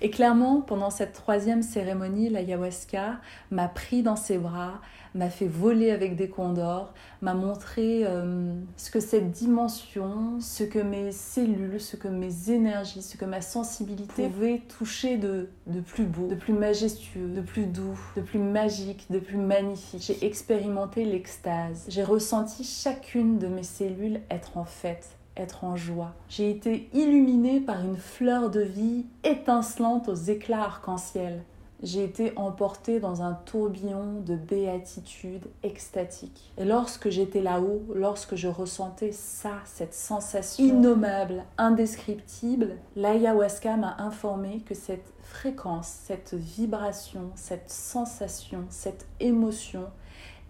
Et 0.00 0.10
clairement, 0.10 0.60
pendant 0.60 0.90
cette 0.90 1.12
troisième 1.12 1.62
cérémonie, 1.62 2.28
l'ayahuasca 2.28 3.18
m'a 3.50 3.68
pris 3.68 4.02
dans 4.02 4.16
ses 4.16 4.38
bras, 4.38 4.80
m'a 5.14 5.30
fait 5.30 5.46
voler 5.46 5.90
avec 5.90 6.16
des 6.16 6.28
condors, 6.28 6.92
m'a 7.22 7.34
montré 7.34 8.02
euh, 8.04 8.54
ce 8.76 8.90
que 8.90 9.00
cette 9.00 9.30
dimension, 9.30 10.38
ce 10.40 10.64
que 10.64 10.78
mes 10.78 11.12
cellules, 11.12 11.80
ce 11.80 11.96
que 11.96 12.08
mes 12.08 12.50
énergies, 12.50 13.02
ce 13.02 13.16
que 13.16 13.24
ma 13.24 13.40
sensibilité 13.40 14.28
pouvait 14.28 14.62
toucher 14.78 15.16
de, 15.16 15.48
de 15.66 15.80
plus 15.80 16.04
beau, 16.04 16.26
de 16.26 16.34
plus 16.34 16.52
majestueux, 16.52 17.28
de 17.28 17.40
plus 17.40 17.66
doux, 17.66 17.98
de 18.16 18.20
plus 18.20 18.38
magique, 18.38 19.06
de 19.10 19.18
plus 19.18 19.38
magnifique. 19.38 20.02
J'ai 20.02 20.26
expérimenté 20.26 21.04
l'extase. 21.04 21.86
J'ai 21.88 22.04
ressenti 22.04 22.64
chacune 22.64 23.38
de 23.38 23.46
mes 23.46 23.62
cellules 23.62 24.20
être 24.30 24.58
en 24.58 24.64
fête 24.64 25.16
être 25.36 25.64
en 25.64 25.76
joie. 25.76 26.12
J'ai 26.28 26.50
été 26.50 26.88
illuminée 26.92 27.60
par 27.60 27.84
une 27.84 27.96
fleur 27.96 28.50
de 28.50 28.60
vie 28.60 29.06
étincelante 29.24 30.08
aux 30.08 30.14
éclats 30.14 30.62
arc-en-ciel. 30.62 31.42
j'ai 31.82 32.04
été 32.04 32.32
emportée 32.36 33.00
dans 33.00 33.20
un 33.20 33.34
tourbillon 33.34 34.20
de 34.24 34.34
béatitude 34.34 35.44
extatique. 35.62 36.50
Et 36.56 36.64
lorsque 36.64 37.10
j'étais 37.10 37.42
là-haut, 37.42 37.82
lorsque 37.94 38.34
je 38.34 38.48
ressentais 38.48 39.12
ça, 39.12 39.52
cette 39.66 39.92
sensation 39.92 40.64
innommable, 40.64 41.44
indescriptible, 41.58 42.76
l'ayahuasca 42.96 43.76
m'a 43.76 43.96
informé 43.98 44.62
que 44.66 44.74
cette 44.74 45.12
fréquence, 45.22 45.88
cette 46.04 46.32
vibration, 46.32 47.30
cette 47.34 47.68
sensation, 47.68 48.64
cette 48.70 49.06
émotion 49.20 49.84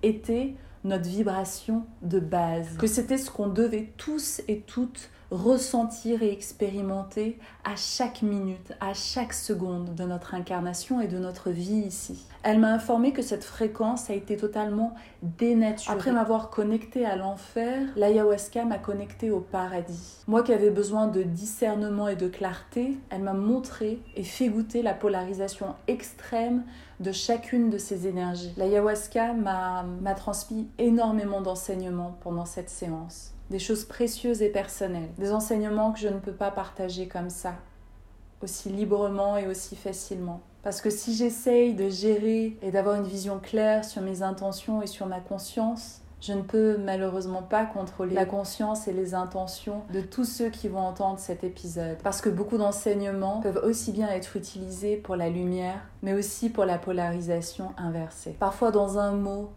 était 0.05 0.55
notre 0.87 1.09
vibration 1.09 1.85
de 2.03 2.21
base, 2.21 2.77
que 2.79 2.87
c'était 2.87 3.19
ce 3.19 3.31
qu'on 3.31 3.49
devait 3.49 3.93
tous 3.97 4.41
et 4.49 4.61
toutes 4.61 5.11
ressentir 5.31 6.23
et 6.23 6.33
expérimenter 6.33 7.39
à 7.65 7.77
chaque 7.77 8.23
minute, 8.23 8.73
à 8.81 8.95
chaque 8.95 9.33
seconde 9.33 9.95
de 9.95 10.05
notre 10.05 10.35
incarnation 10.35 11.01
et 11.01 11.09
de 11.09 11.19
notre 11.19 11.51
vie 11.51 11.85
ici. 11.87 12.25
Elle 12.43 12.61
m'a 12.61 12.73
informé 12.73 13.13
que 13.13 13.23
cette 13.23 13.45
fréquence 13.45 14.09
a 14.09 14.15
été 14.15 14.37
totalement 14.37 14.95
dénaturée. 15.23 15.93
Après 15.93 16.13
m'avoir 16.13 16.51
connecté 16.51 17.05
à 17.05 17.17
l'enfer, 17.17 17.89
l'ayahuasca 17.97 18.65
m'a 18.65 18.79
connecté 18.79 19.31
au 19.31 19.41
paradis. 19.41 20.23
Moi 20.29 20.43
qui 20.43 20.53
avais 20.53 20.71
besoin 20.71 21.09
de 21.09 21.23
discernement 21.23 22.09
et 22.09 22.17
de 22.17 22.29
clarté, 22.29 22.97
elle 23.11 23.23
m'a 23.23 23.33
montré 23.33 24.01
et 24.15 24.23
fait 24.23 24.49
goûter 24.49 24.83
la 24.83 24.95
polarisation 24.95 25.75
extrême 25.89 26.63
de 27.01 27.13
chacune 27.13 27.69
de 27.69 27.79
ces 27.79 28.07
énergies. 28.07 28.55
L'ayahuasca 28.57 29.35
m'a 29.35 30.15
transmis 30.15 30.69
énormément 30.79 31.41
d'enseignements 31.41 32.17
pendant 32.23 32.47
cette 32.47 32.71
séance 32.71 33.36
des 33.51 33.59
choses 33.59 33.85
précieuses 33.85 34.43
et 34.43 34.49
personnelles, 34.49 35.11
des 35.19 35.33
enseignements 35.33 35.93
que 35.93 35.99
je 35.99 36.09
ne 36.09 36.19
peux 36.19 36.33
pas 36.33 36.51
partager 36.51 37.07
comme 37.07 37.31
ça, 37.31 37.55
aussi 38.43 38.69
librement 38.69 39.37
et 39.37 39.47
aussi 39.47 39.77
facilement. 39.77 40.41
Parce 40.63 40.81
que 40.81 40.91
si 40.91 41.15
j'essaye 41.15 41.75
de 41.75 41.89
gérer 41.89 42.57
et 42.61 42.73
d'avoir 42.73 42.97
une 42.97 43.07
vision 43.07 43.39
claire 43.39 43.85
sur 43.85 44.03
mes 44.03 44.23
intentions 44.23 44.83
et 44.83 44.89
sur 44.89 45.07
ma 45.07 45.21
conscience, 45.21 46.01
je 46.21 46.33
ne 46.33 46.43
peux 46.43 46.77
malheureusement 46.79 47.43
pas 47.43 47.67
contrôler 47.67 48.15
la 48.15 48.25
conscience 48.25 48.89
et 48.89 48.93
les 48.93 49.15
intentions 49.15 49.83
de 49.93 50.01
tous 50.01 50.25
ceux 50.25 50.49
qui 50.49 50.67
vont 50.67 50.81
entendre 50.81 51.21
cet 51.21 51.45
épisode. 51.45 51.99
Parce 52.03 52.21
que 52.21 52.29
beaucoup 52.29 52.57
d'enseignements 52.57 53.41
peuvent 53.43 53.61
aussi 53.63 53.93
bien 53.93 54.09
être 54.09 54.37
utilisés 54.37 54.97
pour 54.97 55.15
la 55.15 55.29
lumière, 55.29 55.81
mais 56.03 56.15
aussi 56.15 56.49
pour 56.49 56.65
la 56.65 56.79
polarisation 56.79 57.73
inversée. 57.77 58.35
Parfois 58.41 58.73
dans 58.73 58.99
un 58.99 59.13
mot, 59.13 59.51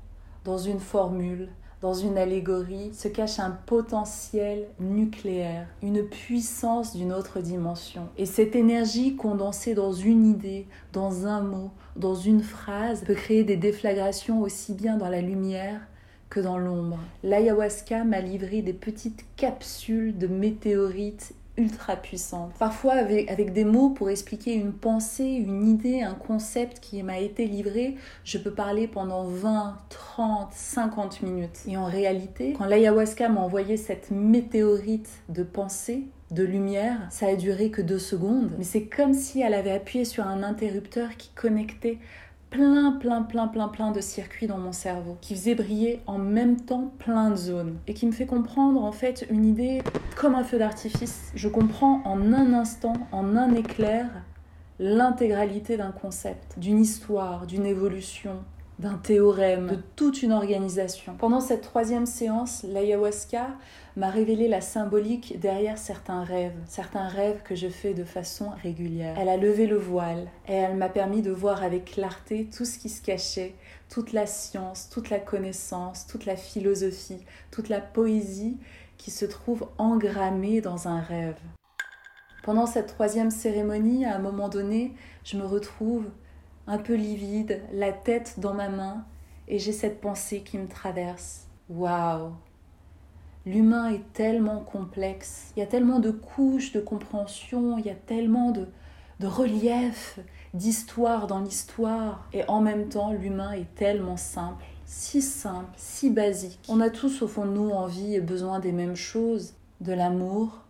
dans 0.43 0.57
une 0.59 0.79
formule, 0.79 1.49
dans 1.81 1.93
une 1.93 2.17
allégorie 2.17 2.93
se 2.93 3.07
cache 3.07 3.39
un 3.39 3.51
potentiel 3.51 4.67
nucléaire, 4.79 5.67
une 5.81 6.03
puissance 6.03 6.95
d'une 6.95 7.13
autre 7.13 7.39
dimension. 7.39 8.09
Et 8.17 8.25
cette 8.25 8.55
énergie 8.55 9.15
condensée 9.15 9.75
dans 9.75 9.93
une 9.93 10.25
idée, 10.25 10.67
dans 10.91 11.25
un 11.25 11.41
mot, 11.41 11.71
dans 11.95 12.15
une 12.15 12.43
phrase, 12.43 13.03
peut 13.05 13.13
créer 13.13 13.43
des 13.43 13.57
déflagrations 13.57 14.41
aussi 14.41 14.73
bien 14.73 14.97
dans 14.97 15.09
la 15.09 15.21
lumière 15.21 15.81
que 16.29 16.39
dans 16.39 16.57
l'ombre. 16.57 16.99
L'ayahuasca 17.23 18.03
m'a 18.03 18.19
livré 18.19 18.61
des 18.61 18.73
petites 18.73 19.25
capsules 19.35 20.17
de 20.17 20.27
météorites 20.27 21.33
ultra 21.59 21.95
puissante. 21.95 22.53
Parfois 22.57 22.93
avec, 22.93 23.29
avec 23.29 23.53
des 23.53 23.65
mots 23.65 23.89
pour 23.89 24.09
expliquer 24.09 24.53
une 24.53 24.73
pensée, 24.73 25.25
une 25.25 25.67
idée, 25.67 26.01
un 26.01 26.13
concept 26.13 26.79
qui 26.79 27.03
m'a 27.03 27.19
été 27.19 27.45
livré, 27.45 27.95
je 28.23 28.37
peux 28.37 28.51
parler 28.51 28.87
pendant 28.87 29.23
20, 29.23 29.77
30, 29.89 30.49
50 30.53 31.21
minutes. 31.21 31.59
Et 31.67 31.77
en 31.77 31.85
réalité, 31.85 32.53
quand 32.57 32.65
l'ayahuasca 32.65 33.29
m'a 33.29 33.41
envoyé 33.41 33.77
cette 33.77 34.11
météorite 34.11 35.09
de 35.29 35.43
pensée, 35.43 36.05
de 36.31 36.43
lumière, 36.43 37.07
ça 37.09 37.27
a 37.27 37.35
duré 37.35 37.71
que 37.71 37.81
deux 37.81 37.97
secondes, 37.99 38.51
mais 38.57 38.63
c'est 38.63 38.83
comme 38.83 39.13
si 39.13 39.41
elle 39.41 39.55
avait 39.55 39.71
appuyé 39.71 40.05
sur 40.05 40.27
un 40.27 40.43
interrupteur 40.43 41.17
qui 41.17 41.29
connectait 41.29 41.97
plein, 42.49 42.91
plein, 42.93 43.21
plein, 43.21 43.47
plein, 43.47 43.67
plein 43.67 43.91
de 43.91 44.01
circuits 44.01 44.47
dans 44.47 44.57
mon 44.57 44.71
cerveau, 44.71 45.17
qui 45.21 45.35
faisait 45.35 45.55
briller 45.55 46.01
en 46.07 46.17
même 46.17 46.59
temps 46.59 46.91
plein 46.99 47.29
de 47.29 47.35
zones, 47.35 47.77
et 47.87 47.93
qui 47.93 48.05
me 48.05 48.11
fait 48.11 48.25
comprendre 48.25 48.83
en 48.83 48.91
fait 48.91 49.25
une 49.29 49.45
idée 49.45 49.81
comme 50.15 50.35
un 50.35 50.43
feu 50.43 50.57
d'artifice. 50.57 51.31
Je 51.35 51.47
comprends 51.47 52.01
en 52.05 52.33
un 52.33 52.53
instant, 52.53 52.93
en 53.11 53.35
un 53.35 53.53
éclair, 53.53 54.07
l'intégralité 54.79 55.77
d'un 55.77 55.91
concept, 55.91 56.57
d'une 56.57 56.79
histoire, 56.79 57.45
d'une 57.45 57.65
évolution, 57.65 58.37
d'un 58.79 58.95
théorème, 58.95 59.67
de 59.67 59.77
toute 59.95 60.23
une 60.23 60.31
organisation. 60.31 61.13
Pendant 61.17 61.41
cette 61.41 61.61
troisième 61.61 62.05
séance, 62.05 62.63
l'ayahuasca 62.63 63.47
m'a 63.99 64.09
révélé 64.09 64.47
la 64.47 64.61
symbolique 64.61 65.41
derrière 65.41 65.77
certains 65.77 66.23
rêves, 66.23 66.55
certains 66.65 67.09
rêves 67.09 67.43
que 67.43 67.53
je 67.53 67.67
fais 67.67 67.93
de 67.93 68.05
façon 68.05 68.49
régulière. 68.63 69.13
Elle 69.19 69.27
a 69.27 69.35
levé 69.35 69.67
le 69.67 69.75
voile 69.75 70.29
et 70.47 70.53
elle 70.53 70.77
m'a 70.77 70.87
permis 70.87 71.21
de 71.21 71.31
voir 71.31 71.63
avec 71.63 71.83
clarté 71.83 72.45
tout 72.45 72.63
ce 72.63 72.79
qui 72.79 72.87
se 72.87 73.01
cachait, 73.01 73.55
toute 73.89 74.13
la 74.13 74.25
science, 74.25 74.89
toute 74.89 75.09
la 75.09 75.19
connaissance, 75.19 76.07
toute 76.07 76.25
la 76.25 76.37
philosophie, 76.37 77.25
toute 77.51 77.67
la 77.67 77.81
poésie 77.81 78.57
qui 78.97 79.11
se 79.11 79.25
trouve 79.25 79.67
engrammée 79.77 80.61
dans 80.61 80.87
un 80.87 81.01
rêve. 81.01 81.39
Pendant 82.43 82.67
cette 82.67 82.87
troisième 82.87 83.31
cérémonie, 83.31 84.05
à 84.05 84.15
un 84.15 84.19
moment 84.19 84.47
donné, 84.47 84.93
je 85.25 85.35
me 85.35 85.43
retrouve 85.43 86.05
un 86.67 86.77
peu 86.77 86.95
livide, 86.95 87.61
la 87.73 87.91
tête 87.91 88.35
dans 88.39 88.53
ma 88.53 88.69
main, 88.69 89.05
et 89.49 89.59
j'ai 89.59 89.73
cette 89.73 89.99
pensée 89.99 90.39
qui 90.41 90.57
me 90.57 90.69
traverse. 90.69 91.47
Waouh 91.67 92.31
L'humain 93.49 93.87
est 93.87 94.13
tellement 94.13 94.59
complexe, 94.59 95.53
il 95.55 95.59
y 95.59 95.63
a 95.63 95.65
tellement 95.65 95.97
de 95.99 96.11
couches 96.11 96.71
de 96.71 96.79
compréhension, 96.79 97.79
il 97.79 97.85
y 97.87 97.89
a 97.89 97.95
tellement 97.95 98.51
de, 98.51 98.67
de 99.19 99.25
relief, 99.25 100.19
d'histoire 100.53 101.25
dans 101.25 101.39
l'histoire, 101.39 102.27
et 102.31 102.47
en 102.47 102.61
même 102.61 102.89
temps 102.89 103.11
l'humain 103.11 103.53
est 103.53 103.73
tellement 103.73 104.17
simple, 104.17 104.63
si 104.85 105.23
simple, 105.23 105.73
si 105.77 106.11
basique. 106.11 106.59
On 106.69 106.79
a 106.79 106.91
tous 106.91 107.23
au 107.23 107.27
fond 107.27 107.45
de 107.45 107.53
nous 107.53 107.71
envie 107.71 108.13
et 108.13 108.21
besoin 108.21 108.59
des 108.59 108.71
mêmes 108.71 108.95
choses, 108.95 109.55
de 109.81 109.93
l'amour, 109.93 110.65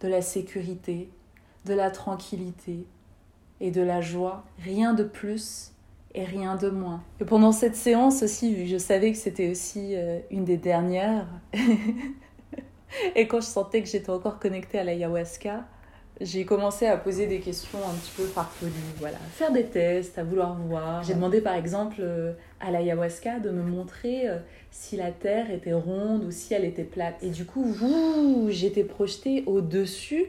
de 0.00 0.08
la 0.08 0.22
sécurité, 0.22 1.10
de 1.66 1.74
la 1.74 1.90
tranquillité, 1.90 2.86
et 3.60 3.70
de 3.70 3.82
la 3.82 4.00
joie, 4.00 4.44
rien 4.60 4.94
de 4.94 5.04
plus 5.04 5.73
et 6.14 6.24
rien 6.24 6.56
de 6.56 6.70
moins. 6.70 7.02
Et 7.20 7.24
pendant 7.24 7.52
cette 7.52 7.74
séance 7.74 8.22
aussi, 8.22 8.54
vu 8.54 8.64
que 8.64 8.70
je 8.70 8.78
savais 8.78 9.12
que 9.12 9.18
c'était 9.18 9.50
aussi 9.50 9.94
euh, 9.94 10.20
une 10.30 10.44
des 10.44 10.56
dernières, 10.56 11.26
et 13.16 13.26
quand 13.26 13.40
je 13.40 13.46
sentais 13.46 13.82
que 13.82 13.88
j'étais 13.88 14.10
encore 14.10 14.38
connectée 14.38 14.78
à 14.78 14.84
l'ayahuasca, 14.84 15.64
j'ai 16.20 16.44
commencé 16.44 16.86
à 16.86 16.96
poser 16.96 17.26
des 17.26 17.40
questions 17.40 17.80
un 17.80 17.94
petit 17.94 18.12
peu 18.16 18.22
farfelues, 18.22 18.70
voilà, 18.98 19.18
faire 19.32 19.50
des 19.50 19.64
tests, 19.64 20.16
à 20.16 20.22
vouloir 20.22 20.54
voir. 20.54 21.02
J'ai 21.02 21.14
demandé 21.14 21.40
par 21.40 21.54
exemple 21.54 21.96
euh, 21.98 22.32
à 22.60 22.70
l'ayahuasca 22.70 23.40
de 23.40 23.50
me 23.50 23.64
montrer 23.64 24.28
euh, 24.28 24.38
si 24.70 24.96
la 24.96 25.10
Terre 25.10 25.50
était 25.50 25.72
ronde 25.72 26.22
ou 26.22 26.30
si 26.30 26.54
elle 26.54 26.64
était 26.64 26.84
plate. 26.84 27.16
Et 27.22 27.30
du 27.30 27.44
coup, 27.44 27.66
j'étais 28.48 28.84
projetée 28.84 29.42
au-dessus 29.46 30.26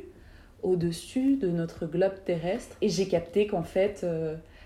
au-dessus 0.64 1.36
de 1.36 1.48
notre 1.50 1.86
globe 1.86 2.16
terrestre. 2.26 2.76
Et 2.82 2.90
j'ai 2.90 3.08
capté 3.08 3.46
qu'en 3.46 3.62
fait, 3.62 4.04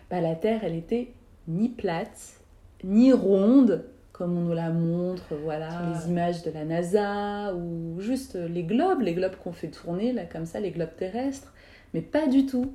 bah, 0.09 0.21
la 0.21 0.35
Terre, 0.35 0.61
elle 0.63 0.75
était 0.75 1.11
ni 1.47 1.69
plate, 1.69 2.41
ni 2.83 3.13
ronde, 3.13 3.85
comme 4.11 4.37
on 4.37 4.41
nous 4.41 4.53
la 4.53 4.69
montre, 4.69 5.35
voilà, 5.43 5.69
les 5.93 6.09
images 6.09 6.43
de 6.43 6.51
la 6.51 6.65
NASA, 6.65 7.53
ou 7.55 7.99
juste 7.99 8.35
les 8.35 8.63
globes, 8.63 9.01
les 9.01 9.13
globes 9.13 9.35
qu'on 9.35 9.53
fait 9.53 9.69
tourner, 9.69 10.11
là, 10.11 10.25
comme 10.25 10.45
ça, 10.45 10.59
les 10.59 10.71
globes 10.71 10.95
terrestres. 10.97 11.53
Mais 11.93 12.01
pas 12.01 12.27
du 12.27 12.45
tout. 12.45 12.73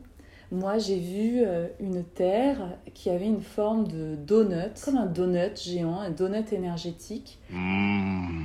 Moi, 0.51 0.79
j'ai 0.79 0.99
vu 0.99 1.43
euh, 1.45 1.67
une 1.81 2.05
Terre 2.05 2.79
qui 2.93 3.11
avait 3.11 3.27
une 3.27 3.41
forme 3.41 3.89
de 3.89 4.15
donut, 4.15 4.75
comme 4.85 4.97
un 4.97 5.07
donut 5.07 5.57
géant, 5.57 5.99
un 5.99 6.11
donut 6.11 6.53
énergétique. 6.53 7.39
Mmh. 7.51 8.45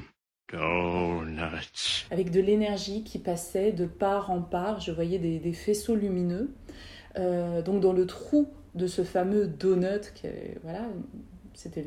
Avec 2.09 2.31
de 2.31 2.39
l'énergie 2.39 3.03
qui 3.03 3.19
passait 3.19 3.71
de 3.71 3.85
part 3.85 4.31
en 4.31 4.41
part, 4.41 4.79
je 4.79 4.91
voyais 4.91 5.19
des, 5.19 5.53
faisceaux 5.53 5.95
lumineux. 5.95 6.51
Euh, 7.17 7.61
donc 7.61 7.81
dans 7.81 7.93
le 7.93 8.05
trou 8.05 8.47
de 8.79 8.87
ce 8.87 9.03
fameux 9.03 9.45
donut, 9.45 10.11
qui, 10.15 10.27
voilà, 10.63 10.87
c'était 11.53 11.85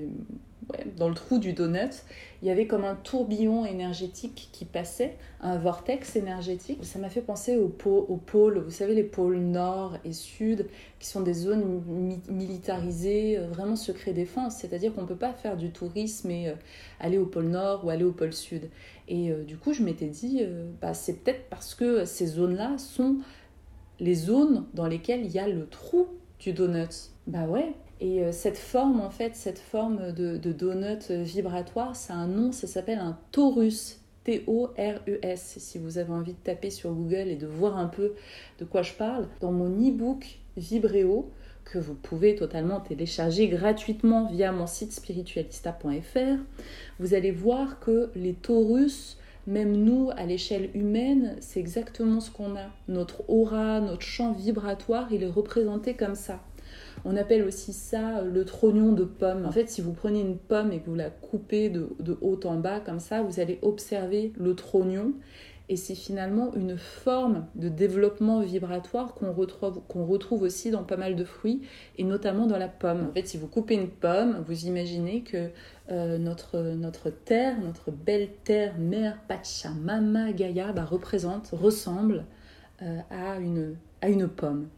dans 0.97 1.09
le 1.09 1.15
trou 1.15 1.39
du 1.39 1.53
donut, 1.53 2.05
il 2.41 2.49
y 2.49 2.51
avait 2.51 2.67
comme 2.67 2.85
un 2.85 2.95
tourbillon 2.95 3.65
énergétique 3.65 4.49
qui 4.53 4.65
passait, 4.65 5.17
un 5.41 5.59
vortex 5.59 6.17
énergétique. 6.17 6.85
Ça 6.85 6.99
m'a 6.99 7.09
fait 7.09 7.21
penser 7.21 7.57
aux, 7.57 7.69
pôles, 7.69 8.59
vous 8.59 8.71
savez, 8.71 8.95
les 8.95 9.03
pôles 9.03 9.39
nord 9.39 9.97
et 10.05 10.13
sud, 10.13 10.67
qui 10.99 11.09
sont 11.09 11.21
des 11.21 11.35
zones 11.35 11.83
militarisées, 12.29 13.39
euh, 13.39 13.49
vraiment 13.49 13.77
secret 13.77 14.13
défense. 14.13 14.57
C'est-à-dire 14.57 14.95
qu'on 14.95 15.03
ne 15.03 15.07
peut 15.07 15.17
pas 15.17 15.33
faire 15.33 15.57
du 15.57 15.71
tourisme 15.71 16.31
et 16.31 16.49
euh, 16.49 16.55
aller 17.01 17.19
au 17.19 17.27
pôle 17.27 17.47
nord 17.47 17.85
ou 17.85 17.91
aller 17.91 18.05
au 18.05 18.13
pôle 18.13 18.33
sud. 18.33 18.71
Et 19.09 19.31
euh, 19.31 19.43
du 19.43 19.57
coup, 19.57 19.73
je 19.73 19.83
m'étais 19.83 20.09
dit, 20.09 20.43
bah, 20.81 20.95
c'est 20.95 21.15
peut-être 21.15 21.49
parce 21.51 21.75
que 21.75 22.05
ces 22.05 22.27
zones-là 22.27 22.79
sont 22.79 23.17
les 24.01 24.15
zones 24.15 24.67
dans 24.75 24.87
lesquelles 24.87 25.25
il 25.25 25.31
y 25.31 25.39
a 25.39 25.49
le 25.49 25.67
trou 25.67 26.07
du 26.43 26.53
donut. 26.53 27.11
Bah 27.27 27.45
ouais, 27.47 27.73
et 28.01 28.25
euh, 28.25 28.33
cette 28.33 28.59
forme, 28.59 29.01
en 29.01 29.11
fait, 29.11 29.37
cette 29.37 29.61
forme 29.61 30.13
de, 30.13 30.37
donut 30.37 31.11
vibratoire, 31.11 31.95
c'est 31.95 32.13
un 32.13 32.27
nom, 32.27 32.53
ça 32.53 32.67
s'appelle 32.67 32.99
un 32.99 33.17
torus. 33.31 33.99
T-O-R-U-S, 34.25 35.57
si 35.59 35.79
vous 35.79 35.99
avez 35.99 36.13
envie 36.13 36.35
de 36.35 36.39
taper 36.39 36.71
sur 36.71 36.93
Google 36.93 37.29
et 37.29 37.35
de 37.35 37.47
voir 37.47 37.77
un 37.77 37.89
peu 37.89 38.15
de 38.61 38.65
quoi 38.65 38.83
je 38.83 38.93
parle. 38.93 39.27
Dans 39.41 39.51
mon 39.51 39.69
e-book 39.69 40.39
Vibréo, 40.57 41.29
que 41.65 41.79
vous 41.79 41.95
pouvez 41.95 42.37
totalement 42.37 42.81
télécharger 42.81 43.49
gratuitement 43.49 44.27
via 44.27 44.53
mon 44.53 44.67
site 44.67 44.93
spiritualista.fr, 44.93 46.39
vous 47.01 47.15
allez 47.15 47.33
voir 47.33 47.81
que 47.81 48.11
les 48.15 48.35
taurus, 48.35 49.19
même 49.47 49.73
nous, 49.73 50.11
à 50.17 50.25
l'échelle 50.25 50.71
humaine, 50.75 51.37
c'est 51.41 51.61
exactement 51.61 52.21
ce 52.21 52.31
qu'on 52.31 52.57
a. 52.57 52.71
Notre 52.89 53.29
aura, 53.29 53.81
notre 53.81 54.03
champ 54.03 54.33
vibratoire, 54.33 55.09
il 55.13 55.23
est 55.23 55.31
représenté 55.31 55.95
comme 55.95 56.15
ça. 56.15 56.41
On 57.05 57.17
appelle 57.17 57.43
aussi 57.43 57.73
ça 57.73 58.23
le 58.23 58.45
trognon 58.45 58.93
de 58.93 59.05
pomme. 59.05 59.45
En 59.45 59.51
fait, 59.51 59.69
si 59.69 59.81
vous 59.81 59.93
prenez 59.93 60.21
une 60.21 60.39
pomme 60.39 60.73
et 60.73 60.81
que 60.81 60.89
vous 60.89 60.95
la 60.95 61.11
coupez 61.11 61.69
de, 61.69 61.89
de 61.99 62.17
haut 62.21 62.39
en 62.45 62.57
bas 62.57 62.81
comme 62.81 63.01
ça, 63.01 63.23
vous 63.23 63.41
allez 63.41 63.59
observer 63.63 64.33
le 64.39 64.55
trognon 64.55 65.13
et 65.73 65.77
c'est 65.77 65.95
finalement 65.95 66.53
une 66.55 66.77
forme 66.77 67.47
de 67.55 67.71
développement 67.71 68.43
vibratoire 68.43 69.15
qu'on 69.15 69.33
retrouve, 69.33 69.81
retrouve 69.89 70.43
aussi 70.43 70.71
dans 70.71 70.85
pas 70.85 70.99
mal 70.99 71.17
de 71.17 71.25
fruits, 71.25 71.63
et 71.97 72.05
notamment 72.05 72.47
dans 72.47 72.59
la 72.59 72.69
pomme. 72.69 73.09
En 73.09 73.13
fait, 73.15 73.27
si 73.27 73.39
vous 73.39 73.47
coupez 73.47 73.73
une 73.73 73.89
pomme, 73.89 74.45
vous 74.47 74.67
imaginez 74.67 75.23
que 75.23 75.49
euh, 75.91 76.19
notre, 76.19 76.59
notre 76.59 77.09
terre, 77.09 77.59
notre 77.59 77.91
belle 77.91 78.29
terre, 78.45 78.75
mère 78.79 79.19
Pachamama 79.29 80.33
Gaia, 80.33 80.73
bah, 80.73 80.85
représente, 80.85 81.49
ressemble 81.53 82.27
euh, 82.83 82.99
à, 83.11 83.39
une, 83.39 83.77
à 84.03 84.11
une 84.11 84.29
pomme 84.29 84.69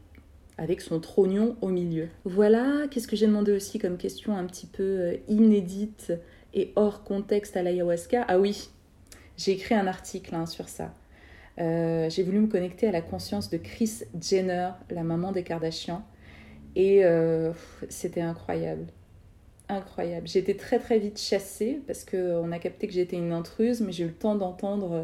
avec 0.57 0.79
son 0.79 1.01
trognon 1.01 1.57
au 1.59 1.67
milieu. 1.67 2.07
Voilà, 2.23 2.87
qu'est-ce 2.89 3.09
que 3.09 3.17
j'ai 3.17 3.27
demandé 3.27 3.51
aussi 3.51 3.79
comme 3.79 3.97
question 3.97 4.37
un 4.37 4.45
petit 4.45 4.67
peu 4.67 4.83
euh, 4.83 5.17
inédite 5.27 6.13
et 6.53 6.71
hors 6.77 7.03
contexte 7.03 7.57
à 7.57 7.63
l'ayahuasca? 7.63 8.23
Ah 8.29 8.39
oui, 8.39 8.69
j'ai 9.37 9.51
écrit 9.51 9.75
un 9.75 9.87
article 9.87 10.33
hein, 10.35 10.45
sur 10.45 10.69
ça. 10.69 10.93
Euh, 11.59 12.09
j'ai 12.09 12.23
voulu 12.23 12.39
me 12.39 12.47
connecter 12.47 12.87
à 12.87 12.91
la 12.91 13.01
conscience 13.01 13.49
de 13.49 13.57
Chris 13.57 14.03
Jenner, 14.19 14.71
la 14.89 15.03
maman 15.03 15.31
des 15.31 15.43
Kardashians. 15.43 16.03
Et 16.75 17.05
euh, 17.05 17.51
c'était 17.89 18.21
incroyable. 18.21 18.85
Incroyable. 19.69 20.27
J'ai 20.27 20.39
été 20.39 20.55
très 20.55 20.79
très 20.79 20.99
vite 20.99 21.19
chassée 21.19 21.81
parce 21.87 22.03
qu'on 22.03 22.51
a 22.51 22.59
capté 22.59 22.87
que 22.87 22.93
j'étais 22.93 23.15
une 23.15 23.31
intruse, 23.31 23.81
mais 23.81 23.91
j'ai 23.91 24.03
eu 24.03 24.07
le 24.07 24.13
temps 24.13 24.35
d'entendre 24.35 24.91
euh, 24.91 25.03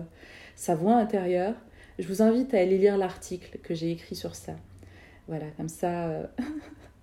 sa 0.55 0.75
voix 0.75 0.95
intérieure. 0.95 1.55
Je 1.99 2.07
vous 2.07 2.21
invite 2.21 2.53
à 2.53 2.59
aller 2.59 2.77
lire 2.77 2.97
l'article 2.97 3.59
que 3.63 3.73
j'ai 3.73 3.91
écrit 3.91 4.15
sur 4.15 4.35
ça. 4.35 4.53
Voilà, 5.27 5.45
comme 5.55 5.69
ça, 5.69 6.29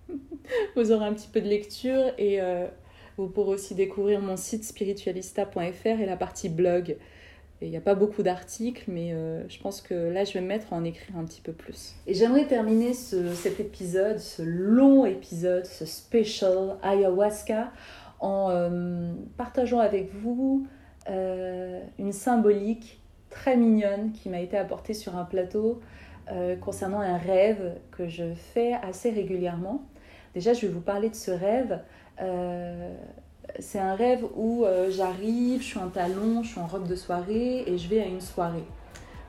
vous 0.75 0.91
aurez 0.91 1.05
un 1.05 1.13
petit 1.13 1.29
peu 1.29 1.41
de 1.41 1.47
lecture 1.47 2.11
et 2.17 2.39
vous 3.17 3.27
pourrez 3.27 3.53
aussi 3.53 3.75
découvrir 3.75 4.19
mon 4.19 4.35
site 4.35 4.65
spiritualista.fr 4.65 5.87
et 5.87 6.05
la 6.05 6.17
partie 6.17 6.49
blog 6.49 6.97
il 7.61 7.69
n'y 7.69 7.77
a 7.77 7.81
pas 7.81 7.95
beaucoup 7.95 8.23
d'articles, 8.23 8.85
mais 8.87 9.13
euh, 9.13 9.47
je 9.49 9.59
pense 9.59 9.81
que 9.81 9.93
là, 9.93 10.23
je 10.23 10.33
vais 10.33 10.41
me 10.41 10.47
mettre 10.47 10.71
à 10.71 10.77
en 10.77 10.83
écrire 10.85 11.17
un 11.17 11.25
petit 11.25 11.41
peu 11.41 11.51
plus. 11.51 11.93
Et 12.07 12.13
j'aimerais 12.13 12.45
terminer 12.45 12.93
cet 12.93 13.59
épisode, 13.59 14.19
ce 14.19 14.41
long 14.41 15.05
épisode, 15.05 15.65
ce 15.65 15.85
special 15.85 16.77
ayahuasca, 16.81 17.71
en 18.21 18.49
euh, 18.49 19.11
partageant 19.37 19.79
avec 19.79 20.13
vous 20.13 20.67
euh, 21.09 21.81
une 21.97 22.13
symbolique 22.13 23.01
très 23.29 23.57
mignonne 23.57 24.11
qui 24.13 24.29
m'a 24.29 24.39
été 24.39 24.57
apportée 24.57 24.93
sur 24.93 25.17
un 25.17 25.25
plateau 25.25 25.81
concernant 26.61 26.99
un 26.99 27.17
rêve 27.17 27.73
que 27.89 28.07
je 28.07 28.35
fais 28.35 28.73
assez 28.83 29.09
régulièrement. 29.09 29.81
Déjà, 30.35 30.53
je 30.53 30.67
vais 30.67 30.71
vous 30.71 30.79
parler 30.79 31.09
de 31.09 31.15
ce 31.15 31.31
rêve 31.31 31.79
c'est 33.59 33.79
un 33.79 33.95
rêve 33.95 34.25
où 34.35 34.65
euh, 34.65 34.91
j'arrive, 34.91 35.61
je 35.61 35.67
suis 35.67 35.79
en 35.79 35.89
talon, 35.89 36.43
je 36.43 36.49
suis 36.49 36.59
en 36.59 36.67
robe 36.67 36.87
de 36.87 36.95
soirée 36.95 37.63
et 37.65 37.77
je 37.77 37.87
vais 37.87 38.01
à 38.01 38.05
une 38.05 38.21
soirée. 38.21 38.65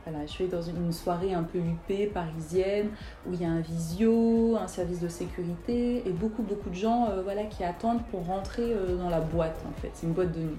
Voilà, 0.07 0.27
je 0.27 0.39
vais 0.39 0.49
dans 0.49 0.63
une 0.63 0.93
soirée 0.93 1.35
un 1.35 1.43
peu 1.43 1.59
huppée, 1.59 2.07
parisienne, 2.07 2.89
où 3.27 3.35
il 3.35 3.43
y 3.43 3.45
a 3.45 3.51
un 3.51 3.61
visio, 3.61 4.57
un 4.57 4.67
service 4.67 5.01
de 5.01 5.09
sécurité 5.09 6.03
et 6.07 6.11
beaucoup, 6.11 6.43
beaucoup 6.43 6.71
de 6.71 6.75
gens 6.75 7.09
euh, 7.11 7.23
voilà, 7.23 7.45
qui 7.45 7.65
attendent 7.65 8.03
pour 8.11 8.25
rentrer 8.27 8.73
euh, 8.73 8.97
dans 8.97 9.11
la 9.11 9.21
boîte 9.21 9.63
en 9.69 9.81
fait. 9.81 9.91
C'est 9.95 10.07
une 10.07 10.13
boîte 10.13 10.33
de 10.33 10.41
nuit. 10.41 10.59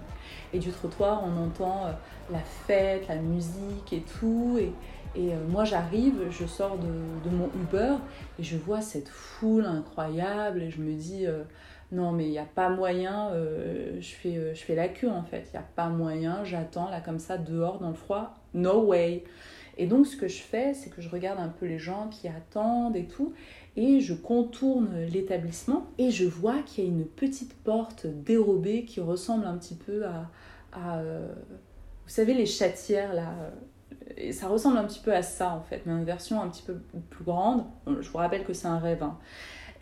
Et 0.53 0.59
du 0.59 0.69
trottoir, 0.69 1.23
on 1.25 1.43
entend 1.43 1.88
la 2.31 2.39
fête, 2.39 3.07
la 3.07 3.15
musique 3.15 3.91
et 3.91 4.03
tout. 4.19 4.57
Et, 4.59 4.71
et 5.19 5.31
moi, 5.49 5.65
j'arrive, 5.65 6.27
je 6.29 6.45
sors 6.45 6.77
de, 6.77 7.29
mon 7.29 7.49
Uber 7.55 7.95
et 8.39 8.43
je 8.43 8.57
vois 8.57 8.81
cette 8.81 9.09
foule 9.09 9.65
incroyable 9.65 10.61
et 10.61 10.69
je 10.69 10.81
me 10.81 10.93
dis 10.93 11.25
non 11.91 12.11
mais 12.11 12.26
il 12.26 12.31
n'y 12.31 12.39
a 12.39 12.45
pas 12.45 12.69
moyen, 12.69 13.30
euh, 13.31 13.99
je, 13.99 14.13
fais, 14.13 14.38
euh, 14.38 14.53
je 14.53 14.61
fais 14.61 14.76
la 14.76 14.88
queue 14.88 15.09
en 15.09 15.23
fait, 15.23 15.47
il 15.47 15.51
n'y 15.51 15.59
a 15.59 15.68
pas 15.76 15.89
moyen, 15.89 16.43
j'attends 16.43 16.89
là 16.89 17.01
comme 17.01 17.19
ça 17.19 17.38
dehors 17.38 17.80
dans 17.80 17.89
le 17.89 17.95
froid, 17.95 18.35
no 18.53 18.85
way. 18.85 19.23
Et 19.77 19.88
donc 19.88 20.05
ce 20.05 20.15
que 20.15 20.27
je 20.27 20.41
fais, 20.41 20.73
c'est 20.73 20.89
que 20.89 21.01
je 21.01 21.09
regarde 21.09 21.39
un 21.39 21.49
peu 21.49 21.65
les 21.65 21.80
gens 21.80 22.07
qui 22.09 22.27
attendent 22.27 22.95
et 22.95 23.05
tout, 23.05 23.34
et 23.76 23.99
je 23.99 24.13
contourne 24.13 25.05
l'établissement 25.05 25.88
et 25.97 26.11
je 26.11 26.26
vois 26.26 26.61
qu'il 26.65 26.84
y 26.84 26.88
a 26.88 26.89
une 26.89 27.05
petite 27.05 27.53
porte 27.53 28.05
dérobée 28.05 28.85
qui 28.85 28.99
ressemble 28.99 29.45
un 29.45 29.57
petit 29.57 29.76
peu 29.76 30.05
à, 30.05 30.99
euh, 30.99 31.34
vous 32.05 32.09
savez 32.09 32.34
les 32.34 32.45
chatières 32.45 33.13
là, 33.13 33.34
et 34.18 34.34
ça 34.34 34.47
ressemble 34.47 34.77
un 34.77 34.85
petit 34.85 34.99
peu 34.99 35.13
à 35.13 35.23
ça 35.23 35.53
en 35.53 35.61
fait, 35.61 35.84
mais 35.85 35.93
une 35.93 36.05
version 36.05 36.41
un 36.41 36.49
petit 36.49 36.63
peu 36.63 36.76
plus 37.09 37.23
grande. 37.23 37.63
Je 37.88 38.09
vous 38.09 38.18
rappelle 38.18 38.43
que 38.43 38.53
c'est 38.53 38.68
un 38.68 38.80
rêve. 38.80 39.03
Hein. 39.03 39.18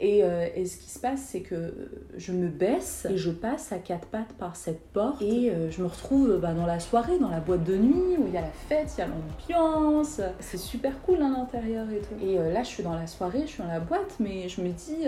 Euh, 0.01 0.47
et, 0.55 0.65
ce 0.65 0.77
qui 0.77 0.89
se 0.89 0.99
passe, 0.99 1.21
c'est 1.21 1.41
que 1.41 1.73
je 2.15 2.31
me 2.31 2.47
baisse 2.47 3.05
et 3.09 3.17
je 3.17 3.31
passe 3.31 3.71
à 3.73 3.79
quatre 3.79 4.07
pattes 4.07 4.33
par 4.33 4.55
cette 4.55 4.81
porte 4.91 5.21
et 5.21 5.51
euh, 5.51 5.69
je 5.69 5.81
me 5.81 5.87
retrouve 5.87 6.37
bah, 6.37 6.53
dans 6.53 6.65
la 6.65 6.79
soirée, 6.79 7.19
dans 7.19 7.29
la 7.29 7.41
boîte 7.41 7.65
de 7.65 7.75
nuit 7.75 8.15
où 8.17 8.27
il 8.27 8.33
y 8.33 8.37
a 8.37 8.41
la 8.41 8.47
fête, 8.47 8.89
il 8.97 9.01
y 9.01 9.03
a 9.03 9.07
l'ambiance. 9.07 10.21
C'est 10.39 10.57
super 10.57 11.01
cool 11.01 11.21
à 11.21 11.27
l'intérieur 11.27 11.89
et 11.89 11.99
tout. 11.99 12.25
Et 12.25 12.39
euh, 12.39 12.53
là, 12.53 12.63
je 12.63 12.69
suis 12.69 12.83
dans 12.83 12.93
la 12.93 13.07
soirée, 13.07 13.41
je 13.41 13.47
suis 13.47 13.63
dans 13.63 13.69
la 13.69 13.81
boîte, 13.81 14.15
mais 14.19 14.47
je 14.47 14.61
me 14.61 14.69
dis. 14.69 15.05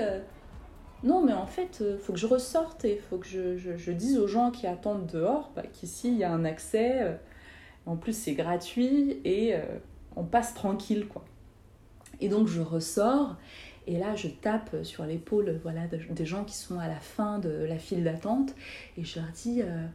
non, 1.03 1.23
mais 1.23 1.33
en 1.33 1.47
fait, 1.47 1.83
faut 1.99 2.11
que 2.11 2.19
je 2.19 2.27
ressorte 2.27 2.83
et 2.83 2.97
faut 3.09 3.17
que 3.17 3.27
je, 3.27 3.91
dise 3.91 4.19
aux 4.19 4.27
gens 4.27 4.51
qui 4.51 4.67
attendent 4.67 5.07
dehors 5.07 5.51
bah, 5.55 5.63
qu'ici, 5.71 6.09
il 6.09 6.17
y 6.17 6.25
a 6.25 6.31
un 6.31 6.43
accès. 6.43 7.17
en 7.85 7.95
plus, 7.95 8.13
c'est 8.13 8.33
gratuit 8.33 9.21
et 9.23 9.53
on 10.17 10.25
passe 10.25 10.53
tranquille, 10.53 11.07
quoi. 11.07 11.23
Et 12.19 12.29
donc, 12.29 12.47
je 12.47 12.61
ressors 12.61 13.35
et 13.87 13.97
là, 13.97 14.15
je 14.15 14.27
tape 14.27 14.75
sur 14.83 15.05
l'épaule 15.05 15.59
voilà, 15.63 15.81
des 15.87 16.25
gens 16.25 16.43
qui 16.43 16.55
sont 16.55 16.79
à 16.79 16.87
la 16.87 16.99
fin 16.99 17.39
de 17.39 17.49
la 17.49 17.77
file 17.77 18.03
d'attente 18.03 18.53
et 18.97 19.03
je 19.03 19.19
leur 19.19 19.29
dis 19.31 19.61
euh, 19.63 19.87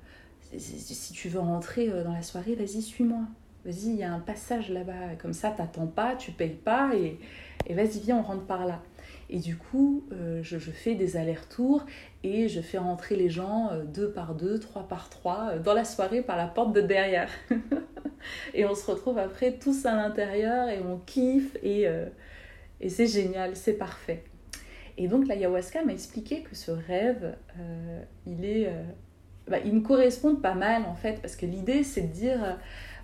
si 0.59 1.13
tu 1.13 1.29
veux 1.29 1.41
rentrer 1.41 1.91
euh, 1.91 2.03
dans 2.03 2.13
la 2.13 2.23
soirée, 2.23 2.55
vas-y, 2.55 2.83
suis-moi. 2.83 3.21
Vas-y, 3.65 3.87
il 3.91 3.97
y 3.97 4.03
a 4.03 4.13
un 4.13 4.21
passage 4.21 4.71
là-bas. 4.71 5.15
Comme 5.21 5.33
ça, 5.33 5.51
t'attends 5.51 5.87
pas, 5.87 6.17
tu 6.17 6.33
payes 6.33 6.51
pas 6.51 6.95
et, 6.95 7.19
et 7.67 7.75
vas-y, 7.75 8.01
viens, 8.01 8.19
on 8.19 8.23
rentre 8.23 8.45
par 8.45 8.67
là. 8.67 8.83
Et 9.31 9.39
du 9.39 9.57
coup, 9.57 10.05
euh, 10.13 10.41
je, 10.43 10.59
fais 10.59 10.95
des 10.95 11.17
allers-retours 11.17 11.85
et 12.25 12.49
je 12.49 12.61
fais 12.61 12.79
rentrer 12.79 13.17
les 13.17 13.29
gens 13.29 13.71
deux 13.87 14.11
par 14.11 14.35
deux, 14.35 14.59
trois 14.59 14.87
par 14.87 15.11
trois 15.11 15.59
dans 15.59 15.75
la 15.75 15.85
soirée 15.85 16.23
par 16.23 16.37
la 16.37 16.47
porte 16.47 16.73
de 16.73 16.81
derrière. 16.81 17.31
et 18.55 18.65
on 18.67 18.75
se 18.75 18.89
retrouve 18.89 19.19
après 19.19 19.53
tous 19.53 19.87
à 19.87 19.95
l'intérieur 19.95 20.69
et 20.69 20.81
on 20.81 20.99
kiffe 20.99 21.57
et 21.63 21.89
et 22.81 22.89
c'est 22.89 23.07
génial, 23.07 23.57
c'est 23.57 23.75
parfait. 23.75 24.25
Et 24.99 25.09
donc 25.09 25.27
l'ayahuasca 25.27 25.85
m'a 25.85 25.93
expliqué 25.93 26.43
que 26.43 26.55
ce 26.55 26.71
rêve, 26.71 27.37
euh, 27.59 28.03
il 28.27 28.45
est, 28.45 28.69
euh, 28.69 28.83
bah, 29.49 29.59
il 29.65 29.75
me 29.75 29.81
correspond 29.81 30.37
pas 30.37 30.55
mal 30.55 30.85
en 30.85 30.95
fait, 30.95 31.21
parce 31.21 31.37
que 31.37 31.47
l'idée 31.47 31.85
c'est 31.85 32.03
de 32.03 32.13
dire, 32.13 32.43
euh, 32.43 32.53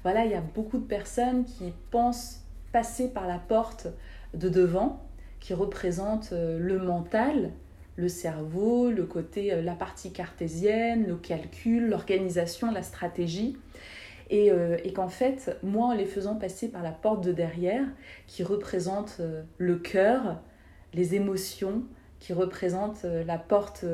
voilà, 0.03 0.25
il 0.25 0.31
y 0.31 0.35
a 0.35 0.41
beaucoup 0.41 0.79
de 0.79 0.87
personnes 0.87 1.45
qui 1.45 1.73
pensent 1.91 2.45
passer 2.73 3.09
par 3.09 3.27
la 3.27 3.39
porte 3.39 3.89
de 4.35 4.49
devant, 4.49 5.07
qui 5.41 5.53
représente 5.53 6.33
le 6.33 6.79
mental, 6.79 7.51
le 7.97 8.09
cerveau, 8.09 8.91
le 8.91 9.05
côté, 9.05 9.61
la 9.61 9.75
partie 9.75 10.13
cartésienne, 10.13 11.07
le 11.07 11.17
calcul, 11.17 11.89
l'organisation, 11.89 12.71
la 12.71 12.83
stratégie. 12.83 13.59
Euh, 14.33 14.79
et, 14.83 14.93
qu'en 14.93 15.09
fait, 15.09 15.57
moi, 15.63 15.89
en 15.89 15.93
les 15.93 16.07
faisant 16.07 16.37
passer 16.37 16.69
par 16.69 16.83
la 16.83 16.93
porte 16.93 17.23
de 17.23 17.33
derrière, 17.33 17.85
qui 18.27 18.43
représente 18.43 19.19
euh, 19.21 19.43
le 19.59 19.77
cœur, 19.77 20.41
les 20.95 21.15
émotions, 21.15 21.83
qui 22.19 22.33
représente 22.33 23.05
euh, 23.05 23.25
la, 23.25 23.37
porte, 23.37 23.85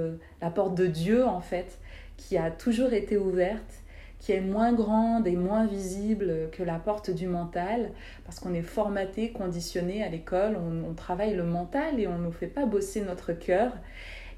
la 0.41 0.51
porte 0.51 0.77
de 0.77 0.87
Dieu, 0.87 1.25
en 1.25 1.41
fait, 1.41 1.79
qui 2.17 2.37
a 2.37 2.51
toujours 2.51 2.93
été 2.93 3.17
ouverte, 3.17 3.83
qui 4.21 4.33
est 4.33 4.41
moins 4.41 4.73
grande 4.73 5.27
et 5.27 5.37
moins 5.37 5.67
visible 5.67 6.51
que 6.53 6.63
la 6.63 6.79
porte 6.79 7.11
du 7.11 7.27
mental, 7.27 7.91
parce 8.25 8.39
qu'on 8.39 8.55
est 8.55 8.63
formaté, 8.63 9.33
conditionné 9.33 10.05
à 10.05 10.09
l'école, 10.09 10.57
on, 10.57 10.93
travaille 10.95 11.35
le 11.35 11.45
mental 11.45 12.01
et 12.01 12.09
on 12.09 12.19
ne 12.19 12.25
nous 12.25 12.33
fait 12.33 12.49
pas 12.49 12.67
bosser 12.67 13.01
notre 13.03 13.33
cœur, 13.33 13.73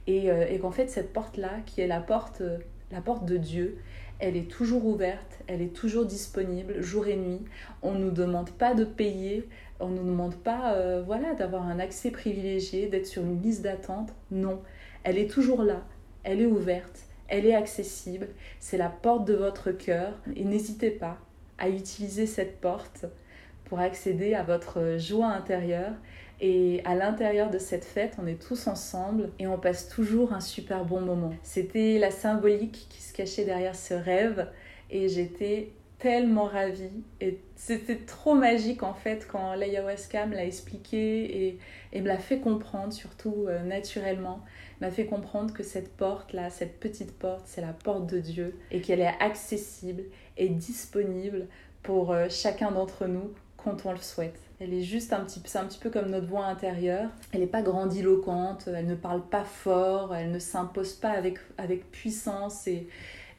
et, 0.06 0.26
et 0.26 0.58
qu'en 0.58 0.70
fait, 0.70 0.88
cette 0.88 1.14
porte-là, 1.14 1.60
qui 1.64 1.80
est 1.80 1.86
la 1.86 2.00
porte, 2.00 2.42
la 2.92 3.00
porte 3.00 3.24
de 3.24 3.38
Dieu, 3.38 3.78
elle 4.20 4.36
est 4.36 4.50
toujours 4.50 4.84
ouverte, 4.86 5.40
elle 5.46 5.62
est 5.62 5.74
toujours 5.74 6.04
disponible 6.04 6.82
jour 6.82 7.08
et 7.08 7.16
nuit. 7.16 7.40
On 7.82 7.92
ne 7.92 8.04
nous 8.04 8.10
demande 8.10 8.50
pas 8.50 8.74
de 8.74 8.84
payer, 8.84 9.48
on 9.80 9.88
ne 9.88 9.96
nous 9.96 10.04
demande 10.04 10.36
pas 10.36 10.74
euh, 10.74 11.02
voilà, 11.04 11.34
d'avoir 11.34 11.66
un 11.66 11.78
accès 11.78 12.10
privilégié, 12.10 12.86
d'être 12.86 13.06
sur 13.06 13.22
une 13.22 13.42
liste 13.42 13.62
d'attente. 13.62 14.12
Non, 14.30 14.60
elle 15.04 15.18
est 15.18 15.30
toujours 15.30 15.62
là, 15.62 15.82
elle 16.22 16.40
est 16.40 16.46
ouverte, 16.46 17.00
elle 17.28 17.46
est 17.46 17.54
accessible, 17.54 18.28
c'est 18.58 18.76
la 18.76 18.90
porte 18.90 19.26
de 19.26 19.34
votre 19.34 19.72
cœur. 19.72 20.12
Et 20.36 20.44
n'hésitez 20.44 20.90
pas 20.90 21.18
à 21.58 21.68
utiliser 21.68 22.26
cette 22.26 22.60
porte 22.60 23.06
pour 23.64 23.78
accéder 23.78 24.34
à 24.34 24.42
votre 24.42 24.98
joie 24.98 25.28
intérieure 25.28 25.94
Et 26.40 26.80
à 26.86 26.94
l'intérieur 26.94 27.50
de 27.50 27.58
cette 27.58 27.84
fête, 27.84 28.16
on 28.20 28.26
est 28.26 28.40
tous 28.40 28.66
ensemble 28.66 29.30
et 29.38 29.46
on 29.46 29.58
passe 29.58 29.88
toujours 29.88 30.32
un 30.32 30.40
super 30.40 30.86
bon 30.86 31.00
moment. 31.02 31.34
C'était 31.42 31.98
la 31.98 32.10
symbolique 32.10 32.86
qui 32.88 33.02
se 33.02 33.12
cachait 33.12 33.44
derrière 33.44 33.76
ce 33.76 33.92
rêve 33.92 34.48
et 34.90 35.08
j'étais 35.08 35.72
tellement 35.98 36.46
ravie. 36.46 37.04
Et 37.20 37.38
c'était 37.56 37.98
trop 37.98 38.34
magique 38.34 38.82
en 38.82 38.94
fait 38.94 39.28
quand 39.30 39.54
l'ayahuasca 39.54 40.24
me 40.24 40.34
l'a 40.34 40.46
expliqué 40.46 41.46
et, 41.48 41.58
et, 41.92 42.00
me 42.00 42.08
l'a 42.08 42.16
fait 42.16 42.38
comprendre 42.38 42.92
surtout 42.94 43.44
euh, 43.46 43.62
naturellement. 43.62 44.40
M'a 44.80 44.90
fait 44.90 45.04
comprendre 45.04 45.52
que 45.52 45.62
cette 45.62 45.94
porte 45.94 46.32
là 46.32 46.48
cette 46.48 46.80
petite 46.80 47.12
porte 47.18 47.42
c'est 47.44 47.60
la 47.60 47.74
porte 47.74 48.06
de 48.06 48.18
Dieu 48.18 48.58
et 48.70 48.80
qu'elle 48.80 49.00
est 49.00 49.14
accessible 49.20 50.04
et 50.38 50.48
disponible 50.48 51.48
pour 51.82 52.12
euh, 52.12 52.28
chacun 52.30 52.70
d'entre 52.70 53.06
nous 53.06 53.34
quand 53.58 53.84
on 53.84 53.92
le 53.92 53.98
souhaite 53.98 54.49
elle 54.60 54.74
est 54.74 54.82
juste 54.82 55.12
un 55.12 55.24
petit, 55.24 55.42
c'est 55.44 55.58
un 55.58 55.64
petit 55.64 55.78
peu 55.78 55.90
comme 55.90 56.10
notre 56.10 56.26
voix 56.26 56.44
intérieure. 56.44 57.10
Elle 57.32 57.40
n'est 57.40 57.46
pas 57.46 57.62
grandiloquente, 57.62 58.68
elle 58.68 58.86
ne 58.86 58.94
parle 58.94 59.26
pas 59.26 59.44
fort, 59.44 60.14
elle 60.14 60.30
ne 60.30 60.38
s'impose 60.38 60.92
pas 60.92 61.10
avec, 61.10 61.38
avec 61.58 61.90
puissance 61.90 62.66
et, 62.66 62.86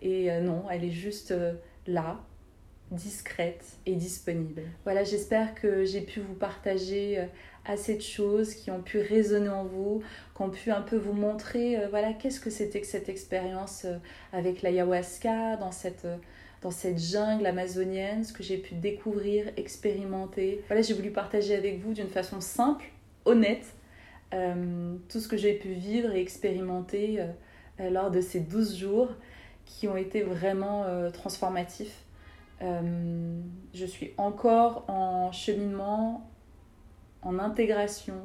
et 0.01 0.31
euh, 0.31 0.41
non, 0.41 0.65
elle 0.69 0.83
est 0.83 0.91
juste 0.91 1.33
là, 1.87 2.19
discrète 2.91 3.65
et 3.85 3.95
disponible. 3.95 4.63
Voilà, 4.83 5.03
j'espère 5.03 5.55
que 5.55 5.85
j'ai 5.85 6.01
pu 6.01 6.19
vous 6.19 6.33
partager 6.33 7.19
euh, 7.19 7.25
assez 7.65 7.95
de 7.95 8.01
choses 8.01 8.53
qui 8.53 8.69
ont 8.69 8.81
pu 8.81 8.99
résonner 8.99 9.49
en 9.49 9.63
vous, 9.63 10.03
qui 10.35 10.41
ont 10.41 10.49
pu 10.49 10.71
un 10.71 10.81
peu 10.81 10.97
vous 10.97 11.13
montrer, 11.13 11.77
euh, 11.77 11.87
voilà, 11.89 12.13
qu'est-ce 12.13 12.39
que 12.39 12.49
c'était 12.49 12.81
que 12.81 12.87
cette 12.87 13.09
expérience 13.09 13.85
euh, 13.85 13.97
avec 14.33 14.61
l'ayahuasca 14.61 15.55
dans 15.57 15.71
cette 15.71 16.05
dans 16.61 16.71
cette 16.71 16.99
jungle 16.99 17.45
amazonienne, 17.45 18.23
ce 18.23 18.33
que 18.33 18.43
j'ai 18.43 18.57
pu 18.57 18.75
découvrir, 18.75 19.47
expérimenter. 19.57 20.63
Voilà, 20.67 20.81
j'ai 20.81 20.93
voulu 20.93 21.11
partager 21.11 21.55
avec 21.55 21.79
vous 21.79 21.93
d'une 21.93 22.09
façon 22.09 22.39
simple, 22.41 22.85
honnête, 23.25 23.65
tout 25.09 25.19
ce 25.19 25.27
que 25.27 25.35
j'ai 25.35 25.53
pu 25.53 25.69
vivre 25.69 26.11
et 26.11 26.21
expérimenter 26.21 27.19
lors 27.79 28.11
de 28.11 28.21
ces 28.21 28.39
12 28.39 28.77
jours 28.77 29.09
qui 29.65 29.87
ont 29.87 29.97
été 29.97 30.21
vraiment 30.21 30.85
transformatifs 31.11 32.05
euh, 32.61 33.41
je 33.73 33.85
suis 33.85 34.11
encore 34.17 34.85
en 34.87 35.31
cheminement, 35.31 36.29
en 37.21 37.39
intégration. 37.39 38.21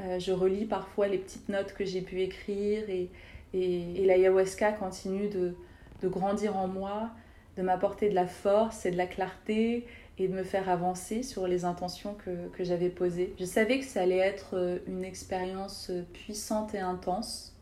Euh, 0.00 0.18
je 0.18 0.32
relis 0.32 0.64
parfois 0.64 1.08
les 1.08 1.18
petites 1.18 1.48
notes 1.48 1.74
que 1.74 1.84
j'ai 1.84 2.00
pu 2.00 2.22
écrire 2.22 2.88
et, 2.88 3.10
et, 3.52 4.04
l'ayahuasca 4.04 4.72
continue 4.72 5.28
de, 5.28 5.54
de, 6.02 6.08
grandir 6.08 6.56
en 6.56 6.68
moi, 6.68 7.10
de 7.56 7.62
m'apporter 7.62 8.08
de 8.08 8.14
la 8.14 8.26
force 8.26 8.86
et 8.86 8.90
de 8.90 8.96
la 8.96 9.06
clarté 9.06 9.86
et 10.18 10.28
de 10.28 10.32
me 10.32 10.42
faire 10.42 10.68
avancer 10.68 11.22
sur 11.22 11.46
les 11.46 11.64
intentions 11.64 12.14
que, 12.24 12.48
que 12.48 12.64
j'avais 12.64 12.90
posées. 12.90 13.34
Je 13.38 13.44
savais 13.44 13.78
que 13.78 13.84
ça 13.84 14.02
allait 14.02 14.18
être 14.18 14.54
euh, 14.54 14.78
une 14.86 15.04
expérience 15.04 15.90
puissante 16.12 16.74
et 16.74 16.80
intense, 16.80 17.56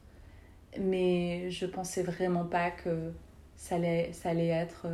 mais 0.79 1.51
je 1.51 1.67
pensais 1.67 2.03
vraiment 2.03 2.45
pas 2.45 2.71
que 2.71 3.13
ça 3.57 3.77
allait, 3.77 4.11
ça 4.13 4.31
allait 4.31 4.49
être 4.49 4.87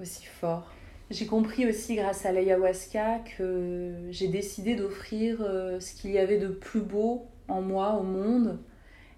aussi 0.00 0.24
fort. 0.24 0.70
J'ai 1.10 1.26
compris 1.26 1.68
aussi 1.68 1.94
grâce 1.94 2.26
à 2.26 2.32
l'ayahuasca 2.32 3.20
que 3.36 3.94
j'ai 4.10 4.26
décidé 4.26 4.74
d'offrir 4.74 5.38
euh, 5.40 5.78
ce 5.78 5.94
qu'il 5.94 6.10
y 6.10 6.18
avait 6.18 6.38
de 6.38 6.48
plus 6.48 6.80
beau 6.80 7.26
en 7.46 7.62
moi, 7.62 7.92
au 7.94 8.02
monde, 8.02 8.58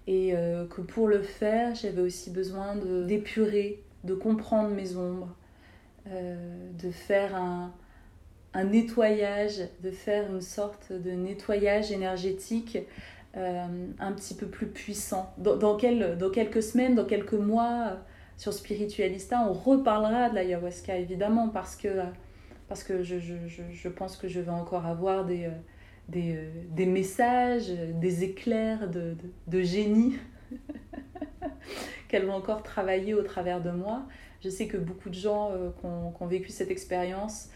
et 0.09 0.31
euh, 0.33 0.65
que 0.65 0.81
pour 0.81 1.07
le 1.07 1.21
faire, 1.21 1.75
j'avais 1.75 2.01
aussi 2.01 2.31
besoin 2.31 2.75
d'épurer, 3.05 3.83
de, 4.03 4.15
comprendre 4.15 4.71
mes 4.71 4.95
ombres, 4.95 5.29
euh, 6.07 6.35
de 6.81 6.89
faire 6.89 7.35
un, 7.35 7.71
nettoyage, 8.55 9.59
de 9.83 9.91
faire 9.91 10.31
une 10.33 10.41
sorte 10.41 10.91
de 10.91 11.11
nettoyage 11.11 11.91
énergétique 11.91 12.79
un 13.35 14.11
petit 14.13 14.33
peu 14.33 14.47
plus 14.47 14.65
puissant. 14.65 15.31
Dans, 15.37 15.55
dans, 15.55 15.77
dans 15.77 16.29
quelques 16.31 16.63
semaines, 16.63 16.95
dans 16.95 17.05
quelques 17.05 17.33
mois, 17.33 17.99
sur 18.39 18.51
Spiritualista, 18.51 19.45
on 19.47 19.53
reparlera 19.53 20.29
de 20.29 20.35
l'ayahuasca 20.35 20.97
évidemment 20.97 21.49
parce 21.49 21.75
que, 21.75 21.89
parce 22.67 22.83
que 22.83 23.03
je, 23.03 23.19
je, 23.19 23.35
je, 23.47 23.89
pense 23.89 24.17
que 24.17 24.27
je 24.27 24.39
vais 24.39 24.51
encore 24.51 24.85
avoir 24.85 25.25
des, 25.25 25.45
euh, 25.45 25.51
des, 26.09 26.35
euh, 26.35 26.49
des 26.71 26.85
messages, 26.85 27.69
des 27.69 28.23
éclairs 28.23 28.89
de, 28.89 29.15
de, 29.47 29.61
génie 29.61 30.17
qu'elles 32.07 32.25
vont 32.25 32.33
encore 32.33 32.63
travailler 32.63 33.13
au 33.13 33.23
travers 33.23 33.61
de 33.61 33.71
moi. 33.71 34.05
Je 34.43 34.49
sais 34.49 34.67
que 34.67 34.77
beaucoup 34.77 35.09
de 35.09 35.15
gens 35.15 35.51
euh, 35.51 35.69
qui, 35.79 35.85
ont, 36.23 36.27
vécu 36.27 36.49
cette 36.49 36.71
expérience 36.71 37.49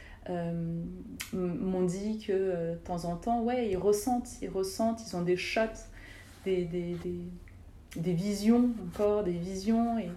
m'ont 1.34 1.84
dit 1.84 2.20
que 2.26 2.72
de 2.72 2.76
temps 2.78 3.04
en 3.04 3.18
temps, 3.18 3.42
ouais, 3.44 3.70
ils 3.70 3.78
ressentent, 3.78 4.42
ils 4.42 4.50
ressentent, 4.50 5.02
ils 5.06 5.16
ont 5.18 5.22
des 5.22 5.36
shots, 5.36 5.62
des, 6.46 6.64
des, 6.64 6.96
des, 7.98 8.14
visions 8.14 8.70
encore, 8.88 9.26
des 9.26 9.34
visions 9.34 10.00
et 10.00 10.10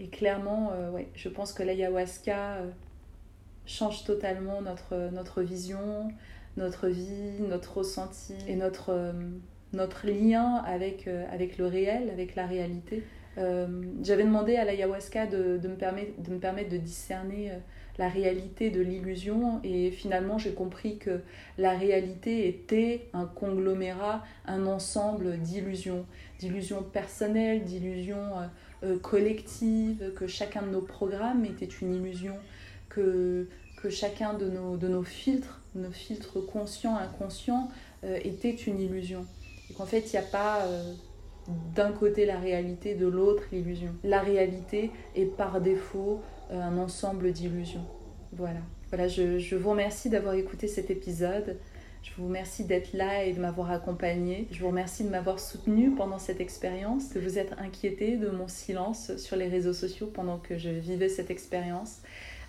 et 0.00 0.08
clairement, 0.08 0.72
euh, 0.72 0.90
ouais, 0.90 1.08
je 1.14 1.28
pense 1.28 1.52
que 1.52 1.62
l'ayahuasca 1.62 2.54
euh, 2.54 2.70
change 3.66 4.04
totalement 4.04 4.62
notre, 4.62 5.10
notre 5.12 5.42
vision, 5.42 6.10
notre 6.60 6.88
vie, 6.88 7.40
notre 7.40 7.78
ressenti 7.78 8.34
et 8.46 8.54
notre, 8.54 8.90
euh, 8.90 9.12
notre 9.72 10.06
lien 10.06 10.56
avec, 10.66 11.08
avec 11.32 11.58
le 11.58 11.66
réel, 11.66 12.10
avec 12.10 12.34
la 12.34 12.46
réalité. 12.46 13.02
J'avais 14.02 14.24
demandé 14.24 14.56
à 14.56 14.66
l'ayahuasca 14.66 15.26
de, 15.26 15.56
de, 15.56 15.68
me 15.68 15.76
permettre, 15.76 16.20
de 16.20 16.30
me 16.30 16.38
permettre 16.38 16.68
de 16.68 16.76
discerner 16.76 17.52
la 17.96 18.08
réalité 18.08 18.70
de 18.70 18.80
l'illusion 18.80 19.60
et 19.64 19.90
finalement 19.90 20.36
j'ai 20.36 20.52
compris 20.52 20.98
que 20.98 21.20
la 21.58 21.76
réalité 21.76 22.48
était 22.48 23.08
un 23.12 23.26
conglomérat, 23.26 24.24
un 24.46 24.66
ensemble 24.66 25.38
d'illusions, 25.38 26.04
d'illusions 26.38 26.82
personnelles, 26.82 27.64
d'illusions 27.64 28.32
euh, 28.82 28.98
collective, 28.98 30.14
que 30.16 30.26
chacun 30.26 30.62
de 30.62 30.70
nos 30.70 30.80
programmes 30.80 31.44
était 31.44 31.66
une 31.66 31.94
illusion, 31.94 32.36
que, 32.88 33.46
que 33.82 33.90
chacun 33.90 34.34
de 34.34 34.48
nos, 34.48 34.76
de 34.76 34.88
nos 34.88 35.02
filtres, 35.02 35.60
nos 35.74 35.90
filtres 35.90 36.44
conscients, 36.46 36.96
inconscients, 36.96 37.70
euh, 38.04 38.18
était 38.24 38.54
une 38.54 38.80
illusion. 38.80 39.26
Et 39.70 39.74
qu'en 39.74 39.86
fait, 39.86 40.12
il 40.12 40.12
n'y 40.12 40.18
a 40.18 40.28
pas 40.28 40.64
euh, 40.64 40.92
d'un 41.74 41.92
côté 41.92 42.26
la 42.26 42.38
réalité, 42.38 42.94
de 42.94 43.06
l'autre 43.06 43.44
l'illusion. 43.52 43.94
La 44.04 44.20
réalité 44.20 44.90
est 45.14 45.24
par 45.24 45.60
défaut 45.60 46.20
un 46.50 46.78
ensemble 46.78 47.32
d'illusions. 47.32 47.84
Voilà. 48.32 48.60
Voilà, 48.90 49.06
je, 49.06 49.38
je 49.38 49.54
vous 49.54 49.70
remercie 49.70 50.10
d'avoir 50.10 50.34
écouté 50.34 50.66
cet 50.66 50.90
épisode. 50.90 51.56
Je 52.02 52.10
vous 52.16 52.26
remercie 52.26 52.64
d'être 52.64 52.92
là 52.94 53.24
et 53.24 53.32
de 53.32 53.40
m'avoir 53.40 53.70
accompagné. 53.70 54.48
Je 54.50 54.60
vous 54.60 54.68
remercie 54.68 55.04
de 55.04 55.10
m'avoir 55.10 55.38
soutenu 55.38 55.90
pendant 55.90 56.18
cette 56.18 56.40
expérience, 56.40 57.12
de 57.12 57.20
vous 57.20 57.38
être 57.38 57.54
inquiété 57.58 58.16
de 58.16 58.30
mon 58.30 58.48
silence 58.48 59.16
sur 59.16 59.36
les 59.36 59.48
réseaux 59.48 59.74
sociaux 59.74 60.06
pendant 60.06 60.38
que 60.38 60.56
je 60.56 60.70
vivais 60.70 61.08
cette 61.08 61.30
expérience. 61.30 61.98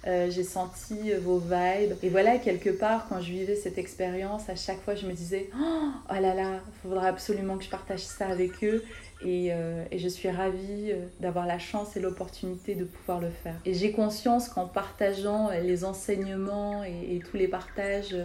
Euh, 0.07 0.31
j'ai 0.31 0.43
senti 0.43 1.13
vos 1.13 1.37
vibes. 1.37 1.93
Et 2.01 2.09
voilà, 2.09 2.39
quelque 2.39 2.71
part, 2.71 3.07
quand 3.07 3.21
je 3.21 3.31
vivais 3.31 3.55
cette 3.55 3.77
expérience, 3.77 4.49
à 4.49 4.55
chaque 4.55 4.81
fois, 4.81 4.95
je 4.95 5.05
me 5.05 5.13
disais 5.13 5.49
Oh, 5.59 5.89
oh 6.09 6.13
là 6.13 6.33
là, 6.33 6.59
il 6.65 6.89
faudra 6.89 7.07
absolument 7.07 7.57
que 7.57 7.63
je 7.63 7.69
partage 7.69 7.99
ça 7.99 8.27
avec 8.27 8.63
eux. 8.63 8.83
Et, 9.23 9.49
euh, 9.51 9.83
et 9.91 9.99
je 9.99 10.07
suis 10.07 10.29
ravie 10.29 10.91
euh, 10.91 11.05
d'avoir 11.19 11.45
la 11.45 11.59
chance 11.59 11.95
et 11.95 11.99
l'opportunité 11.99 12.73
de 12.73 12.85
pouvoir 12.85 13.19
le 13.19 13.29
faire. 13.29 13.53
Et 13.65 13.75
j'ai 13.75 13.91
conscience 13.91 14.49
qu'en 14.49 14.65
partageant 14.65 15.51
les 15.51 15.85
enseignements 15.85 16.83
et, 16.83 17.19
tous 17.29 17.37
les 17.37 17.47
partages 17.47 18.15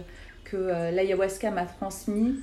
que 0.43 0.91
l'ayahuasca 0.91 1.51
m'a 1.51 1.65
transmis 1.65 2.39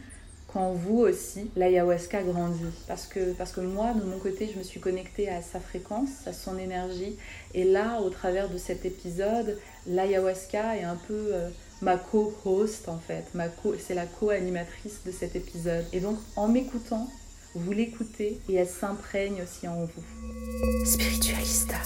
quand 0.54 0.72
vous 0.72 1.00
aussi, 1.00 1.50
l'ayahuasca 1.56 2.22
grandit. 2.22 2.62
Parce 2.86 3.06
que, 3.06 3.32
parce 3.32 3.50
que 3.50 3.60
moi, 3.60 3.92
de 3.92 4.04
mon 4.04 4.18
côté, 4.18 4.48
je 4.50 4.56
me 4.56 4.62
suis 4.62 4.78
connectée 4.78 5.28
à 5.28 5.42
sa 5.42 5.58
fréquence, 5.58 6.26
à 6.26 6.32
son 6.32 6.56
énergie. 6.56 7.16
Et 7.54 7.64
là, 7.64 8.00
au 8.00 8.08
travers 8.08 8.48
de 8.48 8.56
cet 8.56 8.84
épisode, 8.84 9.58
l'ayahuasca 9.88 10.76
est 10.76 10.84
un 10.84 10.96
peu 11.08 11.30
euh, 11.32 11.50
ma 11.82 11.96
co-host 11.96 12.88
en 12.88 12.98
fait. 12.98 13.24
Ma 13.34 13.48
co 13.48 13.74
c'est 13.78 13.94
la 13.94 14.06
co-animatrice 14.06 15.00
de 15.04 15.10
cet 15.10 15.34
épisode. 15.34 15.84
Et 15.92 15.98
donc, 15.98 16.18
en 16.36 16.46
m'écoutant, 16.46 17.10
vous 17.56 17.72
l'écoutez 17.72 18.40
et 18.48 18.54
elle 18.54 18.68
s'imprègne 18.68 19.42
aussi 19.42 19.66
en 19.66 19.84
vous. 19.84 20.86
Spiritualista. 20.86 21.78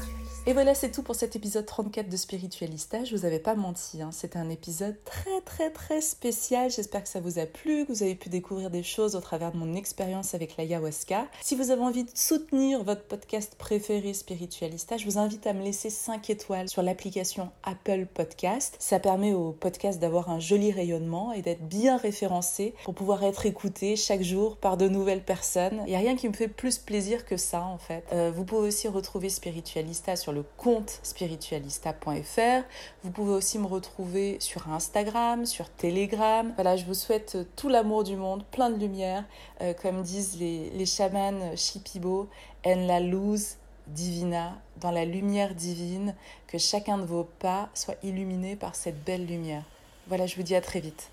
Et 0.49 0.55
voilà, 0.55 0.75
c'est 0.75 0.91
tout 0.91 1.03
pour 1.03 1.15
cet 1.15 1.37
épisode 1.37 1.67
34 1.67 2.09
de 2.09 2.17
Spiritualista. 2.17 3.05
Je 3.05 3.15
vous 3.15 3.27
avais 3.27 3.39
pas 3.39 3.55
menti, 3.55 4.01
hein. 4.01 4.09
c'était 4.13 4.39
un 4.39 4.49
épisode 4.49 4.97
très 5.05 5.43
très 5.43 5.69
très 5.69 6.01
spécial. 6.01 6.71
J'espère 6.71 7.03
que 7.03 7.11
ça 7.11 7.21
vous 7.21 7.39
a 7.39 7.45
plu, 7.45 7.85
que 7.85 7.93
vous 7.93 8.03
avez 8.03 8.15
pu 8.15 8.31
découvrir 8.31 8.71
des 8.71 8.83
choses 8.83 9.15
au 9.15 9.21
travers 9.21 9.53
de 9.53 9.59
mon 9.59 9.75
expérience 9.75 10.33
avec 10.33 10.57
l'ayahuasca. 10.57 11.27
Si 11.43 11.55
vous 11.55 11.71
avez 11.71 11.83
envie 11.83 12.05
de 12.05 12.11
soutenir 12.15 12.83
votre 12.83 13.03
podcast 13.03 13.57
préféré 13.59 14.15
Spiritualista, 14.15 14.97
je 14.97 15.05
vous 15.05 15.19
invite 15.19 15.47
à 15.47 15.53
me 15.53 15.63
laisser 15.63 15.91
5 15.91 16.31
étoiles 16.31 16.71
sur 16.71 16.81
l'application 16.81 17.51
Apple 17.63 18.07
Podcast. 18.07 18.75
Ça 18.79 19.01
permet 19.01 19.35
au 19.35 19.53
podcast 19.53 20.01
d'avoir 20.01 20.31
un 20.31 20.41
joli 20.41 20.73
rayonnement 20.73 21.35
et 21.35 21.43
d'être 21.43 21.69
bien 21.69 21.99
référencé 21.99 22.73
pour 22.85 22.95
pouvoir 22.95 23.23
être 23.23 23.45
écouté 23.45 23.97
chaque 23.97 24.23
jour 24.23 24.57
par 24.57 24.79
de 24.79 24.89
nouvelles 24.89 25.25
personnes. 25.25 25.83
Il 25.85 25.91
n'y 25.91 25.97
a 25.97 25.99
rien 25.99 26.17
qui 26.17 26.27
me 26.27 26.33
fait 26.33 26.49
plus 26.49 26.79
plaisir 26.79 27.27
que 27.27 27.37
ça 27.37 27.65
en 27.65 27.77
fait. 27.77 28.03
Euh, 28.15 28.33
vous 28.35 28.47
pouvez 28.47 28.69
aussi 28.69 28.89
retrouver 28.89 29.29
Spiritualista 29.29 30.17
sur 30.17 30.33
le 30.33 30.38
le 30.39 30.45
compte 30.57 31.01
spiritualista.fr. 31.03 32.63
Vous 33.03 33.11
pouvez 33.11 33.33
aussi 33.33 33.59
me 33.59 33.67
retrouver 33.67 34.37
sur 34.41 34.71
Instagram, 34.71 35.47
sur 35.47 35.69
Telegram. 35.69 36.53
Voilà, 36.55 36.77
je 36.77 36.85
vous 36.85 36.95
souhaite 36.95 37.37
tout 37.57 37.69
l'amour 37.69 38.05
du 38.05 38.17
monde, 38.17 38.45
plein 38.51 38.71
de 38.71 38.77
lumière, 38.77 39.25
euh, 39.61 39.75
comme 39.75 40.03
disent 40.03 40.39
les, 40.39 40.71
les 40.71 40.87
chamans 40.87 41.57
Shipibo, 41.57 42.29
en 42.65 42.87
la 42.87 43.01
luz 43.01 43.57
divina, 43.89 44.59
dans 44.81 44.93
la 44.93 45.05
lumière 45.05 45.55
divine, 45.55 46.15
que 46.47 46.59
chacun 46.59 46.99
de 46.99 47.05
vos 47.05 47.25
pas 47.25 47.69
soit 47.75 47.97
illuminé 48.03 48.55
par 48.55 48.75
cette 48.75 49.03
belle 49.05 49.27
lumière. 49.27 49.65
Voilà, 50.07 50.27
je 50.27 50.37
vous 50.37 50.43
dis 50.43 50.55
à 50.55 50.61
très 50.61 50.81
vite. 50.81 51.11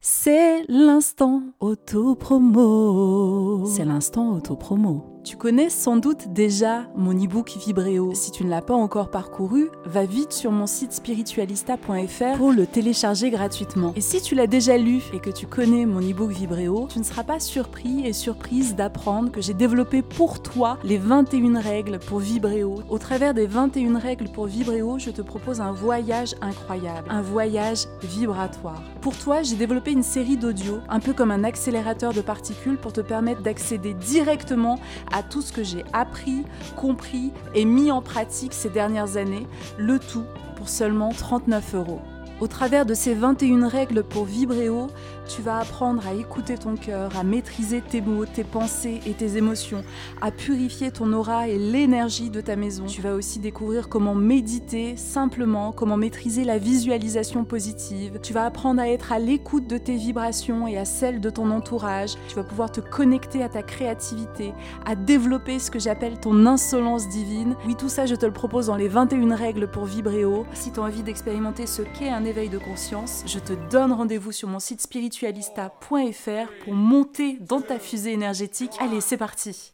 C'est 0.00 0.64
l'instant 0.68 1.42
auto-promo. 1.60 3.66
C'est 3.66 3.84
l'instant 3.84 4.32
auto-promo. 4.32 5.17
Tu 5.28 5.36
connais 5.36 5.68
sans 5.68 5.98
doute 5.98 6.28
déjà 6.28 6.86
mon 6.96 7.12
e-book 7.12 7.54
Vibréo. 7.58 8.12
Si 8.14 8.30
tu 8.30 8.44
ne 8.44 8.48
l'as 8.48 8.62
pas 8.62 8.72
encore 8.72 9.10
parcouru, 9.10 9.68
va 9.84 10.06
vite 10.06 10.32
sur 10.32 10.50
mon 10.50 10.66
site 10.66 10.94
spiritualista.fr 10.94 12.38
pour 12.38 12.50
le 12.50 12.66
télécharger 12.66 13.28
gratuitement. 13.28 13.92
Et 13.94 14.00
si 14.00 14.22
tu 14.22 14.34
l'as 14.34 14.46
déjà 14.46 14.78
lu 14.78 15.02
et 15.12 15.18
que 15.18 15.28
tu 15.28 15.46
connais 15.46 15.84
mon 15.84 16.00
e-book 16.00 16.30
Vibréo, 16.30 16.88
tu 16.90 16.98
ne 16.98 17.04
seras 17.04 17.24
pas 17.24 17.40
surpris 17.40 18.06
et 18.06 18.14
surprise 18.14 18.74
d'apprendre 18.74 19.30
que 19.30 19.42
j'ai 19.42 19.52
développé 19.52 20.00
pour 20.00 20.40
toi 20.40 20.78
les 20.82 20.96
21 20.96 21.60
règles 21.60 21.98
pour 21.98 22.20
Vibréo. 22.20 22.76
Au 22.88 22.96
travers 22.96 23.34
des 23.34 23.46
21 23.46 23.98
règles 23.98 24.30
pour 24.30 24.46
Vibréo, 24.46 24.98
je 24.98 25.10
te 25.10 25.20
propose 25.20 25.60
un 25.60 25.72
voyage 25.72 26.36
incroyable, 26.40 27.06
un 27.10 27.20
voyage 27.20 27.84
vibratoire. 28.02 28.82
Pour 29.02 29.14
toi, 29.14 29.42
j'ai 29.42 29.56
développé 29.56 29.92
une 29.92 30.02
série 30.02 30.38
d'audios, 30.38 30.80
un 30.88 31.00
peu 31.00 31.12
comme 31.12 31.30
un 31.30 31.44
accélérateur 31.44 32.14
de 32.14 32.22
particules 32.22 32.78
pour 32.78 32.94
te 32.94 33.02
permettre 33.02 33.42
d'accéder 33.42 33.92
directement 33.92 34.78
à 35.12 35.17
tout 35.22 35.42
ce 35.42 35.52
que 35.52 35.62
j'ai 35.62 35.84
appris, 35.92 36.44
compris 36.76 37.32
et 37.54 37.64
mis 37.64 37.90
en 37.90 38.02
pratique 38.02 38.52
ces 38.52 38.70
dernières 38.70 39.16
années, 39.16 39.46
le 39.78 39.98
tout 39.98 40.24
pour 40.56 40.68
seulement 40.68 41.10
39 41.10 41.74
euros. 41.74 42.00
Au 42.40 42.46
travers 42.46 42.86
de 42.86 42.94
ces 42.94 43.14
21 43.14 43.66
règles 43.68 44.04
pour 44.04 44.24
vibrer 44.24 44.68
haut, 44.68 44.88
tu 45.28 45.42
vas 45.42 45.58
apprendre 45.58 46.06
à 46.06 46.14
écouter 46.14 46.56
ton 46.56 46.74
cœur, 46.74 47.16
à 47.16 47.22
maîtriser 47.22 47.82
tes 47.82 48.00
mots, 48.00 48.24
tes 48.24 48.44
pensées 48.44 49.00
et 49.06 49.12
tes 49.12 49.36
émotions, 49.36 49.84
à 50.22 50.30
purifier 50.30 50.90
ton 50.90 51.12
aura 51.12 51.48
et 51.48 51.58
l'énergie 51.58 52.30
de 52.30 52.40
ta 52.40 52.56
maison. 52.56 52.86
Tu 52.86 53.02
vas 53.02 53.14
aussi 53.14 53.38
découvrir 53.38 53.88
comment 53.88 54.14
méditer 54.14 54.96
simplement, 54.96 55.70
comment 55.72 55.98
maîtriser 55.98 56.44
la 56.44 56.58
visualisation 56.58 57.44
positive. 57.44 58.18
Tu 58.22 58.32
vas 58.32 58.46
apprendre 58.46 58.80
à 58.80 58.88
être 58.88 59.12
à 59.12 59.18
l'écoute 59.18 59.66
de 59.66 59.76
tes 59.76 59.96
vibrations 59.96 60.66
et 60.66 60.78
à 60.78 60.86
celles 60.86 61.20
de 61.20 61.30
ton 61.30 61.50
entourage. 61.50 62.14
Tu 62.28 62.36
vas 62.36 62.44
pouvoir 62.44 62.72
te 62.72 62.80
connecter 62.80 63.42
à 63.42 63.50
ta 63.50 63.62
créativité, 63.62 64.54
à 64.86 64.94
développer 64.94 65.58
ce 65.58 65.70
que 65.70 65.78
j'appelle 65.78 66.18
ton 66.18 66.46
insolence 66.46 67.08
divine. 67.08 67.54
Oui, 67.66 67.74
tout 67.76 67.90
ça, 67.90 68.06
je 68.06 68.14
te 68.14 68.24
le 68.24 68.32
propose 68.32 68.66
dans 68.66 68.76
les 68.76 68.88
21 68.88 69.34
règles 69.36 69.70
pour 69.70 69.84
vibrer 69.84 70.24
haut. 70.24 70.46
Si 70.54 70.72
tu 70.72 70.80
as 70.80 70.84
envie 70.84 71.02
d'expérimenter 71.02 71.66
ce 71.66 71.82
qu'est 71.82 72.08
un 72.08 72.24
éveil 72.24 72.48
de 72.48 72.58
conscience, 72.58 73.24
je 73.26 73.38
te 73.38 73.52
donne 73.70 73.92
rendez-vous 73.92 74.32
sur 74.32 74.48
mon 74.48 74.58
site 74.58 74.80
spirituel 74.80 75.17
spiritualista.fr 75.18 76.64
pour 76.64 76.74
monter 76.74 77.38
dans 77.40 77.60
ta 77.60 77.78
fusée 77.78 78.12
énergétique. 78.12 78.72
Allez, 78.78 79.00
c'est 79.00 79.16
parti. 79.16 79.72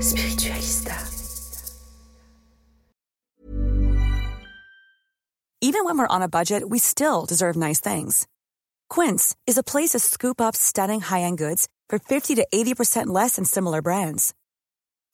Spiritualista. 0.00 0.92
Even 5.62 5.84
when 5.84 5.98
we're 5.98 6.06
on 6.08 6.22
a 6.22 6.28
budget, 6.28 6.68
we 6.68 6.78
still 6.78 7.24
deserve 7.26 7.56
nice 7.56 7.80
things. 7.80 8.26
Quince 8.88 9.34
is 9.46 9.58
a 9.58 9.62
place 9.62 9.90
to 9.90 9.98
scoop 9.98 10.40
up 10.40 10.54
stunning 10.54 11.00
high-end 11.00 11.38
goods 11.38 11.66
for 11.88 11.98
50 11.98 12.36
to 12.36 12.46
80% 12.54 13.06
less 13.06 13.36
than 13.36 13.44
similar 13.44 13.82
brands. 13.82 14.32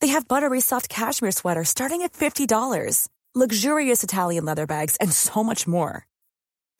They 0.01 0.09
have 0.09 0.29
buttery 0.29 0.61
soft 0.61 0.89
cashmere 0.89 1.31
sweaters 1.31 1.69
starting 1.69 2.03
at 2.03 2.13
$50, 2.13 3.09
luxurious 3.35 4.05
Italian 4.05 4.45
leather 4.45 4.67
bags, 4.67 4.97
and 4.97 5.13
so 5.13 5.43
much 5.43 5.67
more. 5.67 6.07